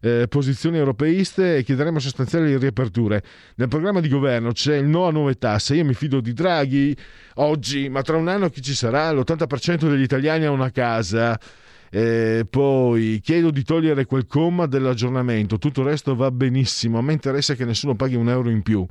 eh, 0.00 0.26
posizioni 0.28 0.78
europeiste 0.78 1.56
e 1.56 1.62
chiederemo 1.62 1.98
sostanziali 1.98 2.56
riaperture. 2.56 3.22
Nel 3.56 3.68
programma 3.68 4.00
di 4.00 4.08
governo 4.08 4.52
c'è 4.52 4.76
il 4.76 4.86
no 4.86 5.06
a 5.06 5.10
nuove 5.10 5.34
tasse. 5.34 5.74
Io 5.74 5.84
mi 5.84 5.94
fido 5.94 6.20
di 6.20 6.32
Draghi 6.32 6.96
oggi, 7.34 7.88
ma 7.88 8.02
tra 8.02 8.16
un 8.16 8.28
anno 8.28 8.48
chi 8.50 8.62
ci 8.62 8.74
sarà? 8.74 9.12
L'80% 9.12 9.88
degli 9.88 10.02
italiani 10.02 10.44
ha 10.44 10.50
una 10.50 10.70
casa. 10.70 11.38
Eh, 11.90 12.44
poi 12.48 13.20
chiedo 13.22 13.50
di 13.50 13.62
togliere 13.62 14.06
quel 14.06 14.26
comma 14.26 14.66
dell'aggiornamento, 14.66 15.56
tutto 15.56 15.80
il 15.82 15.86
resto 15.86 16.14
va 16.14 16.30
benissimo. 16.30 16.98
A 16.98 17.02
me 17.02 17.12
interessa 17.12 17.54
che 17.54 17.64
nessuno 17.64 17.94
paghi 17.94 18.16
un 18.16 18.28
euro 18.28 18.50
in 18.50 18.62
più. 18.62 18.86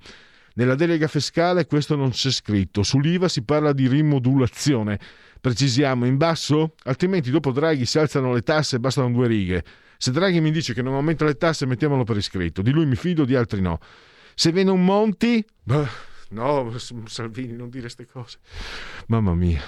Nella 0.58 0.76
delega 0.76 1.08
fiscale 1.08 1.66
questo 1.66 1.98
non 1.98 2.12
c'è 2.12 2.32
scritto. 2.32 2.82
Sull'IVA 2.82 3.28
si 3.28 3.44
parla 3.44 3.74
di 3.74 3.88
rimodulazione. 3.88 5.00
Precisiamo 5.42 6.06
in 6.06 6.16
basso? 6.16 6.76
Altrimenti 6.84 7.30
dopo 7.30 7.52
Draghi 7.52 7.86
si 7.86 8.00
alzano 8.00 8.34
le 8.34 8.42
tasse 8.42 8.78
e 8.78 8.80
bastano 8.80 9.12
due 9.12 9.28
righe. 9.28 9.64
Se 9.98 10.12
Draghi 10.12 10.42
mi 10.42 10.52
dice 10.52 10.74
che 10.74 10.82
non 10.82 10.94
aumenta 10.94 11.26
le 11.26 11.36
tasse, 11.36 11.66
mettiamolo 11.66 12.04
per 12.04 12.18
iscritto. 12.18 12.62
Di 12.62 12.72
lui 12.72 12.86
mi 12.86 12.96
fido, 12.96 13.26
di 13.26 13.36
altri 13.36 13.62
no. 13.62 13.80
Se 14.34 14.52
viene 14.52 14.72
un 14.72 14.84
Monti... 14.84 15.46
Beh, 15.64 15.88
no, 16.30 16.74
Salvini, 17.06 17.54
non 17.54 17.70
dire 17.70 17.84
queste 17.84 18.06
cose. 18.06 18.40
Mamma 19.08 19.34
mia. 19.34 19.62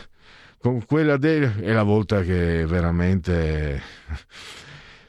Con 0.60 0.86
quella 0.86 1.18
delega... 1.18 1.56
È 1.62 1.72
la 1.72 1.84
volta 1.84 2.22
che 2.22 2.66
veramente... 2.66 3.82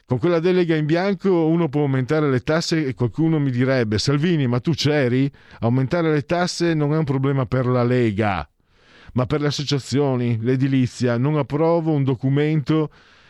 Con 0.05 0.17
quella 0.17 0.39
delega 0.39 0.75
in 0.75 0.87
bianco 0.87 1.45
uno 1.45 1.69
può 1.69 1.81
aumentare 1.81 2.31
le 2.31 2.39
tasse 2.39 2.83
e 2.83 2.95
qualcuno 2.95 3.37
mi 3.37 3.51
direbbe 3.51 3.99
Salvini 3.99 4.47
ma 4.47 4.59
tu 4.59 4.71
c'eri? 4.71 5.31
Aumentare 5.59 6.11
le 6.11 6.23
tasse 6.23 6.73
non 6.73 6.95
è 6.95 6.97
un 6.97 7.03
problema 7.03 7.45
per 7.45 7.67
la 7.67 7.83
Lega 7.83 8.49
ma 9.13 9.25
per 9.25 9.41
le 9.41 9.47
associazioni, 9.47 10.39
l'edilizia. 10.41 11.17
Non 11.17 11.37
approvo 11.37 11.91
un 11.91 12.03
documento 12.03 12.89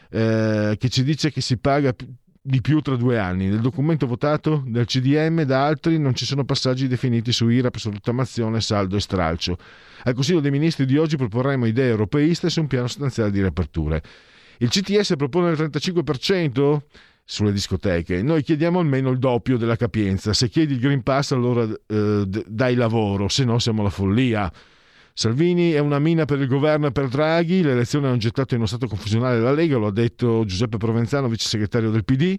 eh, 0.10 0.76
che 0.78 0.90
ci 0.90 1.04
dice 1.04 1.32
che 1.32 1.42
si 1.42 1.58
paga 1.58 1.94
di 2.42 2.62
più 2.62 2.82
tra 2.82 2.96
due 2.96 3.18
anni. 3.20 3.48
Nel 3.48 3.60
documento 3.60 4.08
votato 4.08 4.64
dal 4.66 4.86
CDM 4.86 5.44
da 5.44 5.66
altri 5.66 6.00
non 6.00 6.16
ci 6.16 6.26
sono 6.26 6.46
passaggi 6.46 6.88
definiti 6.88 7.32
su 7.32 7.48
IRAP, 7.48 7.76
su 7.76 7.92
rottamazione, 7.92 8.62
saldo 8.62 8.96
e 8.96 9.00
stralcio. 9.00 9.58
Al 10.04 10.14
Consiglio 10.14 10.40
dei 10.40 10.52
Ministri 10.52 10.86
di 10.86 10.98
oggi 10.98 11.18
proporremo 11.18 11.66
idee 11.66 11.90
europeiste 11.90 12.50
su 12.50 12.62
un 12.62 12.68
piano 12.68 12.88
sostanziale 12.88 13.32
di 13.32 13.40
riaperture. 13.40 14.02
Il 14.58 14.70
CTS 14.70 15.16
propone 15.16 15.52
il 15.52 15.58
35% 15.58 16.80
sulle 17.24 17.52
discoteche. 17.52 18.24
Noi 18.24 18.42
chiediamo 18.42 18.80
almeno 18.80 19.12
il 19.12 19.20
doppio 19.20 19.58
della 19.58 19.76
capienza. 19.76 20.34
Se 20.34 20.50
chiedi 20.50 20.74
il 20.74 20.80
Green 20.80 21.04
Pass 21.04 21.32
allora 21.32 21.64
eh, 21.64 22.24
dai 22.26 22.76
lavoro, 22.76 23.28
se 23.28 23.44
no 23.44 23.60
siamo 23.60 23.82
alla 23.82 23.92
follia. 23.92 24.52
Salvini 25.20 25.74
è 25.74 25.80
una 25.80 26.00
mina 26.00 26.24
per 26.24 26.40
il 26.40 26.48
governo 26.48 26.88
e 26.88 26.92
per 26.94 27.10
Draghi, 27.10 27.62
le 27.62 27.74
elezioni 27.74 28.06
hanno 28.06 28.16
gettato 28.16 28.54
in 28.54 28.62
uno 28.62 28.70
stato 28.70 28.88
confusionale 28.88 29.42
la 29.42 29.52
Lega, 29.52 29.76
lo 29.76 29.88
ha 29.88 29.92
detto 29.92 30.46
Giuseppe 30.46 30.78
Provenzano, 30.78 31.28
vice 31.28 31.46
segretario 31.46 31.92
del 31.92 32.06
PD. 32.06 32.38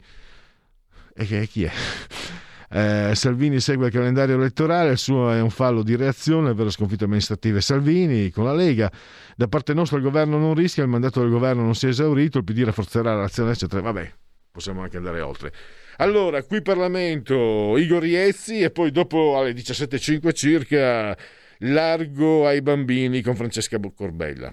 E 1.12 1.26
che 1.26 1.46
chi 1.46 1.64
è? 1.64 1.70
Eh, 2.72 3.16
Salvini 3.16 3.58
segue 3.58 3.86
il 3.86 3.92
calendario 3.92 4.36
elettorale, 4.36 4.92
il 4.92 4.98
suo 4.98 5.32
è 5.32 5.40
un 5.40 5.50
fallo 5.50 5.82
di 5.82 5.96
reazione, 5.96 6.50
ovvero 6.50 6.70
sconfitte 6.70 7.02
amministrative 7.02 7.60
Salvini 7.60 8.30
con 8.30 8.44
la 8.44 8.54
Lega. 8.54 8.88
Da 9.34 9.48
parte 9.48 9.74
nostra 9.74 9.96
il 9.96 10.04
governo 10.04 10.38
non 10.38 10.54
rischia, 10.54 10.84
il 10.84 10.88
mandato 10.88 11.20
del 11.20 11.30
governo 11.30 11.62
non 11.62 11.74
si 11.74 11.86
è 11.86 11.88
esaurito, 11.88 12.38
il 12.38 12.44
PD 12.44 12.62
rafforzerà 12.62 13.16
l'azione, 13.16 13.50
eccetera. 13.50 13.82
Vabbè, 13.82 14.12
possiamo 14.52 14.82
anche 14.82 14.98
andare 14.98 15.20
oltre. 15.20 15.52
Allora, 15.96 16.44
qui 16.44 16.62
Parlamento, 16.62 17.76
Igor 17.76 18.06
Iezzi 18.06 18.60
e 18.60 18.70
poi 18.70 18.92
dopo 18.92 19.36
alle 19.36 19.50
17.05 19.50 20.32
circa 20.32 21.16
largo 21.60 22.46
ai 22.46 22.62
bambini 22.62 23.22
con 23.22 23.34
Francesca 23.34 23.78
Corbella. 23.94 24.52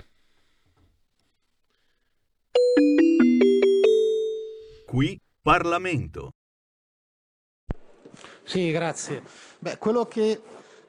Qui 4.86 5.20
Parlamento. 5.42 6.32
Sì, 8.44 8.72
grazie. 8.72 9.22
Beh, 9.60 9.78
quello 9.78 10.06
che 10.06 10.42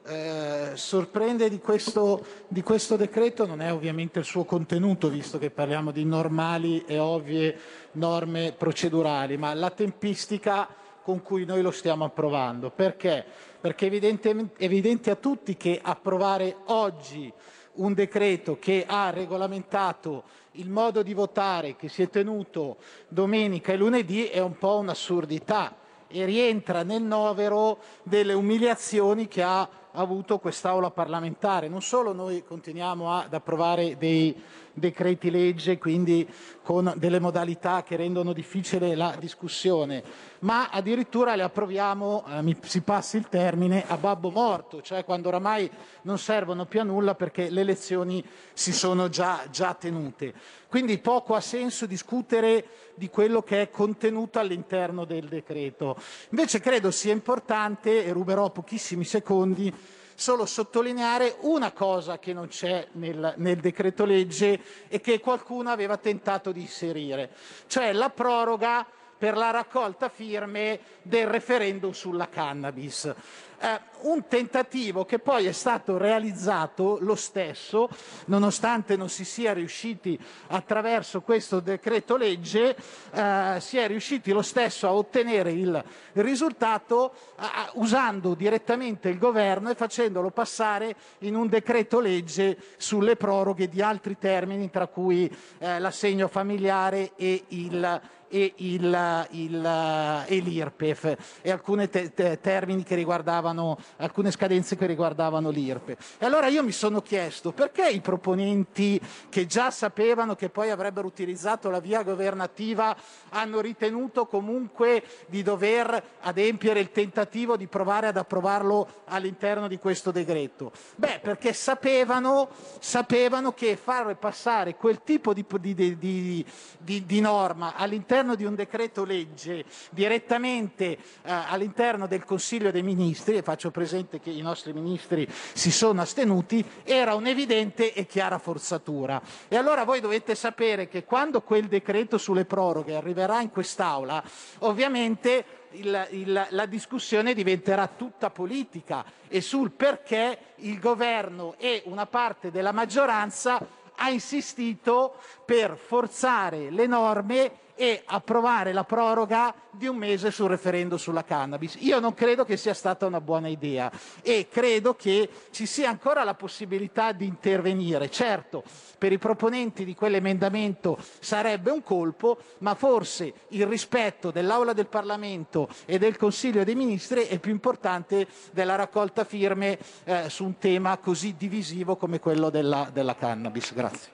eh, 0.05 0.71
sorprende 0.75 1.49
di 1.49 1.59
questo, 1.59 2.25
di 2.47 2.61
questo 2.63 2.95
decreto 2.95 3.45
non 3.45 3.61
è 3.61 3.71
ovviamente 3.71 4.19
il 4.19 4.25
suo 4.25 4.45
contenuto, 4.45 5.09
visto 5.09 5.37
che 5.37 5.51
parliamo 5.51 5.91
di 5.91 6.05
normali 6.05 6.83
e 6.85 6.97
ovvie 6.97 7.57
norme 7.93 8.53
procedurali, 8.57 9.37
ma 9.37 9.53
la 9.53 9.69
tempistica 9.71 10.67
con 11.03 11.21
cui 11.21 11.45
noi 11.45 11.61
lo 11.61 11.71
stiamo 11.71 12.05
approvando. 12.05 12.69
Perché? 12.71 13.25
Perché 13.61 13.85
è 13.85 13.87
evidente, 13.87 14.51
evidente 14.57 15.11
a 15.11 15.15
tutti 15.15 15.57
che 15.57 15.79
approvare 15.81 16.55
oggi 16.67 17.31
un 17.73 17.93
decreto 17.93 18.57
che 18.57 18.85
ha 18.87 19.09
regolamentato 19.09 20.23
il 20.53 20.69
modo 20.69 21.03
di 21.03 21.13
votare 21.13 21.75
che 21.75 21.89
si 21.89 22.01
è 22.01 22.09
tenuto 22.09 22.77
domenica 23.09 23.73
e 23.73 23.77
lunedì 23.77 24.25
è 24.25 24.39
un 24.39 24.57
po' 24.57 24.77
un'assurdità 24.77 25.75
e 26.07 26.25
rientra 26.25 26.83
nel 26.83 27.03
novero 27.03 27.79
delle 28.03 28.33
umiliazioni 28.33 29.27
che 29.27 29.43
ha 29.43 29.67
avuto 29.91 30.39
quest'Aula 30.39 30.91
parlamentare. 30.91 31.67
Non 31.67 31.81
solo 31.81 32.13
noi 32.13 32.43
continuiamo 32.43 33.11
ad 33.13 33.33
approvare 33.33 33.97
dei 33.97 34.35
decreti 34.79 35.29
legge, 35.29 35.77
quindi 35.77 36.27
con 36.63 36.93
delle 36.97 37.19
modalità 37.19 37.83
che 37.83 37.95
rendono 37.95 38.33
difficile 38.33 38.95
la 38.95 39.15
discussione, 39.19 40.03
ma 40.39 40.69
addirittura 40.69 41.35
le 41.35 41.43
approviamo, 41.43 42.25
eh, 42.27 42.41
mi 42.41 42.57
si 42.61 42.81
passi 42.81 43.17
il 43.17 43.27
termine, 43.27 43.83
a 43.87 43.97
babbo 43.97 44.29
morto, 44.29 44.81
cioè 44.81 45.03
quando 45.03 45.27
oramai 45.27 45.69
non 46.03 46.17
servono 46.17 46.65
più 46.65 46.79
a 46.79 46.83
nulla 46.83 47.15
perché 47.15 47.49
le 47.49 47.61
elezioni 47.61 48.23
si 48.53 48.71
sono 48.71 49.09
già, 49.09 49.43
già 49.51 49.73
tenute. 49.73 50.33
Quindi 50.67 50.99
poco 50.99 51.33
ha 51.33 51.41
senso 51.41 51.85
discutere 51.85 52.65
di 52.95 53.09
quello 53.09 53.41
che 53.41 53.61
è 53.61 53.69
contenuto 53.69 54.39
all'interno 54.39 55.05
del 55.05 55.27
decreto. 55.27 55.97
Invece 56.29 56.59
credo 56.59 56.91
sia 56.91 57.13
importante, 57.13 58.05
e 58.05 58.11
ruberò 58.11 58.51
pochissimi 58.51 59.03
secondi, 59.03 59.73
solo 60.19 60.45
sottolineare 60.45 61.37
una 61.41 61.71
cosa 61.71 62.19
che 62.19 62.33
non 62.33 62.49
c'è 62.49 62.85
nel, 62.93 63.35
nel 63.37 63.55
decreto 63.55 64.03
legge 64.03 64.59
e 64.89 64.99
che 64.99 65.21
qualcuno 65.21 65.69
aveva 65.69 65.95
tentato 65.95 66.51
di 66.51 66.59
inserire, 66.59 67.31
cioè 67.67 67.93
la 67.93 68.09
proroga 68.09 68.85
per 69.17 69.37
la 69.37 69.49
raccolta 69.51 70.09
firme 70.09 70.79
del 71.01 71.27
referendum 71.27 71.91
sulla 71.91 72.27
cannabis. 72.27 73.13
Eh, 73.61 73.87
un 74.01 74.27
tentativo 74.29 75.03
che 75.03 75.19
poi 75.19 75.45
è 75.45 75.51
stato 75.51 75.97
realizzato 75.97 76.97
lo 77.01 77.15
stesso, 77.15 77.89
nonostante 78.27 78.95
non 78.95 79.09
si 79.09 79.25
sia 79.25 79.51
riusciti 79.51 80.17
attraverso 80.47 81.19
questo 81.19 81.59
decreto 81.59 82.15
legge, 82.15 82.77
eh, 83.11 83.57
si 83.59 83.77
è 83.77 83.87
riusciti 83.87 84.31
lo 84.31 84.41
stesso 84.41 84.87
a 84.87 84.93
ottenere 84.93 85.51
il 85.51 85.83
risultato 86.13 87.11
eh, 87.11 87.43
usando 87.73 88.33
direttamente 88.33 89.09
il 89.09 89.17
governo 89.17 89.69
e 89.69 89.75
facendolo 89.75 90.29
passare 90.29 90.95
in 91.19 91.35
un 91.35 91.49
decreto 91.49 91.99
legge 91.99 92.57
sulle 92.77 93.17
proroghe 93.17 93.67
di 93.67 93.81
altri 93.81 94.17
termini, 94.17 94.69
tra 94.69 94.87
cui 94.87 95.29
eh, 95.57 95.79
l'assegno 95.79 96.29
familiare 96.29 97.11
e 97.17 97.43
il 97.49 98.01
e, 98.29 98.53
il, 98.57 99.27
il, 99.31 100.23
e 100.27 100.39
l'IRPEF 100.39 101.15
e 101.41 101.51
alcuni 101.51 101.89
te, 101.89 102.13
te, 102.13 102.39
termini 102.39 102.83
che 102.83 102.95
riguardavano, 102.95 103.77
alcune 103.97 104.31
scadenze 104.31 104.77
che 104.77 104.85
riguardavano 104.85 105.49
l'IRPEF. 105.49 106.17
E 106.19 106.25
allora 106.25 106.47
io 106.47 106.63
mi 106.63 106.71
sono 106.71 107.01
chiesto 107.01 107.51
perché 107.51 107.87
i 107.89 108.01
proponenti 108.01 109.01
che 109.29 109.45
già 109.45 109.71
sapevano 109.71 110.35
che 110.35 110.49
poi 110.49 110.69
avrebbero 110.69 111.07
utilizzato 111.07 111.69
la 111.69 111.79
via 111.79 112.03
governativa 112.03 112.95
hanno 113.29 113.59
ritenuto 113.59 114.27
comunque 114.27 115.03
di 115.27 115.41
dover 115.41 116.01
adempiere 116.21 116.79
il 116.79 116.91
tentativo 116.91 117.57
di 117.57 117.67
provare 117.67 118.07
ad 118.07 118.17
approvarlo 118.17 119.03
all'interno 119.05 119.67
di 119.67 119.79
questo 119.79 120.11
decreto? 120.11 120.71
Beh, 120.95 121.19
perché 121.21 121.53
sapevano, 121.53 122.49
sapevano 122.79 123.53
che 123.53 123.75
far 123.75 124.15
passare 124.17 124.75
quel 124.75 125.01
tipo 125.03 125.33
di, 125.33 125.45
di, 125.59 125.97
di, 125.97 127.05
di 127.05 127.19
norma 127.19 127.75
all'interno 127.75 128.18
di 128.19 128.43
un 128.43 128.53
decreto 128.53 129.05
legge 129.05 129.63
direttamente 129.91 130.85
eh, 130.85 130.97
all'interno 131.23 132.05
del 132.05 132.25
Consiglio 132.25 132.69
dei 132.69 132.83
Ministri, 132.83 133.37
e 133.37 133.41
faccio 133.41 133.71
presente 133.71 134.19
che 134.19 134.29
i 134.29 134.41
nostri 134.41 134.73
ministri 134.73 135.27
si 135.29 135.71
sono 135.71 136.01
astenuti, 136.01 136.63
era 136.83 137.15
un'evidente 137.15 137.93
e 137.93 138.05
chiara 138.05 138.37
forzatura. 138.37 139.21
E 139.47 139.55
allora 139.55 139.85
voi 139.85 140.01
dovete 140.01 140.35
sapere 140.35 140.89
che 140.89 141.05
quando 141.05 141.41
quel 141.41 141.67
decreto 141.67 142.17
sulle 142.17 142.45
proroghe 142.45 142.95
arriverà 142.95 143.39
in 143.41 143.51
quest'Aula, 143.51 144.21
ovviamente 144.59 145.45
il, 145.71 146.07
il, 146.11 146.47
la 146.49 146.65
discussione 146.65 147.33
diventerà 147.33 147.87
tutta 147.87 148.29
politica 148.29 149.05
e 149.27 149.39
sul 149.39 149.71
perché 149.71 150.37
il 150.55 150.79
governo 150.79 151.55
e 151.57 151.83
una 151.85 152.05
parte 152.05 152.51
della 152.51 152.71
maggioranza 152.71 153.77
ha 154.01 154.09
insistito 154.09 155.15
per 155.45 155.77
forzare 155.77 156.69
le 156.69 156.87
norme 156.87 157.51
e 157.79 158.01
approvare 158.03 158.73
la 158.73 158.83
proroga 158.83 159.55
di 159.71 159.87
un 159.87 159.95
mese 159.95 160.31
sul 160.31 160.49
referendum 160.49 160.97
sulla 160.97 161.23
cannabis. 161.23 161.77
Io 161.79 162.01
non 162.01 162.13
credo 162.13 162.43
che 162.43 162.57
sia 162.57 162.73
stata 162.73 163.05
una 163.05 163.21
buona 163.21 163.47
idea 163.47 163.89
e 164.21 164.49
credo 164.51 164.95
che 164.95 165.29
ci 165.51 165.65
sia 165.65 165.87
ancora 165.87 166.25
la 166.25 166.33
possibilità 166.33 167.13
di 167.13 167.25
intervenire. 167.25 168.11
Certo, 168.11 168.65
per 168.97 169.13
i 169.13 169.17
proponenti 169.17 169.85
di 169.85 169.95
quell'emendamento 169.95 170.97
sarebbe 171.19 171.71
un 171.71 171.81
colpo, 171.81 172.39
ma 172.57 172.75
forse 172.75 173.33
il 173.51 173.65
rispetto 173.65 174.29
dell'Aula 174.29 174.73
del 174.73 174.87
Parlamento 174.87 175.69
e 175.85 175.97
del 175.97 176.17
Consiglio 176.17 176.65
dei 176.65 176.75
Ministri 176.75 177.27
è 177.27 177.39
più 177.39 177.51
importante 177.51 178.27
della 178.51 178.75
raccolta 178.75 179.23
firme 179.23 179.79
eh, 180.03 180.29
su 180.29 180.43
un 180.43 180.57
tema 180.57 180.97
così 180.97 181.33
divisivo 181.37 181.95
come 181.95 182.19
quello 182.19 182.49
della, 182.49 182.89
della 182.91 183.15
cannabis. 183.15 183.73
Grazie. 183.73 184.11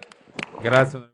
Grazie. 0.62 1.14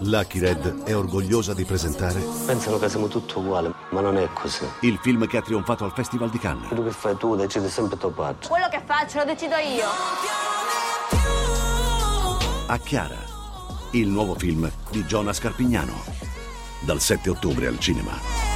Lucky 0.00 0.38
Red 0.38 0.82
è 0.84 0.94
orgogliosa 0.94 1.54
di 1.54 1.64
presentare 1.64 2.20
Pensano 2.44 2.78
che 2.78 2.88
siamo 2.88 3.08
tutti 3.08 3.38
uguali, 3.38 3.72
ma 3.90 4.00
non 4.00 4.16
è 4.18 4.28
così. 4.32 4.64
il 4.80 4.98
film 5.02 5.26
che 5.26 5.38
ha 5.38 5.42
trionfato 5.42 5.84
al 5.84 5.92
Festival 5.94 6.28
di 6.30 6.38
Cannes. 6.38 6.68
Quello 6.68 6.84
che 6.84 6.90
fai 6.90 7.16
tu 7.16 7.34
decidi 7.34 7.68
sempre 7.68 7.96
tuo 7.96 8.10
padre. 8.10 8.46
Quello 8.46 8.68
che 8.70 8.82
faccio 8.84 9.18
lo 9.18 9.24
decido 9.24 9.54
io. 9.56 9.86
A 12.66 12.78
Chiara, 12.78 13.18
il 13.92 14.08
nuovo 14.08 14.34
film 14.34 14.70
di 14.90 15.06
Giona 15.06 15.32
Scarpignano. 15.32 15.94
Dal 16.80 17.00
7 17.00 17.30
ottobre 17.30 17.66
al 17.68 17.78
cinema. 17.78 18.55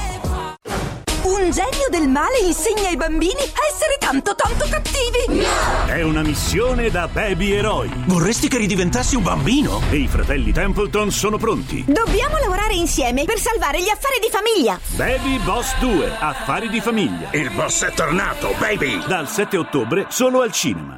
Un 1.51 1.57
genio 1.57 1.89
del 1.89 2.07
male 2.07 2.39
insegna 2.45 2.87
ai 2.87 2.95
bambini 2.95 3.33
a 3.33 3.59
essere 3.69 3.97
tanto 3.99 4.35
tanto 4.35 4.65
cattivi. 4.69 5.43
È 5.85 6.01
una 6.01 6.21
missione 6.21 6.89
da 6.89 7.09
baby 7.09 7.51
eroi. 7.51 7.91
Vorresti 8.05 8.47
che 8.47 8.57
ridiventassi 8.57 9.17
un 9.17 9.23
bambino? 9.23 9.81
E 9.89 9.97
i 9.97 10.07
fratelli 10.07 10.53
Templeton 10.53 11.11
sono 11.11 11.35
pronti. 11.35 11.83
Dobbiamo 11.85 12.37
lavorare 12.37 12.75
insieme 12.75 13.25
per 13.25 13.37
salvare 13.37 13.81
gli 13.81 13.89
affari 13.89 14.19
di 14.21 14.29
famiglia. 14.31 14.79
Baby 14.95 15.43
Boss 15.43 15.77
2, 15.79 16.15
affari 16.19 16.69
di 16.69 16.79
famiglia. 16.79 17.27
Il 17.33 17.51
boss 17.53 17.83
è 17.83 17.91
tornato, 17.91 18.55
baby! 18.57 19.05
Dal 19.05 19.27
7 19.27 19.57
ottobre 19.57 20.05
solo 20.07 20.43
al 20.43 20.53
cinema. 20.53 20.95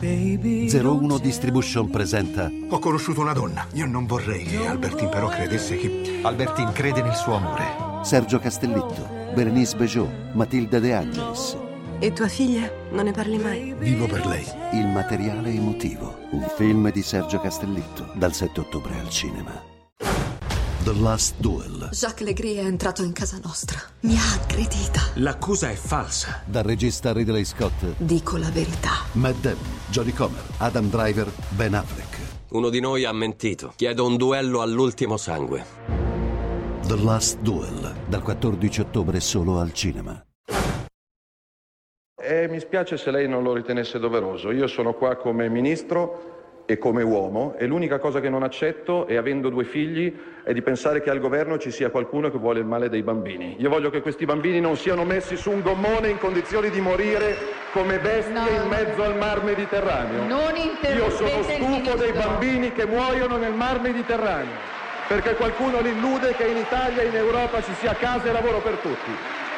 01 0.00 1.18
Distribution 1.18 1.90
presenta 1.90 2.48
Ho 2.68 2.78
conosciuto 2.78 3.20
una 3.20 3.32
donna. 3.32 3.66
Io 3.72 3.86
non 3.86 4.06
vorrei 4.06 4.44
che 4.44 4.66
Albertine 4.66 5.10
però 5.10 5.26
credesse 5.26 5.76
che 5.76 6.20
Albertine 6.22 6.70
crede 6.70 7.02
nel 7.02 7.16
suo 7.16 7.34
amore. 7.34 7.88
Sergio 8.02 8.38
Castellitto, 8.38 9.19
Berenice 9.34 9.76
Bejo, 9.76 10.10
Matilda 10.34 10.80
De 10.80 10.92
Angelis. 10.92 11.56
E 12.00 12.12
tua 12.12 12.26
figlia? 12.26 12.68
Non 12.90 13.04
ne 13.04 13.12
parli 13.12 13.38
mai? 13.38 13.74
Vivo 13.78 14.06
per 14.06 14.26
lei. 14.26 14.44
Il 14.72 14.86
materiale 14.86 15.50
emotivo. 15.50 16.16
Un 16.30 16.46
film 16.56 16.90
di 16.90 17.02
Sergio 17.02 17.38
Castellitto. 17.40 18.10
Dal 18.14 18.32
7 18.32 18.60
ottobre 18.60 18.98
al 18.98 19.08
cinema. 19.08 19.52
The 20.82 20.94
Last 20.94 21.34
Duel. 21.36 21.90
Jacques 21.92 22.26
Legris 22.26 22.56
è 22.56 22.64
entrato 22.64 23.04
in 23.04 23.12
casa 23.12 23.38
nostra. 23.42 23.78
Mi 24.00 24.16
ha 24.16 24.32
aggredita. 24.32 25.00
L'accusa 25.14 25.70
è 25.70 25.74
falsa. 25.74 26.42
Dal 26.46 26.64
regista 26.64 27.12
Ridley 27.12 27.44
Scott. 27.44 27.84
Dico 27.98 28.36
la 28.36 28.50
verità. 28.50 28.92
Matt 29.12 29.40
Damon, 29.42 29.58
Jodie 29.90 30.14
Comer, 30.14 30.42
Adam 30.56 30.88
Driver, 30.88 31.30
Ben 31.50 31.74
Affleck. 31.74 32.18
Uno 32.48 32.68
di 32.68 32.80
noi 32.80 33.04
ha 33.04 33.12
mentito. 33.12 33.74
Chiedo 33.76 34.06
un 34.06 34.16
duello 34.16 34.60
all'ultimo 34.62 35.16
sangue. 35.16 36.09
The 36.90 37.04
Last 37.04 37.38
Duel. 37.38 37.94
Dal 38.08 38.20
14 38.20 38.80
ottobre 38.80 39.20
solo 39.20 39.60
al 39.60 39.72
cinema. 39.72 40.20
E 42.20 42.48
mi 42.48 42.58
spiace 42.58 42.96
se 42.96 43.12
lei 43.12 43.28
non 43.28 43.44
lo 43.44 43.52
ritenesse 43.52 44.00
doveroso. 44.00 44.50
Io 44.50 44.66
sono 44.66 44.94
qua 44.94 45.14
come 45.14 45.48
ministro 45.48 46.64
e 46.66 46.78
come 46.78 47.04
uomo 47.04 47.54
e 47.56 47.66
l'unica 47.66 48.00
cosa 48.00 48.18
che 48.18 48.28
non 48.28 48.42
accetto, 48.42 49.06
e 49.06 49.16
avendo 49.16 49.50
due 49.50 49.62
figli, 49.62 50.12
è 50.42 50.52
di 50.52 50.62
pensare 50.62 51.00
che 51.00 51.10
al 51.10 51.20
governo 51.20 51.58
ci 51.58 51.70
sia 51.70 51.90
qualcuno 51.90 52.28
che 52.28 52.38
vuole 52.38 52.58
il 52.58 52.66
male 52.66 52.88
dei 52.88 53.04
bambini. 53.04 53.54
Io 53.60 53.68
voglio 53.68 53.90
che 53.90 54.00
questi 54.00 54.24
bambini 54.24 54.58
non 54.58 54.76
siano 54.76 55.04
messi 55.04 55.36
su 55.36 55.52
un 55.52 55.60
gommone 55.60 56.08
in 56.08 56.18
condizioni 56.18 56.70
di 56.70 56.80
morire 56.80 57.36
come 57.72 58.00
bestie 58.00 58.62
in 58.62 58.68
mezzo 58.68 59.04
al 59.04 59.16
mar 59.16 59.44
Mediterraneo. 59.44 60.26
Non 60.26 60.56
Io 60.56 61.08
sono 61.10 61.44
stufo 61.44 61.96
dei 61.96 62.10
bambini 62.10 62.72
che 62.72 62.84
muoiono 62.84 63.36
nel 63.36 63.54
mar 63.54 63.80
Mediterraneo, 63.80 64.78
perché 65.10 65.34
qualcuno 65.34 65.80
li 65.80 65.90
illude 65.90 66.36
che 66.36 66.46
in 66.46 66.56
Italia 66.56 67.02
e 67.02 67.08
in 67.08 67.16
Europa 67.16 67.60
ci 67.64 67.74
sia 67.74 67.96
casa 67.96 68.28
e 68.28 68.32
lavoro 68.32 68.60
per 68.60 68.76
tutti. 68.76 69.39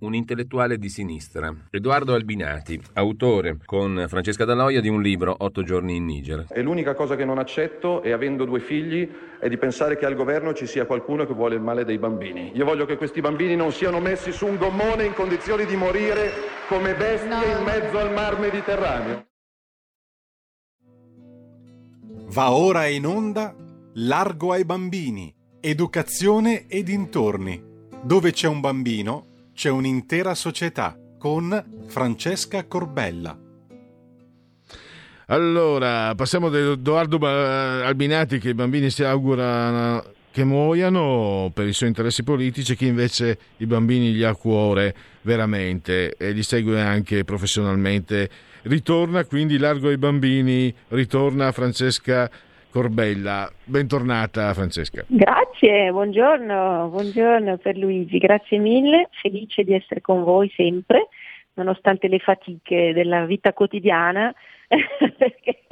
Un 0.00 0.14
intellettuale 0.14 0.78
di 0.78 0.88
sinistra, 0.88 1.54
Edoardo 1.70 2.14
Albinati, 2.14 2.80
autore 2.94 3.58
con 3.64 4.04
Francesca 4.08 4.44
Daloia 4.44 4.80
di 4.80 4.88
un 4.88 5.02
libro 5.02 5.34
Otto 5.38 5.62
giorni 5.62 5.96
in 5.96 6.04
Niger. 6.04 6.46
E 6.50 6.62
l'unica 6.62 6.94
cosa 6.94 7.16
che 7.16 7.24
non 7.24 7.38
accetto, 7.38 8.02
e 8.02 8.12
avendo 8.12 8.44
due 8.44 8.60
figli, 8.60 9.08
è 9.40 9.48
di 9.48 9.56
pensare 9.56 9.96
che 9.96 10.06
al 10.06 10.14
governo 10.14 10.52
ci 10.54 10.66
sia 10.66 10.86
qualcuno 10.86 11.26
che 11.26 11.34
vuole 11.34 11.54
il 11.54 11.60
male 11.60 11.84
dei 11.84 11.98
bambini. 11.98 12.52
Io 12.54 12.64
voglio 12.64 12.86
che 12.86 12.96
questi 12.96 13.20
bambini 13.20 13.56
non 13.56 13.72
siano 13.72 14.00
messi 14.00 14.32
su 14.32 14.46
un 14.46 14.56
gommone 14.56 15.04
in 15.04 15.14
condizioni 15.14 15.64
di 15.64 15.76
morire 15.76 16.30
come 16.68 16.94
bestie 16.94 17.56
in 17.56 17.64
mezzo 17.64 17.98
al 17.98 18.12
mar 18.12 18.38
Mediterraneo. 18.38 19.26
Va 22.30 22.52
ora 22.52 22.86
in 22.86 23.06
onda 23.06 23.54
Largo 23.94 24.52
ai 24.52 24.64
bambini, 24.64 25.34
educazione 25.60 26.66
e 26.68 26.82
dintorni. 26.82 27.60
Dove 28.02 28.30
c'è 28.30 28.46
un 28.46 28.60
bambino, 28.60 29.27
c'è 29.58 29.70
un'intera 29.70 30.36
società. 30.36 30.96
con 31.18 31.84
Francesca 31.88 32.64
Corbella. 32.66 33.36
Allora, 35.26 36.14
passiamo 36.14 36.48
da 36.48 36.58
Edoardo 36.58 37.18
Albinati 37.26 38.38
che 38.38 38.50
i 38.50 38.54
bambini 38.54 38.88
si 38.88 39.02
augurano 39.02 40.14
che 40.30 40.44
muoiano 40.44 41.50
per 41.52 41.66
i 41.66 41.72
suoi 41.72 41.88
interessi 41.88 42.22
politici, 42.22 42.76
chi 42.76 42.86
invece 42.86 43.36
i 43.56 43.66
bambini 43.66 44.12
gli 44.12 44.22
ha 44.22 44.28
a 44.28 44.36
cuore 44.36 44.94
veramente 45.22 46.14
e 46.16 46.30
li 46.30 46.44
segue 46.44 46.80
anche 46.80 47.24
professionalmente. 47.24 48.30
Ritorna 48.62 49.24
quindi 49.24 49.58
largo 49.58 49.88
ai 49.88 49.98
bambini, 49.98 50.72
ritorna 50.90 51.50
Francesca 51.50 52.30
Corbella. 52.70 53.50
Bentornata 53.64 54.52
Francesca. 54.52 55.04
Grazie, 55.06 55.90
buongiorno, 55.90 56.88
buongiorno 56.88 57.56
per 57.56 57.76
Luigi, 57.76 58.18
grazie 58.18 58.58
mille, 58.58 59.08
felice 59.22 59.64
di 59.64 59.74
essere 59.74 60.00
con 60.00 60.22
voi 60.22 60.52
sempre, 60.54 61.08
nonostante 61.54 62.08
le 62.08 62.18
fatiche 62.18 62.92
della 62.92 63.24
vita 63.24 63.52
quotidiana, 63.52 64.32
perché 64.68 65.62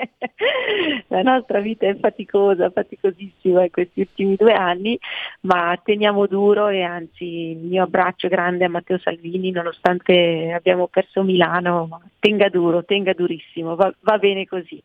la 1.09 1.20
nostra 1.20 1.60
vita 1.60 1.86
è 1.86 1.97
faticosa, 1.97 2.70
faticosissima 2.70 3.64
in 3.64 3.70
questi 3.70 4.01
ultimi 4.01 4.35
due 4.36 4.55
anni, 4.55 4.98
ma 5.43 5.78
teniamo 5.82 6.27
duro 6.27 6.68
e 6.68 6.82
anzi 6.82 7.51
il 7.51 7.59
mio 7.59 7.82
abbraccio 7.82 8.28
grande 8.28 8.64
a 8.64 8.70
Matteo 8.70 8.98
Salvini, 8.98 9.51
nonostante 9.51 10.51
abbiamo 10.52 10.86
perso 10.86 11.23
Milano, 11.23 12.01
tenga 12.18 12.48
duro, 12.48 12.85
tenga 12.85 13.12
durissimo, 13.12 13.77
va, 13.77 13.93
va 14.01 14.16
bene 14.16 14.47
così. 14.47 14.82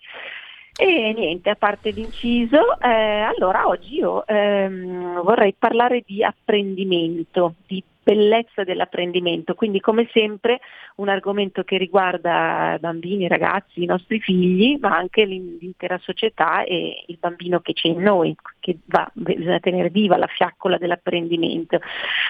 E 0.75 1.13
niente, 1.13 1.49
a 1.49 1.55
parte 1.55 1.91
l'inciso, 1.91 2.79
eh, 2.79 2.87
allora 2.87 3.67
oggi 3.67 3.95
io 3.95 4.25
ehm, 4.25 5.21
vorrei 5.21 5.53
parlare 5.57 6.01
di 6.05 6.23
apprendimento, 6.23 7.55
di 7.67 7.83
bellezza 8.03 8.63
dell'apprendimento, 8.63 9.53
quindi 9.53 9.79
come 9.79 10.07
sempre 10.11 10.59
un 10.95 11.09
argomento 11.09 11.63
che 11.63 11.77
riguarda 11.77 12.77
bambini, 12.79 13.27
ragazzi, 13.27 13.83
i 13.83 13.85
nostri 13.85 14.19
figli, 14.19 14.77
ma 14.79 14.95
anche 14.95 15.23
l'in- 15.25 15.57
l'intera 15.59 15.97
società 15.99 16.63
e 16.63 17.03
il 17.07 17.17
bambino 17.19 17.59
che 17.59 17.73
c'è 17.73 17.87
in 17.89 18.01
noi, 18.01 18.35
che 18.59 18.77
va, 18.85 19.09
bisogna 19.13 19.59
tenere 19.59 19.89
viva 19.89 20.17
la 20.17 20.27
fiaccola 20.27 20.77
dell'apprendimento. 20.77 21.79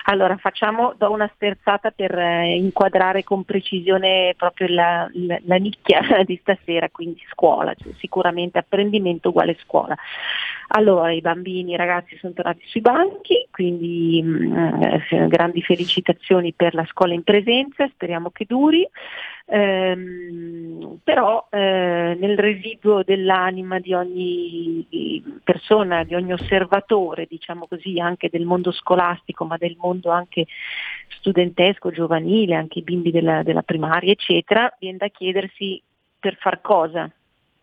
Allora 0.06 0.36
facciamo, 0.38 0.94
do 0.98 1.12
una 1.12 1.30
sterzata 1.36 1.92
per 1.92 2.18
eh, 2.18 2.56
inquadrare 2.56 3.24
con 3.24 3.44
precisione 3.44 4.34
proprio 4.38 4.68
la, 4.70 5.10
la- 5.14 5.40
la 5.44 5.56
nicchia 5.56 6.02
di 6.26 6.38
stasera, 6.42 6.90
quindi 6.90 7.22
scuola, 7.30 7.74
cioè 7.76 7.94
sicuramente 7.98 8.58
apprendimento 8.58 9.30
uguale 9.30 9.58
scuola. 9.64 9.96
Allora, 10.74 11.12
i 11.12 11.20
bambini, 11.20 11.74
i 11.74 11.76
ragazzi 11.78 12.18
sono 12.18 12.32
tornati 12.34 12.64
sui 12.66 12.80
banchi, 12.80 13.46
quindi 13.52 14.22
mh, 14.24 14.82
eh, 15.10 15.28
grandi 15.62 15.64
felicitazioni 15.64 16.54
per 16.54 16.74
la 16.74 16.86
scuola 16.86 17.14
in 17.14 17.24
presenza, 17.24 17.88
speriamo 17.88 18.32
che 18.32 18.46
duri. 18.46 18.88
Ehm, 19.46 21.00
però 21.04 21.48
eh, 21.50 22.16
nel 22.20 22.38
residuo 22.38 23.04
dell'anima 23.04 23.80
di 23.80 23.94
ogni 23.94 24.88
persona, 25.44 26.04
di 26.04 26.16
ogni 26.16 26.34
osservatore, 26.34 27.28
diciamo 27.30 27.68
così, 27.68 28.00
anche 28.00 28.30
del 28.30 28.46
mondo 28.46 28.72
scolastico, 28.72 29.46
ma 29.46 29.58
del 29.58 29.76
mondo 29.80 30.10
anche 30.10 30.46
studentesco, 31.20 31.92
giovanile, 31.92 32.56
anche 32.56 32.80
i 32.80 32.84
bimbi 32.84 33.12
della, 33.12 33.44
della 33.44 33.64
primaria, 33.64 34.12
eccetera, 34.12 34.74
viene 34.80 34.98
da 34.98 35.08
chiedersi 35.08 35.82
per 36.20 36.38
far 36.40 36.62
cosa 36.62 37.10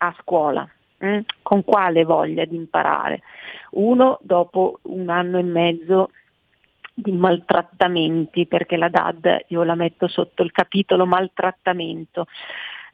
a 0.01 0.15
scuola, 0.21 0.69
mm? 1.03 1.19
con 1.41 1.63
quale 1.63 2.03
voglia 2.03 2.45
di 2.45 2.55
imparare. 2.55 3.21
Uno 3.71 4.19
dopo 4.21 4.79
un 4.83 5.09
anno 5.09 5.37
e 5.37 5.43
mezzo 5.43 6.09
di 7.01 7.11
maltrattamenti, 7.11 8.47
perché 8.47 8.77
la 8.77 8.89
DAD 8.89 9.45
io 9.47 9.63
la 9.63 9.75
metto 9.75 10.07
sotto 10.07 10.43
il 10.43 10.51
capitolo 10.51 11.05
maltrattamento. 11.05 12.27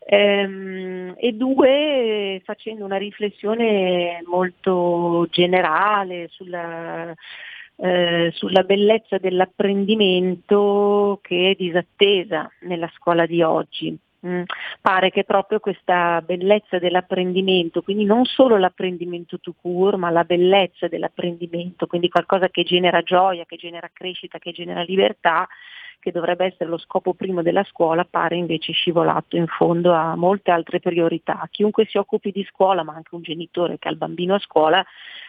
Ehm, 0.08 1.16
e 1.18 1.32
due, 1.34 2.42
facendo 2.46 2.86
una 2.86 2.98
riflessione 2.98 4.22
molto 4.28 5.28
generale 5.32 6.28
sulla, 6.30 7.14
eh, 7.78 8.32
sulla 8.34 8.64
bellezza 8.64 9.18
dell'apprendimento 9.18 11.20
che 11.22 11.52
è 11.52 11.56
disattesa 11.56 12.50
nella 12.62 12.90
scuola 12.96 13.26
di 13.26 13.42
oggi. 13.42 13.98
Mm, 14.26 14.42
Pare 14.82 15.12
che 15.12 15.24
proprio 15.24 15.60
questa 15.60 16.22
bellezza 16.22 16.80
dell'apprendimento, 16.80 17.82
quindi 17.84 18.06
non 18.06 18.26
solo 18.26 18.58
l'apprendimento 18.58 19.40
to 19.40 19.54
cure, 19.60 19.98
ma 19.98 20.10
la 20.10 20.24
bellezza 20.24 20.88
dell'apprendimento, 20.88 21.86
quindi 21.86 22.10
qualcosa 22.10 22.50
che 22.50 22.64
genera 22.64 23.02
gioia, 23.02 23.46
che 23.46 23.56
genera 23.56 23.90
crescita, 23.94 24.40
che 24.40 24.52
genera 24.52 24.82
libertà, 24.82 25.48
che 26.06 26.12
dovrebbe 26.12 26.46
essere 26.46 26.70
lo 26.70 26.78
scopo 26.78 27.16
primo 27.16 27.42
della 27.42 27.64
scuola, 27.64 28.06
pare 28.08 28.36
invece 28.36 28.74
scivolato 28.74 29.38
in 29.38 29.48
fondo 29.48 29.92
a 29.92 30.16
molte 30.16 30.52
altre 30.52 30.80
priorità. 30.80 31.48
Chiunque 31.50 31.88
si 31.88 31.98
occupi 31.98 32.30
di 32.30 32.46
scuola, 32.48 32.84
ma 32.84 32.94
anche 32.94 33.16
un 33.16 33.24
genitore 33.24 33.80
che 33.80 33.88
ha 33.88 33.92
il 33.92 33.98
bambino 33.98 34.36
a 34.36 34.40
scuola, 34.40 34.86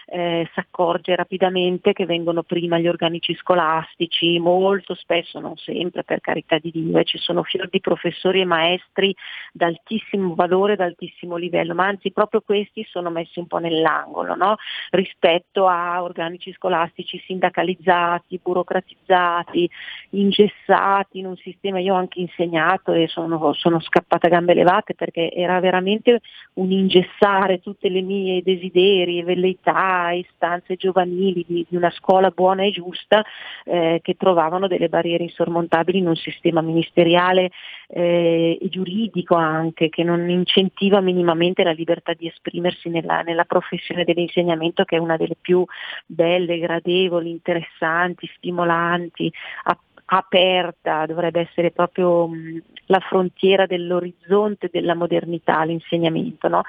eh, 0.09 0.47
si 0.53 0.61
accorge 0.61 1.17
rapidamente 1.17 1.95
che 1.95 2.05
vengono 2.05 2.43
prima 2.43 2.79
gli 2.79 2.87
organici 2.87 3.35
scolastici, 3.35 4.39
molto 4.39 4.95
spesso, 4.95 5.41
non 5.41 5.57
sempre 5.57 6.05
per 6.05 6.21
carità 6.21 6.59
di 6.59 6.71
Dio, 6.71 6.99
e 6.99 7.05
ci 7.05 7.17
sono 7.17 7.43
fior 7.43 7.71
di 7.71 7.81
professori 7.81 8.43
e 8.43 8.45
maestri 8.45 9.17
d'altissimo 9.53 10.35
valore, 10.35 10.77
d'altissimo 10.77 11.37
livello, 11.37 11.75
ma 11.75 11.87
anzi 11.87 12.13
proprio 12.13 12.43
questi 12.43 12.85
sono 12.85 13.09
messi 13.09 13.39
un 13.39 13.47
po' 13.47 13.59
nell'angolo 13.59 14.35
no? 14.35 14.57
rispetto 14.91 15.67
a 15.67 16.03
organici 16.03 16.53
scolastici 16.53 17.19
sindacalizzati, 17.25 18.39
burocratizzati, 18.43 19.69
ingessati 20.11 20.65
in 21.13 21.27
un 21.27 21.37
sistema, 21.37 21.79
io 21.79 21.95
ho 21.95 21.97
anche 21.97 22.21
insegnato 22.21 22.93
e 22.93 23.07
sono, 23.09 23.53
sono 23.53 23.81
scappata 23.81 24.27
a 24.27 24.31
gambe 24.31 24.55
levate 24.55 24.95
perché 24.95 25.31
era 25.31 25.61
veramente 25.61 26.21
un 26.55 26.71
ingessare 26.71 27.61
tutte 27.61 27.89
le 27.89 28.01
mie 28.01 28.43
desideri 28.43 29.23
velleità, 29.23 30.11
istanze 30.13 30.77
giovanili 30.77 31.45
di, 31.47 31.67
di 31.69 31.77
una 31.77 31.91
scuola 31.91 32.31
buona 32.31 32.65
e 32.65 32.71
giusta 32.71 33.25
eh, 33.65 34.01
che 34.03 34.15
trovavano 34.15 34.67
delle 34.67 34.89
barriere 34.89 35.25
insormontabili 35.25 35.99
in 35.99 36.09
un 36.09 36.17
sistema 36.17 36.61
ministeriale 36.61 37.51
eh, 37.89 38.59
e 38.61 38.69
giuridico 38.69 39.35
anche 39.35 39.89
che 39.89 40.03
non 40.03 40.29
incentiva 40.29 41.01
minimamente 41.01 41.63
la 41.63 41.73
libertà 41.73 42.15
di 42.15 42.27
esprimersi 42.27 42.89
nella, 42.89 43.23
nella 43.23 43.45
professione 43.45 44.05
dell'insegnamento 44.05 44.85
che 44.85 44.97
è 44.97 44.99
una 44.99 45.17
delle 45.17 45.37
più 45.41 45.65
belle, 46.07 46.59
gradevoli, 46.59 47.31
interessanti, 47.31 48.31
stimolanti, 48.37 49.33
ap- 49.65 49.85
aperta, 50.07 51.07
dovrebbe 51.07 51.41
essere 51.41 51.71
proprio 51.71 52.29
mh, 52.29 52.63
la 52.87 53.01
frontiera 53.01 53.67
dell'orizzonte 53.67 54.69
della 54.71 54.95
modernità, 54.95 55.63
l'insegnamento. 55.65 56.49
No? 56.49 56.63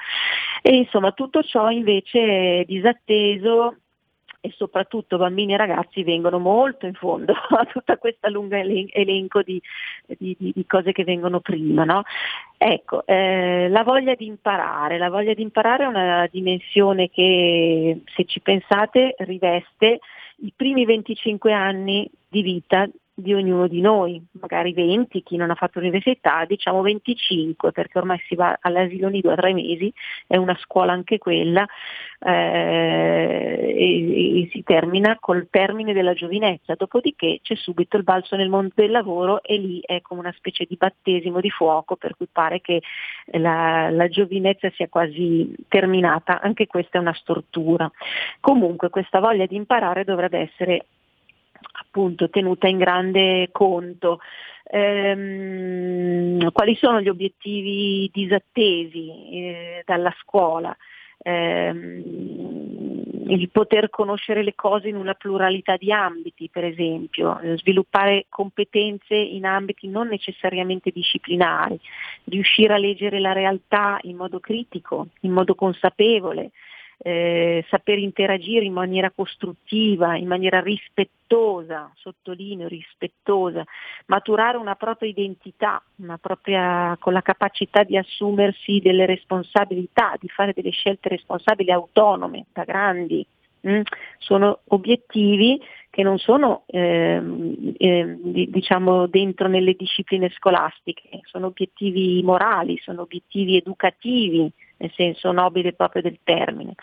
E 0.61 0.75
insomma 0.75 1.11
tutto 1.11 1.43
ciò 1.43 1.69
invece 1.69 2.61
è 2.61 2.63
disatteso 2.65 3.75
e 4.39 4.53
soprattutto 4.55 5.17
bambini 5.17 5.53
e 5.53 5.57
ragazzi 5.57 6.03
vengono 6.03 6.37
molto 6.39 6.85
in 6.85 6.93
fondo 6.93 7.33
a 7.57 7.65
tutta 7.65 7.97
questa 7.97 8.29
lunga 8.29 8.57
elen- 8.57 8.89
elenco 8.91 9.41
di, 9.41 9.61
di- 10.05 10.35
di- 10.39 10.51
di 10.55 10.65
cose 10.65 10.91
che 10.91 11.03
vengono 11.03 11.39
prima. 11.39 11.83
No? 11.83 12.03
Ecco, 12.57 13.05
eh, 13.05 13.67
la 13.69 13.83
voglia 13.83 14.15
di 14.15 14.25
imparare, 14.25 14.97
la 14.97 15.09
voglia 15.09 15.33
di 15.33 15.41
imparare 15.41 15.83
è 15.83 15.87
una 15.87 16.27
dimensione 16.31 17.09
che 17.09 18.01
se 18.15 18.25
ci 18.25 18.39
pensate 18.39 19.15
riveste 19.19 19.99
i 20.41 20.53
primi 20.55 20.85
25 20.85 21.51
anni 21.51 22.09
di 22.27 22.41
vita 22.41 22.87
di 23.19 23.33
ognuno 23.33 23.67
di 23.67 23.81
noi, 23.81 24.23
magari 24.33 24.73
20, 24.73 25.23
chi 25.23 25.37
non 25.37 25.49
ha 25.49 25.55
fatto 25.55 25.79
l'università, 25.79 26.45
diciamo 26.45 26.83
25, 26.83 27.71
perché 27.71 27.97
ormai 27.97 28.21
si 28.27 28.35
va 28.35 28.59
all'asilo 28.61 29.07
nido 29.09 29.31
a 29.31 29.35
tre 29.35 29.53
mesi, 29.53 29.91
è 30.27 30.37
una 30.37 30.55
scuola 30.59 30.91
anche 30.91 31.17
quella, 31.17 31.65
eh, 32.19 33.73
e, 33.75 34.41
e 34.43 34.49
si 34.51 34.61
termina 34.61 35.17
col 35.19 35.47
termine 35.49 35.93
della 35.93 36.13
giovinezza, 36.13 36.75
dopodiché 36.75 37.39
c'è 37.41 37.55
subito 37.55 37.97
il 37.97 38.03
balzo 38.03 38.35
nel 38.35 38.49
mondo 38.49 38.73
del 38.75 38.91
lavoro 38.91 39.41
e 39.41 39.57
lì 39.57 39.79
è 39.83 39.99
come 40.01 40.19
una 40.19 40.33
specie 40.37 40.65
di 40.65 40.75
battesimo 40.75 41.39
di 41.39 41.49
fuoco, 41.49 41.95
per 41.95 42.15
cui 42.15 42.27
pare 42.31 42.61
che 42.61 42.83
la, 43.31 43.89
la 43.89 44.07
giovinezza 44.09 44.69
sia 44.75 44.89
quasi 44.89 45.55
terminata, 45.67 46.39
anche 46.39 46.67
questa 46.67 46.99
è 46.99 47.01
una 47.01 47.15
stortura. 47.15 47.91
Comunque 48.39 48.91
questa 48.91 49.19
voglia 49.19 49.47
di 49.47 49.55
imparare 49.55 50.03
dovrebbe 50.03 50.37
essere 50.37 50.85
appunto 51.71 52.29
tenuta 52.29 52.67
in 52.67 52.77
grande 52.77 53.49
conto. 53.51 54.19
Ehm, 54.69 56.51
quali 56.51 56.75
sono 56.75 57.01
gli 57.01 57.09
obiettivi 57.09 58.09
disattesi 58.11 59.29
eh, 59.31 59.83
dalla 59.85 60.13
scuola? 60.19 60.75
Ehm, 61.19 62.37
il 63.29 63.49
poter 63.49 63.89
conoscere 63.89 64.43
le 64.43 64.55
cose 64.55 64.87
in 64.87 64.95
una 64.95 65.13
pluralità 65.13 65.75
di 65.75 65.91
ambiti, 65.91 66.49
per 66.49 66.63
esempio, 66.63 67.39
eh, 67.39 67.57
sviluppare 67.57 68.25
competenze 68.29 69.15
in 69.15 69.45
ambiti 69.45 69.87
non 69.87 70.07
necessariamente 70.07 70.91
disciplinari, 70.91 71.79
riuscire 72.25 72.73
a 72.73 72.77
leggere 72.77 73.19
la 73.19 73.33
realtà 73.33 73.99
in 74.03 74.15
modo 74.15 74.39
critico, 74.39 75.07
in 75.21 75.31
modo 75.31 75.55
consapevole, 75.55 76.51
eh, 76.97 77.63
saper 77.69 77.99
interagire 77.99 78.65
in 78.65 78.73
maniera 78.73 79.11
costruttiva, 79.11 80.17
in 80.17 80.27
maniera 80.27 80.59
rispettosa, 80.59 81.91
sottolineo 81.95 82.67
rispettosa, 82.67 83.63
maturare 84.07 84.57
una 84.57 84.75
propria 84.75 85.09
identità, 85.09 85.81
una 85.97 86.17
propria, 86.17 86.97
con 86.99 87.13
la 87.13 87.21
capacità 87.21 87.83
di 87.83 87.97
assumersi 87.97 88.79
delle 88.79 89.05
responsabilità, 89.05 90.15
di 90.19 90.27
fare 90.27 90.53
delle 90.53 90.71
scelte 90.71 91.09
responsabili 91.09 91.71
autonome 91.71 92.45
da 92.51 92.63
grandi. 92.63 93.25
Mm? 93.67 93.81
Sono 94.19 94.59
obiettivi 94.67 95.59
che 95.89 96.03
non 96.03 96.19
sono 96.19 96.63
eh, 96.67 97.19
eh, 97.77 98.17
diciamo 98.21 99.07
dentro 99.07 99.47
nelle 99.47 99.73
discipline 99.73 100.29
scolastiche, 100.29 101.21
sono 101.23 101.47
obiettivi 101.47 102.21
morali, 102.23 102.77
sono 102.77 103.01
obiettivi 103.01 103.57
educativi, 103.57 104.47
nel 104.77 104.91
senso 104.95 105.31
nobile 105.31 105.73
proprio 105.73 106.03
del 106.03 106.19
termine. 106.23 106.73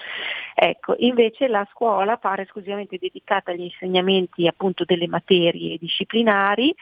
Ecco, 0.55 0.97
invece 0.99 1.47
la 1.47 1.67
scuola 1.71 2.17
pare 2.17 2.43
esclusivamente 2.43 2.99
dedicata 2.99 3.53
agli 3.53 3.63
insegnamenti 3.63 4.49
appunto 4.49 4.85
delle 4.85 5.07
materie 5.07 5.79
disciplinari, 5.79 6.75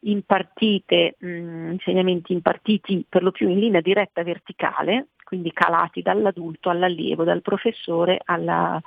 impartite, 0.00 1.14
mh, 1.18 1.70
insegnamenti 1.72 2.32
impartiti 2.32 3.04
per 3.08 3.22
lo 3.22 3.30
più 3.30 3.48
in 3.48 3.58
linea 3.58 3.80
diretta 3.80 4.22
verticale, 4.22 5.08
quindi 5.28 5.52
calati 5.52 6.00
dall'adulto 6.00 6.70
all'allievo, 6.70 7.22
dal 7.22 7.42
professore 7.42 8.18
alla, 8.24 8.80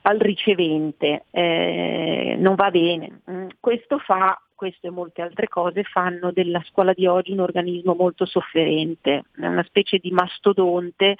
al 0.00 0.18
ricevente. 0.18 1.26
Eh, 1.30 2.34
non 2.38 2.54
va 2.54 2.70
bene. 2.70 3.20
Questo 3.60 3.98
fa 3.98 4.40
questo 4.54 4.86
e 4.86 4.90
molte 4.90 5.20
altre 5.20 5.48
cose 5.48 5.82
fanno 5.82 6.32
della 6.32 6.62
scuola 6.66 6.94
di 6.94 7.06
oggi 7.06 7.32
un 7.32 7.40
organismo 7.40 7.94
molto 7.94 8.24
sofferente, 8.24 9.24
una 9.36 9.62
specie 9.64 9.98
di 9.98 10.10
mastodonte 10.12 11.16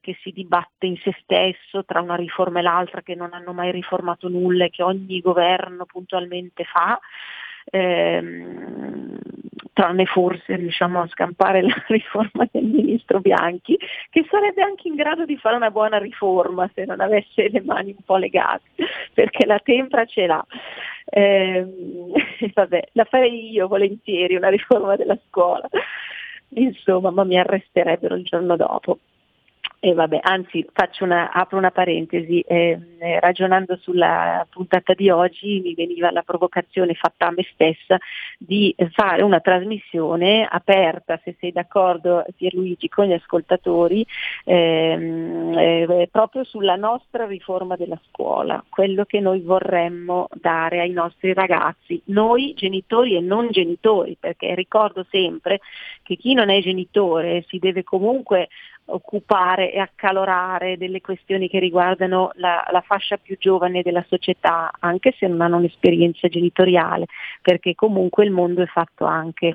che 0.00 0.16
si 0.22 0.30
dibatte 0.30 0.86
in 0.86 0.96
se 1.02 1.14
stesso 1.20 1.84
tra 1.84 2.00
una 2.00 2.14
riforma 2.14 2.60
e 2.60 2.62
l'altra, 2.62 3.02
che 3.02 3.14
non 3.14 3.34
hanno 3.34 3.52
mai 3.52 3.72
riformato 3.72 4.28
nulla 4.28 4.64
e 4.64 4.70
che 4.70 4.82
ogni 4.82 5.20
governo 5.20 5.84
puntualmente 5.84 6.64
fa. 6.64 6.98
Ehm, 7.66 9.18
tranne 9.76 10.06
forse 10.06 10.56
riusciamo 10.56 11.02
a 11.02 11.08
scampare 11.08 11.60
la 11.60 11.74
riforma 11.88 12.48
del 12.50 12.64
ministro 12.64 13.20
Bianchi, 13.20 13.76
che 14.08 14.26
sarebbe 14.30 14.62
anche 14.62 14.88
in 14.88 14.94
grado 14.94 15.26
di 15.26 15.36
fare 15.36 15.54
una 15.54 15.70
buona 15.70 15.98
riforma 15.98 16.68
se 16.74 16.86
non 16.86 17.02
avesse 17.02 17.50
le 17.50 17.60
mani 17.60 17.90
un 17.90 18.02
po' 18.02 18.16
legate, 18.16 18.64
perché 19.12 19.44
la 19.44 19.58
tempra 19.58 20.06
ce 20.06 20.26
l'ha. 20.26 20.42
Eh, 21.04 21.66
vabbè, 22.54 22.88
la 22.92 23.04
farei 23.04 23.50
io 23.50 23.68
volentieri 23.68 24.34
una 24.34 24.48
riforma 24.48 24.96
della 24.96 25.18
scuola, 25.28 25.68
insomma, 26.54 27.10
ma 27.10 27.24
mi 27.24 27.38
arresterebbero 27.38 28.14
il 28.14 28.24
giorno 28.24 28.56
dopo. 28.56 28.98
E 29.78 29.92
vabbè, 29.92 30.20
anzi 30.22 30.66
una, 31.00 31.30
apro 31.30 31.58
una 31.58 31.70
parentesi, 31.70 32.40
eh, 32.40 32.78
ragionando 33.20 33.76
sulla 33.76 34.46
puntata 34.50 34.94
di 34.94 35.10
oggi 35.10 35.60
mi 35.62 35.74
veniva 35.74 36.10
la 36.10 36.22
provocazione 36.22 36.94
fatta 36.94 37.26
a 37.26 37.30
me 37.30 37.46
stessa 37.52 37.98
di 38.38 38.74
fare 38.92 39.22
una 39.22 39.40
trasmissione 39.40 40.46
aperta, 40.48 41.20
se 41.22 41.36
sei 41.38 41.52
d'accordo 41.52 42.24
Pierluigi, 42.34 42.88
con 42.88 43.04
gli 43.06 43.12
ascoltatori, 43.12 44.04
ehm, 44.44 45.58
eh, 45.58 46.08
proprio 46.10 46.44
sulla 46.44 46.76
nostra 46.76 47.26
riforma 47.26 47.76
della 47.76 48.00
scuola, 48.08 48.64
quello 48.70 49.04
che 49.04 49.20
noi 49.20 49.40
vorremmo 49.40 50.28
dare 50.32 50.80
ai 50.80 50.90
nostri 50.90 51.34
ragazzi, 51.34 52.00
noi 52.06 52.54
genitori 52.54 53.14
e 53.14 53.20
non 53.20 53.50
genitori, 53.50 54.16
perché 54.18 54.54
ricordo 54.54 55.04
sempre 55.10 55.60
che 56.02 56.16
chi 56.16 56.32
non 56.32 56.48
è 56.48 56.60
genitore 56.60 57.44
si 57.46 57.58
deve 57.58 57.84
comunque 57.84 58.48
occupare 58.86 59.72
e 59.72 59.78
accalorare 59.78 60.76
delle 60.76 61.00
questioni 61.00 61.48
che 61.48 61.58
riguardano 61.58 62.30
la, 62.34 62.64
la, 62.70 62.80
fascia 62.82 63.16
più 63.16 63.36
giovane 63.38 63.82
della 63.82 64.04
società, 64.08 64.70
anche 64.78 65.14
se 65.18 65.26
non 65.26 65.40
hanno 65.40 65.56
un'esperienza 65.56 66.28
genitoriale, 66.28 67.06
perché 67.42 67.74
comunque 67.74 68.24
il 68.24 68.30
mondo 68.30 68.62
è 68.62 68.66
fatto 68.66 69.04
anche 69.04 69.54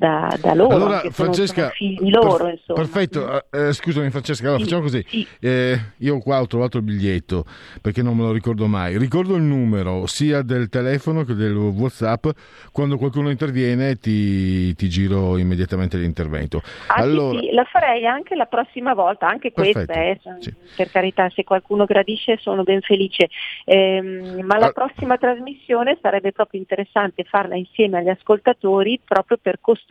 da, 0.00 0.34
da 0.40 0.54
loro, 0.54 0.74
allora, 0.74 1.02
Francesca, 1.10 1.70
loro. 1.98 2.44
Per, 2.44 2.72
perfetto, 2.74 3.42
eh, 3.50 3.68
eh, 3.68 3.72
scusami 3.74 4.08
Francesca, 4.08 4.46
allora, 4.46 4.58
sì, 4.58 4.64
facciamo 4.64 4.82
così. 4.82 5.04
Sì. 5.06 5.26
Eh, 5.40 5.78
io 5.98 6.18
qua 6.20 6.40
ho 6.40 6.46
trovato 6.46 6.78
il 6.78 6.84
biglietto 6.84 7.44
perché 7.82 8.00
non 8.02 8.16
me 8.16 8.22
lo 8.22 8.32
ricordo 8.32 8.66
mai. 8.66 8.96
Ricordo 8.96 9.34
il 9.36 9.42
numero 9.42 10.06
sia 10.06 10.40
del 10.40 10.70
telefono 10.70 11.24
che 11.24 11.34
del 11.34 11.54
WhatsApp. 11.54 12.28
Quando 12.72 12.96
qualcuno 12.96 13.28
interviene 13.28 13.96
ti, 13.96 14.74
ti 14.74 14.88
giro 14.88 15.36
immediatamente 15.36 15.98
l'intervento. 15.98 16.62
Ah, 16.86 16.94
allora... 16.94 17.38
sì, 17.38 17.50
la 17.52 17.64
farei 17.64 18.06
anche 18.06 18.34
la 18.36 18.46
prossima 18.46 18.94
volta, 18.94 19.28
anche 19.28 19.52
Perfetto, 19.52 19.92
questa, 19.92 20.38
eh, 20.38 20.54
per 20.76 20.90
carità, 20.90 21.28
se 21.28 21.44
qualcuno 21.44 21.84
gradisce 21.84 22.38
sono 22.40 22.62
ben 22.62 22.80
felice. 22.80 23.28
Ehm, 23.66 24.40
ma 24.46 24.56
la 24.56 24.68
Ah. 24.68 24.72
prossima 24.72 25.18
trasmissione 25.18 25.98
sarebbe 26.00 26.32
proprio 26.32 26.58
interessante 26.58 27.24
farla 27.24 27.56
insieme 27.56 27.98
agli 27.98 28.08
ascoltatori 28.08 28.98
proprio 29.04 29.36
per 29.36 29.58
costruire 29.60 29.88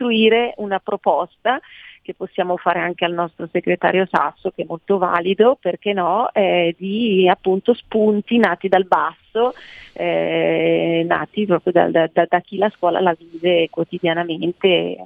una 0.56 0.78
proposta 0.78 1.60
che 2.02 2.14
possiamo 2.14 2.56
fare 2.56 2.80
anche 2.80 3.04
al 3.04 3.12
nostro 3.12 3.48
segretario 3.52 4.06
Sasso, 4.10 4.50
che 4.50 4.62
è 4.62 4.66
molto 4.66 4.98
valido, 4.98 5.56
perché 5.60 5.92
no, 5.92 6.32
eh, 6.32 6.74
di 6.78 7.28
appunto 7.28 7.74
spunti 7.74 8.38
nati 8.38 8.68
dal 8.68 8.86
basso, 8.86 9.54
eh, 9.92 11.04
nati 11.06 11.46
proprio 11.46 11.72
da, 11.72 11.88
da- 11.90 12.26
da- 12.26 12.40
chi 12.40 12.56
la 12.56 12.70
scuola 12.70 13.00
la 13.00 13.14
vive 13.16 13.68
quotidianamente 13.70 14.96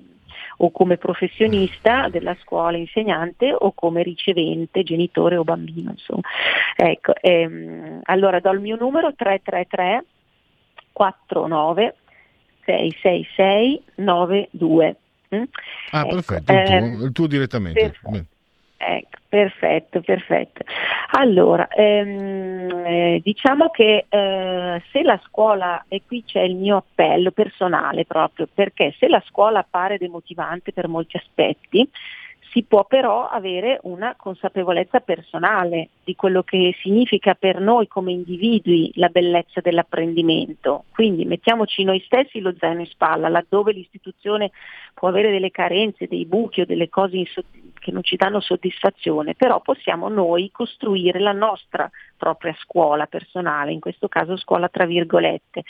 o 0.58 0.70
come 0.70 0.98
professionista 0.98 2.08
della 2.08 2.36
scuola 2.40 2.76
insegnante 2.76 3.52
o 3.52 3.72
come 3.72 4.02
ricevente, 4.04 4.84
genitore 4.84 5.36
o 5.36 5.42
bambino. 5.42 5.90
Insomma. 5.90 6.22
Ecco, 6.76 7.12
ehm, 7.20 8.00
allora 8.04 8.38
do 8.38 8.52
il 8.52 8.60
mio 8.60 8.76
numero 8.76 9.12
333 9.14 10.04
49 10.92 11.96
666 12.64 13.82
92. 13.96 14.96
mm? 15.34 15.42
Ah, 15.90 16.00
Ecco, 16.00 16.14
perfetto, 16.14 16.52
il 16.52 16.64
tuo, 16.64 17.04
il 17.06 17.12
tuo 17.12 17.26
direttamente. 17.26 17.80
perfetto. 17.80 18.10
Bene. 18.10 18.26
Ecco, 18.76 19.18
perfetto, 19.28 20.00
perfetto. 20.02 20.62
Allora, 21.12 21.68
ehm, 21.68 22.84
eh, 22.84 23.20
diciamo 23.22 23.70
che 23.70 24.04
eh, 24.08 24.82
se 24.90 25.02
la 25.02 25.18
scuola, 25.24 25.84
e 25.88 26.02
qui 26.06 26.22
c'è 26.24 26.42
il 26.42 26.56
mio 26.56 26.76
appello 26.76 27.30
personale 27.30 28.04
proprio, 28.04 28.46
perché 28.52 28.94
se 28.98 29.08
la 29.08 29.22
scuola 29.26 29.60
appare 29.60 29.96
demotivante 29.96 30.72
per 30.72 30.88
molti 30.88 31.16
aspetti, 31.16 31.88
si 32.54 32.62
può 32.62 32.84
però 32.84 33.26
avere 33.26 33.80
una 33.82 34.14
consapevolezza 34.16 35.00
personale 35.00 35.88
di 36.04 36.14
quello 36.14 36.44
che 36.44 36.72
significa 36.80 37.34
per 37.34 37.58
noi 37.58 37.88
come 37.88 38.12
individui 38.12 38.92
la 38.94 39.08
bellezza 39.08 39.60
dell'apprendimento. 39.60 40.84
Quindi 40.92 41.24
mettiamoci 41.24 41.82
noi 41.82 42.00
stessi 42.06 42.38
lo 42.38 42.54
zaino 42.56 42.78
in 42.78 42.86
spalla, 42.86 43.28
laddove 43.28 43.72
l'istituzione 43.72 44.52
può 44.94 45.08
avere 45.08 45.32
delle 45.32 45.50
carenze, 45.50 46.06
dei 46.06 46.26
buchi 46.26 46.60
o 46.60 46.64
delle 46.64 46.88
cose 46.88 47.24
che 47.80 47.90
non 47.90 48.04
ci 48.04 48.14
danno 48.14 48.38
soddisfazione, 48.38 49.34
però 49.34 49.60
possiamo 49.60 50.08
noi 50.08 50.52
costruire 50.52 51.18
la 51.18 51.32
nostra 51.32 51.90
propria 52.16 52.54
scuola 52.60 53.06
personale, 53.06 53.72
in 53.72 53.80
questo 53.80 54.08
caso 54.08 54.36
scuola 54.36 54.68
tra 54.68 54.86
virgolette. 54.86 55.62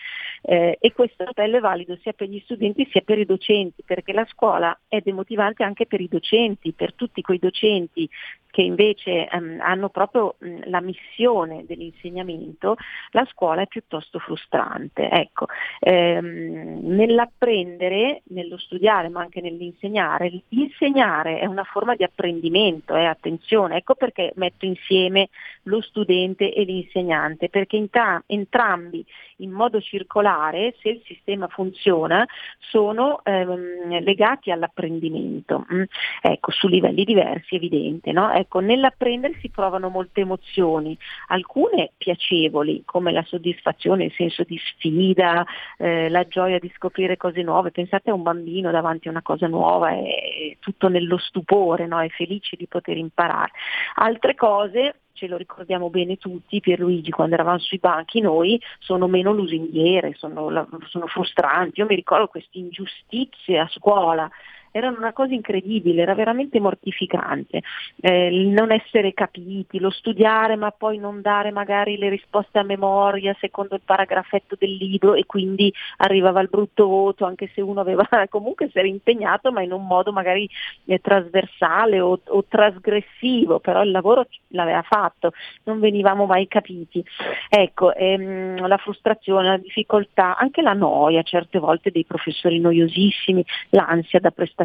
Eh, 0.43 0.77
e 0.81 0.93
questo 0.93 1.23
appello 1.25 1.57
è 1.57 1.61
valido 1.61 1.97
sia 2.03 2.13
per 2.13 2.29
gli 2.29 2.41
studenti 2.45 2.87
sia 2.91 3.01
per 3.01 3.19
i 3.19 3.25
docenti, 3.25 3.83
perché 3.85 4.13
la 4.13 4.27
scuola 4.27 4.77
è 4.89 5.01
demotivante 5.01 5.63
anche 5.63 5.87
per 5.87 6.01
i 6.01 6.09
docenti, 6.09 6.73
per 6.73 6.95
tutti 6.95 7.23
quei 7.23 7.39
docenti 7.39 8.09
che 8.55 8.63
invece 8.63 9.27
ehm, 9.27 9.59
hanno 9.61 9.89
proprio 9.89 10.37
mh, 10.39 10.69
la 10.71 10.81
missione 10.81 11.65
dell'insegnamento, 11.67 12.77
la 13.11 13.27
scuola 13.29 13.63
è 13.63 13.67
piuttosto 13.67 14.21
frustrante. 14.21 15.11
Ecco, 15.11 15.47
ehm, 15.81 16.79
nell'apprendere, 16.85 18.23
nello 18.29 18.57
studiare, 18.57 19.09
ma 19.09 19.23
anche 19.23 19.41
nell'insegnare, 19.41 20.43
insegnare 20.51 21.41
è 21.41 21.47
una 21.47 21.65
forma 21.65 21.97
di 21.97 22.05
apprendimento, 22.05 22.95
eh, 22.95 23.07
attenzione, 23.07 23.79
ecco 23.79 23.97
perché 23.97 24.33
metto 24.37 24.67
insieme 24.67 25.31
lo 25.65 25.81
studente 25.81 26.34
e 26.43 26.65
l'insegnante, 26.65 27.49
perché 27.49 27.77
intra- 27.77 28.23
entrambi 28.27 29.05
in 29.39 29.51
modo 29.51 29.81
circolare, 29.81 30.75
se 30.81 30.91
il 30.91 31.03
sistema 31.05 31.49
funziona, 31.49 32.27
sono 32.59 33.21
ehm, 33.25 34.03
legati 34.03 34.51
all'apprendimento, 34.51 35.67
mm? 35.73 35.83
ecco, 36.23 36.51
su 36.51 36.69
livelli 36.69 37.05
diversi, 37.05 37.57
evidente. 37.57 38.13
No? 38.13 38.33
Ecco, 38.33 38.61
nell'apprendere 38.61 39.39
si 39.41 39.49
provano 39.51 39.89
molte 39.89 40.21
emozioni, 40.21 40.97
alcune 41.29 41.93
piacevoli, 41.97 42.83
come 42.85 43.13
la 43.13 43.23
soddisfazione, 43.23 44.05
il 44.05 44.13
senso 44.13 44.45
di 44.45 44.59
sfida, 44.59 45.45
eh, 45.79 46.09
la 46.09 46.27
gioia 46.27 46.59
di 46.59 46.71
scoprire 46.75 47.17
cose 47.17 47.43
nuove. 47.43 47.71
Pensate 47.71 48.11
a 48.11 48.15
un 48.15 48.23
bambino 48.23 48.71
davanti 48.71 49.09
a 49.09 49.11
una 49.11 49.23
cosa 49.23 49.47
nuova, 49.47 49.91
è 49.91 50.57
tutto 50.61 50.89
nello 50.89 51.19
stupore, 51.19 51.87
no? 51.87 52.01
è 52.01 52.09
felice 52.09 52.57
di 52.57 52.67
poter 52.67 52.97
imparare. 52.97 53.51
Altre 53.97 54.35
cose 54.35 54.97
ce 55.15 55.27
lo 55.27 55.37
ricordiamo 55.37 55.91
bene 55.91 56.17
tutti, 56.17 56.61
Pierluigi, 56.61 57.11
quando 57.11 57.35
eravamo 57.35 57.59
sui 57.59 57.79
banchi 57.79 58.21
noi, 58.21 58.61
sono 58.79 59.07
meno 59.07 59.33
lusinghiere, 59.33 60.15
sono, 60.17 60.69
sono 60.89 61.07
frustranti. 61.07 61.81
Io 61.81 61.87
mi 61.87 61.95
ricordo 61.95 62.27
queste 62.27 62.59
ingiustizie 62.59 63.59
a 63.59 63.69
scuola, 63.69 64.29
erano 64.77 64.99
una 64.99 65.13
cosa 65.13 65.35
incredibile, 65.35 66.03
era 66.03 66.17
veramente 66.17 66.59
mortificante, 66.59 67.63
eh, 68.01 68.27
il 68.27 68.49
non 68.49 68.73
essere 68.73 69.15
capiti, 69.15 69.79
lo 69.79 69.91
studiare 69.91 70.57
ma 70.57 70.73
poi 70.73 70.99
non 70.99 71.21
dare 71.21 71.53
magari 71.53 71.97
le 71.97 72.09
risposte 72.09 72.59
a 72.59 72.65
memoria 72.65 73.37
secondo 73.39 73.77
il 73.77 73.83
paragrafetto 73.85 74.57
del 74.59 74.75
libro 74.75 75.15
e 75.15 75.27
quindi 75.27 75.73
arrivava 75.99 76.41
il 76.41 76.49
brutto 76.49 76.89
voto 76.89 77.25
anche 77.25 77.53
se 77.55 77.61
uno 77.61 77.81
aveva 77.81 78.05
comunque 78.29 78.69
si 78.69 78.79
era 78.79 78.89
impegnato 78.89 79.53
ma 79.53 79.63
in 79.63 79.71
un 79.71 79.87
modo 79.87 80.11
magari 80.11 80.51
eh, 80.87 80.99
trasversale 80.99 82.01
o, 82.01 82.19
o 82.25 82.45
trasgressivo, 82.49 83.61
però 83.61 83.81
il 83.85 83.93
lavoro 83.93 84.27
l'aveva 84.49 84.83
fatto, 84.83 85.35
non 85.65 85.79
venivamo 85.79 86.27
mai 86.27 86.49
capiti. 86.49 87.05
Ecco, 87.49 87.95
ehm, 87.95 88.67
la 88.67 88.77
frustrazione, 88.79 89.51
la 89.51 89.57
difficoltà, 89.57 90.37
anche 90.37 90.63
la 90.63 90.73
noia 90.73 91.23
certe 91.23 91.61
volte 91.61 91.93
dei 91.93 92.05
professori 92.05 92.59
noiosissimi, 92.59 93.45
l'ansia 93.71 94.19
da 94.19 94.33
prestazione 94.33 94.63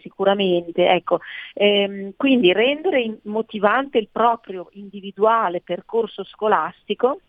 sicuramente, 0.00 0.88
ecco, 0.88 1.20
ehm, 1.54 2.12
quindi 2.16 2.52
rendere 2.52 3.18
motivante 3.24 3.98
il 3.98 4.08
proprio 4.10 4.68
individuale 4.72 5.60
percorso 5.60 6.24
scolastico 6.24 7.20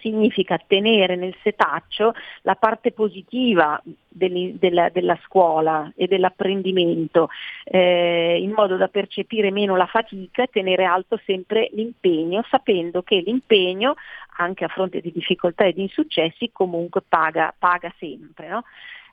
significa 0.00 0.60
tenere 0.64 1.16
nel 1.16 1.34
setaccio 1.42 2.14
la 2.42 2.54
parte 2.54 2.92
positiva 2.92 3.80
della, 4.08 4.88
della, 4.90 5.18
scuola 5.24 5.92
e 5.96 6.06
dell'apprendimento 6.06 7.28
eh, 7.64 8.38
in 8.40 8.52
modo 8.52 8.76
da 8.76 8.88
percepire 8.88 9.50
meno 9.50 9.76
la 9.76 9.86
fatica 9.86 10.44
e 10.44 10.48
tenere 10.48 10.84
alto 10.84 11.20
sempre 11.24 11.68
l'impegno, 11.72 12.44
sapendo 12.48 13.02
che 13.02 13.16
l'impegno 13.24 13.94
anche 14.38 14.64
a 14.64 14.68
fronte 14.68 15.00
di 15.00 15.12
difficoltà 15.12 15.64
e 15.64 15.72
di 15.72 15.82
insuccessi 15.82 16.50
comunque 16.52 17.02
paga, 17.06 17.54
paga 17.56 17.92
sempre. 17.98 18.48
No? 18.48 18.64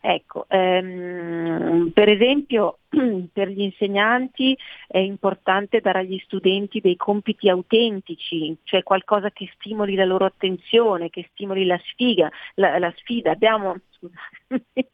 Ecco, 0.05 0.47
ehm, 0.49 1.91
per 1.93 2.09
esempio 2.09 2.79
per 3.31 3.47
gli 3.47 3.61
insegnanti 3.61 4.57
è 4.85 4.97
importante 4.97 5.79
dare 5.79 5.99
agli 5.99 6.19
studenti 6.25 6.81
dei 6.81 6.97
compiti 6.97 7.47
autentici, 7.47 8.53
cioè 8.63 8.83
qualcosa 8.83 9.31
che 9.31 9.49
stimoli 9.55 9.95
la 9.95 10.03
loro 10.03 10.25
attenzione, 10.25 11.09
che 11.09 11.29
stimoli 11.31 11.65
la 11.65 11.79
sfiga, 11.85 12.29
la, 12.55 12.77
la 12.79 12.93
sfida. 12.97 13.31
Abbiamo, 13.31 13.77
scusate, 13.91 14.89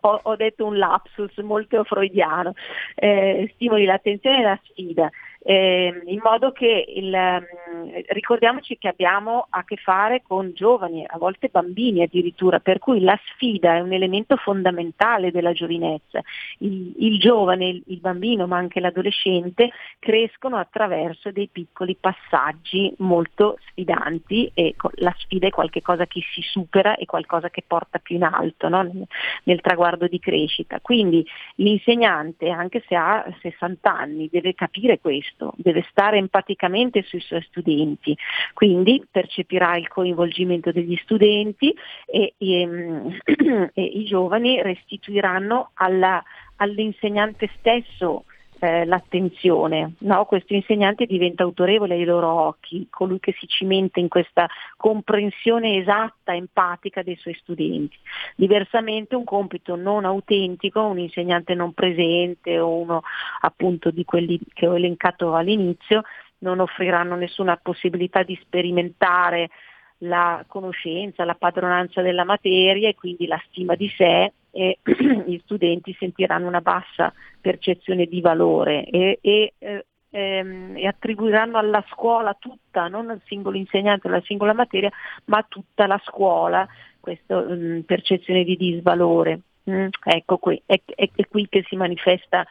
ho, 0.00 0.20
ho, 0.22 0.36
detto 0.36 0.64
un 0.64 0.78
lapsus 0.78 1.36
molto 1.40 1.84
freudiano, 1.84 2.54
eh, 2.94 3.50
stimoli 3.52 3.84
l'attenzione 3.84 4.38
e 4.38 4.42
la 4.44 4.60
sfida 4.62 5.10
eh, 5.44 6.02
in 6.06 6.20
modo 6.22 6.52
che 6.52 6.84
il, 6.88 7.12
um, 7.12 7.90
ricordiamoci 8.08 8.78
che 8.78 8.88
abbiamo 8.88 9.46
a 9.50 9.64
che 9.64 9.76
fare 9.76 10.22
con 10.26 10.52
giovani, 10.54 11.04
a 11.06 11.18
volte 11.18 11.48
bambini 11.48 12.02
addirittura, 12.02 12.60
per 12.60 12.78
cui 12.78 13.00
la 13.00 13.18
sfida 13.32 13.74
è 13.74 13.80
un 13.80 13.92
elemento 13.92 14.36
fondamentale 14.36 15.32
della 15.32 15.52
giovinezza. 15.52 16.20
Il, 16.58 16.92
il 16.98 17.18
giovane, 17.18 17.66
il, 17.66 17.82
il 17.86 17.98
bambino 17.98 18.46
ma 18.46 18.56
anche 18.56 18.78
l'adolescente 18.78 19.70
crescono 19.98 20.56
attraverso 20.56 21.32
dei 21.32 21.48
piccoli 21.50 21.96
passaggi 21.98 22.94
molto 22.98 23.58
sfidanti 23.68 24.50
e 24.54 24.76
la 24.96 25.14
sfida 25.18 25.48
è 25.48 25.50
qualcosa 25.50 26.06
che 26.06 26.20
si 26.32 26.40
supera 26.42 26.94
e 26.94 27.04
qualcosa 27.04 27.50
che 27.50 27.64
porta 27.66 27.98
più 27.98 28.16
in 28.16 28.22
alto 28.22 28.68
no? 28.68 28.82
nel, 28.82 29.06
nel 29.44 29.60
traguardo 29.60 30.06
di 30.06 30.20
crescita. 30.20 30.78
Quindi 30.80 31.26
l'insegnante, 31.56 32.48
anche 32.48 32.84
se 32.86 32.94
ha 32.94 33.26
60 33.40 33.92
anni, 33.92 34.28
deve 34.30 34.54
capire 34.54 35.00
questo 35.00 35.31
questo, 35.32 35.52
deve 35.56 35.84
stare 35.90 36.18
empaticamente 36.18 37.02
sui 37.02 37.20
suoi 37.20 37.42
studenti, 37.42 38.16
quindi 38.52 39.04
percepirà 39.10 39.76
il 39.76 39.88
coinvolgimento 39.88 40.70
degli 40.70 40.96
studenti 41.02 41.74
e, 42.06 42.34
e, 42.36 43.20
e 43.74 43.82
i 43.82 44.04
giovani 44.04 44.62
restituiranno 44.62 45.70
alla, 45.74 46.22
all'insegnante 46.56 47.50
stesso 47.58 48.24
eh, 48.62 48.84
l'attenzione. 48.84 49.94
No? 49.98 50.24
Questo 50.24 50.54
insegnante 50.54 51.04
diventa 51.06 51.42
autorevole 51.42 51.94
ai 51.94 52.04
loro 52.04 52.28
occhi, 52.28 52.86
colui 52.88 53.18
che 53.18 53.34
si 53.36 53.48
cimenta 53.48 53.98
in 53.98 54.06
questa 54.06 54.48
comprensione 54.76 55.78
esatta, 55.78 56.32
empatica 56.32 57.02
dei 57.02 57.16
suoi 57.16 57.34
studenti. 57.34 57.96
Diversamente 58.36 59.16
un 59.16 59.24
compito 59.24 59.74
non 59.74 60.04
autentico, 60.04 60.80
un 60.80 61.00
insegnante 61.00 61.54
non 61.54 61.72
presente 61.72 62.60
o 62.60 62.76
uno 62.76 63.02
appunto 63.40 63.90
di 63.90 64.04
quelli 64.04 64.38
che 64.54 64.68
ho 64.68 64.76
elencato 64.76 65.34
all'inizio, 65.34 66.02
non 66.38 66.60
offriranno 66.60 67.16
nessuna 67.16 67.58
possibilità 67.60 68.22
di 68.22 68.38
sperimentare 68.42 69.50
la 69.98 70.44
conoscenza, 70.46 71.24
la 71.24 71.34
padronanza 71.34 72.00
della 72.00 72.24
materia 72.24 72.88
e 72.88 72.94
quindi 72.94 73.26
la 73.26 73.42
stima 73.48 73.74
di 73.74 73.88
sé 73.96 74.32
e 74.52 74.78
gli 75.26 75.40
studenti 75.42 75.96
sentiranno 75.98 76.46
una 76.46 76.60
bassa 76.60 77.12
percezione 77.40 78.06
di 78.06 78.20
valore 78.20 78.84
e, 78.84 79.18
e, 79.20 79.54
eh, 79.58 79.86
ehm, 80.10 80.76
e, 80.76 80.86
attribuiranno 80.86 81.58
alla 81.58 81.84
scuola 81.90 82.36
tutta, 82.38 82.86
non 82.86 83.10
al 83.10 83.20
singolo 83.24 83.56
insegnante 83.56 84.06
alla 84.06 84.22
singola 84.24 84.52
materia, 84.52 84.90
ma 85.24 85.38
a 85.38 85.46
tutta 85.48 85.86
la 85.86 86.00
scuola 86.04 86.68
questa 87.00 87.40
mm, 87.40 87.80
percezione 87.80 88.44
di 88.44 88.56
disvalore. 88.56 89.40
Mm, 89.68 89.88
ecco 90.04 90.38
qui, 90.38 90.62
è, 90.66 90.80
è, 90.84 91.08
è 91.14 91.26
qui 91.28 91.48
che 91.48 91.64
si 91.66 91.76
manifesta 91.76 92.46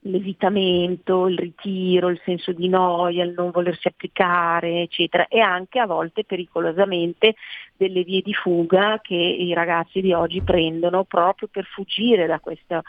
l'evitamento, 0.00 1.26
il 1.26 1.38
ritiro, 1.38 2.08
il 2.08 2.20
senso 2.24 2.52
di 2.52 2.68
noia, 2.68 3.24
il 3.24 3.32
non 3.32 3.50
volersi 3.50 3.88
applicare, 3.88 4.82
eccetera, 4.82 5.28
e 5.28 5.40
anche 5.40 5.78
a 5.78 5.86
volte 5.86 6.24
pericolosamente 6.24 7.34
delle 7.76 8.02
vie 8.02 8.20
di 8.22 8.34
fuga 8.34 9.00
che 9.02 9.14
i 9.14 9.52
ragazzi 9.54 10.00
di 10.00 10.12
oggi 10.12 10.42
prendono 10.42 11.04
proprio 11.04 11.48
per 11.50 11.64
fuggire 11.64 12.26
da 12.26 12.38
questo 12.38 12.82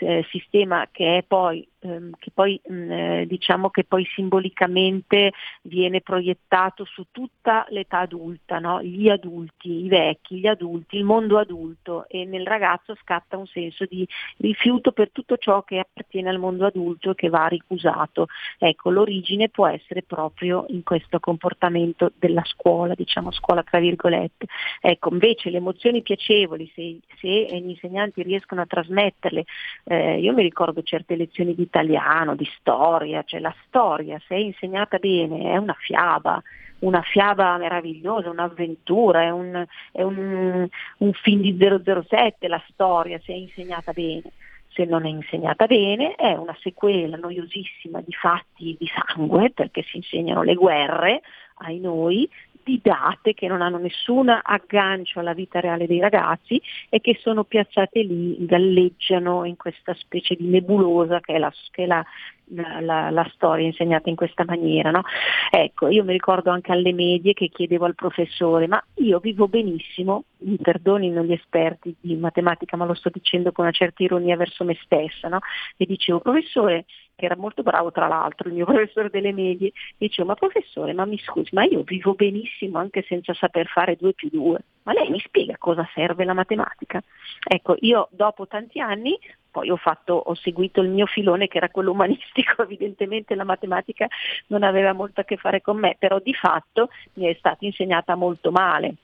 eh, 0.00 0.24
sistema 0.30 0.88
che 0.90 1.24
poi 1.26 1.66
ehm, 1.80 2.12
che 2.18 2.30
poi 2.32 2.60
mh, 2.64 2.74
mm, 2.74 2.90
eh, 2.90 3.26
diciamo 3.26 3.70
che 3.70 3.84
poi 3.84 4.04
simbolicamente 4.14 5.32
viene 5.62 6.00
proiettato 6.00 6.84
su 6.84 7.06
tutta 7.10 7.66
l'età 7.70 8.00
adulta, 8.00 8.58
no? 8.58 8.82
gli 8.82 9.08
adulti, 9.08 9.84
i 9.84 9.88
vecchi, 9.88 10.38
gli 10.38 10.46
adulti, 10.46 10.96
il 10.96 11.04
mondo 11.04 11.38
adulto 11.38 12.06
e 12.08 12.24
nel 12.24 12.46
ragazzo 12.46 12.96
scatta 13.02 13.36
un 13.36 13.46
senso 13.46 13.84
di 13.86 14.06
rifiuto 14.38 14.92
per 14.92 15.10
tutto 15.10 15.36
ciò 15.36 15.62
che 15.62 15.78
appartiene 15.78 16.30
al 16.30 16.38
mondo 16.38 16.66
adulto 16.66 17.10
e 17.10 17.14
che 17.14 17.28
va 17.28 17.46
ricusato. 17.46 18.26
Ecco, 18.58 18.90
l'origine 18.90 19.48
può 19.48 19.66
essere 19.66 20.02
proprio 20.02 20.64
in 20.68 20.82
questo 20.82 21.20
comportamento 21.20 22.12
della 22.18 22.44
scuola, 22.44 22.94
diciamo 22.94 23.30
scuola 23.30 23.62
tra 23.62 23.78
virgolette. 23.78 24.46
Ecco, 24.80 25.10
invece 25.10 25.50
le 25.50 25.58
emozioni 25.58 26.02
piacevoli, 26.02 26.70
se, 26.74 26.98
se 27.20 27.28
gli 27.28 27.70
insegnanti 27.70 28.22
riescono 28.22 28.60
a 28.60 28.66
trasmetterle, 28.66 29.44
eh, 29.90 30.18
io 30.20 30.34
mi 30.34 30.42
ricordo 30.42 30.82
certe 30.82 31.16
lezioni 31.16 31.54
di 31.54 31.62
italiano, 31.62 32.36
di 32.36 32.46
storia, 32.58 33.22
cioè 33.22 33.40
la 33.40 33.54
storia, 33.66 34.20
se 34.26 34.34
è 34.34 34.38
insegnata 34.38 34.98
bene, 34.98 35.52
è 35.52 35.56
una 35.56 35.74
fiaba, 35.78 36.42
una 36.80 37.00
fiaba 37.00 37.56
meravigliosa, 37.56 38.28
un'avventura, 38.28 39.22
è 39.22 39.30
un, 39.30 39.64
è 39.90 40.02
un, 40.02 40.68
un 40.98 41.12
film 41.14 41.40
di 41.40 41.56
007 41.58 42.48
la 42.48 42.62
storia, 42.68 43.18
se 43.24 43.32
è 43.32 43.36
insegnata 43.36 43.92
bene. 43.92 44.30
Se 44.70 44.84
non 44.84 45.06
è 45.06 45.08
insegnata 45.08 45.66
bene 45.66 46.14
è 46.14 46.34
una 46.34 46.54
sequela 46.60 47.16
noiosissima 47.16 48.02
di 48.02 48.12
fatti 48.12 48.76
di 48.78 48.86
sangue 48.86 49.50
perché 49.50 49.82
si 49.82 49.96
insegnano 49.96 50.42
le 50.42 50.54
guerre 50.54 51.22
ai 51.60 51.80
noi 51.80 52.28
di 52.68 52.80
date 52.82 53.32
che 53.32 53.48
non 53.48 53.62
hanno 53.62 53.78
nessun 53.78 54.28
aggancio 54.28 55.20
alla 55.20 55.32
vita 55.32 55.58
reale 55.58 55.86
dei 55.86 56.00
ragazzi 56.00 56.60
e 56.90 57.00
che 57.00 57.16
sono 57.18 57.44
piazzate 57.44 58.02
lì, 58.02 58.44
galleggiano 58.44 59.44
in 59.44 59.56
questa 59.56 59.94
specie 59.94 60.34
di 60.34 60.48
nebulosa 60.48 61.18
che 61.20 61.32
è 61.32 61.38
la, 61.38 61.50
che 61.70 61.84
è 61.84 61.86
la 61.86 62.04
la, 62.50 63.10
la, 63.10 63.30
storia 63.34 63.66
insegnata 63.66 64.08
in 64.08 64.16
questa 64.16 64.44
maniera. 64.46 64.90
No? 64.90 65.02
Ecco, 65.50 65.88
io 65.88 66.04
mi 66.04 66.12
ricordo 66.12 66.50
anche 66.50 66.72
alle 66.72 66.92
medie 66.92 67.34
che 67.34 67.48
chiedevo 67.48 67.84
al 67.84 67.94
professore, 67.94 68.66
ma 68.66 68.82
io 68.96 69.18
vivo 69.18 69.48
benissimo, 69.48 70.24
mi 70.38 70.56
perdonino 70.56 71.22
gli 71.22 71.32
esperti 71.32 71.94
di 72.00 72.16
matematica, 72.16 72.76
ma 72.76 72.84
lo 72.84 72.94
sto 72.94 73.10
dicendo 73.12 73.52
con 73.52 73.64
una 73.64 73.72
certa 73.72 74.02
ironia 74.02 74.36
verso 74.36 74.64
me 74.64 74.78
stessa, 74.82 75.28
no? 75.28 75.38
e 75.76 75.84
dicevo, 75.84 76.20
professore, 76.20 76.84
che 77.14 77.24
era 77.24 77.36
molto 77.36 77.62
bravo 77.62 77.90
tra 77.90 78.06
l'altro, 78.06 78.48
il 78.48 78.54
mio 78.54 78.64
professore 78.66 79.10
delle 79.10 79.32
medie, 79.32 79.72
dicevo, 79.96 80.28
ma 80.28 80.34
professore, 80.34 80.92
ma 80.92 81.04
mi 81.04 81.18
scusi, 81.18 81.50
ma 81.52 81.64
io 81.64 81.82
vivo 81.82 82.14
benissimo 82.14 82.78
anche 82.78 83.04
senza 83.06 83.34
saper 83.34 83.66
fare 83.66 83.96
2 83.96 84.12
più 84.14 84.28
2, 84.30 84.58
ma 84.88 84.94
lei 84.94 85.10
mi 85.10 85.20
spiega 85.20 85.58
cosa 85.58 85.86
serve 85.92 86.24
la 86.24 86.32
matematica? 86.32 87.02
Ecco, 87.46 87.76
io 87.80 88.08
dopo 88.10 88.46
tanti 88.46 88.80
anni 88.80 89.18
poi 89.50 89.68
ho, 89.68 89.76
fatto, 89.76 90.14
ho 90.14 90.34
seguito 90.34 90.80
il 90.80 90.88
mio 90.88 91.04
filone 91.04 91.46
che 91.46 91.58
era 91.58 91.68
quello 91.68 91.90
umanistico, 91.90 92.62
evidentemente 92.64 93.34
la 93.34 93.44
matematica 93.44 94.06
non 94.46 94.62
aveva 94.62 94.94
molto 94.94 95.20
a 95.20 95.24
che 95.24 95.36
fare 95.36 95.60
con 95.60 95.76
me, 95.76 95.96
però 95.98 96.18
di 96.20 96.32
fatto 96.32 96.88
mi 97.14 97.26
è 97.26 97.34
stata 97.38 97.66
insegnata 97.66 98.14
molto 98.14 98.50
male. 98.50 98.94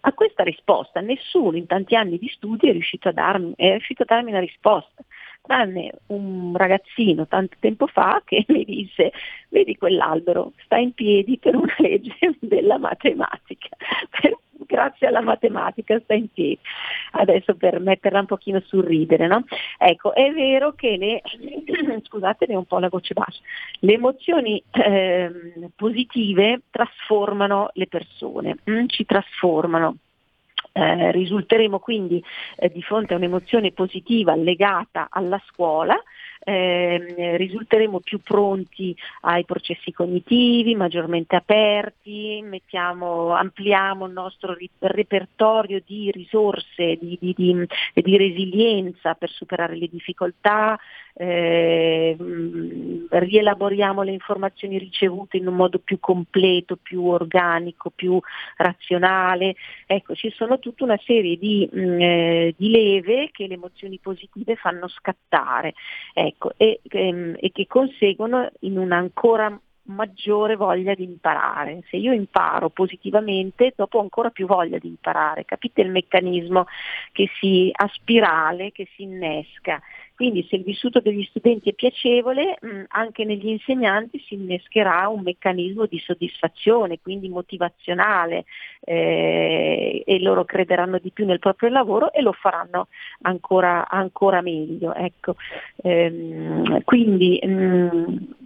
A 0.00 0.12
questa 0.12 0.42
risposta 0.42 1.00
nessuno 1.00 1.56
in 1.56 1.66
tanti 1.66 1.94
anni 1.94 2.18
di 2.18 2.28
studi 2.28 2.68
è 2.68 2.72
riuscito 2.72 3.08
a 3.08 3.12
darmi, 3.12 3.54
riuscito 3.56 4.02
a 4.02 4.06
darmi 4.06 4.30
una 4.30 4.40
risposta, 4.40 5.04
tranne 5.42 5.92
un 6.08 6.56
ragazzino 6.56 7.28
tanto 7.28 7.54
tempo 7.60 7.86
fa 7.86 8.20
che 8.24 8.44
mi 8.48 8.64
disse 8.64 9.12
vedi 9.48 9.76
quell'albero, 9.76 10.54
sta 10.64 10.76
in 10.76 10.92
piedi 10.92 11.38
per 11.38 11.54
una 11.54 11.74
legge 11.78 12.34
della 12.40 12.78
matematica. 12.78 13.68
Per 14.20 14.36
grazie 14.70 15.08
alla 15.08 15.20
matematica 15.20 15.98
sta 15.98 16.14
in 16.14 16.32
piedi. 16.32 16.58
Adesso 17.12 17.56
per 17.56 17.80
metterla 17.80 18.20
un 18.20 18.26
pochino 18.26 18.60
sul 18.60 18.84
ridere, 18.84 19.26
no? 19.26 19.44
Ecco, 19.76 20.14
è 20.14 20.30
vero 20.30 20.72
che 20.74 20.96
le, 20.96 21.22
scusate, 22.06 22.46
un 22.54 22.64
po' 22.64 22.78
la 22.78 22.88
voce 22.88 23.14
bassa, 23.14 23.40
le 23.80 23.94
emozioni 23.94 24.62
eh, 24.70 25.30
positive 25.74 26.62
trasformano 26.70 27.70
le 27.72 27.88
persone, 27.88 28.58
mm, 28.70 28.86
ci 28.86 29.04
trasformano. 29.04 29.96
Eh, 30.72 31.10
risulteremo 31.10 31.80
quindi 31.80 32.22
eh, 32.56 32.70
di 32.70 32.80
fronte 32.80 33.12
a 33.12 33.16
un'emozione 33.16 33.72
positiva 33.72 34.36
legata 34.36 35.08
alla 35.10 35.42
scuola, 35.48 36.00
eh, 36.42 37.36
risulteremo 37.36 38.00
più 38.00 38.20
pronti 38.20 38.96
ai 39.22 39.44
processi 39.44 39.92
cognitivi, 39.92 40.74
maggiormente 40.74 41.36
aperti, 41.36 42.40
mettiamo, 42.42 43.30
ampliamo 43.30 44.06
il 44.06 44.12
nostro 44.12 44.56
repertorio 44.78 45.82
di 45.84 46.10
risorse, 46.10 46.96
di, 47.00 47.18
di, 47.20 47.34
di, 47.36 47.66
di 47.92 48.16
resilienza 48.16 49.14
per 49.14 49.30
superare 49.30 49.76
le 49.76 49.88
difficoltà, 49.88 50.78
eh, 51.12 52.16
rielaboriamo 53.10 54.02
le 54.02 54.12
informazioni 54.12 54.78
ricevute 54.78 55.36
in 55.36 55.46
un 55.46 55.54
modo 55.54 55.78
più 55.78 55.98
completo, 56.00 56.76
più 56.76 57.04
organico, 57.06 57.90
più 57.90 58.18
razionale. 58.56 59.56
Ecco, 59.86 60.14
ci 60.14 60.30
sono 60.30 60.58
tutta 60.58 60.84
una 60.84 60.98
serie 61.04 61.36
di, 61.36 61.68
mh, 61.70 62.00
eh, 62.00 62.54
di 62.56 62.70
leve 62.70 63.30
che 63.32 63.46
le 63.46 63.54
emozioni 63.54 63.98
positive 63.98 64.56
fanno 64.56 64.88
scattare 64.88 65.74
ecco, 66.14 66.29
e, 66.56 66.80
ehm, 66.82 67.36
e 67.38 67.50
che 67.52 67.66
conseguono 67.66 68.50
in 68.60 68.78
una 68.78 68.96
ancora 68.96 69.60
maggiore 69.90 70.56
voglia 70.56 70.94
di 70.94 71.04
imparare. 71.04 71.82
Se 71.88 71.96
io 71.96 72.12
imparo 72.12 72.70
positivamente, 72.70 73.72
dopo 73.76 73.98
ho 73.98 74.02
ancora 74.02 74.30
più 74.30 74.46
voglia 74.46 74.78
di 74.78 74.88
imparare. 74.88 75.44
Capite 75.44 75.80
il 75.80 75.90
meccanismo 75.90 76.66
che 77.12 77.28
si 77.40 77.70
a 77.72 77.88
spirale, 77.92 78.72
che 78.72 78.88
si 78.94 79.02
innesca. 79.02 79.80
Quindi 80.20 80.46
se 80.50 80.56
il 80.56 80.64
vissuto 80.64 81.00
degli 81.00 81.24
studenti 81.30 81.70
è 81.70 81.72
piacevole, 81.72 82.58
mh, 82.60 82.82
anche 82.88 83.24
negli 83.24 83.48
insegnanti 83.48 84.18
si 84.18 84.34
innescherà 84.34 85.08
un 85.08 85.22
meccanismo 85.22 85.86
di 85.86 85.98
soddisfazione, 85.98 87.00
quindi 87.00 87.30
motivazionale 87.30 88.44
eh, 88.80 90.02
e 90.04 90.20
loro 90.20 90.44
crederanno 90.44 90.98
di 90.98 91.10
più 91.10 91.24
nel 91.24 91.38
proprio 91.38 91.70
lavoro 91.70 92.12
e 92.12 92.20
lo 92.20 92.32
faranno 92.32 92.88
ancora, 93.22 93.88
ancora 93.88 94.42
meglio. 94.42 94.92
Ecco. 94.92 95.36
Ehm, 95.76 96.82
quindi 96.84 97.40
mh, 97.42 98.39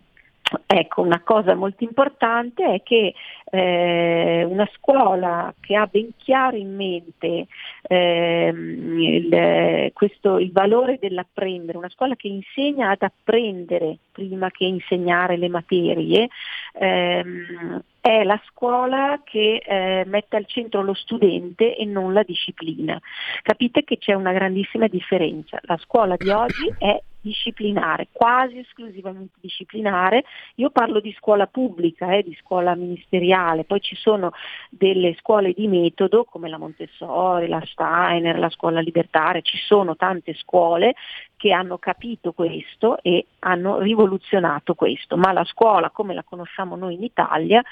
Ecco, 0.66 1.02
una 1.02 1.20
cosa 1.22 1.54
molto 1.54 1.84
importante 1.84 2.64
è 2.64 2.82
che 2.82 3.14
eh, 3.50 4.44
una 4.48 4.68
scuola 4.74 5.54
che 5.60 5.76
ha 5.76 5.86
ben 5.86 6.10
chiaro 6.16 6.56
in 6.56 6.74
mente 6.74 7.46
eh, 7.82 8.52
il, 8.54 9.92
questo, 9.92 10.38
il 10.38 10.50
valore 10.52 10.98
dell'apprendere, 11.00 11.78
una 11.78 11.90
scuola 11.90 12.16
che 12.16 12.28
insegna 12.28 12.90
ad 12.90 13.02
apprendere 13.02 13.98
prima 14.12 14.50
che 14.50 14.64
insegnare 14.64 15.36
le 15.36 15.48
materie, 15.48 16.28
ehm, 16.72 17.82
è 18.00 18.22
la 18.22 18.40
scuola 18.48 19.20
che 19.24 19.62
eh, 19.64 20.04
mette 20.06 20.36
al 20.36 20.46
centro 20.46 20.82
lo 20.82 20.94
studente 20.94 21.76
e 21.76 21.84
non 21.84 22.12
la 22.12 22.22
disciplina. 22.22 23.00
Capite 23.42 23.82
che 23.82 23.98
c'è 23.98 24.12
una 24.12 24.32
grandissima 24.32 24.88
differenza. 24.88 25.58
La 25.62 25.78
scuola 25.78 26.16
di 26.16 26.28
oggi 26.28 26.72
è 26.78 27.00
disciplinare, 27.24 28.08
quasi 28.12 28.58
esclusivamente 28.58 29.38
disciplinare. 29.40 30.24
Io 30.56 30.68
parlo 30.68 31.00
di 31.00 31.14
scuola 31.18 31.46
pubblica, 31.46 32.12
eh, 32.12 32.22
di 32.22 32.36
scuola 32.38 32.74
ministeriale, 32.74 33.64
poi 33.64 33.80
ci 33.80 33.96
sono 33.96 34.32
delle 34.68 35.16
scuole 35.18 35.52
di 35.52 35.66
metodo 35.66 36.24
come 36.24 36.50
la 36.50 36.58
Montessori, 36.58 37.48
la 37.48 37.62
Steiner, 37.64 38.38
la 38.38 38.50
scuola 38.50 38.80
libertaria, 38.80 39.40
ci 39.40 39.56
sono 39.56 39.96
tante 39.96 40.34
scuole 40.34 40.94
che 41.36 41.50
hanno 41.50 41.78
capito 41.78 42.32
questo 42.32 42.98
e 43.02 43.26
hanno 43.40 43.78
rivoluzionato 43.78 44.74
questo, 44.74 45.16
ma 45.16 45.32
la 45.32 45.44
scuola 45.44 45.90
come 45.90 46.12
la 46.12 46.22
conosciamo 46.22 46.76
noi 46.76 46.94
in 46.94 47.02
Italia 47.02 47.62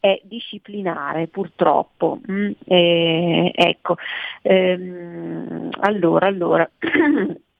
è 0.00 0.20
disciplinare 0.24 1.28
purtroppo. 1.28 2.20
Mm, 2.30 2.50
eh, 2.66 3.52
ecco, 3.54 3.96
ehm, 4.42 5.68
allora, 5.80 6.26
allora. 6.26 6.70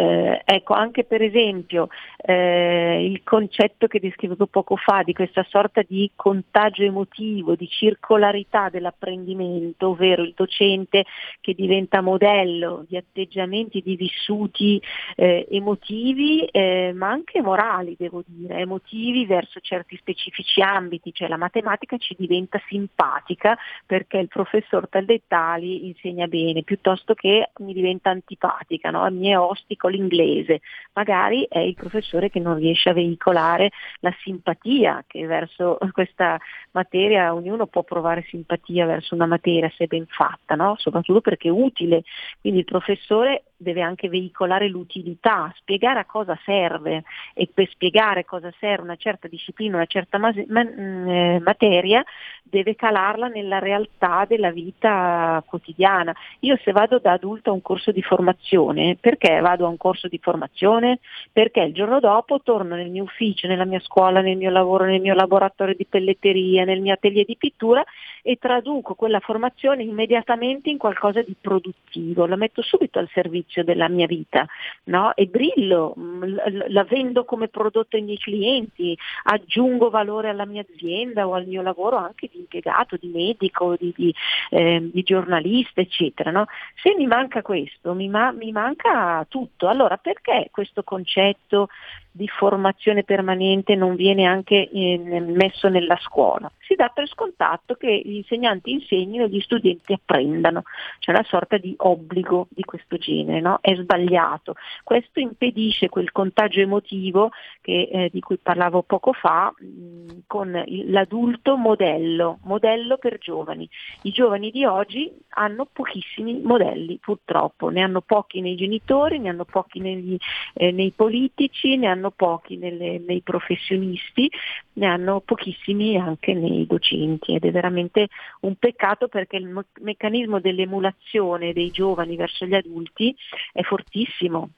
Eh, 0.00 0.40
ecco, 0.46 0.72
anche 0.72 1.04
per 1.04 1.20
esempio 1.20 1.88
eh, 2.16 3.04
il 3.04 3.22
concetto 3.22 3.86
che 3.86 4.00
descrivevo 4.00 4.46
poco 4.46 4.76
fa 4.76 5.02
di 5.02 5.12
questa 5.12 5.44
sorta 5.46 5.82
di 5.86 6.10
contagio 6.16 6.84
emotivo, 6.84 7.54
di 7.54 7.68
circolarità 7.68 8.70
dell'apprendimento, 8.70 9.88
ovvero 9.88 10.22
il 10.22 10.32
docente 10.34 11.04
che 11.42 11.52
diventa 11.52 12.00
modello 12.00 12.86
di 12.88 12.96
atteggiamenti, 12.96 13.82
di 13.82 13.96
vissuti 13.96 14.80
eh, 15.16 15.46
emotivi, 15.50 16.46
eh, 16.46 16.92
ma 16.94 17.10
anche 17.10 17.42
morali, 17.42 17.94
devo 17.98 18.22
dire, 18.24 18.56
emotivi 18.60 19.26
verso 19.26 19.60
certi 19.60 19.98
specifici 19.98 20.62
ambiti, 20.62 21.12
cioè 21.12 21.28
la 21.28 21.36
matematica 21.36 21.98
ci 21.98 22.16
diventa 22.18 22.58
simpatica 22.68 23.54
perché 23.84 24.16
il 24.16 24.28
professor 24.28 24.88
Taldettali 24.88 25.88
insegna 25.88 26.26
bene, 26.26 26.62
piuttosto 26.62 27.12
che 27.12 27.50
mi 27.58 27.74
diventa 27.74 28.08
antipatica, 28.08 28.88
no? 28.88 29.06
mi 29.10 29.28
è 29.28 29.38
ostico 29.38 29.88
l'inglese, 29.90 30.60
magari 30.94 31.46
è 31.48 31.58
il 31.58 31.74
professore 31.74 32.30
che 32.30 32.40
non 32.40 32.56
riesce 32.56 32.88
a 32.90 32.94
veicolare 32.94 33.70
la 34.00 34.14
simpatia 34.22 35.04
che 35.06 35.26
verso 35.26 35.78
questa 35.92 36.38
materia, 36.72 37.34
ognuno 37.34 37.66
può 37.66 37.82
provare 37.82 38.24
simpatia 38.28 38.86
verso 38.86 39.14
una 39.14 39.26
materia 39.26 39.70
se 39.76 39.86
ben 39.86 40.06
fatta, 40.06 40.54
no? 40.54 40.74
soprattutto 40.78 41.20
perché 41.20 41.48
è 41.48 41.52
utile, 41.52 42.02
quindi 42.40 42.60
il 42.60 42.64
professore 42.64 43.44
deve 43.60 43.82
anche 43.82 44.08
veicolare 44.08 44.68
l'utilità, 44.68 45.52
spiegare 45.56 46.00
a 46.00 46.06
cosa 46.06 46.38
serve 46.44 47.04
e 47.34 47.48
per 47.52 47.68
spiegare 47.68 48.24
cosa 48.24 48.50
serve 48.58 48.84
una 48.84 48.96
certa 48.96 49.28
disciplina, 49.28 49.76
una 49.76 49.86
certa 49.86 50.16
mas- 50.16 50.46
man- 50.46 51.08
eh, 51.08 51.40
materia, 51.40 52.02
deve 52.42 52.74
calarla 52.74 53.28
nella 53.28 53.58
realtà 53.58 54.24
della 54.26 54.50
vita 54.50 55.42
quotidiana. 55.46 56.14
Io 56.40 56.58
se 56.64 56.72
vado 56.72 56.98
da 56.98 57.12
adulto 57.12 57.50
a 57.50 57.52
un 57.52 57.60
corso 57.60 57.92
di 57.92 58.02
formazione, 58.02 58.96
perché 58.98 59.40
vado 59.40 59.66
a 59.66 59.68
un 59.68 59.76
corso 59.80 60.08
di 60.08 60.18
formazione? 60.22 60.98
Perché 61.32 61.62
il 61.62 61.72
giorno 61.72 62.00
dopo 62.00 62.42
torno 62.42 62.74
nel 62.74 62.90
mio 62.90 63.04
ufficio, 63.04 63.48
nella 63.48 63.64
mia 63.64 63.80
scuola, 63.80 64.20
nel 64.20 64.36
mio 64.36 64.50
lavoro, 64.50 64.84
nel 64.84 65.00
mio 65.00 65.14
laboratorio 65.14 65.74
di 65.74 65.86
pelletteria, 65.86 66.64
nel 66.64 66.82
mio 66.82 66.92
atelier 66.92 67.24
di 67.24 67.36
pittura 67.36 67.82
e 68.22 68.36
traduco 68.36 68.94
quella 68.94 69.20
formazione 69.20 69.82
immediatamente 69.82 70.68
in 70.68 70.76
qualcosa 70.76 71.22
di 71.22 71.34
produttivo, 71.40 72.26
la 72.26 72.36
metto 72.36 72.60
subito 72.60 72.98
al 72.98 73.08
servizio 73.12 73.64
della 73.64 73.88
mia 73.88 74.06
vita 74.06 74.46
no? 74.84 75.14
e 75.14 75.26
brillo, 75.26 75.94
mm, 75.98 76.22
la 76.68 76.84
vendo 76.84 77.24
come 77.24 77.48
prodotto 77.48 77.96
ai 77.96 78.02
miei 78.02 78.18
clienti, 78.18 78.96
aggiungo 79.24 79.88
valore 79.88 80.28
alla 80.28 80.44
mia 80.44 80.64
azienda 80.68 81.26
o 81.26 81.34
al 81.34 81.46
mio 81.46 81.62
lavoro 81.62 81.96
anche 81.96 82.28
di 82.30 82.38
impiegato, 82.38 82.96
di 83.00 83.08
medico, 83.08 83.76
di, 83.78 83.92
di, 83.96 84.14
eh, 84.50 84.90
di 84.92 85.02
giornalista, 85.02 85.80
eccetera. 85.80 86.30
No? 86.30 86.46
Se 86.82 86.94
mi 86.96 87.06
manca 87.06 87.42
questo, 87.42 87.94
mi, 87.94 88.08
ma- 88.08 88.32
mi 88.32 88.52
manca 88.52 89.24
tutto. 89.28 89.59
Allora 89.68 89.96
perché 89.96 90.48
questo 90.50 90.82
concetto 90.82 91.68
di 92.12 92.26
formazione 92.26 93.04
permanente 93.04 93.76
non 93.76 93.94
viene 93.94 94.24
anche 94.24 94.68
eh, 94.68 94.98
messo 94.98 95.68
nella 95.68 95.96
scuola. 96.00 96.50
Si 96.58 96.74
dà 96.74 96.88
per 96.88 97.08
scontato 97.08 97.74
che 97.74 98.02
gli 98.04 98.14
insegnanti 98.14 98.72
insegnino 98.72 99.24
e 99.24 99.28
gli 99.28 99.40
studenti 99.40 99.92
apprendano, 99.92 100.62
c'è 100.98 101.12
una 101.12 101.24
sorta 101.24 101.56
di 101.56 101.74
obbligo 101.76 102.48
di 102.50 102.64
questo 102.64 102.96
genere, 102.96 103.40
no? 103.40 103.58
è 103.60 103.74
sbagliato. 103.74 104.54
Questo 104.82 105.20
impedisce 105.20 105.88
quel 105.88 106.10
contagio 106.10 106.60
emotivo 106.60 107.30
che, 107.60 107.88
eh, 107.92 108.10
di 108.12 108.20
cui 108.20 108.38
parlavo 108.38 108.82
poco 108.82 109.12
fa 109.12 109.52
mh, 109.56 110.22
con 110.26 110.62
il, 110.66 110.90
l'adulto 110.90 111.56
modello, 111.56 112.38
modello 112.42 112.98
per 112.98 113.18
giovani. 113.18 113.68
I 114.02 114.10
giovani 114.10 114.50
di 114.50 114.64
oggi 114.64 115.10
hanno 115.30 115.66
pochissimi 115.70 116.40
modelli 116.40 116.98
purtroppo, 117.00 117.68
ne 117.68 117.82
hanno 117.82 118.00
pochi 118.00 118.40
nei 118.40 118.56
genitori, 118.56 119.18
ne 119.18 119.28
hanno 119.28 119.44
pochi 119.50 119.80
negli, 119.80 120.16
eh, 120.54 120.72
nei 120.72 120.92
politici, 120.92 121.76
ne 121.76 121.88
hanno 121.88 122.10
pochi 122.10 122.56
nelle, 122.56 122.98
nei 122.98 123.20
professionisti, 123.20 124.30
ne 124.74 124.86
hanno 124.86 125.20
pochissimi 125.20 125.96
anche 125.96 126.32
nei 126.32 126.66
docenti. 126.66 127.34
Ed 127.34 127.44
è 127.44 127.50
veramente 127.50 128.08
un 128.40 128.54
peccato 128.56 129.08
perché 129.08 129.36
il 129.36 129.48
mo- 129.48 129.66
meccanismo 129.80 130.40
dell'emulazione 130.40 131.52
dei 131.52 131.70
giovani 131.70 132.16
verso 132.16 132.46
gli 132.46 132.54
adulti 132.54 133.14
è 133.52 133.62
fortissimo 133.62 134.50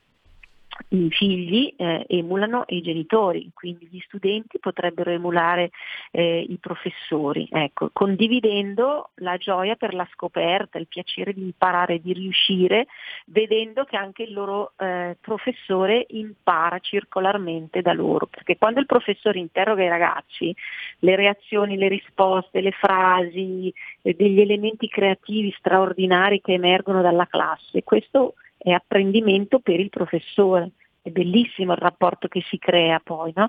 i 0.88 1.08
figli 1.10 1.74
eh, 1.76 2.04
emulano 2.08 2.64
i 2.68 2.82
genitori, 2.82 3.50
quindi 3.54 3.88
gli 3.90 4.00
studenti 4.00 4.58
potrebbero 4.58 5.10
emulare 5.10 5.70
eh, 6.10 6.44
i 6.48 6.58
professori, 6.58 7.48
ecco, 7.50 7.90
condividendo 7.92 9.10
la 9.16 9.36
gioia 9.36 9.76
per 9.76 9.94
la 9.94 10.06
scoperta, 10.12 10.78
il 10.78 10.86
piacere 10.86 11.32
di 11.32 11.42
imparare, 11.42 12.00
di 12.00 12.12
riuscire, 12.12 12.86
vedendo 13.26 13.84
che 13.84 13.96
anche 13.96 14.24
il 14.24 14.32
loro 14.32 14.72
eh, 14.78 15.16
professore 15.20 16.06
impara 16.10 16.78
circolarmente 16.78 17.82
da 17.82 17.92
loro, 17.92 18.26
perché 18.26 18.56
quando 18.56 18.80
il 18.80 18.86
professore 18.86 19.38
interroga 19.38 19.82
i 19.82 19.88
ragazzi, 19.88 20.54
le 21.00 21.16
reazioni, 21.16 21.76
le 21.76 21.88
risposte, 21.88 22.60
le 22.60 22.72
frasi, 22.72 23.72
eh, 24.02 24.14
degli 24.14 24.40
elementi 24.40 24.88
creativi 24.88 25.54
straordinari 25.58 26.40
che 26.40 26.52
emergono 26.52 27.02
dalla 27.02 27.26
classe, 27.26 27.82
questo 27.82 28.34
è 28.62 28.70
apprendimento 28.70 29.58
per 29.58 29.80
il 29.80 29.90
professore 29.90 30.72
è 31.02 31.10
bellissimo 31.10 31.72
il 31.72 31.78
rapporto 31.78 32.28
che 32.28 32.42
si 32.48 32.58
crea 32.58 33.00
poi, 33.02 33.32
no? 33.34 33.48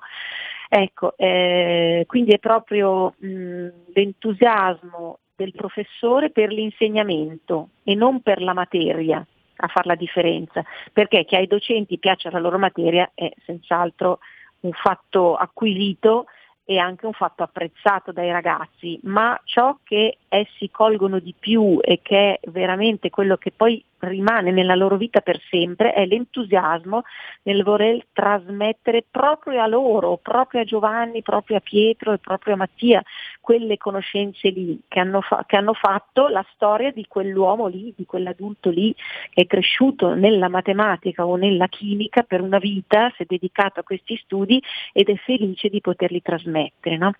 Ecco, 0.68 1.16
eh, 1.18 2.04
quindi 2.08 2.32
è 2.32 2.40
proprio 2.40 3.14
mh, 3.16 3.68
l'entusiasmo 3.94 5.20
del 5.36 5.54
professore 5.54 6.32
per 6.32 6.52
l'insegnamento 6.52 7.70
e 7.84 7.94
non 7.94 8.22
per 8.22 8.42
la 8.42 8.54
materia 8.54 9.26
a 9.56 9.68
fare 9.68 9.88
la 9.88 9.96
differenza, 9.96 10.64
perché 10.92 11.26
che 11.26 11.38
ai 11.38 11.48
docenti 11.48 12.00
piaccia 12.00 12.32
la 12.32 12.40
loro 12.40 12.58
materia 12.58 13.12
è 13.14 13.32
senz'altro 13.46 14.20
un 14.62 14.72
fatto 14.72 15.36
acquisito 15.36 16.26
e 16.66 16.78
anche 16.78 17.06
un 17.06 17.14
fatto 17.14 17.44
apprezzato 17.44 18.12
dai 18.12 18.32
ragazzi, 18.32 19.00
ma 19.04 19.40
ciò 19.44 19.78
che 19.84 20.18
essi 20.30 20.70
colgono 20.72 21.20
di 21.20 21.36
più 21.38 21.80
e 21.82 22.00
che 22.02 22.40
è 22.40 22.50
veramente 22.50 23.10
quello 23.10 23.38
che 23.38 23.52
poi 23.52 23.84
rimane 24.00 24.52
nella 24.52 24.76
loro 24.76 24.98
vita 24.98 25.22
per 25.22 25.40
sempre 25.50 25.94
è 25.94 26.06
l'entusiasmo 26.06 27.04
nel 27.44 27.64
voler 27.64 28.06
trasmettere 28.12 29.06
proprio 29.10 29.62
a 29.62 29.68
loro, 29.68 30.18
proprio 30.18 30.62
a 30.62 30.64
Giovanni, 30.66 31.22
proprio 31.22 31.58
a 31.58 31.62
Pietro 31.62 32.12
e 32.12 32.18
proprio 32.18 32.54
a 32.54 32.58
Mattia, 32.58 33.04
quelle 33.40 33.78
conoscenze 33.78 34.50
lì 34.50 34.82
che 34.88 35.00
hanno, 35.00 35.22
fa- 35.22 35.46
che 35.48 35.56
hanno 35.56 35.74
fatto 35.74 36.28
la 36.28 36.46
storia 36.54 36.92
di 36.92 37.06
quell'uomo 37.08 37.68
lì, 37.68 37.94
di 37.96 38.06
quell'adulto 38.06 38.70
lì 38.70 38.94
che 39.30 39.44
è 39.44 39.48
cresciuto 39.48 40.14
nella 40.14 40.50
matematica 40.50 41.26
o 41.26 41.36
nella 41.36 41.68
chimica 41.68 42.24
per 42.24 42.42
una 42.42 42.58
vita, 42.58 43.12
si 43.16 43.24
è 43.24 43.26
dedicato 43.28 43.80
a 43.80 43.84
questi 43.84 44.18
studi 44.18 44.62
ed 44.92 45.10
è 45.10 45.16
felice 45.16 45.70
di 45.70 45.82
poterli 45.82 46.22
trasmettere. 46.22 46.53
No? 46.98 47.14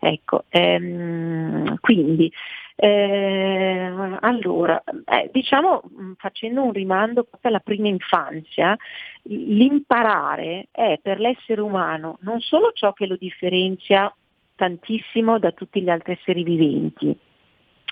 Ecco, 0.00 0.44
ehm, 0.48 1.76
quindi 1.80 2.30
eh, 2.76 3.90
allora, 4.20 4.82
eh, 4.84 5.30
diciamo 5.32 5.82
mm, 5.88 6.12
facendo 6.18 6.62
un 6.64 6.72
rimando 6.72 7.22
proprio 7.22 7.50
alla 7.50 7.60
prima 7.60 7.88
infanzia, 7.88 8.76
l'imparare 9.22 10.68
è 10.72 10.98
per 11.00 11.20
l'essere 11.20 11.60
umano 11.60 12.18
non 12.22 12.40
solo 12.40 12.72
ciò 12.72 12.92
che 12.92 13.06
lo 13.06 13.16
differenzia 13.16 14.12
tantissimo 14.56 15.38
da 15.38 15.52
tutti 15.52 15.82
gli 15.82 15.88
altri 15.88 16.12
esseri 16.12 16.42
viventi, 16.42 17.16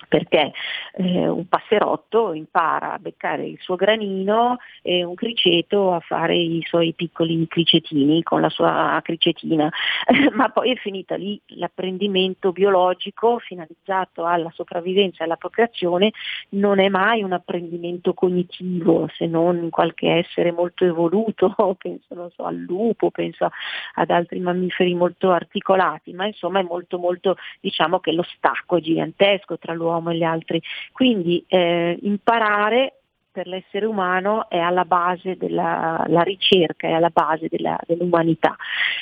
perché 0.08 0.52
eh, 0.94 1.28
un 1.28 1.46
passerotto 1.46 2.32
impara 2.32 2.94
a 2.94 2.98
beccare 2.98 3.46
il 3.46 3.58
suo 3.60 3.76
granino 3.76 4.58
e 4.82 5.04
un 5.04 5.14
criceto 5.14 5.92
a 5.92 6.00
fare 6.00 6.36
i 6.36 6.62
suoi 6.66 6.92
piccoli 6.94 7.46
cricetini 7.46 8.22
con 8.22 8.40
la 8.40 8.48
sua 8.48 9.00
cricetina, 9.02 9.70
ma 10.34 10.48
poi 10.50 10.72
è 10.72 10.76
finita 10.76 11.14
lì 11.14 11.40
l'apprendimento 11.54 12.52
biologico 12.52 13.38
finalizzato 13.38 14.24
alla 14.24 14.50
sopravvivenza 14.52 15.22
e 15.22 15.24
alla 15.24 15.36
procreazione. 15.36 16.12
Non 16.50 16.78
è 16.78 16.88
mai 16.88 17.22
un 17.22 17.32
apprendimento 17.32 18.14
cognitivo 18.14 19.08
se 19.16 19.26
non 19.26 19.56
in 19.56 19.70
qualche 19.70 20.08
essere 20.08 20.52
molto 20.52 20.84
evoluto, 20.84 21.54
penso 21.78 22.30
so, 22.34 22.44
al 22.44 22.56
lupo, 22.56 23.10
penso 23.10 23.50
ad 23.94 24.10
altri 24.10 24.40
mammiferi 24.40 24.94
molto 24.94 25.30
articolati, 25.30 26.12
ma 26.12 26.26
insomma 26.26 26.60
è 26.60 26.62
molto 26.62 26.98
molto 26.98 27.36
diciamo 27.60 28.00
che 28.00 28.12
lo 28.12 28.22
stacco 28.22 28.76
è 28.76 28.80
gigantesco 28.80 29.58
tra 29.58 29.72
l'uomo 29.72 29.91
l'uomo 29.92 30.10
e 30.10 30.16
gli 30.16 30.24
altri. 30.24 30.60
Quindi 30.92 31.44
eh, 31.46 31.98
imparare 32.02 32.96
per 33.30 33.46
l'essere 33.46 33.86
umano 33.86 34.48
è 34.48 34.58
alla 34.58 34.84
base 34.84 35.36
della 35.36 36.04
ricerca, 36.22 36.88
è 36.88 36.92
alla 36.92 37.10
base 37.10 37.48
della, 37.48 37.78
dell'umanità. 37.86 38.56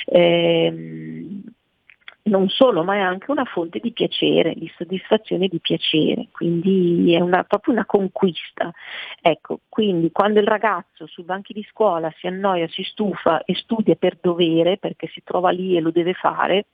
Eh, 0.05 1.41
non 2.23 2.49
solo, 2.49 2.83
ma 2.83 2.95
è 2.95 2.99
anche 2.99 3.31
una 3.31 3.45
fonte 3.45 3.79
di 3.79 3.91
piacere, 3.91 4.53
di 4.53 4.71
soddisfazione 4.77 5.45
e 5.45 5.47
di 5.47 5.59
piacere, 5.59 6.27
quindi 6.31 7.13
è 7.13 7.19
una, 7.19 7.43
proprio 7.43 7.73
una 7.73 7.85
conquista. 7.85 8.71
Ecco, 9.21 9.61
quindi 9.67 10.11
quando 10.11 10.39
il 10.39 10.47
ragazzo 10.47 11.07
sui 11.07 11.23
banchi 11.23 11.53
di 11.53 11.65
scuola 11.69 12.13
si 12.17 12.27
annoia, 12.27 12.67
si 12.67 12.83
stufa 12.83 13.43
e 13.43 13.55
studia 13.55 13.95
per 13.95 14.17
dovere, 14.21 14.77
perché 14.77 15.07
si 15.07 15.23
trova 15.23 15.49
lì 15.49 15.75
e 15.75 15.81
lo 15.81 15.91
deve 15.91 16.13
fare, 16.13 16.67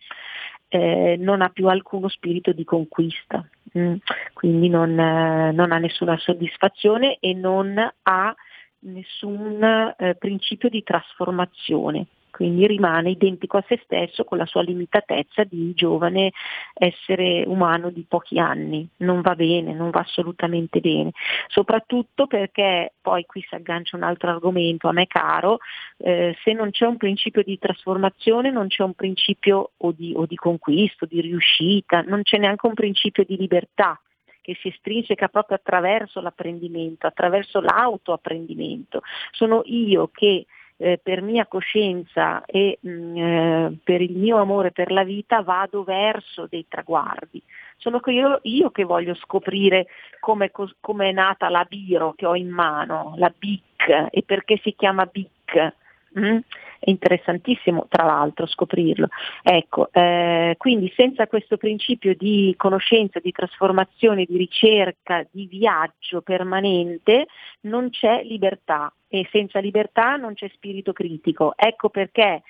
eh, 0.70 1.16
non 1.18 1.42
ha 1.42 1.50
più 1.50 1.68
alcuno 1.68 2.08
spirito 2.08 2.52
di 2.52 2.64
conquista, 2.64 3.48
mm. 3.78 3.96
quindi 4.34 4.70
non, 4.70 4.98
eh, 5.00 5.52
non, 5.52 5.72
ha 5.72 5.78
nessuna 5.78 6.18
soddisfazione 6.18 7.18
e 7.20 7.34
non 7.34 7.78
ha 8.04 8.36
nessun 8.80 9.94
eh, 9.98 10.16
principio 10.16 10.70
di 10.70 10.84
trasformazione 10.84 12.08
quindi 12.38 12.68
rimane 12.68 13.10
identico 13.10 13.58
a 13.58 13.66
se 13.68 13.82
stesso 13.84 14.24
con 14.24 14.38
la 14.38 14.46
sua 14.46 14.62
limitatezza 14.62 15.44
di 15.44 15.74
giovane 15.74 16.34
essere 16.76 17.44
umano 17.48 17.90
di 17.90 18.06
pochi 18.08 18.38
anni. 18.38 18.88
Non 18.98 19.22
va 19.22 19.34
bene, 19.34 19.74
non 19.74 19.90
va 19.90 20.02
assolutamente 20.02 20.80
bene, 20.80 21.14
soprattutto 21.48 22.28
perché 22.28 22.94
poi 23.02 23.26
qui 23.26 23.44
si 23.50 23.56
aggancia 23.56 23.96
un 23.96 24.04
altro 24.04 24.30
argomento 24.30 24.88
a 24.88 24.92
me 24.92 25.08
caro, 25.08 25.58
eh, 25.98 26.38
se 26.44 26.54
non 26.54 26.70
c'è 26.70 26.86
un 26.86 26.98
principio 26.98 27.42
di 27.42 27.58
trasformazione 27.58 28.52
non 28.52 28.68
c'è 28.68 28.84
un 28.84 28.94
principio 28.94 29.72
o 29.78 29.92
di, 29.92 30.14
o 30.16 30.28
di 30.28 30.36
conquista, 30.36 31.08
di 31.08 31.20
riuscita, 31.22 32.02
non 32.02 32.22
c'è 32.22 32.38
neanche 32.38 32.68
un 32.68 32.76
principio 32.76 33.24
di 33.24 33.36
libertà 33.36 34.00
che 34.42 34.56
si 34.62 34.68
estrinseca 34.68 35.28
proprio 35.28 35.58
attraverso 35.58 36.22
l'apprendimento, 36.22 37.08
attraverso 37.08 37.60
l'autoapprendimento. 37.60 39.02
Sono 39.32 39.64
io 39.66 40.12
che 40.14 40.46
eh, 40.78 41.00
per 41.02 41.22
mia 41.22 41.46
coscienza 41.48 42.44
e 42.46 42.78
mh, 42.80 42.90
mm, 42.90 43.18
eh, 43.18 43.78
per 43.84 44.02
il 44.02 44.16
mio 44.16 44.38
amore 44.38 44.72
per 44.72 44.92
la 44.92 45.04
vita 45.04 45.42
vado 45.42 45.84
verso 45.84 46.48
dei 46.48 46.66
traguardi. 46.68 47.42
Sono 47.78 48.00
io, 48.06 48.40
io 48.44 48.70
che 48.72 48.84
voglio 48.84 49.14
scoprire 49.16 49.88
come, 50.20 50.52
come, 50.52 51.10
è 51.10 51.12
nata 51.12 51.50
la 51.50 51.66
Biro 51.68 52.14
che 52.16 52.26
ho 52.26 52.36
in 52.36 52.50
mano, 52.50 53.14
la 53.18 53.32
BIC 53.36 54.08
e 54.10 54.24
perché 54.24 54.60
si 54.64 54.74
chiama 54.76 55.06
BIC. 55.06 55.74
Mm? 56.20 56.38
È 56.80 56.90
interessantissimo 56.90 57.88
tra 57.90 58.06
l'altro 58.06 58.46
scoprirlo. 58.46 59.08
Ecco, 59.44 59.90
eh, 59.92 60.56
quindi 60.58 60.92
senza 60.96 61.28
questo 61.28 61.58
principio 61.58 62.16
di 62.16 62.54
conoscenza, 62.58 63.20
di 63.20 63.32
trasformazione, 63.32 64.26
di 64.26 64.38
ricerca, 64.38 65.26
di 65.30 65.48
viaggio 65.48 66.22
permanente 66.22 67.28
non 67.62 67.90
c'è 67.90 68.24
libertà 68.24 68.92
e 69.08 69.28
senza 69.32 69.60
libertà 69.60 70.16
non 70.16 70.34
c'è 70.34 70.50
spirito 70.54 70.94
critico. 70.94 71.54
Ecco 71.56 71.90
perché 71.90 72.44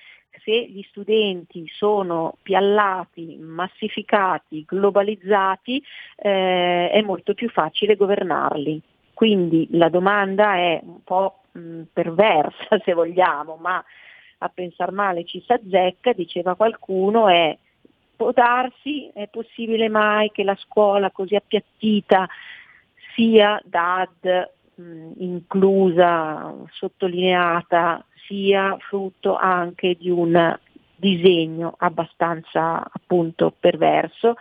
se 0.44 0.66
gli 0.66 0.82
studenti 0.88 1.66
sono 1.68 2.36
piallati, 2.42 3.36
massificati, 3.38 4.64
globalizzati, 4.66 5.82
eh, 6.16 6.90
è 6.90 7.00
molto 7.02 7.34
più 7.34 7.48
facile 7.48 7.96
governarli. 7.96 8.80
Quindi 9.14 9.66
la 9.72 9.88
domanda 9.88 10.54
è 10.54 10.80
un 10.82 11.02
po' 11.02 11.40
mh, 11.58 11.82
perversa 11.92 12.78
se 12.84 12.92
vogliamo, 12.92 13.56
ma 13.56 13.82
a 14.38 14.48
pensare 14.48 14.92
male 14.92 15.24
ci 15.24 15.42
si 15.44 15.52
azzecca, 15.52 16.12
diceva 16.12 16.54
qualcuno, 16.54 17.28
è 17.28 17.56
può 18.18 18.32
darsi, 18.32 19.08
è 19.14 19.28
possibile 19.28 19.88
mai 19.88 20.32
che 20.32 20.42
la 20.42 20.56
scuola 20.56 21.12
così 21.12 21.36
appiattita 21.36 22.28
sia 23.14 23.60
DAD 23.64 24.50
mh, 24.74 25.12
inclusa, 25.18 26.52
sottolineata, 26.72 28.04
sia 28.26 28.76
frutto 28.80 29.36
anche 29.36 29.94
di 29.94 30.10
un 30.10 30.58
disegno 30.96 31.74
abbastanza 31.78 32.82
appunto 32.90 33.54
perverso 33.58 34.34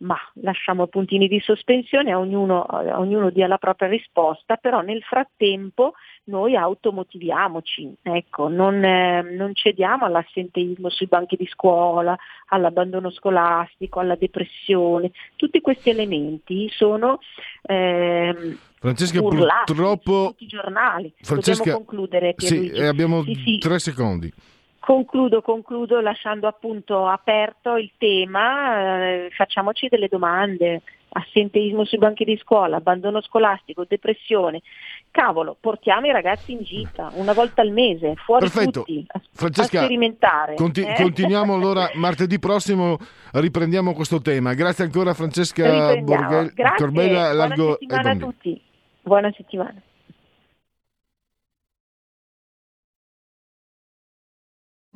ma 0.00 0.16
lasciamo 0.42 0.86
puntini 0.86 1.28
di 1.28 1.40
sospensione, 1.40 2.12
a 2.12 2.18
ognuno, 2.18 2.62
a 2.62 2.98
ognuno 2.98 3.30
dia 3.30 3.46
la 3.46 3.58
propria 3.58 3.88
risposta, 3.88 4.56
però 4.56 4.80
nel 4.80 5.02
frattempo 5.02 5.92
noi 6.24 6.56
automotiviamoci, 6.56 7.92
ecco, 8.02 8.48
non, 8.48 8.82
eh, 8.82 9.22
non, 9.22 9.54
cediamo 9.54 10.04
all'assenteismo 10.04 10.88
sui 10.88 11.06
banchi 11.06 11.36
di 11.36 11.46
scuola, 11.46 12.16
all'abbandono 12.48 13.10
scolastico, 13.10 14.00
alla 14.00 14.16
depressione, 14.16 15.10
tutti 15.36 15.60
questi 15.60 15.90
elementi 15.90 16.68
sono 16.70 17.18
eh, 17.62 18.56
Francesca, 18.78 19.20
urlati 19.20 19.72
purtroppo... 19.72 20.28
tutti 20.30 20.44
i 20.44 20.46
giornali. 20.48 21.12
Francesca, 21.20 21.58
Dobbiamo 21.58 21.84
concludere. 21.84 22.34
Sì, 22.38 22.70
abbiamo 22.78 23.22
sì, 23.24 23.34
sì. 23.34 23.58
tre 23.58 23.78
secondi. 23.78 24.32
Concludo, 24.80 25.42
concludo 25.42 26.00
lasciando 26.00 26.48
appunto 26.48 27.06
aperto 27.06 27.76
il 27.76 27.92
tema, 27.98 29.02
eh, 29.04 29.28
facciamoci 29.30 29.88
delle 29.88 30.08
domande, 30.08 30.80
assenteismo 31.10 31.84
sui 31.84 31.98
banchi 31.98 32.24
di 32.24 32.38
scuola, 32.42 32.76
abbandono 32.76 33.20
scolastico, 33.20 33.84
depressione. 33.86 34.62
Cavolo, 35.10 35.54
portiamo 35.60 36.06
i 36.06 36.12
ragazzi 36.12 36.52
in 36.52 36.62
gita 36.62 37.10
una 37.14 37.34
volta 37.34 37.60
al 37.60 37.72
mese, 37.72 38.14
fuori 38.16 38.48
Perfetto. 38.48 38.80
tutti, 38.80 39.04
a, 39.08 39.20
Francesca, 39.32 39.80
a 39.80 39.82
sperimentare. 39.82 40.54
conti- 40.54 40.82
eh? 40.82 40.94
continuiamo 40.94 41.52
allora 41.54 41.90
martedì 41.94 42.38
prossimo, 42.38 42.96
riprendiamo 43.32 43.92
questo 43.92 44.22
tema. 44.22 44.54
Grazie 44.54 44.84
ancora 44.84 45.12
Francesca. 45.12 45.96
Borghel, 46.00 46.52
Grazie, 46.54 46.84
Corbella, 46.84 47.20
buona 47.20 47.32
Largo 47.32 47.70
settimana 47.72 48.10
a 48.10 48.16
tutti. 48.16 48.62
Buona 49.02 49.32
settimana. 49.36 49.82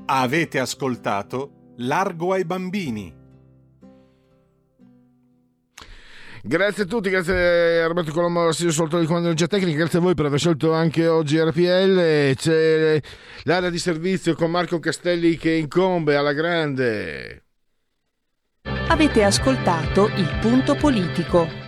Avete 0.07 0.59
ascoltato 0.59 1.73
Largo 1.79 2.33
ai 2.33 2.45
bambini. 2.45 3.23
Grazie 6.43 6.83
a 6.83 6.87
tutti, 6.87 7.09
grazie 7.09 7.81
a 7.81 7.87
Roberto 7.87 8.13
Colombo, 8.13 8.53
Silvio 8.53 8.75
Solto 8.75 8.99
di 8.99 9.07
Comando 9.07 9.29
Energia 9.29 9.47
Tecnica, 9.47 9.79
grazie 9.79 10.01
a 10.01 10.03
voi 10.03 10.13
per 10.13 10.27
aver 10.27 10.39
scelto 10.39 10.75
anche 10.75 11.07
oggi 11.09 11.41
RPL. 11.41 12.35
C'è 12.35 13.01
l'area 13.45 13.71
di 13.71 13.79
servizio 13.79 14.35
con 14.35 14.51
Marco 14.51 14.79
Castelli 14.79 15.39
che 15.39 15.53
incombe 15.53 16.17
alla 16.17 16.35
grande. 16.35 17.45
Avete 18.89 19.25
ascoltato 19.25 20.09
il 20.09 20.39
punto 20.43 20.75
politico. 20.75 21.64